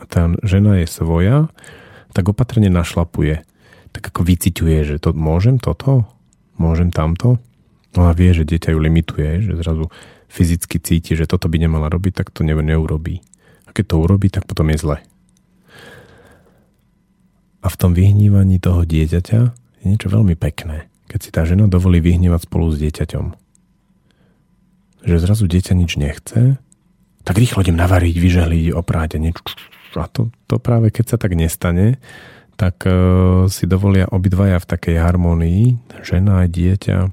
Tá 0.09 0.33
žena 0.43 0.81
je 0.83 0.87
svoja, 0.89 1.51
tak 2.12 2.29
opatrne 2.29 2.69
našlapuje. 2.73 3.45
Tak 3.93 4.03
ako 4.09 4.24
vyciťuje, 4.24 4.79
že 4.89 4.97
to 4.99 5.12
môžem 5.12 5.61
toto, 5.61 6.09
môžem 6.57 6.89
tamto. 6.89 7.37
No 7.93 8.09
a 8.09 8.16
vie, 8.16 8.33
že 8.33 8.49
dieťa 8.49 8.73
ju 8.73 8.79
limituje, 8.81 9.31
že 9.45 9.53
zrazu 9.61 9.93
fyzicky 10.33 10.81
cíti, 10.81 11.12
že 11.12 11.29
toto 11.29 11.45
by 11.53 11.61
nemala 11.61 11.93
robiť, 11.93 12.24
tak 12.24 12.33
to 12.33 12.41
neurobí. 12.41 13.20
A 13.69 13.70
keď 13.77 13.85
to 13.93 13.97
urobí, 14.01 14.33
tak 14.33 14.49
potom 14.49 14.73
je 14.73 14.81
zle. 14.81 14.99
A 17.62 17.66
v 17.69 17.79
tom 17.79 17.93
vyhnívaní 17.93 18.59
toho 18.59 18.89
dieťaťa 18.89 19.41
je 19.83 19.85
niečo 19.85 20.09
veľmi 20.09 20.35
pekné, 20.35 20.89
keď 21.07 21.19
si 21.20 21.31
tá 21.31 21.45
žena 21.45 21.69
dovolí 21.69 22.01
vyhnívať 22.01 22.49
spolu 22.49 22.73
s 22.73 22.81
dieťaťom. 22.81 23.27
Že 25.05 25.16
zrazu 25.20 25.45
dieťa 25.47 25.73
nič 25.77 26.01
nechce, 26.01 26.57
tak 27.23 27.39
rýchlo 27.39 27.62
idem 27.62 27.79
navariť, 27.79 28.16
vyžehliť, 28.19 28.74
opráť 28.74 29.19
a 29.19 29.23
niečo. 29.23 29.45
A 29.98 30.09
to, 30.09 30.32
to 30.48 30.56
práve 30.56 30.89
keď 30.89 31.14
sa 31.14 31.16
tak 31.20 31.36
nestane, 31.36 32.01
tak 32.56 32.85
uh, 32.85 33.48
si 33.48 33.64
dovolia 33.66 34.06
obidvaja 34.09 34.60
v 34.62 34.69
takej 34.69 34.97
harmonii, 35.01 35.64
žena 36.05 36.44
a 36.44 36.51
dieťa, 36.51 37.10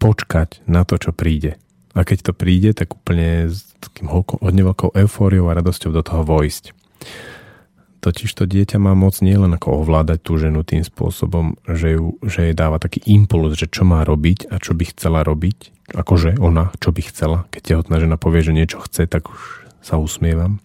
počkať 0.00 0.64
na 0.64 0.82
to, 0.88 0.96
čo 0.96 1.10
príde. 1.12 1.60
A 1.92 2.06
keď 2.06 2.30
to 2.30 2.32
príde, 2.32 2.70
tak 2.72 2.94
úplne 2.94 3.50
s 3.50 3.66
takým 3.82 4.08
hodne 4.12 4.62
eufóriou 4.96 5.50
a 5.50 5.56
radosťou 5.58 5.90
do 5.90 6.02
toho 6.06 6.22
vojsť. 6.22 6.72
Totiž 8.00 8.32
to 8.32 8.48
dieťa 8.48 8.80
má 8.80 8.96
moc 8.96 9.20
nielen 9.20 9.52
ako 9.52 9.84
ovládať 9.84 10.24
tú 10.24 10.40
ženu 10.40 10.64
tým 10.64 10.80
spôsobom, 10.80 11.60
že, 11.68 12.00
ju, 12.00 12.16
že 12.24 12.48
jej 12.48 12.56
dáva 12.56 12.80
taký 12.80 13.04
impuls, 13.04 13.60
že 13.60 13.68
čo 13.68 13.84
má 13.84 14.00
robiť 14.08 14.48
a 14.48 14.56
čo 14.56 14.72
by 14.72 14.88
chcela 14.88 15.20
robiť. 15.20 15.92
Akože 15.92 16.40
ona, 16.40 16.72
čo 16.80 16.96
by 16.96 17.02
chcela. 17.12 17.44
Keď 17.52 17.60
tehotná 17.60 18.00
žena 18.00 18.16
povie, 18.16 18.40
že 18.40 18.56
niečo 18.56 18.80
chce, 18.80 19.04
tak 19.04 19.28
už 19.28 19.40
sa 19.84 20.00
usmievam. 20.00 20.64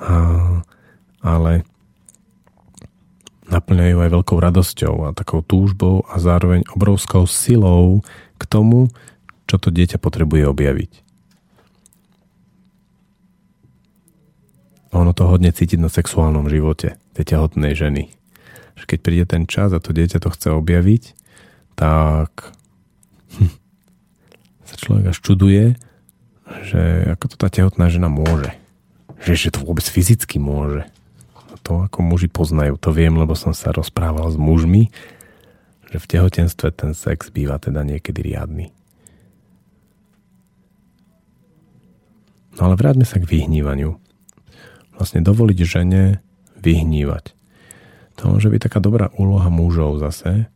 A, 0.00 0.14
ale 1.22 1.62
naplňajú 3.50 3.96
aj 3.98 4.10
veľkou 4.14 4.38
radosťou 4.38 4.94
a 5.10 5.16
takou 5.16 5.42
túžbou 5.42 6.06
a 6.06 6.22
zároveň 6.22 6.62
obrovskou 6.70 7.26
silou 7.26 8.06
k 8.38 8.42
tomu, 8.46 8.88
čo 9.50 9.58
to 9.58 9.74
dieťa 9.74 9.98
potrebuje 9.98 10.46
objaviť. 10.46 10.92
Ono 14.90 15.10
to 15.14 15.26
hodne 15.26 15.54
cítiť 15.54 15.78
na 15.78 15.90
sexuálnom 15.90 16.50
živote 16.50 16.98
tej 17.14 17.34
tehotnej 17.34 17.74
ženy. 17.78 18.10
Že 18.74 18.84
keď 18.86 18.98
príde 19.02 19.24
ten 19.26 19.42
čas 19.46 19.70
a 19.74 19.82
to 19.82 19.94
dieťa 19.94 20.18
to 20.22 20.30
chce 20.34 20.50
objaviť, 20.50 21.14
tak 21.78 22.54
hm, 23.38 23.54
sa 24.66 24.74
človek 24.78 25.14
až 25.14 25.18
čuduje, 25.22 25.64
že 26.66 26.82
ako 27.14 27.24
to 27.30 27.36
tá 27.38 27.48
tehotná 27.50 27.86
žena 27.86 28.10
môže. 28.10 28.59
Že, 29.20 29.32
že 29.36 29.48
to 29.52 29.64
vôbec 29.64 29.84
fyzicky 29.84 30.40
môže. 30.40 30.88
To 31.68 31.84
ako 31.84 32.00
muži 32.00 32.32
poznajú, 32.32 32.80
to 32.80 32.88
viem, 32.88 33.20
lebo 33.20 33.36
som 33.36 33.52
sa 33.52 33.68
rozprával 33.70 34.32
s 34.32 34.36
mužmi, 34.40 34.88
že 35.92 35.98
v 36.00 36.08
tehotenstve 36.08 36.72
ten 36.72 36.96
sex 36.96 37.28
býva 37.28 37.60
teda 37.60 37.84
niekedy 37.84 38.24
riadny. 38.24 38.72
No 42.56 42.70
ale 42.70 42.74
vráťme 42.80 43.04
sa 43.04 43.20
k 43.20 43.28
vyhnívaniu. 43.28 44.00
Vlastne 44.96 45.20
dovoliť 45.20 45.58
žene 45.64 46.24
vyhnívať. 46.60 47.36
To 48.20 48.36
môže 48.36 48.52
byť 48.52 48.60
taká 48.68 48.78
dobrá 48.84 49.08
úloha 49.16 49.48
mužov 49.48 49.96
zase, 49.96 50.48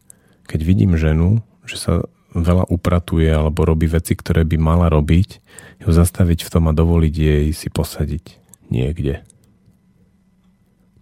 keď 0.44 0.60
vidím 0.64 1.00
ženu, 1.00 1.40
že 1.64 1.80
sa 1.80 1.92
veľa 2.36 2.68
upratuje 2.68 3.30
alebo 3.30 3.64
robí 3.64 3.88
veci, 3.88 4.12
ktoré 4.12 4.44
by 4.44 4.56
mala 4.60 4.92
robiť, 4.92 5.40
ju 5.80 5.88
zastaviť 5.88 6.44
v 6.44 6.52
tom 6.52 6.68
a 6.68 6.76
dovoliť 6.76 7.14
jej 7.14 7.46
si 7.56 7.72
posadiť 7.72 8.43
niekde. 8.72 9.24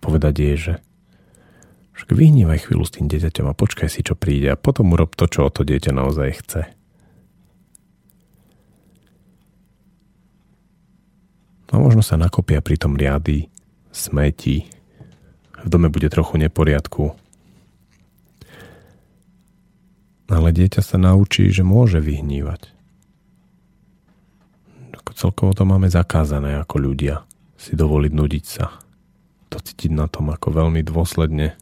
Povedať 0.02 0.34
jej, 0.38 0.56
že 0.58 0.74
však 1.92 2.18
vyhnívaj 2.18 2.66
chvíľu 2.66 2.82
s 2.82 2.94
tým 2.98 3.06
dieťaťom 3.06 3.46
a 3.52 3.58
počkaj 3.58 3.86
si, 3.86 4.02
čo 4.02 4.18
príde 4.18 4.50
a 4.50 4.58
potom 4.58 4.90
urob 4.96 5.14
to, 5.14 5.30
čo 5.30 5.46
o 5.46 5.50
to 5.52 5.62
dieťa 5.62 5.94
naozaj 5.94 6.28
chce. 6.42 6.62
A 11.72 11.74
možno 11.80 12.04
sa 12.04 12.20
nakopia 12.20 12.60
pri 12.60 12.76
tom 12.76 12.98
riady, 12.98 13.48
smeti, 13.94 14.68
v 15.62 15.68
dome 15.70 15.88
bude 15.88 16.10
trochu 16.10 16.36
neporiadku. 16.36 17.14
Ale 20.28 20.48
dieťa 20.52 20.82
sa 20.84 20.96
naučí, 21.00 21.48
že 21.48 21.64
môže 21.64 22.02
vyhnívať. 22.02 22.72
Celkovo 25.12 25.52
to 25.52 25.68
máme 25.68 25.92
zakázané 25.92 26.56
ako 26.58 26.88
ľudia, 26.88 27.22
si 27.62 27.78
dovoliť 27.78 28.12
nudiť 28.12 28.44
sa. 28.44 28.74
To 29.54 29.62
cítiť 29.62 29.94
na 29.94 30.10
tom, 30.10 30.34
ako 30.34 30.50
veľmi 30.50 30.82
dôsledne 30.82 31.54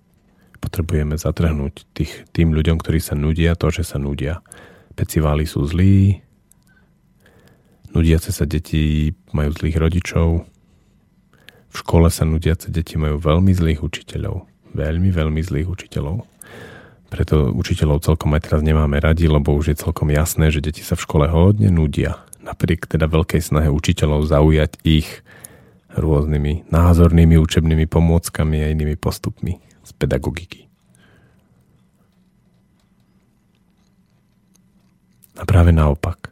potrebujeme 0.61 1.21
zatrhnúť 1.21 1.85
tých, 1.93 2.25
tým 2.33 2.57
ľuďom, 2.57 2.81
ktorí 2.81 3.01
sa 3.01 3.13
nudia, 3.13 3.53
to, 3.53 3.69
že 3.69 3.85
sa 3.85 4.01
nudia. 4.01 4.41
Peciváli 4.97 5.45
sú 5.45 5.65
zlí, 5.69 6.25
Nudiace 7.91 8.31
sa 8.31 8.47
deti 8.47 9.11
majú 9.35 9.51
zlých 9.51 9.77
rodičov. 9.83 10.47
V 11.71 11.77
škole 11.77 12.07
sa 12.11 12.23
nudiace 12.23 12.71
deti 12.71 12.95
majú 12.95 13.19
veľmi 13.19 13.51
zlých 13.51 13.83
učiteľov. 13.83 14.47
Veľmi, 14.71 15.11
veľmi 15.11 15.43
zlých 15.43 15.67
učiteľov. 15.67 16.23
Preto 17.11 17.51
učiteľov 17.51 18.07
celkom 18.07 18.31
aj 18.39 18.47
teraz 18.47 18.63
nemáme 18.63 19.03
radi, 19.03 19.27
lebo 19.27 19.59
už 19.59 19.75
je 19.75 19.83
celkom 19.83 20.15
jasné, 20.15 20.55
že 20.55 20.63
deti 20.63 20.87
sa 20.87 20.95
v 20.95 21.03
škole 21.03 21.27
hodne 21.27 21.67
nudia. 21.67 22.23
Napriek 22.39 22.87
teda 22.87 23.11
veľkej 23.11 23.43
snahe 23.43 23.67
učiteľov 23.67 24.31
zaujať 24.31 24.79
ich 24.87 25.27
rôznymi 25.97 26.71
názornými 26.71 27.35
učebnými 27.41 27.87
pomôckami 27.91 28.63
a 28.63 28.71
inými 28.71 28.95
postupmi 28.95 29.59
z 29.83 29.91
pedagogiky. 29.97 30.71
A 35.41 35.43
práve 35.49 35.73
naopak 35.73 36.31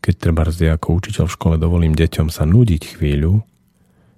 keď 0.00 0.14
treba 0.16 0.48
ja 0.48 0.80
ako 0.80 0.96
učiteľ 0.96 1.24
v 1.28 1.36
škole 1.36 1.54
dovolím 1.60 1.92
deťom 1.92 2.32
sa 2.32 2.48
nudiť 2.48 2.96
chvíľu, 2.96 3.44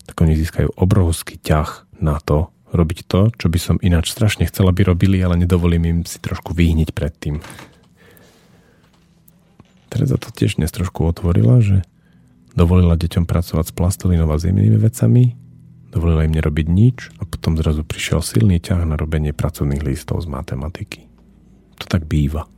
tak 0.07 0.15
oni 0.23 0.39
získajú 0.39 0.79
obrovský 0.79 1.43
ťah 1.43 1.91
na 1.99 2.23
to, 2.23 2.55
robiť 2.73 3.05
to, 3.05 3.29
čo 3.37 3.47
by 3.53 3.59
som 3.61 3.77
ináč 3.83 4.15
strašne 4.15 4.49
chcela, 4.49 4.73
aby 4.73 4.89
robili, 4.89 5.21
ale 5.21 5.37
nedovolím 5.37 5.85
im 5.85 5.99
si 6.07 6.23
trošku 6.23 6.55
vyhniť 6.57 6.95
predtým. 6.95 7.43
Tereza 9.93 10.17
to 10.17 10.33
tiež 10.33 10.57
dnes 10.57 10.73
trošku 10.73 11.05
otvorila, 11.05 11.61
že 11.61 11.85
dovolila 12.53 12.97
deťom 12.97 13.25
pracovať 13.25 13.73
s 13.73 13.77
plastolinou 13.77 14.29
a 14.29 14.37
s 14.37 14.49
inými 14.49 14.77
vecami, 14.77 15.37
dovolila 15.93 16.25
im 16.25 16.33
nerobiť 16.33 16.67
nič 16.69 16.99
a 17.21 17.29
potom 17.29 17.61
zrazu 17.61 17.85
prišiel 17.85 18.25
silný 18.25 18.61
ťah 18.61 18.89
na 18.89 18.97
robenie 18.97 19.37
pracovných 19.37 19.85
listov 19.85 20.25
z 20.25 20.33
matematiky. 20.33 21.05
To 21.81 21.85
tak 21.89 22.09
býva. 22.09 22.49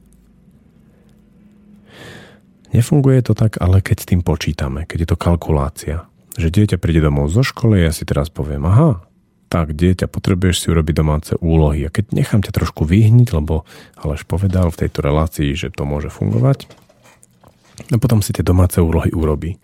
Nefunguje 2.75 3.23
to 3.23 3.39
tak, 3.39 3.63
ale 3.63 3.79
keď 3.79 3.97
s 4.03 4.09
tým 4.11 4.23
počítame, 4.27 4.83
keď 4.83 4.99
je 5.07 5.09
to 5.15 5.19
kalkulácia. 5.19 5.97
Že 6.35 6.51
dieťa 6.51 6.77
príde 6.83 6.99
domov 6.99 7.31
zo 7.31 7.47
školy, 7.47 7.87
ja 7.87 7.95
si 7.95 8.03
teraz 8.03 8.35
poviem, 8.35 8.67
aha, 8.67 9.07
tak 9.47 9.79
dieťa, 9.79 10.11
potrebuješ 10.11 10.57
si 10.59 10.67
urobiť 10.75 10.95
domáce 10.99 11.33
úlohy. 11.39 11.87
A 11.87 11.95
keď 11.95 12.11
nechám 12.11 12.43
ťa 12.43 12.51
trošku 12.51 12.83
vyhniť, 12.83 13.31
lebo 13.31 13.63
Aleš 13.95 14.27
povedal 14.27 14.75
v 14.75 14.81
tejto 14.83 15.07
relácii, 15.07 15.55
že 15.55 15.71
to 15.71 15.87
môže 15.87 16.11
fungovať, 16.11 16.67
a 17.75 17.97
potom 17.99 18.23
si 18.23 18.31
tie 18.31 18.47
domáce 18.47 18.79
úlohy 18.79 19.11
urobí. 19.11 19.59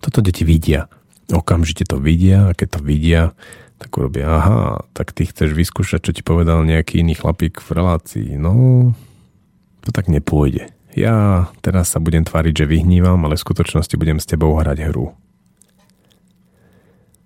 Toto 0.00 0.24
deti 0.24 0.44
vidia. 0.44 0.88
Okamžite 1.32 1.88
to 1.88 2.00
vidia 2.00 2.52
a 2.52 2.56
keď 2.56 2.68
to 2.76 2.80
vidia, 2.84 3.22
tak 3.80 3.90
urobia, 4.00 4.28
aha, 4.28 4.84
tak 4.96 5.12
ty 5.12 5.28
chceš 5.28 5.52
vyskúšať, 5.52 6.00
čo 6.00 6.12
ti 6.16 6.22
povedal 6.24 6.64
nejaký 6.64 7.04
iný 7.04 7.16
chlapík 7.16 7.60
v 7.60 7.70
relácii. 7.74 8.28
No, 8.40 8.92
to 9.84 9.90
tak 9.92 10.08
nepôjde. 10.08 10.72
Ja 10.94 11.48
teraz 11.58 11.90
sa 11.90 11.98
budem 11.98 12.22
tváriť, 12.22 12.64
že 12.64 12.70
vyhnívam, 12.70 13.18
ale 13.26 13.34
v 13.34 13.44
skutočnosti 13.44 13.98
budem 13.98 14.22
s 14.22 14.30
tebou 14.30 14.54
hrať 14.54 14.88
hru. 14.88 15.10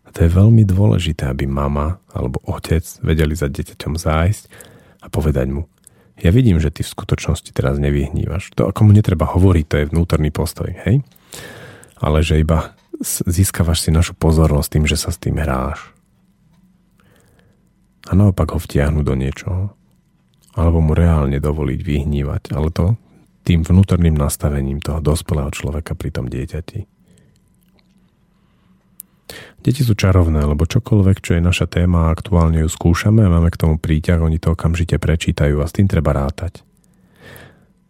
A 0.02 0.08
to 0.08 0.24
je 0.24 0.30
veľmi 0.32 0.64
dôležité, 0.64 1.28
aby 1.28 1.44
mama 1.44 2.00
alebo 2.16 2.40
otec 2.48 2.80
vedeli 3.04 3.36
za 3.36 3.52
dieťaťom 3.52 3.92
zájsť 4.00 4.42
a 5.04 5.06
povedať 5.12 5.52
mu, 5.52 5.68
ja 6.18 6.30
vidím, 6.34 6.58
že 6.58 6.74
ty 6.74 6.82
v 6.82 6.92
skutočnosti 6.92 7.50
teraz 7.54 7.78
nevyhnívaš. 7.78 8.50
To 8.58 8.66
ako 8.66 8.90
mu 8.90 8.90
netreba 8.90 9.26
hovoriť, 9.30 9.64
to 9.70 9.76
je 9.78 9.90
vnútorný 9.90 10.34
postoj, 10.34 10.74
hej? 10.86 11.06
Ale 11.98 12.22
že 12.26 12.42
iba 12.42 12.74
získavaš 13.06 13.86
si 13.86 13.90
našu 13.94 14.18
pozornosť 14.18 14.68
tým, 14.74 14.84
že 14.90 14.98
sa 14.98 15.14
s 15.14 15.18
tým 15.22 15.38
hráš. 15.38 15.94
A 18.08 18.16
naopak 18.16 18.56
ho 18.56 18.58
vtiahnu 18.58 19.04
do 19.04 19.14
niečoho. 19.14 19.76
Alebo 20.58 20.82
mu 20.82 20.96
reálne 20.96 21.38
dovoliť 21.38 21.80
vyhnívať. 21.84 22.42
Ale 22.56 22.72
to 22.74 22.96
tým 23.46 23.62
vnútorným 23.62 24.16
nastavením 24.16 24.82
toho 24.82 24.98
dospelého 24.98 25.52
človeka 25.54 25.94
pri 25.94 26.10
tom 26.10 26.26
dieťati. 26.26 26.97
Deti 29.58 29.82
sú 29.82 29.98
čarovné, 29.98 30.46
lebo 30.46 30.70
čokoľvek, 30.70 31.18
čo 31.18 31.34
je 31.34 31.42
naša 31.42 31.66
téma 31.66 32.08
a 32.08 32.12
aktuálne 32.14 32.62
ju 32.62 32.70
skúšame 32.70 33.26
a 33.26 33.32
máme 33.32 33.50
k 33.50 33.58
tomu 33.58 33.74
príťah, 33.74 34.22
oni 34.22 34.38
to 34.38 34.54
okamžite 34.54 34.94
prečítajú 35.02 35.58
a 35.58 35.66
s 35.66 35.74
tým 35.74 35.90
treba 35.90 36.14
rátať. 36.14 36.62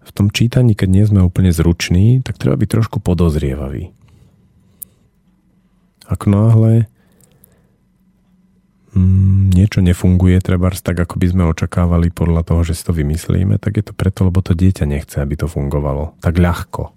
V 0.09 0.11
tom 0.17 0.33
čítaní, 0.33 0.73
keď 0.73 0.89
nie 0.89 1.05
sme 1.05 1.21
úplne 1.21 1.53
zruční, 1.53 2.25
tak 2.25 2.41
treba 2.41 2.57
byť 2.57 2.69
trošku 2.73 3.05
podozrievavý. 3.05 3.93
Ako 6.09 6.25
náhle 6.33 6.89
mm, 8.97 9.53
niečo 9.53 9.85
nefunguje, 9.85 10.41
treba 10.41 10.73
tak, 10.73 10.97
ako 10.97 11.21
by 11.21 11.27
sme 11.29 11.45
očakávali 11.53 12.09
podľa 12.09 12.49
toho, 12.49 12.65
že 12.65 12.81
si 12.81 12.83
to 12.89 12.97
vymyslíme, 12.97 13.61
tak 13.61 13.77
je 13.77 13.85
to 13.85 13.93
preto, 13.93 14.25
lebo 14.25 14.41
to 14.41 14.57
dieťa 14.57 14.89
nechce, 14.89 15.21
aby 15.21 15.37
to 15.37 15.45
fungovalo 15.45 16.17
tak 16.25 16.41
ľahko. 16.41 16.97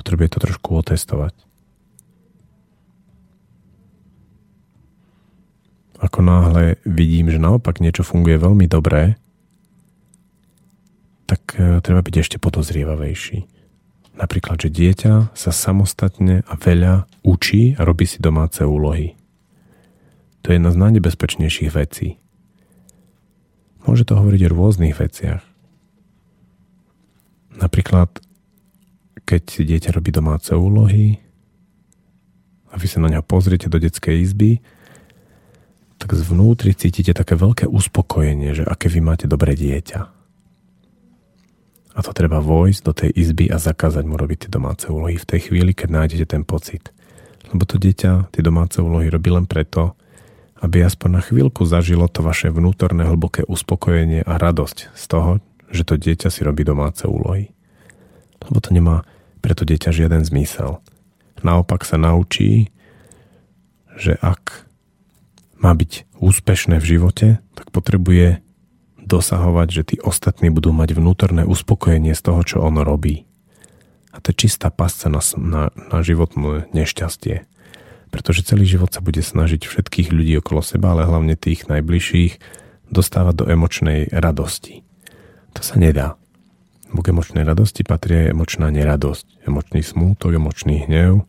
Potrebuje 0.00 0.28
to 0.32 0.38
trošku 0.40 0.80
otestovať. 0.80 1.45
Ako 5.96 6.20
náhle 6.20 6.76
vidím, 6.84 7.32
že 7.32 7.40
naopak 7.40 7.80
niečo 7.80 8.04
funguje 8.04 8.36
veľmi 8.36 8.68
dobré, 8.68 9.16
tak 11.26 11.58
e, 11.58 11.80
treba 11.82 12.00
byť 12.04 12.14
ešte 12.22 12.36
podozrievavejší. 12.36 13.48
Napríklad, 14.16 14.56
že 14.60 14.72
dieťa 14.72 15.36
sa 15.36 15.50
samostatne 15.52 16.40
a 16.48 16.54
veľa 16.56 17.04
učí 17.20 17.76
a 17.76 17.84
robí 17.84 18.08
si 18.08 18.16
domáce 18.20 18.64
úlohy. 18.64 19.12
To 20.40 20.54
je 20.54 20.56
jedna 20.56 20.72
z 20.72 20.80
najnebezpečnejších 20.80 21.70
vecí. 21.74 22.16
Môže 23.84 24.08
to 24.08 24.16
hovoriť 24.16 24.40
o 24.46 24.52
rôznych 24.56 24.96
veciach. 24.96 25.42
Napríklad, 27.56 28.08
keď 29.26 29.42
si 29.48 29.62
dieťa 29.66 29.90
robí 29.96 30.12
domáce 30.12 30.52
úlohy 30.54 31.18
a 32.70 32.74
vy 32.78 32.86
sa 32.86 33.02
na 33.02 33.10
ňa 33.10 33.20
pozriete 33.26 33.66
do 33.66 33.80
detskej 33.80 34.22
izby, 34.22 34.60
tak 35.96 36.12
zvnútri 36.12 36.76
cítite 36.76 37.16
také 37.16 37.34
veľké 37.36 37.64
uspokojenie, 37.68 38.52
že 38.52 38.64
aké 38.64 38.92
vy 38.92 39.00
máte 39.00 39.26
dobré 39.26 39.56
dieťa. 39.56 40.00
A 41.96 42.04
to 42.04 42.12
treba 42.12 42.44
vojsť 42.44 42.80
do 42.84 42.92
tej 42.92 43.10
izby 43.16 43.48
a 43.48 43.56
zakázať 43.56 44.04
mu 44.04 44.20
robiť 44.20 44.46
tie 44.46 44.50
domáce 44.52 44.84
úlohy 44.92 45.16
v 45.16 45.28
tej 45.28 45.48
chvíli, 45.48 45.72
keď 45.72 45.88
nájdete 45.88 46.26
ten 46.28 46.44
pocit. 46.44 46.92
Lebo 47.48 47.64
to 47.64 47.80
dieťa 47.80 48.28
tie 48.36 48.42
domáce 48.44 48.76
úlohy 48.76 49.08
robí 49.08 49.32
len 49.32 49.48
preto, 49.48 49.96
aby 50.60 50.84
aspoň 50.84 51.08
na 51.08 51.22
chvíľku 51.24 51.64
zažilo 51.64 52.04
to 52.12 52.20
vaše 52.20 52.52
vnútorné 52.52 53.08
hlboké 53.08 53.48
uspokojenie 53.48 54.28
a 54.28 54.36
radosť 54.36 54.92
z 54.92 55.04
toho, 55.08 55.40
že 55.72 55.88
to 55.88 55.96
dieťa 55.96 56.28
si 56.28 56.44
robí 56.44 56.68
domáce 56.68 57.08
úlohy. 57.08 57.48
Lebo 58.44 58.60
to 58.60 58.76
nemá 58.76 59.08
pre 59.40 59.56
to 59.56 59.64
dieťa 59.64 59.88
žiaden 59.88 60.20
zmysel. 60.20 60.84
Naopak 61.40 61.84
sa 61.88 61.96
naučí, 61.96 62.68
že 63.96 64.20
ak 64.20 64.65
má 65.60 65.72
byť 65.72 66.20
úspešné 66.20 66.80
v 66.80 66.88
živote, 66.96 67.26
tak 67.56 67.72
potrebuje 67.72 68.40
dosahovať, 69.00 69.68
že 69.70 69.82
tí 69.94 69.96
ostatní 70.02 70.50
budú 70.50 70.74
mať 70.74 70.98
vnútorné 70.98 71.46
uspokojenie 71.46 72.12
z 72.12 72.22
toho, 72.22 72.40
čo 72.42 72.56
ono 72.64 72.82
robí. 72.82 73.24
A 74.10 74.18
to 74.18 74.32
je 74.32 74.48
čistá 74.48 74.72
pasca 74.72 75.12
na, 75.12 75.20
na, 75.36 75.62
na 75.72 75.98
životné 76.00 76.72
nešťastie 76.72 77.46
pretože 78.10 78.48
celý 78.48 78.64
život 78.64 78.88
sa 78.88 79.04
bude 79.04 79.20
snažiť 79.20 79.66
všetkých 79.66 80.08
ľudí 80.08 80.40
okolo 80.40 80.64
seba, 80.64 80.96
ale 80.96 81.04
hlavne 81.04 81.36
tých 81.36 81.68
najbližších, 81.68 82.40
dostávať 82.88 83.34
do 83.34 83.44
emočnej 83.50 84.14
radosti. 84.14 84.86
To 85.52 85.60
sa 85.60 85.76
nedá. 85.76 86.14
K 86.86 87.12
emočnej 87.12 87.44
radosti 87.44 87.84
patrí 87.84 88.32
emočná 88.32 88.72
neradosť, 88.72 89.44
emočný 89.44 89.84
smútok, 89.84 90.38
emočný 90.38 90.88
hnev 90.88 91.28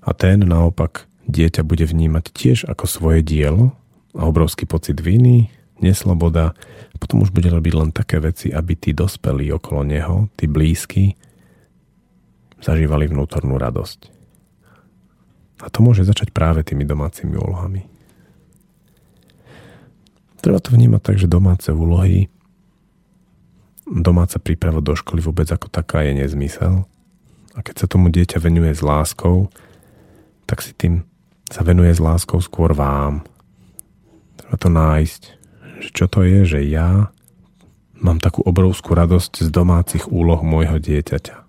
a 0.00 0.10
ten 0.16 0.40
naopak 0.40 1.10
dieťa 1.26 1.62
bude 1.62 1.86
vnímať 1.86 2.24
tiež 2.32 2.58
ako 2.66 2.84
svoje 2.86 3.20
dielo 3.22 3.74
a 4.16 4.26
obrovský 4.26 4.66
pocit 4.66 4.98
viny, 4.98 5.52
nesloboda, 5.82 6.54
potom 7.02 7.26
už 7.26 7.34
bude 7.34 7.50
robiť 7.50 7.74
len 7.74 7.90
také 7.90 8.22
veci, 8.22 8.54
aby 8.54 8.78
tí 8.78 8.94
dospelí 8.94 9.50
okolo 9.50 9.82
neho, 9.82 10.30
tí 10.38 10.46
blízky, 10.46 11.18
zažívali 12.62 13.10
vnútornú 13.10 13.58
radosť. 13.58 14.00
A 15.62 15.70
to 15.70 15.82
môže 15.82 16.06
začať 16.06 16.30
práve 16.30 16.62
tými 16.62 16.86
domácimi 16.86 17.34
úlohami. 17.34 17.86
Treba 20.42 20.58
to 20.58 20.74
vnímať 20.74 21.02
tak, 21.02 21.16
že 21.22 21.30
domáce 21.30 21.70
úlohy, 21.70 22.26
domáca 23.86 24.38
príprava 24.42 24.82
do 24.82 24.94
školy 24.94 25.22
vôbec 25.22 25.46
ako 25.50 25.70
taká 25.70 26.02
je 26.06 26.18
nezmysel. 26.18 26.86
A 27.54 27.58
keď 27.62 27.84
sa 27.84 27.86
tomu 27.90 28.10
dieťa 28.10 28.42
venuje 28.42 28.74
s 28.74 28.82
láskou, 28.82 29.50
tak 30.46 30.62
si 30.62 30.74
tým 30.74 31.06
sa 31.52 31.60
venuje 31.60 31.92
s 31.92 32.00
láskou 32.00 32.40
skôr 32.40 32.72
vám. 32.72 33.20
Treba 34.40 34.56
to 34.56 34.68
nájsť, 34.72 35.22
že 35.84 35.88
čo 35.92 36.08
to 36.08 36.24
je, 36.24 36.48
že 36.48 36.60
ja 36.64 37.12
mám 38.00 38.18
takú 38.18 38.40
obrovskú 38.42 38.96
radosť 38.96 39.46
z 39.46 39.48
domácich 39.52 40.08
úloh 40.08 40.40
môjho 40.40 40.80
dieťaťa. 40.80 41.42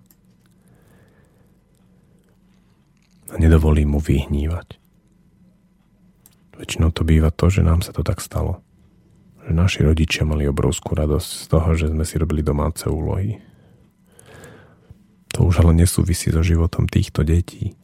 a 3.34 3.36
nedovolí 3.42 3.82
mu 3.82 3.98
vyhnívať. 3.98 4.78
Väčšinou 6.54 6.94
to 6.94 7.02
býva 7.02 7.34
to, 7.34 7.50
že 7.50 7.66
nám 7.66 7.82
sa 7.82 7.90
to 7.90 8.06
tak 8.06 8.22
stalo. 8.22 8.62
Že 9.42 9.52
naši 9.58 9.80
rodičia 9.82 10.22
mali 10.22 10.46
obrovskú 10.46 10.94
radosť 10.94 11.30
z 11.42 11.44
toho, 11.50 11.68
že 11.74 11.90
sme 11.90 12.06
si 12.06 12.14
robili 12.14 12.46
domáce 12.46 12.86
úlohy. 12.86 13.42
To 15.34 15.50
už 15.50 15.66
ale 15.66 15.74
nesúvisí 15.74 16.30
so 16.30 16.46
životom 16.46 16.86
týchto 16.86 17.26
detí. 17.26 17.74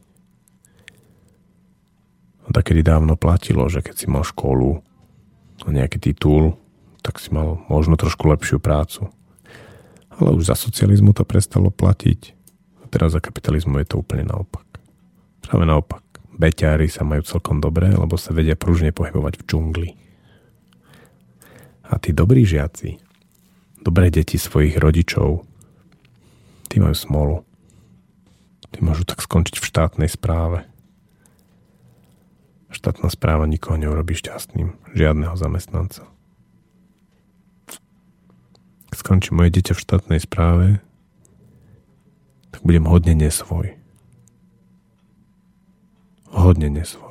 A 2.45 2.49
tak 2.49 2.71
kedy 2.71 2.81
dávno 2.81 3.13
platilo, 3.19 3.69
že 3.69 3.85
keď 3.85 3.95
si 3.95 4.05
mal 4.09 4.25
školu 4.25 4.81
a 5.61 5.69
nejaký 5.69 6.01
titul, 6.01 6.57
tak 7.01 7.17
si 7.17 7.33
mal 7.33 7.61
možno 7.69 7.97
trošku 7.97 8.29
lepšiu 8.29 8.61
prácu. 8.61 9.09
Ale 10.09 10.37
už 10.37 10.53
za 10.53 10.55
socializmu 10.57 11.17
to 11.17 11.25
prestalo 11.25 11.73
platiť 11.73 12.37
a 12.81 12.85
teraz 12.89 13.17
za 13.17 13.21
kapitalizmu 13.21 13.81
je 13.81 13.87
to 13.89 14.01
úplne 14.01 14.29
naopak. 14.29 14.65
Práve 15.41 15.65
naopak. 15.65 16.03
Beťári 16.31 16.89
sa 16.89 17.05
majú 17.05 17.21
celkom 17.21 17.61
dobré, 17.61 17.93
lebo 17.93 18.17
sa 18.17 18.33
vedia 18.33 18.57
pružne 18.57 18.89
pohybovať 18.89 19.41
v 19.41 19.45
džungli. 19.45 19.89
A 21.91 21.99
tí 21.99 22.15
dobrí 22.15 22.47
žiaci, 22.47 22.97
dobré 23.83 24.09
deti 24.09 24.39
svojich 24.39 24.79
rodičov, 24.79 25.43
tí 26.71 26.79
majú 26.79 26.95
smolu. 26.95 27.37
Tí 28.71 28.79
môžu 28.79 29.03
tak 29.03 29.19
skončiť 29.19 29.59
v 29.59 29.67
štátnej 29.67 30.09
správe. 30.09 30.70
Štátna 32.71 33.11
správa 33.11 33.45
nikoho 33.45 33.75
neurobí 33.75 34.15
šťastným, 34.15 34.95
žiadneho 34.95 35.35
zamestnanca. 35.35 36.07
Keď 38.91 38.97
skončí 38.97 39.35
moje 39.35 39.51
dieťa 39.59 39.75
v 39.75 39.83
štátnej 39.83 40.19
správe, 40.23 40.67
tak 42.51 42.63
budem 42.63 42.87
hodne 42.87 43.15
nesvoj 43.15 43.81
hodne 46.31 46.69
nesvoj. 46.71 47.10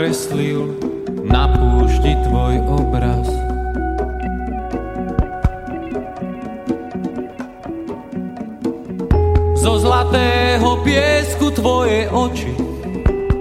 kreslil 0.00 0.80
na 1.28 1.44
púšti 1.52 2.16
tvoj 2.24 2.56
obraz. 2.72 3.28
Zo 9.60 9.76
zlatého 9.76 10.80
piesku 10.88 11.52
tvoje 11.52 12.08
oči, 12.08 12.48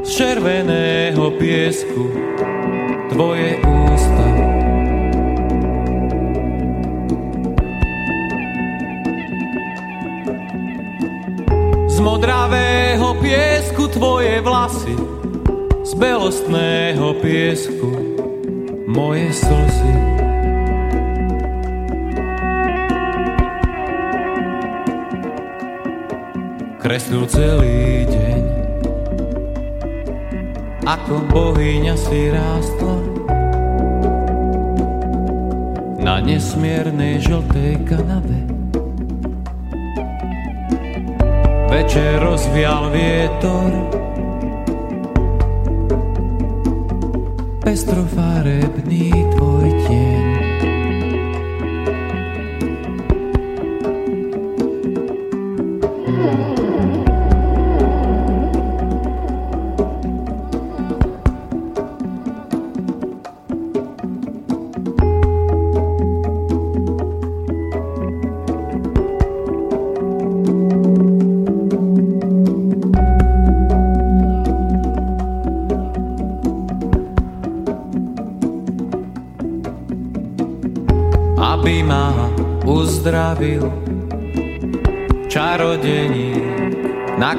z 0.03 0.09
červeného 0.11 1.31
piesku 1.39 2.11
tvoje 3.07 3.63
ústa. 3.63 4.27
Z 11.87 11.97
modravého 12.03 13.15
piesku 13.23 13.87
tvoje 13.95 14.43
vlasy, 14.43 14.68
belostného 15.99 17.11
piesku 17.19 17.91
moje 18.87 19.35
slzy. 19.35 19.95
Kreslil 26.79 27.27
celý 27.27 28.07
deň, 28.07 28.41
ako 30.87 31.19
bohyňa 31.27 31.95
si 31.99 32.31
rástla 32.31 32.97
na 35.99 36.23
nesmiernej 36.23 37.19
žltej 37.19 37.75
kanave. 37.83 38.39
Večer 41.67 42.23
rozvial 42.23 42.87
vietor 42.95 43.99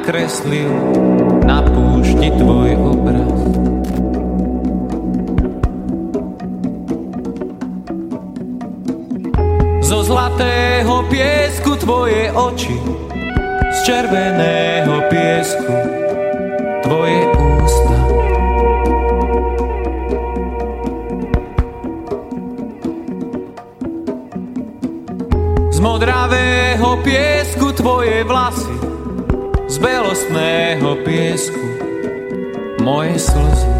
nakreslil 0.01 0.73
na 1.45 1.61
púšti 1.61 2.33
tvoj 2.41 2.73
obraz. 2.73 3.37
Zo 9.85 10.01
zlatého 10.01 11.05
piesku 11.13 11.77
tvoje 11.85 12.33
oči, 12.33 12.81
z 13.61 13.79
červeného 13.85 15.05
piesku 15.13 15.69
tvoje 16.81 17.21
ústa. 17.37 17.99
Z 25.69 25.79
modravého 25.85 26.89
piesku 27.05 27.69
tvoje 27.77 28.25
vlasy, 28.25 28.90
belostného 29.81 31.01
piesku 31.09 31.65
moje 32.85 33.17
slzy. 33.17 33.73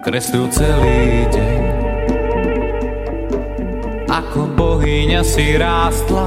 Kreslil 0.00 0.48
celý 0.48 1.28
deň, 1.28 1.62
ako 4.08 4.40
bohyňa 4.56 5.22
si 5.24 5.56
rástla 5.60 6.26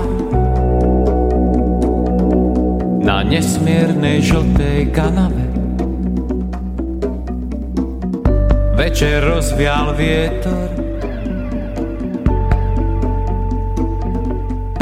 na 3.02 3.22
nesmiernej 3.26 4.22
žltej 4.22 4.90
kanave. 4.94 5.46
Večer 8.78 9.26
rozvial 9.26 9.94
vietor 9.98 10.85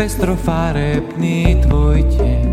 Pestrofarebný 0.03 1.63
tvoj 1.63 2.03
tieň. 2.11 2.47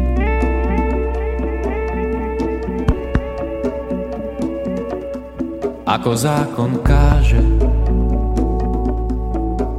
Ako 5.82 6.14
zákon 6.14 6.78
káže 6.86 7.42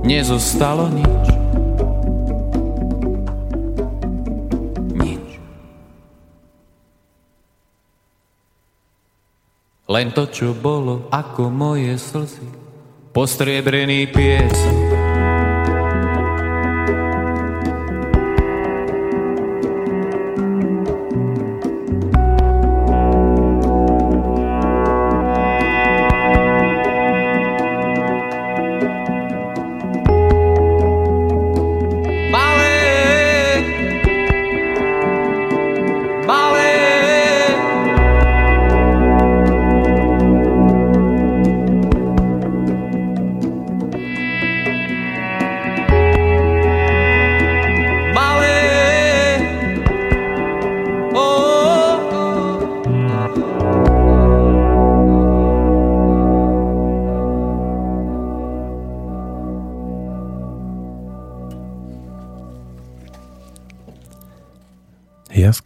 Nezostalo 0.03 0.91
nič. 0.91 1.25
Nič. 4.91 5.27
Len 9.87 10.11
to, 10.11 10.27
čo 10.27 10.51
bolo 10.51 11.07
ako 11.07 11.47
moje 11.47 11.95
slzy 11.95 12.51
Postriebrený 13.15 14.11
piesok 14.11 14.90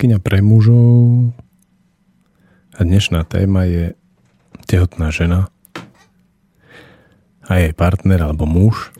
Jaskyňa 0.05 0.21
pre 0.21 0.37
mužov. 0.45 1.33
A 2.77 2.85
dnešná 2.85 3.25
téma 3.25 3.65
je 3.65 3.97
tehotná 4.69 5.09
žena 5.09 5.49
a 7.41 7.57
jej 7.57 7.73
partner 7.73 8.21
alebo 8.21 8.45
muž. 8.45 8.93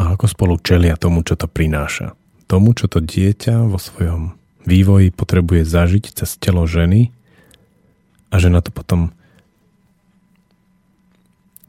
A 0.00 0.16
ako 0.16 0.32
spolu 0.32 0.56
čelia 0.64 0.96
tomu, 0.96 1.20
čo 1.28 1.36
to 1.36 1.44
prináša. 1.44 2.16
Tomu, 2.48 2.72
čo 2.72 2.88
to 2.88 3.04
dieťa 3.04 3.68
vo 3.68 3.76
svojom 3.76 4.32
vývoji 4.64 5.12
potrebuje 5.12 5.68
zažiť 5.68 6.24
cez 6.24 6.40
telo 6.40 6.64
ženy 6.64 7.12
a 8.32 8.40
žena 8.40 8.64
to 8.64 8.72
potom 8.72 9.12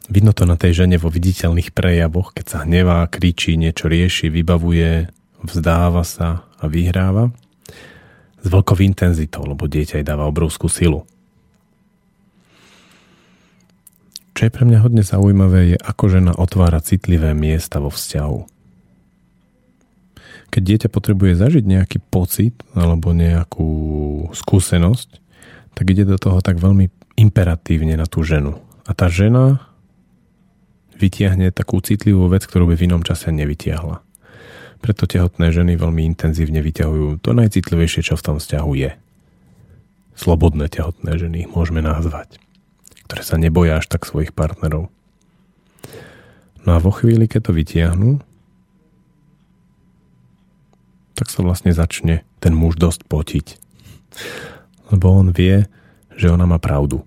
vidno 0.08 0.32
to 0.32 0.48
na 0.48 0.56
tej 0.56 0.80
žene 0.80 0.96
vo 0.96 1.12
viditeľných 1.12 1.76
prejavoch, 1.76 2.32
keď 2.32 2.46
sa 2.48 2.58
hnevá, 2.64 3.04
kričí, 3.12 3.60
niečo 3.60 3.92
rieši, 3.92 4.32
vybavuje, 4.32 5.12
vzdáva 5.44 6.08
sa 6.08 6.48
a 6.56 6.72
vyhráva 6.72 7.36
s 8.46 8.48
veľkou 8.48 8.78
intenzitou, 8.86 9.42
lebo 9.42 9.66
dieťa 9.66 9.98
jej 9.98 10.06
dáva 10.06 10.30
obrovskú 10.30 10.70
silu. 10.70 11.02
Čo 14.38 14.42
je 14.46 14.54
pre 14.54 14.70
mňa 14.70 14.86
hodne 14.86 15.02
zaujímavé, 15.02 15.74
je 15.74 15.78
ako 15.82 16.04
žena 16.14 16.32
otvára 16.38 16.78
citlivé 16.84 17.34
miesta 17.34 17.82
vo 17.82 17.90
vzťahu. 17.90 18.40
Keď 20.54 20.62
dieťa 20.62 20.90
potrebuje 20.94 21.42
zažiť 21.42 21.64
nejaký 21.66 21.98
pocit 22.06 22.54
alebo 22.78 23.18
nejakú 23.18 23.72
skúsenosť, 24.30 25.10
tak 25.74 25.86
ide 25.90 26.06
do 26.06 26.22
toho 26.22 26.40
tak 26.46 26.62
veľmi 26.62 27.18
imperatívne 27.18 27.98
na 27.98 28.06
tú 28.06 28.22
ženu. 28.22 28.62
A 28.86 28.94
tá 28.94 29.10
žena 29.10 29.74
vytiahne 31.02 31.50
takú 31.50 31.82
citlivú 31.82 32.30
vec, 32.30 32.46
ktorú 32.46 32.70
by 32.70 32.76
v 32.78 32.86
inom 32.92 33.02
čase 33.02 33.34
nevytiahla. 33.34 34.05
Preto 34.84 35.08
tehotné 35.10 35.50
ženy 35.52 35.80
veľmi 35.80 36.04
intenzívne 36.06 36.60
vyťahujú 36.62 37.24
to 37.24 37.32
najcitlivejšie, 37.36 38.02
čo 38.12 38.16
v 38.20 38.26
tom 38.26 38.36
vzťahu 38.38 38.72
je. 38.76 38.92
Slobodné 40.16 40.72
tehotné 40.72 41.20
ženy 41.20 41.48
môžeme 41.52 41.84
nazvať, 41.84 42.40
ktoré 43.10 43.22
sa 43.24 43.36
neboja 43.36 43.84
až 43.84 43.92
tak 43.92 44.08
svojich 44.08 44.32
partnerov. 44.32 44.88
No 46.66 46.70
a 46.74 46.82
vo 46.82 46.90
chvíli, 46.90 47.30
keď 47.30 47.52
to 47.52 47.58
vytiahnu, 47.58 48.12
tak 51.16 51.32
sa 51.32 51.46
vlastne 51.46 51.72
začne 51.72 52.28
ten 52.42 52.52
muž 52.52 52.76
dosť 52.76 53.08
potiť. 53.08 53.48
Lebo 54.92 55.14
on 55.14 55.32
vie, 55.32 55.70
že 56.16 56.32
ona 56.32 56.50
má 56.50 56.60
pravdu. 56.60 57.06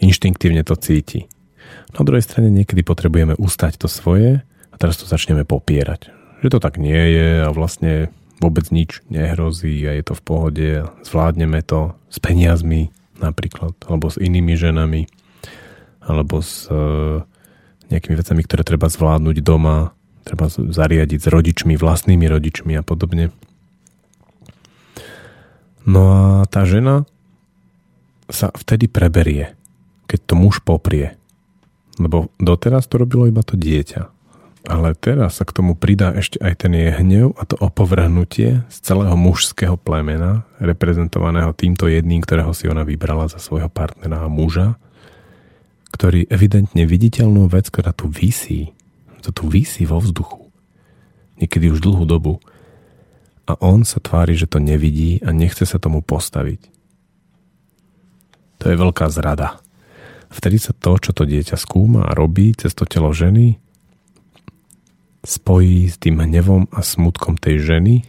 Inštinktívne 0.00 0.62
to 0.66 0.76
cíti. 0.76 1.30
Na 1.96 2.04
druhej 2.04 2.24
strane 2.24 2.52
niekedy 2.52 2.84
potrebujeme 2.84 3.38
ustať 3.38 3.80
to 3.80 3.88
svoje 3.88 4.44
a 4.44 4.74
teraz 4.76 5.00
to 5.00 5.08
začneme 5.08 5.48
popierať. 5.48 6.15
Že 6.44 6.48
to 6.56 6.58
tak 6.60 6.76
nie 6.76 7.00
je 7.16 7.28
a 7.44 7.50
vlastne 7.52 8.12
vôbec 8.40 8.68
nič 8.68 9.00
nehrozí 9.08 9.80
a 9.88 9.96
je 9.96 10.04
to 10.04 10.14
v 10.16 10.22
pohode, 10.22 10.68
zvládneme 11.04 11.64
to 11.64 11.96
s 12.12 12.20
peniazmi 12.20 12.92
napríklad, 13.16 13.72
alebo 13.88 14.12
s 14.12 14.20
inými 14.20 14.54
ženami, 14.60 15.08
alebo 16.04 16.44
s 16.44 16.68
e, 16.68 16.76
nejakými 17.88 18.16
vecami, 18.16 18.40
ktoré 18.44 18.62
treba 18.62 18.92
zvládnuť 18.92 19.36
doma, 19.40 19.96
treba 20.26 20.52
zariadiť 20.52 21.20
s 21.22 21.28
rodičmi, 21.32 21.74
vlastnými 21.80 22.26
rodičmi 22.28 22.76
a 22.76 22.82
podobne. 22.84 23.32
No 25.86 26.02
a 26.10 26.22
tá 26.50 26.66
žena 26.66 27.06
sa 28.26 28.50
vtedy 28.50 28.90
preberie, 28.90 29.54
keď 30.10 30.18
to 30.26 30.34
muž 30.34 30.58
poprie. 30.66 31.14
Lebo 31.96 32.28
doteraz 32.42 32.90
to 32.90 33.00
robilo 33.00 33.30
iba 33.30 33.40
to 33.40 33.54
dieťa. 33.54 34.15
Ale 34.66 34.98
teraz 34.98 35.38
sa 35.38 35.46
k 35.46 35.54
tomu 35.54 35.78
pridá 35.78 36.10
ešte 36.10 36.42
aj 36.42 36.66
ten 36.66 36.74
jej 36.74 36.90
hnev 36.90 37.38
a 37.38 37.46
to 37.46 37.54
opovrhnutie 37.54 38.66
z 38.66 38.76
celého 38.82 39.14
mužského 39.14 39.78
plemena, 39.78 40.42
reprezentovaného 40.58 41.54
týmto 41.54 41.86
jedným, 41.86 42.18
ktorého 42.18 42.50
si 42.50 42.66
ona 42.66 42.82
vybrala 42.82 43.30
za 43.30 43.38
svojho 43.38 43.70
partnera 43.70 44.26
a 44.26 44.28
muža, 44.28 44.74
ktorý 45.94 46.26
evidentne 46.26 46.82
viditeľnú 46.82 47.46
vec, 47.46 47.70
ktorá 47.70 47.94
tu 47.94 48.10
vysí, 48.10 48.74
to 49.22 49.30
tu 49.30 49.46
vysí 49.46 49.86
vo 49.86 50.02
vzduchu, 50.02 50.50
niekedy 51.38 51.70
už 51.70 51.78
dlhú 51.78 52.02
dobu, 52.02 52.42
a 53.46 53.54
on 53.62 53.86
sa 53.86 54.02
tvári, 54.02 54.34
že 54.34 54.50
to 54.50 54.58
nevidí 54.58 55.22
a 55.22 55.30
nechce 55.30 55.62
sa 55.62 55.78
tomu 55.78 56.02
postaviť. 56.02 56.66
To 58.58 58.64
je 58.66 58.74
veľká 58.74 59.06
zrada. 59.14 59.62
Vtedy 60.26 60.58
sa 60.58 60.74
to, 60.74 60.98
čo 60.98 61.14
to 61.14 61.22
dieťa 61.22 61.54
skúma 61.54 62.10
a 62.10 62.16
robí 62.18 62.50
cez 62.58 62.74
to 62.74 62.82
telo 62.82 63.14
ženy, 63.14 63.62
spojí 65.26 65.90
s 65.90 65.98
tým 65.98 66.22
hnevom 66.22 66.70
a 66.70 66.80
smutkom 66.80 67.34
tej 67.36 67.60
ženy, 67.60 68.06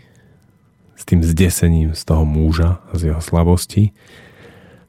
s 0.98 1.04
tým 1.06 1.22
zdesením 1.26 1.98
z 1.98 2.02
toho 2.06 2.26
muža 2.26 2.82
a 2.90 2.92
z 2.98 3.14
jeho 3.14 3.22
slabosti. 3.22 3.94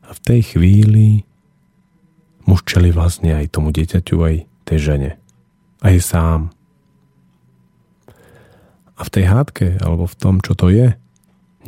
A 0.05 0.16
v 0.16 0.20
tej 0.24 0.40
chvíli 0.56 1.28
muž 2.48 2.64
čeli 2.64 2.88
vlastne 2.88 3.36
aj 3.36 3.52
tomu 3.52 3.72
dieťaťu, 3.72 4.16
aj 4.24 4.34
tej 4.64 4.78
žene. 4.80 5.10
Aj 5.84 5.96
sám. 6.00 6.52
A 8.98 9.00
v 9.05 9.12
tej 9.12 9.24
hádke, 9.28 9.66
alebo 9.84 10.09
v 10.09 10.16
tom, 10.16 10.40
čo 10.40 10.56
to 10.56 10.72
je, 10.72 10.96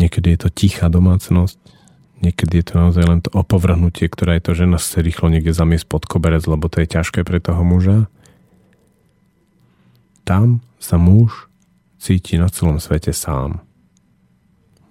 niekedy 0.01 0.35
je 0.35 0.39
to 0.45 0.51
tichá 0.51 0.89
domácnosť, 0.89 1.61
niekedy 2.25 2.61
je 2.61 2.65
to 2.65 2.75
naozaj 2.81 3.05
len 3.05 3.21
to 3.21 3.31
opovrhnutie, 3.37 4.09
ktoré 4.09 4.41
je 4.41 4.51
to 4.51 4.53
žena 4.57 4.77
chce 4.81 5.05
rýchlo 5.05 5.29
niekde 5.29 5.53
zamiesť 5.53 5.87
pod 5.89 6.09
koberec, 6.09 6.45
lebo 6.49 6.69
to 6.73 6.85
je 6.85 6.89
ťažké 6.89 7.25
pre 7.29 7.39
toho 7.39 7.61
muža. 7.61 8.09
Tam 10.31 10.63
sa 10.79 10.95
muž 10.95 11.51
cíti 11.99 12.39
na 12.39 12.47
celom 12.47 12.79
svete 12.79 13.11
sám. 13.11 13.67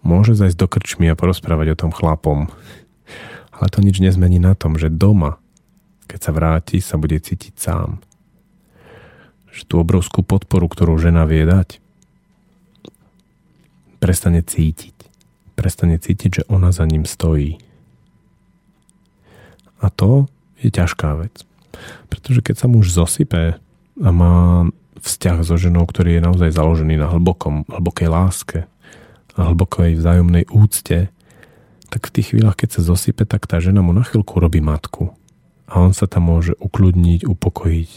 Môže 0.03 0.35
zajsť 0.35 0.59
do 0.59 0.67
krčmy 0.67 1.07
a 1.07 1.15
porozprávať 1.15 1.71
o 1.71 1.79
tom 1.79 1.95
chlapom, 1.95 2.51
ale 3.55 3.67
to 3.71 3.79
nič 3.79 4.03
nezmení 4.03 4.35
na 4.35 4.51
tom, 4.51 4.75
že 4.75 4.91
doma, 4.91 5.39
keď 6.11 6.19
sa 6.19 6.31
vráti, 6.35 6.83
sa 6.83 6.99
bude 6.99 7.15
cítiť 7.15 7.55
sám. 7.55 8.03
Že 9.55 9.61
tú 9.63 9.79
obrovskú 9.79 10.27
podporu, 10.27 10.67
ktorú 10.67 10.99
žena 10.99 11.23
vie 11.23 11.47
dať, 11.47 11.79
prestane 14.03 14.43
cítiť. 14.43 15.07
Prestane 15.55 16.03
cítiť, 16.03 16.43
že 16.43 16.47
ona 16.51 16.75
za 16.75 16.83
ním 16.83 17.07
stojí. 17.07 17.55
A 19.79 19.87
to 19.87 20.27
je 20.59 20.67
ťažká 20.67 21.15
vec. 21.15 21.47
Pretože 22.11 22.43
keď 22.43 22.55
sa 22.59 22.67
muž 22.67 22.91
zosype 22.91 23.55
a 24.03 24.09
má 24.11 24.67
vzťah 25.01 25.37
so 25.43 25.55
ženou, 25.55 25.87
ktorý 25.87 26.19
je 26.19 26.25
naozaj 26.25 26.49
založený 26.55 26.99
na 26.99 27.07
hlbokom, 27.09 27.67
hlbokej 27.67 28.09
láske 28.11 28.59
a 29.35 29.51
hlbokej 29.51 29.95
vzájomnej 29.99 30.45
úcte, 30.51 31.09
tak 31.89 32.01
v 32.05 32.13
tých 32.13 32.35
chvíľach, 32.35 32.57
keď 32.59 32.79
sa 32.79 32.81
zosype, 32.85 33.25
tak 33.25 33.49
tá 33.49 33.57
žena 33.57 33.81
mu 33.81 33.95
na 33.95 34.05
chvíľku 34.05 34.37
robí 34.37 34.61
matku. 34.61 35.15
A 35.69 35.81
on 35.81 35.93
sa 35.93 36.05
tam 36.05 36.29
môže 36.29 36.53
ukludniť, 36.57 37.25
upokojiť 37.25 37.91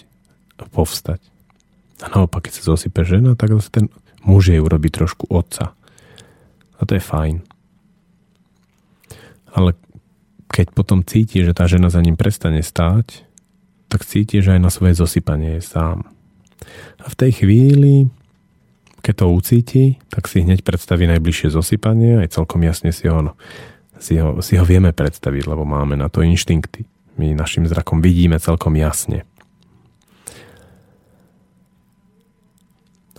a 0.60 0.64
povstať. 0.68 1.20
A 2.02 2.06
naopak, 2.08 2.48
keď 2.48 2.52
sa 2.60 2.72
zosype 2.74 3.04
žena, 3.04 3.36
tak 3.36 3.52
zase 3.52 3.70
ten 3.70 3.86
muž 4.24 4.52
jej 4.52 4.60
urobí 4.60 4.88
trošku 4.88 5.28
otca. 5.28 5.76
A 6.76 6.82
to 6.82 6.96
je 6.96 7.02
fajn. 7.02 7.44
Ale 9.52 9.76
keď 10.52 10.72
potom 10.72 11.04
cíti, 11.04 11.40
že 11.44 11.56
tá 11.56 11.64
žena 11.64 11.88
za 11.88 12.04
ním 12.04 12.16
prestane 12.16 12.60
stáť, 12.60 13.24
tak 13.88 14.08
cíti, 14.08 14.40
že 14.40 14.56
aj 14.56 14.60
na 14.60 14.70
svoje 14.72 14.96
zosypanie 14.96 15.60
je 15.60 15.64
sám. 15.64 16.11
A 17.02 17.06
v 17.10 17.18
tej 17.18 17.44
chvíli, 17.44 18.10
keď 19.02 19.14
to 19.24 19.34
ucíti, 19.34 19.84
tak 20.08 20.30
si 20.30 20.46
hneď 20.46 20.62
predstaví 20.62 21.10
najbližšie 21.10 21.54
zosypanie, 21.54 22.22
aj 22.22 22.38
celkom 22.38 22.62
jasne 22.62 22.94
si 22.94 23.10
ho, 23.10 23.34
si 23.98 24.18
ho, 24.18 24.38
si 24.38 24.54
ho 24.58 24.64
vieme 24.66 24.94
predstaviť, 24.94 25.44
lebo 25.46 25.66
máme 25.66 25.98
na 25.98 26.06
to 26.06 26.22
inštinkty. 26.22 26.86
My 27.18 27.34
našim 27.34 27.66
zrakom 27.66 28.00
vidíme 28.00 28.38
celkom 28.38 28.78
jasne. 28.78 29.26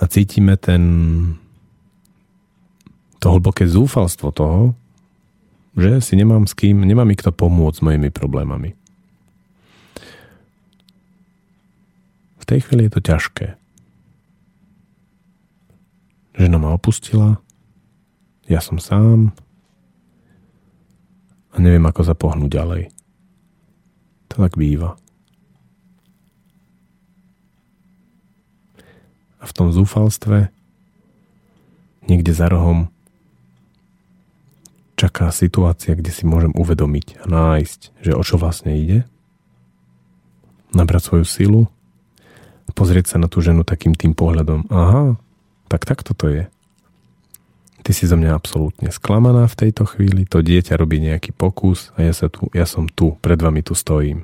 A 0.01 0.03
cítime 0.09 0.57
ten 0.57 0.83
to 3.23 3.31
hlboké 3.31 3.63
zúfalstvo 3.63 4.35
toho, 4.35 4.75
že 5.79 6.03
si 6.03 6.13
nemám 6.19 6.43
s 6.43 6.51
kým, 6.51 6.83
nemám 6.83 7.07
mi 7.07 7.15
kto 7.15 7.31
pomôcť 7.31 7.79
s 7.79 7.85
mojimi 7.85 8.09
problémami. 8.11 8.75
V 12.43 12.49
tej 12.51 12.59
chvíli 12.67 12.91
je 12.91 12.99
to 12.99 13.01
ťažké. 13.07 13.47
Žena 16.35 16.59
ma 16.59 16.75
opustila, 16.75 17.39
ja 18.51 18.59
som 18.59 18.83
sám 18.83 19.31
a 21.53 21.55
neviem, 21.63 21.87
ako 21.87 22.03
sa 22.03 22.11
pohnúť 22.11 22.51
ďalej. 22.51 22.83
To 24.27 24.35
tak 24.43 24.59
býva. 24.59 24.99
A 29.39 29.47
v 29.47 29.55
tom 29.55 29.71
zúfalstve 29.71 30.51
niekde 32.11 32.35
za 32.35 32.51
rohom 32.51 32.91
čaká 34.99 35.31
situácia, 35.31 35.95
kde 35.95 36.11
si 36.11 36.27
môžem 36.27 36.51
uvedomiť 36.59 37.23
a 37.23 37.25
nájsť, 37.31 38.03
že 38.03 38.11
o 38.11 38.19
čo 38.19 38.35
vlastne 38.35 38.75
ide, 38.75 39.07
nabrať 40.75 41.07
svoju 41.07 41.25
silu, 41.27 41.61
pozrieť 42.73 43.15
sa 43.15 43.17
na 43.21 43.29
tú 43.29 43.39
ženu 43.39 43.61
takým 43.61 43.93
tým 43.93 44.17
pohľadom, 44.17 44.67
aha, 44.73 45.17
tak 45.69 45.85
takto 45.85 46.17
to 46.17 46.25
je. 46.29 46.43
Ty 47.83 47.91
si 47.91 48.07
zo 48.07 48.15
mňa 48.15 48.31
absolútne 48.31 48.89
sklamaná 48.89 49.45
v 49.45 49.59
tejto 49.59 49.83
chvíli, 49.85 50.23
to 50.23 50.41
dieťa 50.41 50.79
robí 50.79 51.03
nejaký 51.03 51.35
pokus 51.35 51.91
a 51.99 52.03
ja, 52.03 52.13
sa 52.15 52.31
tu, 52.31 52.47
ja 52.55 52.63
som 52.63 52.87
tu, 52.87 53.19
pred 53.19 53.37
vami 53.37 53.61
tu 53.61 53.75
stojím. 53.75 54.23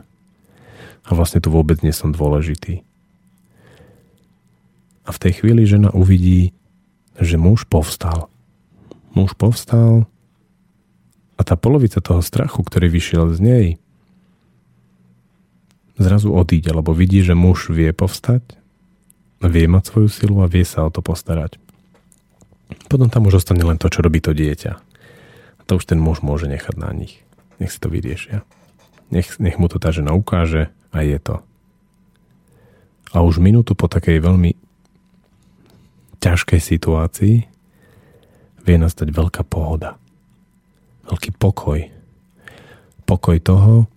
A 1.03 1.09
vlastne 1.11 1.43
tu 1.43 1.51
vôbec 1.51 1.83
nie 1.83 1.91
som 1.91 2.15
dôležitý. 2.15 2.85
A 5.03 5.09
v 5.09 5.21
tej 5.21 5.41
chvíli 5.41 5.65
žena 5.65 5.91
uvidí, 5.91 6.55
že 7.19 7.35
muž 7.35 7.67
povstal. 7.67 8.31
Muž 9.11 9.33
povstal, 9.35 10.07
a 11.39 11.41
tá 11.47 11.55
polovica 11.55 12.03
toho 12.03 12.19
strachu, 12.19 12.59
ktorý 12.67 12.91
vyšiel 12.91 13.31
z 13.31 13.39
nej, 13.39 13.65
zrazu 15.99 16.33
odíde, 16.33 16.71
lebo 16.71 16.95
vidí, 16.95 17.21
že 17.21 17.37
muž 17.37 17.69
vie 17.69 17.91
povstať, 17.93 18.41
vie 19.43 19.65
mať 19.67 19.83
svoju 19.91 20.09
silu 20.09 20.35
a 20.41 20.51
vie 20.51 20.65
sa 20.65 20.87
o 20.87 20.89
to 20.89 21.03
postarať. 21.03 21.59
Potom 22.87 23.11
tam 23.11 23.29
už 23.29 23.43
ostane 23.43 23.61
len 23.61 23.77
to, 23.77 23.91
čo 23.91 24.01
robí 24.01 24.23
to 24.23 24.33
dieťa. 24.33 24.73
A 25.59 25.61
to 25.67 25.77
už 25.77 25.85
ten 25.85 26.01
muž 26.01 26.25
môže 26.25 26.49
nechať 26.49 26.75
na 26.79 26.89
nich. 26.95 27.21
Nech 27.61 27.69
si 27.69 27.77
to 27.77 27.91
vyriešia. 27.91 28.41
Nech, 29.13 29.37
nech 29.37 29.57
mu 29.61 29.67
to 29.67 29.77
tá 29.77 29.93
žena 29.93 30.15
ukáže 30.15 30.73
a 30.89 31.05
je 31.05 31.17
to. 31.21 31.41
A 33.13 33.25
už 33.25 33.41
minútu 33.41 33.73
po 33.73 33.89
takej 33.89 34.21
veľmi 34.21 34.53
ťažkej 36.21 36.61
situácii 36.61 37.35
vie 38.65 38.75
nastať 38.77 39.09
veľká 39.09 39.41
pohoda 39.45 39.97
veľký 41.09 41.41
pokoj. 41.41 41.81
Pokoj 43.09 43.37
toho, 43.41 43.89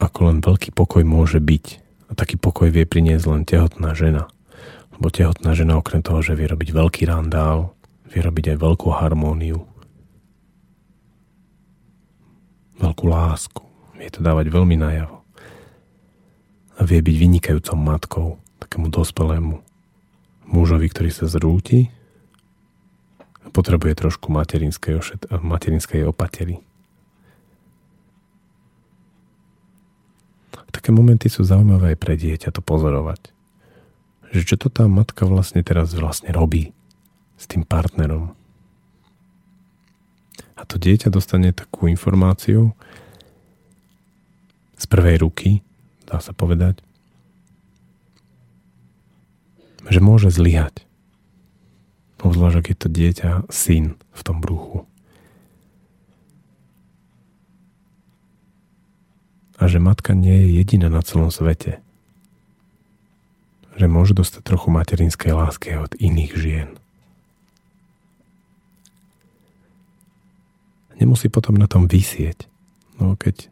ako 0.00 0.18
len 0.32 0.38
veľký 0.40 0.72
pokoj 0.72 1.04
môže 1.04 1.38
byť. 1.38 1.66
A 2.10 2.18
taký 2.18 2.40
pokoj 2.40 2.72
vie 2.72 2.88
priniesť 2.88 3.24
len 3.30 3.42
tehotná 3.46 3.94
žena. 3.94 4.26
Lebo 4.96 5.12
tehotná 5.12 5.54
žena 5.54 5.78
okrem 5.78 6.02
toho, 6.02 6.24
že 6.24 6.34
vie 6.34 6.48
robiť 6.48 6.74
veľký 6.74 7.06
randál, 7.06 7.76
vie 8.10 8.18
robiť 8.24 8.56
aj 8.56 8.58
veľkú 8.58 8.88
harmóniu. 8.90 9.62
Veľkú 12.80 13.04
lásku. 13.06 13.62
Vie 14.00 14.08
to 14.08 14.24
dávať 14.24 14.48
veľmi 14.48 14.80
najavo. 14.80 15.20
A 16.74 16.80
vie 16.82 17.04
byť 17.04 17.16
vynikajúcou 17.20 17.76
matkou 17.76 18.28
takému 18.56 18.88
dospelému 18.88 19.60
mužovi, 20.48 20.88
ktorý 20.88 21.12
sa 21.12 21.28
zrúti 21.28 21.92
potrebuje 23.50 23.98
trošku 23.98 24.30
materinskej, 24.30 24.94
ošet- 24.96 25.26
materinskej 25.28 26.06
opatery. 26.06 26.62
Také 30.70 30.94
momenty 30.94 31.26
sú 31.26 31.42
zaujímavé 31.42 31.94
aj 31.94 31.98
pre 31.98 32.14
dieťa 32.16 32.54
to 32.54 32.62
pozorovať. 32.64 33.34
Že 34.30 34.42
čo 34.46 34.56
to 34.56 34.68
tá 34.70 34.86
matka 34.86 35.26
vlastne 35.26 35.60
teraz 35.66 35.92
vlastne 35.92 36.30
robí 36.30 36.70
s 37.34 37.44
tým 37.50 37.66
partnerom. 37.66 38.32
A 40.54 40.62
to 40.68 40.76
dieťa 40.76 41.08
dostane 41.08 41.50
takú 41.56 41.88
informáciu 41.88 42.76
z 44.76 44.84
prvej 44.88 45.24
ruky, 45.24 45.50
dá 46.04 46.20
sa 46.20 46.36
povedať, 46.36 46.80
že 49.88 50.00
môže 50.04 50.28
zlyhať. 50.28 50.84
Obzvlášť, 52.20 52.56
ak 52.60 52.66
je 52.68 52.76
to 52.76 52.88
dieťa 52.92 53.30
syn 53.48 53.96
v 54.12 54.20
tom 54.20 54.44
bruchu. 54.44 54.84
A 59.60 59.68
že 59.68 59.76
matka 59.76 60.16
nie 60.16 60.48
je 60.48 60.48
jediná 60.64 60.88
na 60.88 61.04
celom 61.04 61.28
svete. 61.28 61.84
Že 63.76 63.86
môže 63.92 64.16
dostať 64.16 64.40
trochu 64.40 64.72
materinskej 64.72 65.36
lásky 65.36 65.76
od 65.76 65.92
iných 66.00 66.32
žien. 66.32 66.68
Nemusí 70.96 71.28
potom 71.28 71.56
na 71.56 71.68
tom 71.68 71.84
vysieť. 71.88 72.48
No 73.00 73.16
keď 73.16 73.48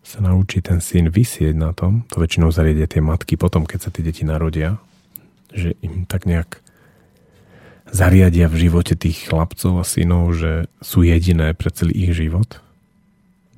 sa 0.00 0.24
naučí 0.24 0.64
ten 0.64 0.80
syn 0.80 1.12
vysieť 1.12 1.52
na 1.52 1.76
tom, 1.76 2.08
to 2.08 2.16
väčšinou 2.16 2.48
zariedia 2.48 2.88
tie 2.88 3.04
matky 3.04 3.36
potom, 3.36 3.68
keď 3.68 3.88
sa 3.88 3.90
tie 3.92 4.00
deti 4.00 4.24
narodia, 4.24 4.80
že 5.52 5.76
im 5.84 6.08
tak 6.08 6.24
nejak 6.24 6.64
zariadia 7.92 8.48
v 8.48 8.68
živote 8.68 8.96
tých 8.96 9.28
chlapcov 9.28 9.80
a 9.80 9.84
synov, 9.84 10.32
že 10.36 10.68
sú 10.80 11.04
jediné 11.04 11.52
pre 11.52 11.68
celý 11.68 11.92
ich 12.08 12.16
život, 12.16 12.60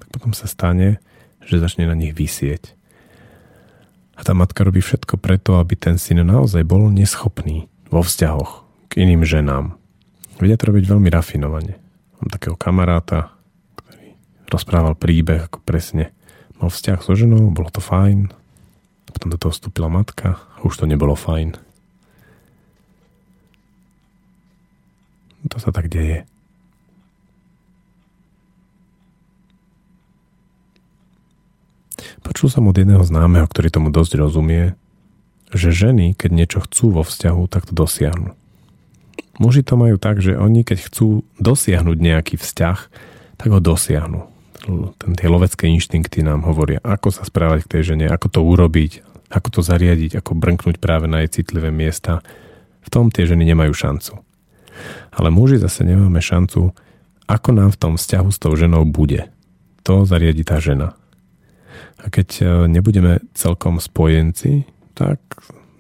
tak 0.03 0.09
potom 0.11 0.35
sa 0.35 0.51
stane, 0.51 0.99
že 1.45 1.63
začne 1.63 1.89
na 1.89 1.97
nich 1.97 2.13
vysieť. 2.13 2.77
A 4.17 4.21
tá 4.21 4.37
matka 4.37 4.65
robí 4.65 4.85
všetko 4.85 5.17
preto, 5.17 5.57
aby 5.57 5.77
ten 5.81 5.97
syn 5.97 6.21
naozaj 6.29 6.61
bol 6.69 6.93
neschopný 6.93 7.73
vo 7.89 8.05
vzťahoch 8.05 8.69
k 8.93 9.09
iným 9.09 9.25
ženám. 9.25 9.81
Vedia 10.37 10.61
to 10.61 10.73
robiť 10.73 10.85
veľmi 10.85 11.09
rafinovane. 11.09 11.81
Mám 12.21 12.29
takého 12.29 12.57
kamaráta, 12.57 13.33
ktorý 13.81 14.13
rozprával 14.53 14.93
príbeh, 14.97 15.49
ako 15.49 15.65
presne 15.65 16.13
mal 16.61 16.69
vzťah 16.69 17.01
so 17.01 17.17
ženou, 17.17 17.49
bolo 17.49 17.73
to 17.73 17.81
fajn. 17.81 18.29
Potom 19.09 19.33
do 19.33 19.41
toho 19.41 19.53
vstúpila 19.53 19.89
matka 19.89 20.37
a 20.37 20.59
už 20.63 20.85
to 20.85 20.85
nebolo 20.85 21.17
fajn. 21.17 21.57
To 25.49 25.57
sa 25.57 25.73
tak 25.73 25.89
deje. 25.89 26.30
Počul 32.31 32.47
som 32.47 32.71
od 32.71 32.79
jedného 32.79 33.03
známeho, 33.03 33.43
ktorý 33.51 33.75
tomu 33.75 33.91
dosť 33.91 34.23
rozumie, 34.23 34.79
že 35.51 35.75
ženy, 35.75 36.15
keď 36.15 36.31
niečo 36.31 36.59
chcú 36.63 36.95
vo 36.95 37.03
vzťahu, 37.03 37.43
tak 37.51 37.67
to 37.67 37.75
dosiahnu. 37.75 38.39
Muži 39.43 39.67
to 39.67 39.75
majú 39.75 39.99
tak, 39.99 40.23
že 40.23 40.39
oni, 40.39 40.63
keď 40.63 40.79
chcú 40.87 41.27
dosiahnuť 41.43 41.99
nejaký 41.99 42.39
vzťah, 42.39 42.79
tak 43.35 43.49
ho 43.51 43.59
dosiahnu. 43.59 44.31
Ten, 45.03 45.11
tie 45.19 45.27
lovecké 45.27 45.67
inštinkty 45.75 46.23
nám 46.23 46.47
hovoria, 46.47 46.79
ako 46.87 47.11
sa 47.11 47.27
správať 47.27 47.67
k 47.67 47.71
tej 47.75 47.83
žene, 47.83 48.07
ako 48.07 48.31
to 48.31 48.41
urobiť, 48.47 49.03
ako 49.27 49.49
to 49.59 49.61
zariadiť, 49.67 50.23
ako 50.23 50.39
brnknúť 50.39 50.79
práve 50.79 51.11
na 51.11 51.27
jej 51.27 51.43
citlivé 51.43 51.75
miesta. 51.75 52.23
V 52.87 52.89
tom 52.95 53.11
tie 53.11 53.27
ženy 53.27 53.43
nemajú 53.43 53.75
šancu. 53.75 54.23
Ale 55.11 55.35
muži 55.35 55.59
zase 55.59 55.83
nemáme 55.83 56.23
šancu, 56.23 56.79
ako 57.27 57.49
nám 57.51 57.75
v 57.75 57.81
tom 57.81 57.93
vzťahu 57.99 58.29
s 58.31 58.39
tou 58.39 58.55
ženou 58.55 58.87
bude. 58.87 59.27
To 59.83 60.07
zariadi 60.07 60.47
tá 60.47 60.63
žena. 60.63 61.00
A 62.05 62.11
keď 62.11 62.29
e, 62.41 62.45
nebudeme 62.69 63.19
celkom 63.35 63.81
spojenci, 63.81 64.65
tak 64.95 65.21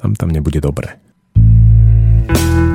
nám 0.04 0.16
tam 0.16 0.28
nebude 0.32 0.60
dobre. 0.60 1.00
Takže 2.30 2.69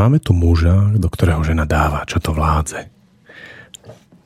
máme 0.00 0.16
tu 0.16 0.32
muža, 0.32 0.96
do 0.96 1.12
ktorého 1.12 1.44
žena 1.44 1.68
dáva, 1.68 2.08
čo 2.08 2.16
to 2.16 2.32
vládze. 2.32 2.88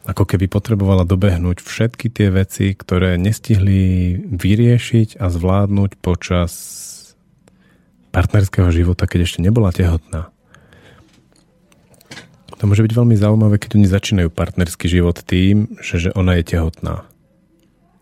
Ako 0.06 0.22
keby 0.22 0.46
potrebovala 0.46 1.02
dobehnúť 1.02 1.64
všetky 1.64 2.12
tie 2.12 2.30
veci, 2.30 2.76
ktoré 2.76 3.18
nestihli 3.18 4.14
vyriešiť 4.30 5.18
a 5.18 5.26
zvládnuť 5.32 5.98
počas 5.98 6.52
partnerského 8.14 8.70
života, 8.70 9.10
keď 9.10 9.26
ešte 9.26 9.42
nebola 9.42 9.74
tehotná. 9.74 10.30
To 12.62 12.70
môže 12.70 12.86
byť 12.86 12.94
veľmi 12.94 13.16
zaujímavé, 13.18 13.58
keď 13.58 13.80
oni 13.80 13.88
začínajú 13.90 14.28
partnerský 14.30 14.86
život 14.86 15.18
tým, 15.26 15.74
že, 15.82 16.08
že 16.08 16.10
ona 16.14 16.38
je 16.38 16.54
tehotná. 16.54 17.02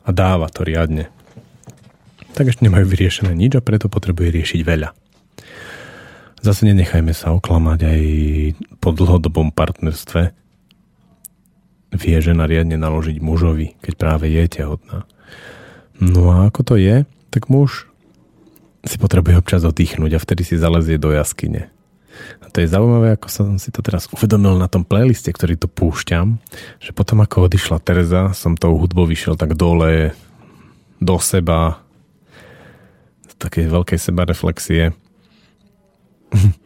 A 0.05 0.11
dáva 0.13 0.53
to 0.53 0.67
riadne. 0.67 1.09
Tak 2.37 2.53
ešte 2.53 2.67
nemajú 2.67 2.85
vyriešené 2.85 3.33
nič 3.33 3.57
a 3.57 3.65
preto 3.65 3.89
potrebuje 3.89 4.29
riešiť 4.43 4.61
veľa. 4.61 5.02
Zase 6.43 6.67
nenechajme 6.67 7.15
sa 7.15 7.31
oklamať 7.39 7.81
aj 7.87 8.03
po 8.83 8.91
dlhodobom 8.91 9.55
partnerstve. 9.55 10.35
Vie 11.95 12.17
žena 12.19 12.51
riadne 12.51 12.75
naložiť 12.75 13.23
mužovi, 13.23 13.79
keď 13.79 13.93
práve 13.95 14.27
je 14.27 14.43
tehotná. 14.51 15.07
No 16.03 16.35
a 16.35 16.51
ako 16.51 16.61
to 16.67 16.75
je, 16.75 17.07
tak 17.31 17.47
muž 17.47 17.87
si 18.83 18.99
potrebuje 18.99 19.39
občas 19.39 19.63
oddychnúť 19.63 20.19
a 20.19 20.23
vtedy 20.23 20.43
si 20.43 20.59
zalezie 20.59 20.99
do 20.99 21.15
jaskyne. 21.15 21.71
A 22.43 22.51
to 22.51 22.59
je 22.59 22.75
zaujímavé, 22.75 23.15
ako 23.15 23.29
som 23.31 23.47
si 23.63 23.71
to 23.71 23.79
teraz 23.79 24.11
uvedomil 24.11 24.59
na 24.59 24.67
tom 24.67 24.83
playliste, 24.83 25.31
ktorý 25.31 25.55
tu 25.55 25.71
púšťam, 25.71 26.43
že 26.83 26.91
potom 26.91 27.23
ako 27.23 27.47
odišla 27.47 27.79
Tereza, 27.79 28.35
som 28.35 28.59
tou 28.59 28.75
hudbou 28.75 29.07
vyšiel 29.07 29.39
tak 29.39 29.55
dole 29.55 30.11
do 30.99 31.17
seba, 31.23 31.79
z 33.31 33.35
takej 33.39 33.71
veľkej 33.71 33.99
seba 34.03 34.27
reflexie 34.27 34.91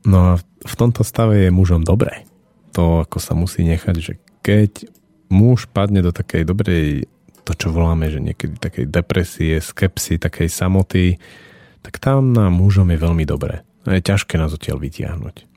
No 0.00 0.32
a 0.32 0.40
v 0.40 0.74
tomto 0.80 1.04
stave 1.04 1.44
je 1.44 1.50
mužom 1.52 1.84
dobre. 1.84 2.24
To, 2.72 3.04
ako 3.04 3.20
sa 3.20 3.36
musí 3.36 3.66
nechať, 3.68 3.96
že 4.00 4.12
keď 4.40 4.88
muž 5.28 5.68
padne 5.68 6.00
do 6.00 6.08
takej 6.08 6.48
dobrej, 6.48 7.04
to 7.44 7.52
čo 7.52 7.68
voláme, 7.68 8.08
že 8.08 8.22
niekedy 8.22 8.56
takej 8.56 8.88
depresie, 8.88 9.60
skepsy, 9.60 10.16
takej 10.16 10.48
samoty, 10.48 11.20
tak 11.84 12.00
tam 12.00 12.32
na 12.32 12.48
mužom 12.48 12.88
je 12.92 12.98
veľmi 13.00 13.24
dobre. 13.28 13.60
A 13.88 13.96
je 13.96 14.04
ťažké 14.04 14.36
nás 14.36 14.52
odtiaľ 14.52 14.80
vytiahnuť. 14.80 15.48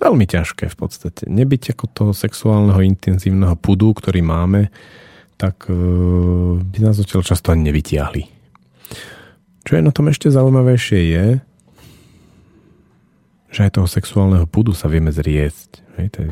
Veľmi 0.00 0.26
ťažké 0.28 0.68
v 0.68 0.76
podstate. 0.76 1.24
Nebyť 1.28 1.76
ako 1.76 1.84
toho 1.88 2.12
sexuálneho 2.12 2.84
intenzívneho 2.84 3.56
pudu, 3.56 3.94
ktorý 3.96 4.20
máme, 4.20 4.68
tak 5.40 5.68
e, 5.68 5.76
by 6.60 6.78
nás 6.84 7.00
odtiaľ 7.00 7.24
často 7.24 7.52
ani 7.52 7.72
nevytiahli. 7.72 8.22
Čo 9.64 9.72
je 9.80 9.82
na 9.84 9.92
tom 9.94 10.12
ešte 10.12 10.28
zaujímavejšie 10.28 11.00
je, 11.08 11.26
že 13.54 13.70
aj 13.70 13.78
toho 13.78 13.86
sexuálneho 13.86 14.50
pudu 14.50 14.74
sa 14.74 14.90
vieme 14.90 15.14
zriesť. 15.14 15.86
Hej, 15.94 16.06
to 16.10 16.18
je 16.26 16.30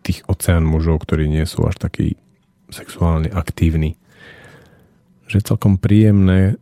tých 0.00 0.24
oceán 0.24 0.64
mužov, 0.64 1.04
ktorí 1.04 1.28
nie 1.28 1.44
sú 1.44 1.68
až 1.68 1.76
takí 1.76 2.16
sexuálne 2.72 3.28
aktívni. 3.28 4.00
Že 5.28 5.44
je 5.44 5.48
celkom 5.52 5.76
príjemné, 5.76 6.56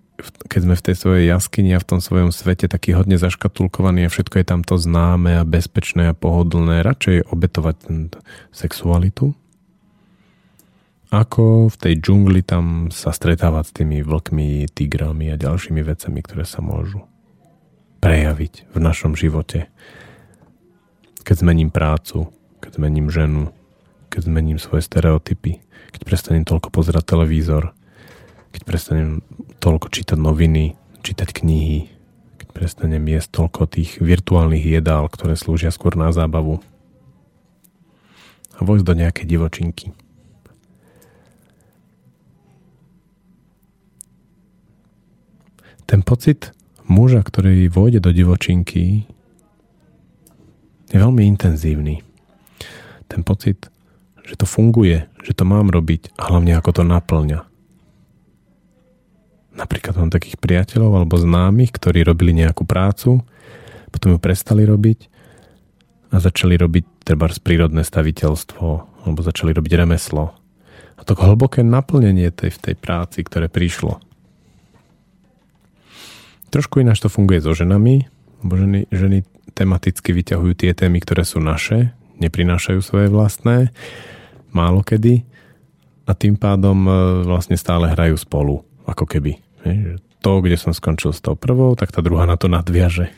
keď 0.51 0.61
sme 0.67 0.75
v 0.75 0.87
tej 0.91 0.97
svojej 0.99 1.25
jaskyni 1.31 1.79
a 1.79 1.83
v 1.83 1.87
tom 1.87 2.01
svojom 2.03 2.35
svete 2.35 2.67
taký 2.67 2.99
hodne 2.99 3.15
zaškatulkovaný 3.15 4.07
a 4.07 4.13
všetko 4.13 4.43
je 4.43 4.47
tam 4.47 4.67
to 4.67 4.75
známe 4.75 5.39
a 5.39 5.47
bezpečné 5.47 6.11
a 6.11 6.19
pohodlné, 6.19 6.83
radšej 6.83 7.31
obetovať 7.31 7.77
sexualitu, 8.51 9.39
ako 11.13 11.69
v 11.69 11.77
tej 11.77 11.95
džungli 12.01 12.41
tam 12.41 12.89
sa 12.89 13.13
stretávať 13.13 13.65
s 13.69 13.77
tými 13.77 14.01
vlkmi, 14.01 14.65
tigrami 14.73 15.29
a 15.29 15.37
ďalšími 15.37 15.85
vecami, 15.85 16.19
ktoré 16.25 16.49
sa 16.49 16.65
môžu 16.65 17.05
prejaviť 18.03 18.75
v 18.75 18.79
našom 18.83 19.15
živote. 19.15 19.71
Keď 21.23 21.47
zmením 21.47 21.71
prácu, 21.71 22.35
keď 22.59 22.83
zmením 22.83 23.07
ženu, 23.15 23.55
keď 24.11 24.27
zmením 24.27 24.59
svoje 24.59 24.83
stereotypy, 24.83 25.63
keď 25.95 26.01
prestanem 26.03 26.43
toľko 26.43 26.75
pozerať 26.75 27.15
televízor, 27.15 27.71
keď 28.51 28.61
prestanem 28.67 29.23
toľko 29.63 29.87
čítať 29.95 30.19
noviny, 30.19 30.75
čítať 31.07 31.31
knihy, 31.31 31.87
keď 32.43 32.49
prestanem 32.51 33.07
jesť 33.07 33.39
toľko 33.39 33.71
tých 33.71 34.03
virtuálnych 34.03 34.67
jedál, 34.67 35.07
ktoré 35.07 35.39
slúžia 35.39 35.71
skôr 35.71 35.95
na 35.95 36.11
zábavu 36.11 36.59
a 38.59 38.61
vojsť 38.67 38.85
do 38.85 38.95
nejakej 38.99 39.27
divočinky. 39.31 39.87
Ten 45.87 46.03
pocit 46.03 46.51
muža, 46.93 47.25
ktorý 47.25 47.73
vôjde 47.73 48.05
do 48.05 48.13
divočinky, 48.13 49.09
je 50.93 50.97
veľmi 51.01 51.25
intenzívny. 51.25 52.05
Ten 53.09 53.25
pocit, 53.25 53.73
že 54.29 54.37
to 54.37 54.45
funguje, 54.45 55.09
že 55.25 55.33
to 55.33 55.49
mám 55.49 55.73
robiť 55.73 56.13
a 56.21 56.29
hlavne 56.29 56.53
ako 56.53 56.71
to 56.77 56.83
naplňa. 56.85 57.41
Napríklad 59.57 59.97
mám 59.97 60.13
takých 60.13 60.37
priateľov 60.37 61.05
alebo 61.05 61.17
známych, 61.17 61.73
ktorí 61.73 62.05
robili 62.05 62.37
nejakú 62.37 62.69
prácu, 62.69 63.25
potom 63.93 64.17
ju 64.17 64.19
prestali 64.21 64.65
robiť 64.65 65.09
a 66.13 66.21
začali 66.21 66.57
robiť 66.57 67.09
treba 67.09 67.29
prírodné 67.29 67.85
staviteľstvo 67.85 68.69
alebo 69.09 69.21
začali 69.21 69.53
robiť 69.53 69.73
remeslo. 69.77 70.33
A 70.97 71.01
to 71.05 71.17
hlboké 71.17 71.65
naplnenie 71.65 72.31
tej, 72.31 72.53
v 72.55 72.59
tej 72.71 72.75
práci, 72.79 73.25
ktoré 73.25 73.49
prišlo, 73.49 74.01
Trošku 76.53 76.85
ináč 76.85 77.01
to 77.01 77.09
funguje 77.09 77.41
so 77.41 77.57
ženami, 77.57 78.05
lebo 78.45 78.53
ženy, 78.61 78.81
ženy 78.93 79.25
tematicky 79.57 80.13
vyťahujú 80.13 80.53
tie 80.53 80.77
témy, 80.77 81.01
ktoré 81.01 81.25
sú 81.25 81.41
naše, 81.41 81.97
neprinášajú 82.21 82.81
svoje 82.85 83.09
vlastné, 83.09 83.73
málo 84.53 84.85
kedy 84.85 85.25
a 86.05 86.13
tým 86.13 86.37
pádom 86.37 86.85
e, 86.85 86.93
vlastne 87.25 87.57
stále 87.57 87.89
hrajú 87.89 88.21
spolu, 88.21 88.61
ako 88.85 89.09
keby. 89.09 89.41
To, 90.21 90.45
kde 90.45 90.61
som 90.61 90.77
skončil 90.77 91.17
s 91.17 91.25
tou 91.25 91.35
prvou, 91.35 91.73
tak 91.73 91.89
tá 91.89 92.05
druhá 92.05 92.29
na 92.29 92.37
to 92.37 92.53
nadviaže. 92.53 93.09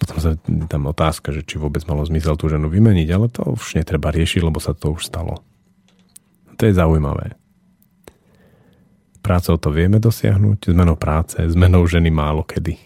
Potom 0.00 0.16
sa 0.18 0.34
tam 0.66 0.90
otázka, 0.90 1.30
že 1.30 1.46
či 1.46 1.60
vôbec 1.60 1.84
malo 1.86 2.02
zmysel 2.02 2.34
tú 2.34 2.50
ženu 2.50 2.66
vymeniť, 2.72 3.08
ale 3.14 3.26
to 3.30 3.46
už 3.52 3.78
netreba 3.78 4.10
riešiť, 4.10 4.42
lebo 4.42 4.58
sa 4.58 4.74
to 4.74 4.96
už 4.96 5.06
stalo. 5.06 5.44
To 6.56 6.62
je 6.64 6.72
zaujímavé. 6.74 7.36
Prácou 9.24 9.56
to 9.56 9.72
vieme 9.72 9.96
dosiahnuť, 9.96 10.68
zmenou 10.76 11.00
práce, 11.00 11.40
zmenou 11.40 11.88
ženy 11.88 12.12
málo 12.12 12.44
kedy. 12.44 12.76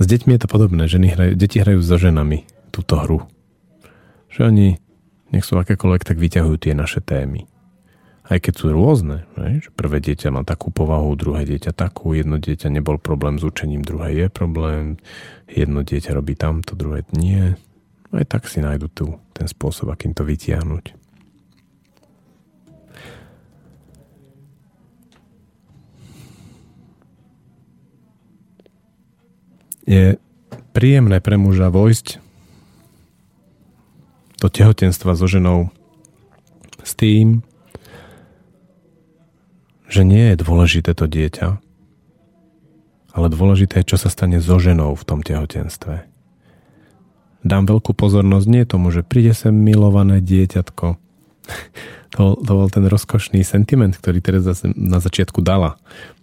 S 0.00 0.04
deťmi 0.08 0.32
je 0.34 0.40
to 0.40 0.48
podobné. 0.48 0.88
Ženy 0.88 1.08
hrajú, 1.12 1.32
deti 1.36 1.60
hrajú 1.60 1.84
so 1.84 2.00
ženami 2.00 2.48
túto 2.72 2.96
hru. 2.96 3.28
Že 4.32 4.40
oni, 4.48 4.68
nech 5.28 5.44
sú 5.44 5.60
akékoľvek, 5.60 6.08
tak 6.08 6.16
vyťahujú 6.16 6.56
tie 6.56 6.72
naše 6.72 7.04
témy. 7.04 7.44
Aj 8.24 8.40
keď 8.40 8.54
sú 8.56 8.72
rôzne, 8.72 9.28
že 9.36 9.68
prvé 9.76 10.00
dieťa 10.00 10.32
má 10.32 10.40
takú 10.40 10.72
povahu, 10.72 11.12
druhé 11.12 11.44
dieťa 11.44 11.76
takú, 11.76 12.16
jedno 12.16 12.40
dieťa 12.40 12.72
nebol 12.72 12.96
problém 12.96 13.36
s 13.36 13.44
učením, 13.44 13.84
druhé 13.84 14.24
je 14.24 14.26
problém, 14.32 14.96
jedno 15.52 15.84
dieťa 15.84 16.16
robí 16.16 16.32
tamto, 16.32 16.72
druhé 16.72 17.04
nie. 17.12 17.52
Aj 18.08 18.24
tak 18.24 18.48
si 18.48 18.64
nájdu 18.64 18.88
tu 18.88 19.06
ten 19.36 19.44
spôsob, 19.44 19.92
akým 19.92 20.16
to 20.16 20.24
vytiahnuť. 20.24 21.01
Je 29.92 30.04
príjemné 30.72 31.20
pre 31.20 31.36
muža 31.36 31.68
vojsť 31.68 32.16
do 34.40 34.48
tehotenstva 34.48 35.12
so 35.12 35.28
ženou 35.28 35.68
s 36.80 36.96
tým, 36.96 37.44
že 39.92 40.02
nie 40.08 40.32
je 40.32 40.40
dôležité 40.40 40.96
to 40.96 41.04
dieťa, 41.04 41.60
ale 43.12 43.26
dôležité 43.28 43.84
je, 43.84 43.92
čo 43.92 44.00
sa 44.00 44.08
stane 44.08 44.40
so 44.40 44.56
ženou 44.56 44.96
v 44.96 45.04
tom 45.04 45.20
tehotenstve. 45.20 46.08
Dám 47.44 47.68
veľkú 47.68 47.92
pozornosť 47.92 48.46
nie 48.48 48.64
tomu, 48.64 48.88
že 48.88 49.04
príde 49.04 49.36
sem 49.36 49.52
milované 49.52 50.24
dieťatko. 50.24 50.86
To, 52.12 52.36
to 52.36 52.52
bol 52.52 52.68
ten 52.68 52.84
rozkošný 52.84 53.40
sentiment, 53.40 53.96
ktorý 53.96 54.20
Teresa 54.20 54.52
na 54.76 55.00
začiatku 55.00 55.40
dala 55.40 55.80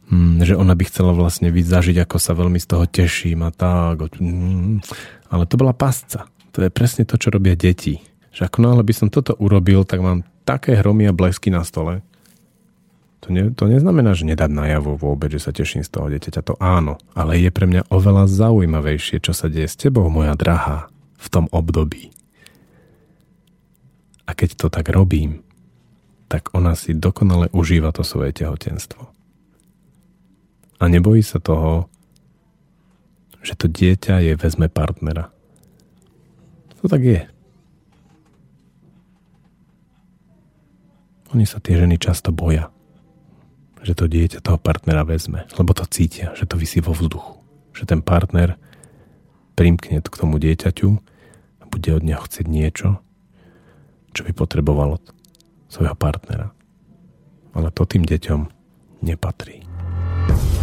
mm, 0.10 0.44
že 0.44 0.58
ona 0.58 0.74
by 0.74 0.84
chcela 0.90 1.14
vlastne 1.14 1.54
byť 1.54 1.66
zažiť, 1.66 1.98
ako 2.04 2.18
sa 2.18 2.34
veľmi 2.34 2.58
z 2.58 2.68
toho 2.68 2.86
teším 2.90 3.46
a 3.46 3.54
tak. 3.54 4.02
Mm, 4.18 4.82
ale 5.30 5.44
to 5.46 5.56
bola 5.56 5.72
pasca. 5.72 6.28
To 6.58 6.66
je 6.66 6.74
presne 6.74 7.06
to, 7.06 7.16
čo 7.16 7.30
robia 7.30 7.54
deti. 7.54 8.02
Že 8.34 8.50
ako 8.50 8.58
náhle 8.62 8.84
by 8.84 8.94
som 8.94 9.08
toto 9.14 9.38
urobil, 9.38 9.86
tak 9.86 10.02
mám 10.02 10.26
také 10.46 10.78
hromy 10.78 11.06
a 11.06 11.14
blesky 11.14 11.54
na 11.54 11.62
stole. 11.62 12.02
To, 13.26 13.36
ne, 13.36 13.54
to 13.54 13.70
neznamená, 13.70 14.16
že 14.18 14.26
nedať 14.26 14.50
najavo 14.50 14.98
vôbec, 14.98 15.30
že 15.30 15.44
sa 15.44 15.54
teším 15.54 15.86
z 15.86 15.92
toho 15.92 16.10
dieťaťa. 16.10 16.42
To 16.50 16.54
áno, 16.58 16.98
ale 17.14 17.38
je 17.38 17.52
pre 17.54 17.70
mňa 17.70 17.92
oveľa 17.94 18.26
zaujímavejšie, 18.32 19.22
čo 19.22 19.36
sa 19.36 19.52
deje 19.52 19.70
s 19.70 19.78
tebou, 19.78 20.08
moja 20.10 20.34
drahá, 20.34 20.90
v 21.20 21.28
tom 21.28 21.46
období. 21.52 22.16
A 24.24 24.32
keď 24.32 24.56
to 24.56 24.68
tak 24.72 24.88
robím, 24.88 25.44
tak 26.32 26.54
ona 26.54 26.78
si 26.78 26.96
dokonale 26.96 27.50
užíva 27.52 27.90
to 27.92 28.06
svoje 28.06 28.32
tehotenstvo 28.32 29.19
a 30.80 30.84
nebojí 30.88 31.20
sa 31.20 31.44
toho, 31.44 31.92
že 33.44 33.56
to 33.56 33.68
dieťa 33.68 34.24
je 34.24 34.34
vezme 34.40 34.72
partnera. 34.72 35.32
To 36.80 36.88
tak 36.88 37.04
je. 37.04 37.22
Oni 41.36 41.46
sa 41.46 41.62
tie 41.62 41.78
ženy 41.78 42.02
často 42.02 42.34
boja, 42.34 42.74
že 43.86 43.94
to 43.94 44.10
dieťa 44.10 44.42
toho 44.42 44.58
partnera 44.58 45.06
vezme, 45.06 45.46
lebo 45.60 45.76
to 45.76 45.86
cítia, 45.86 46.34
že 46.34 46.50
to 46.50 46.58
vysí 46.58 46.82
vo 46.82 46.96
vzduchu. 46.96 47.38
Že 47.76 47.96
ten 47.96 48.02
partner 48.02 48.58
primkne 49.54 50.02
k 50.02 50.16
tomu 50.16 50.42
dieťaťu 50.42 50.90
a 51.62 51.64
bude 51.70 51.90
od 51.94 52.04
neho 52.04 52.24
chcieť 52.24 52.48
niečo, 52.50 53.04
čo 54.16 54.26
by 54.26 54.32
potrebovalo 54.34 54.98
svojho 55.70 55.94
partnera. 55.94 56.50
Ale 57.54 57.70
to 57.70 57.86
tým 57.86 58.10
deťom 58.10 58.42
nepatrí. 59.06 59.69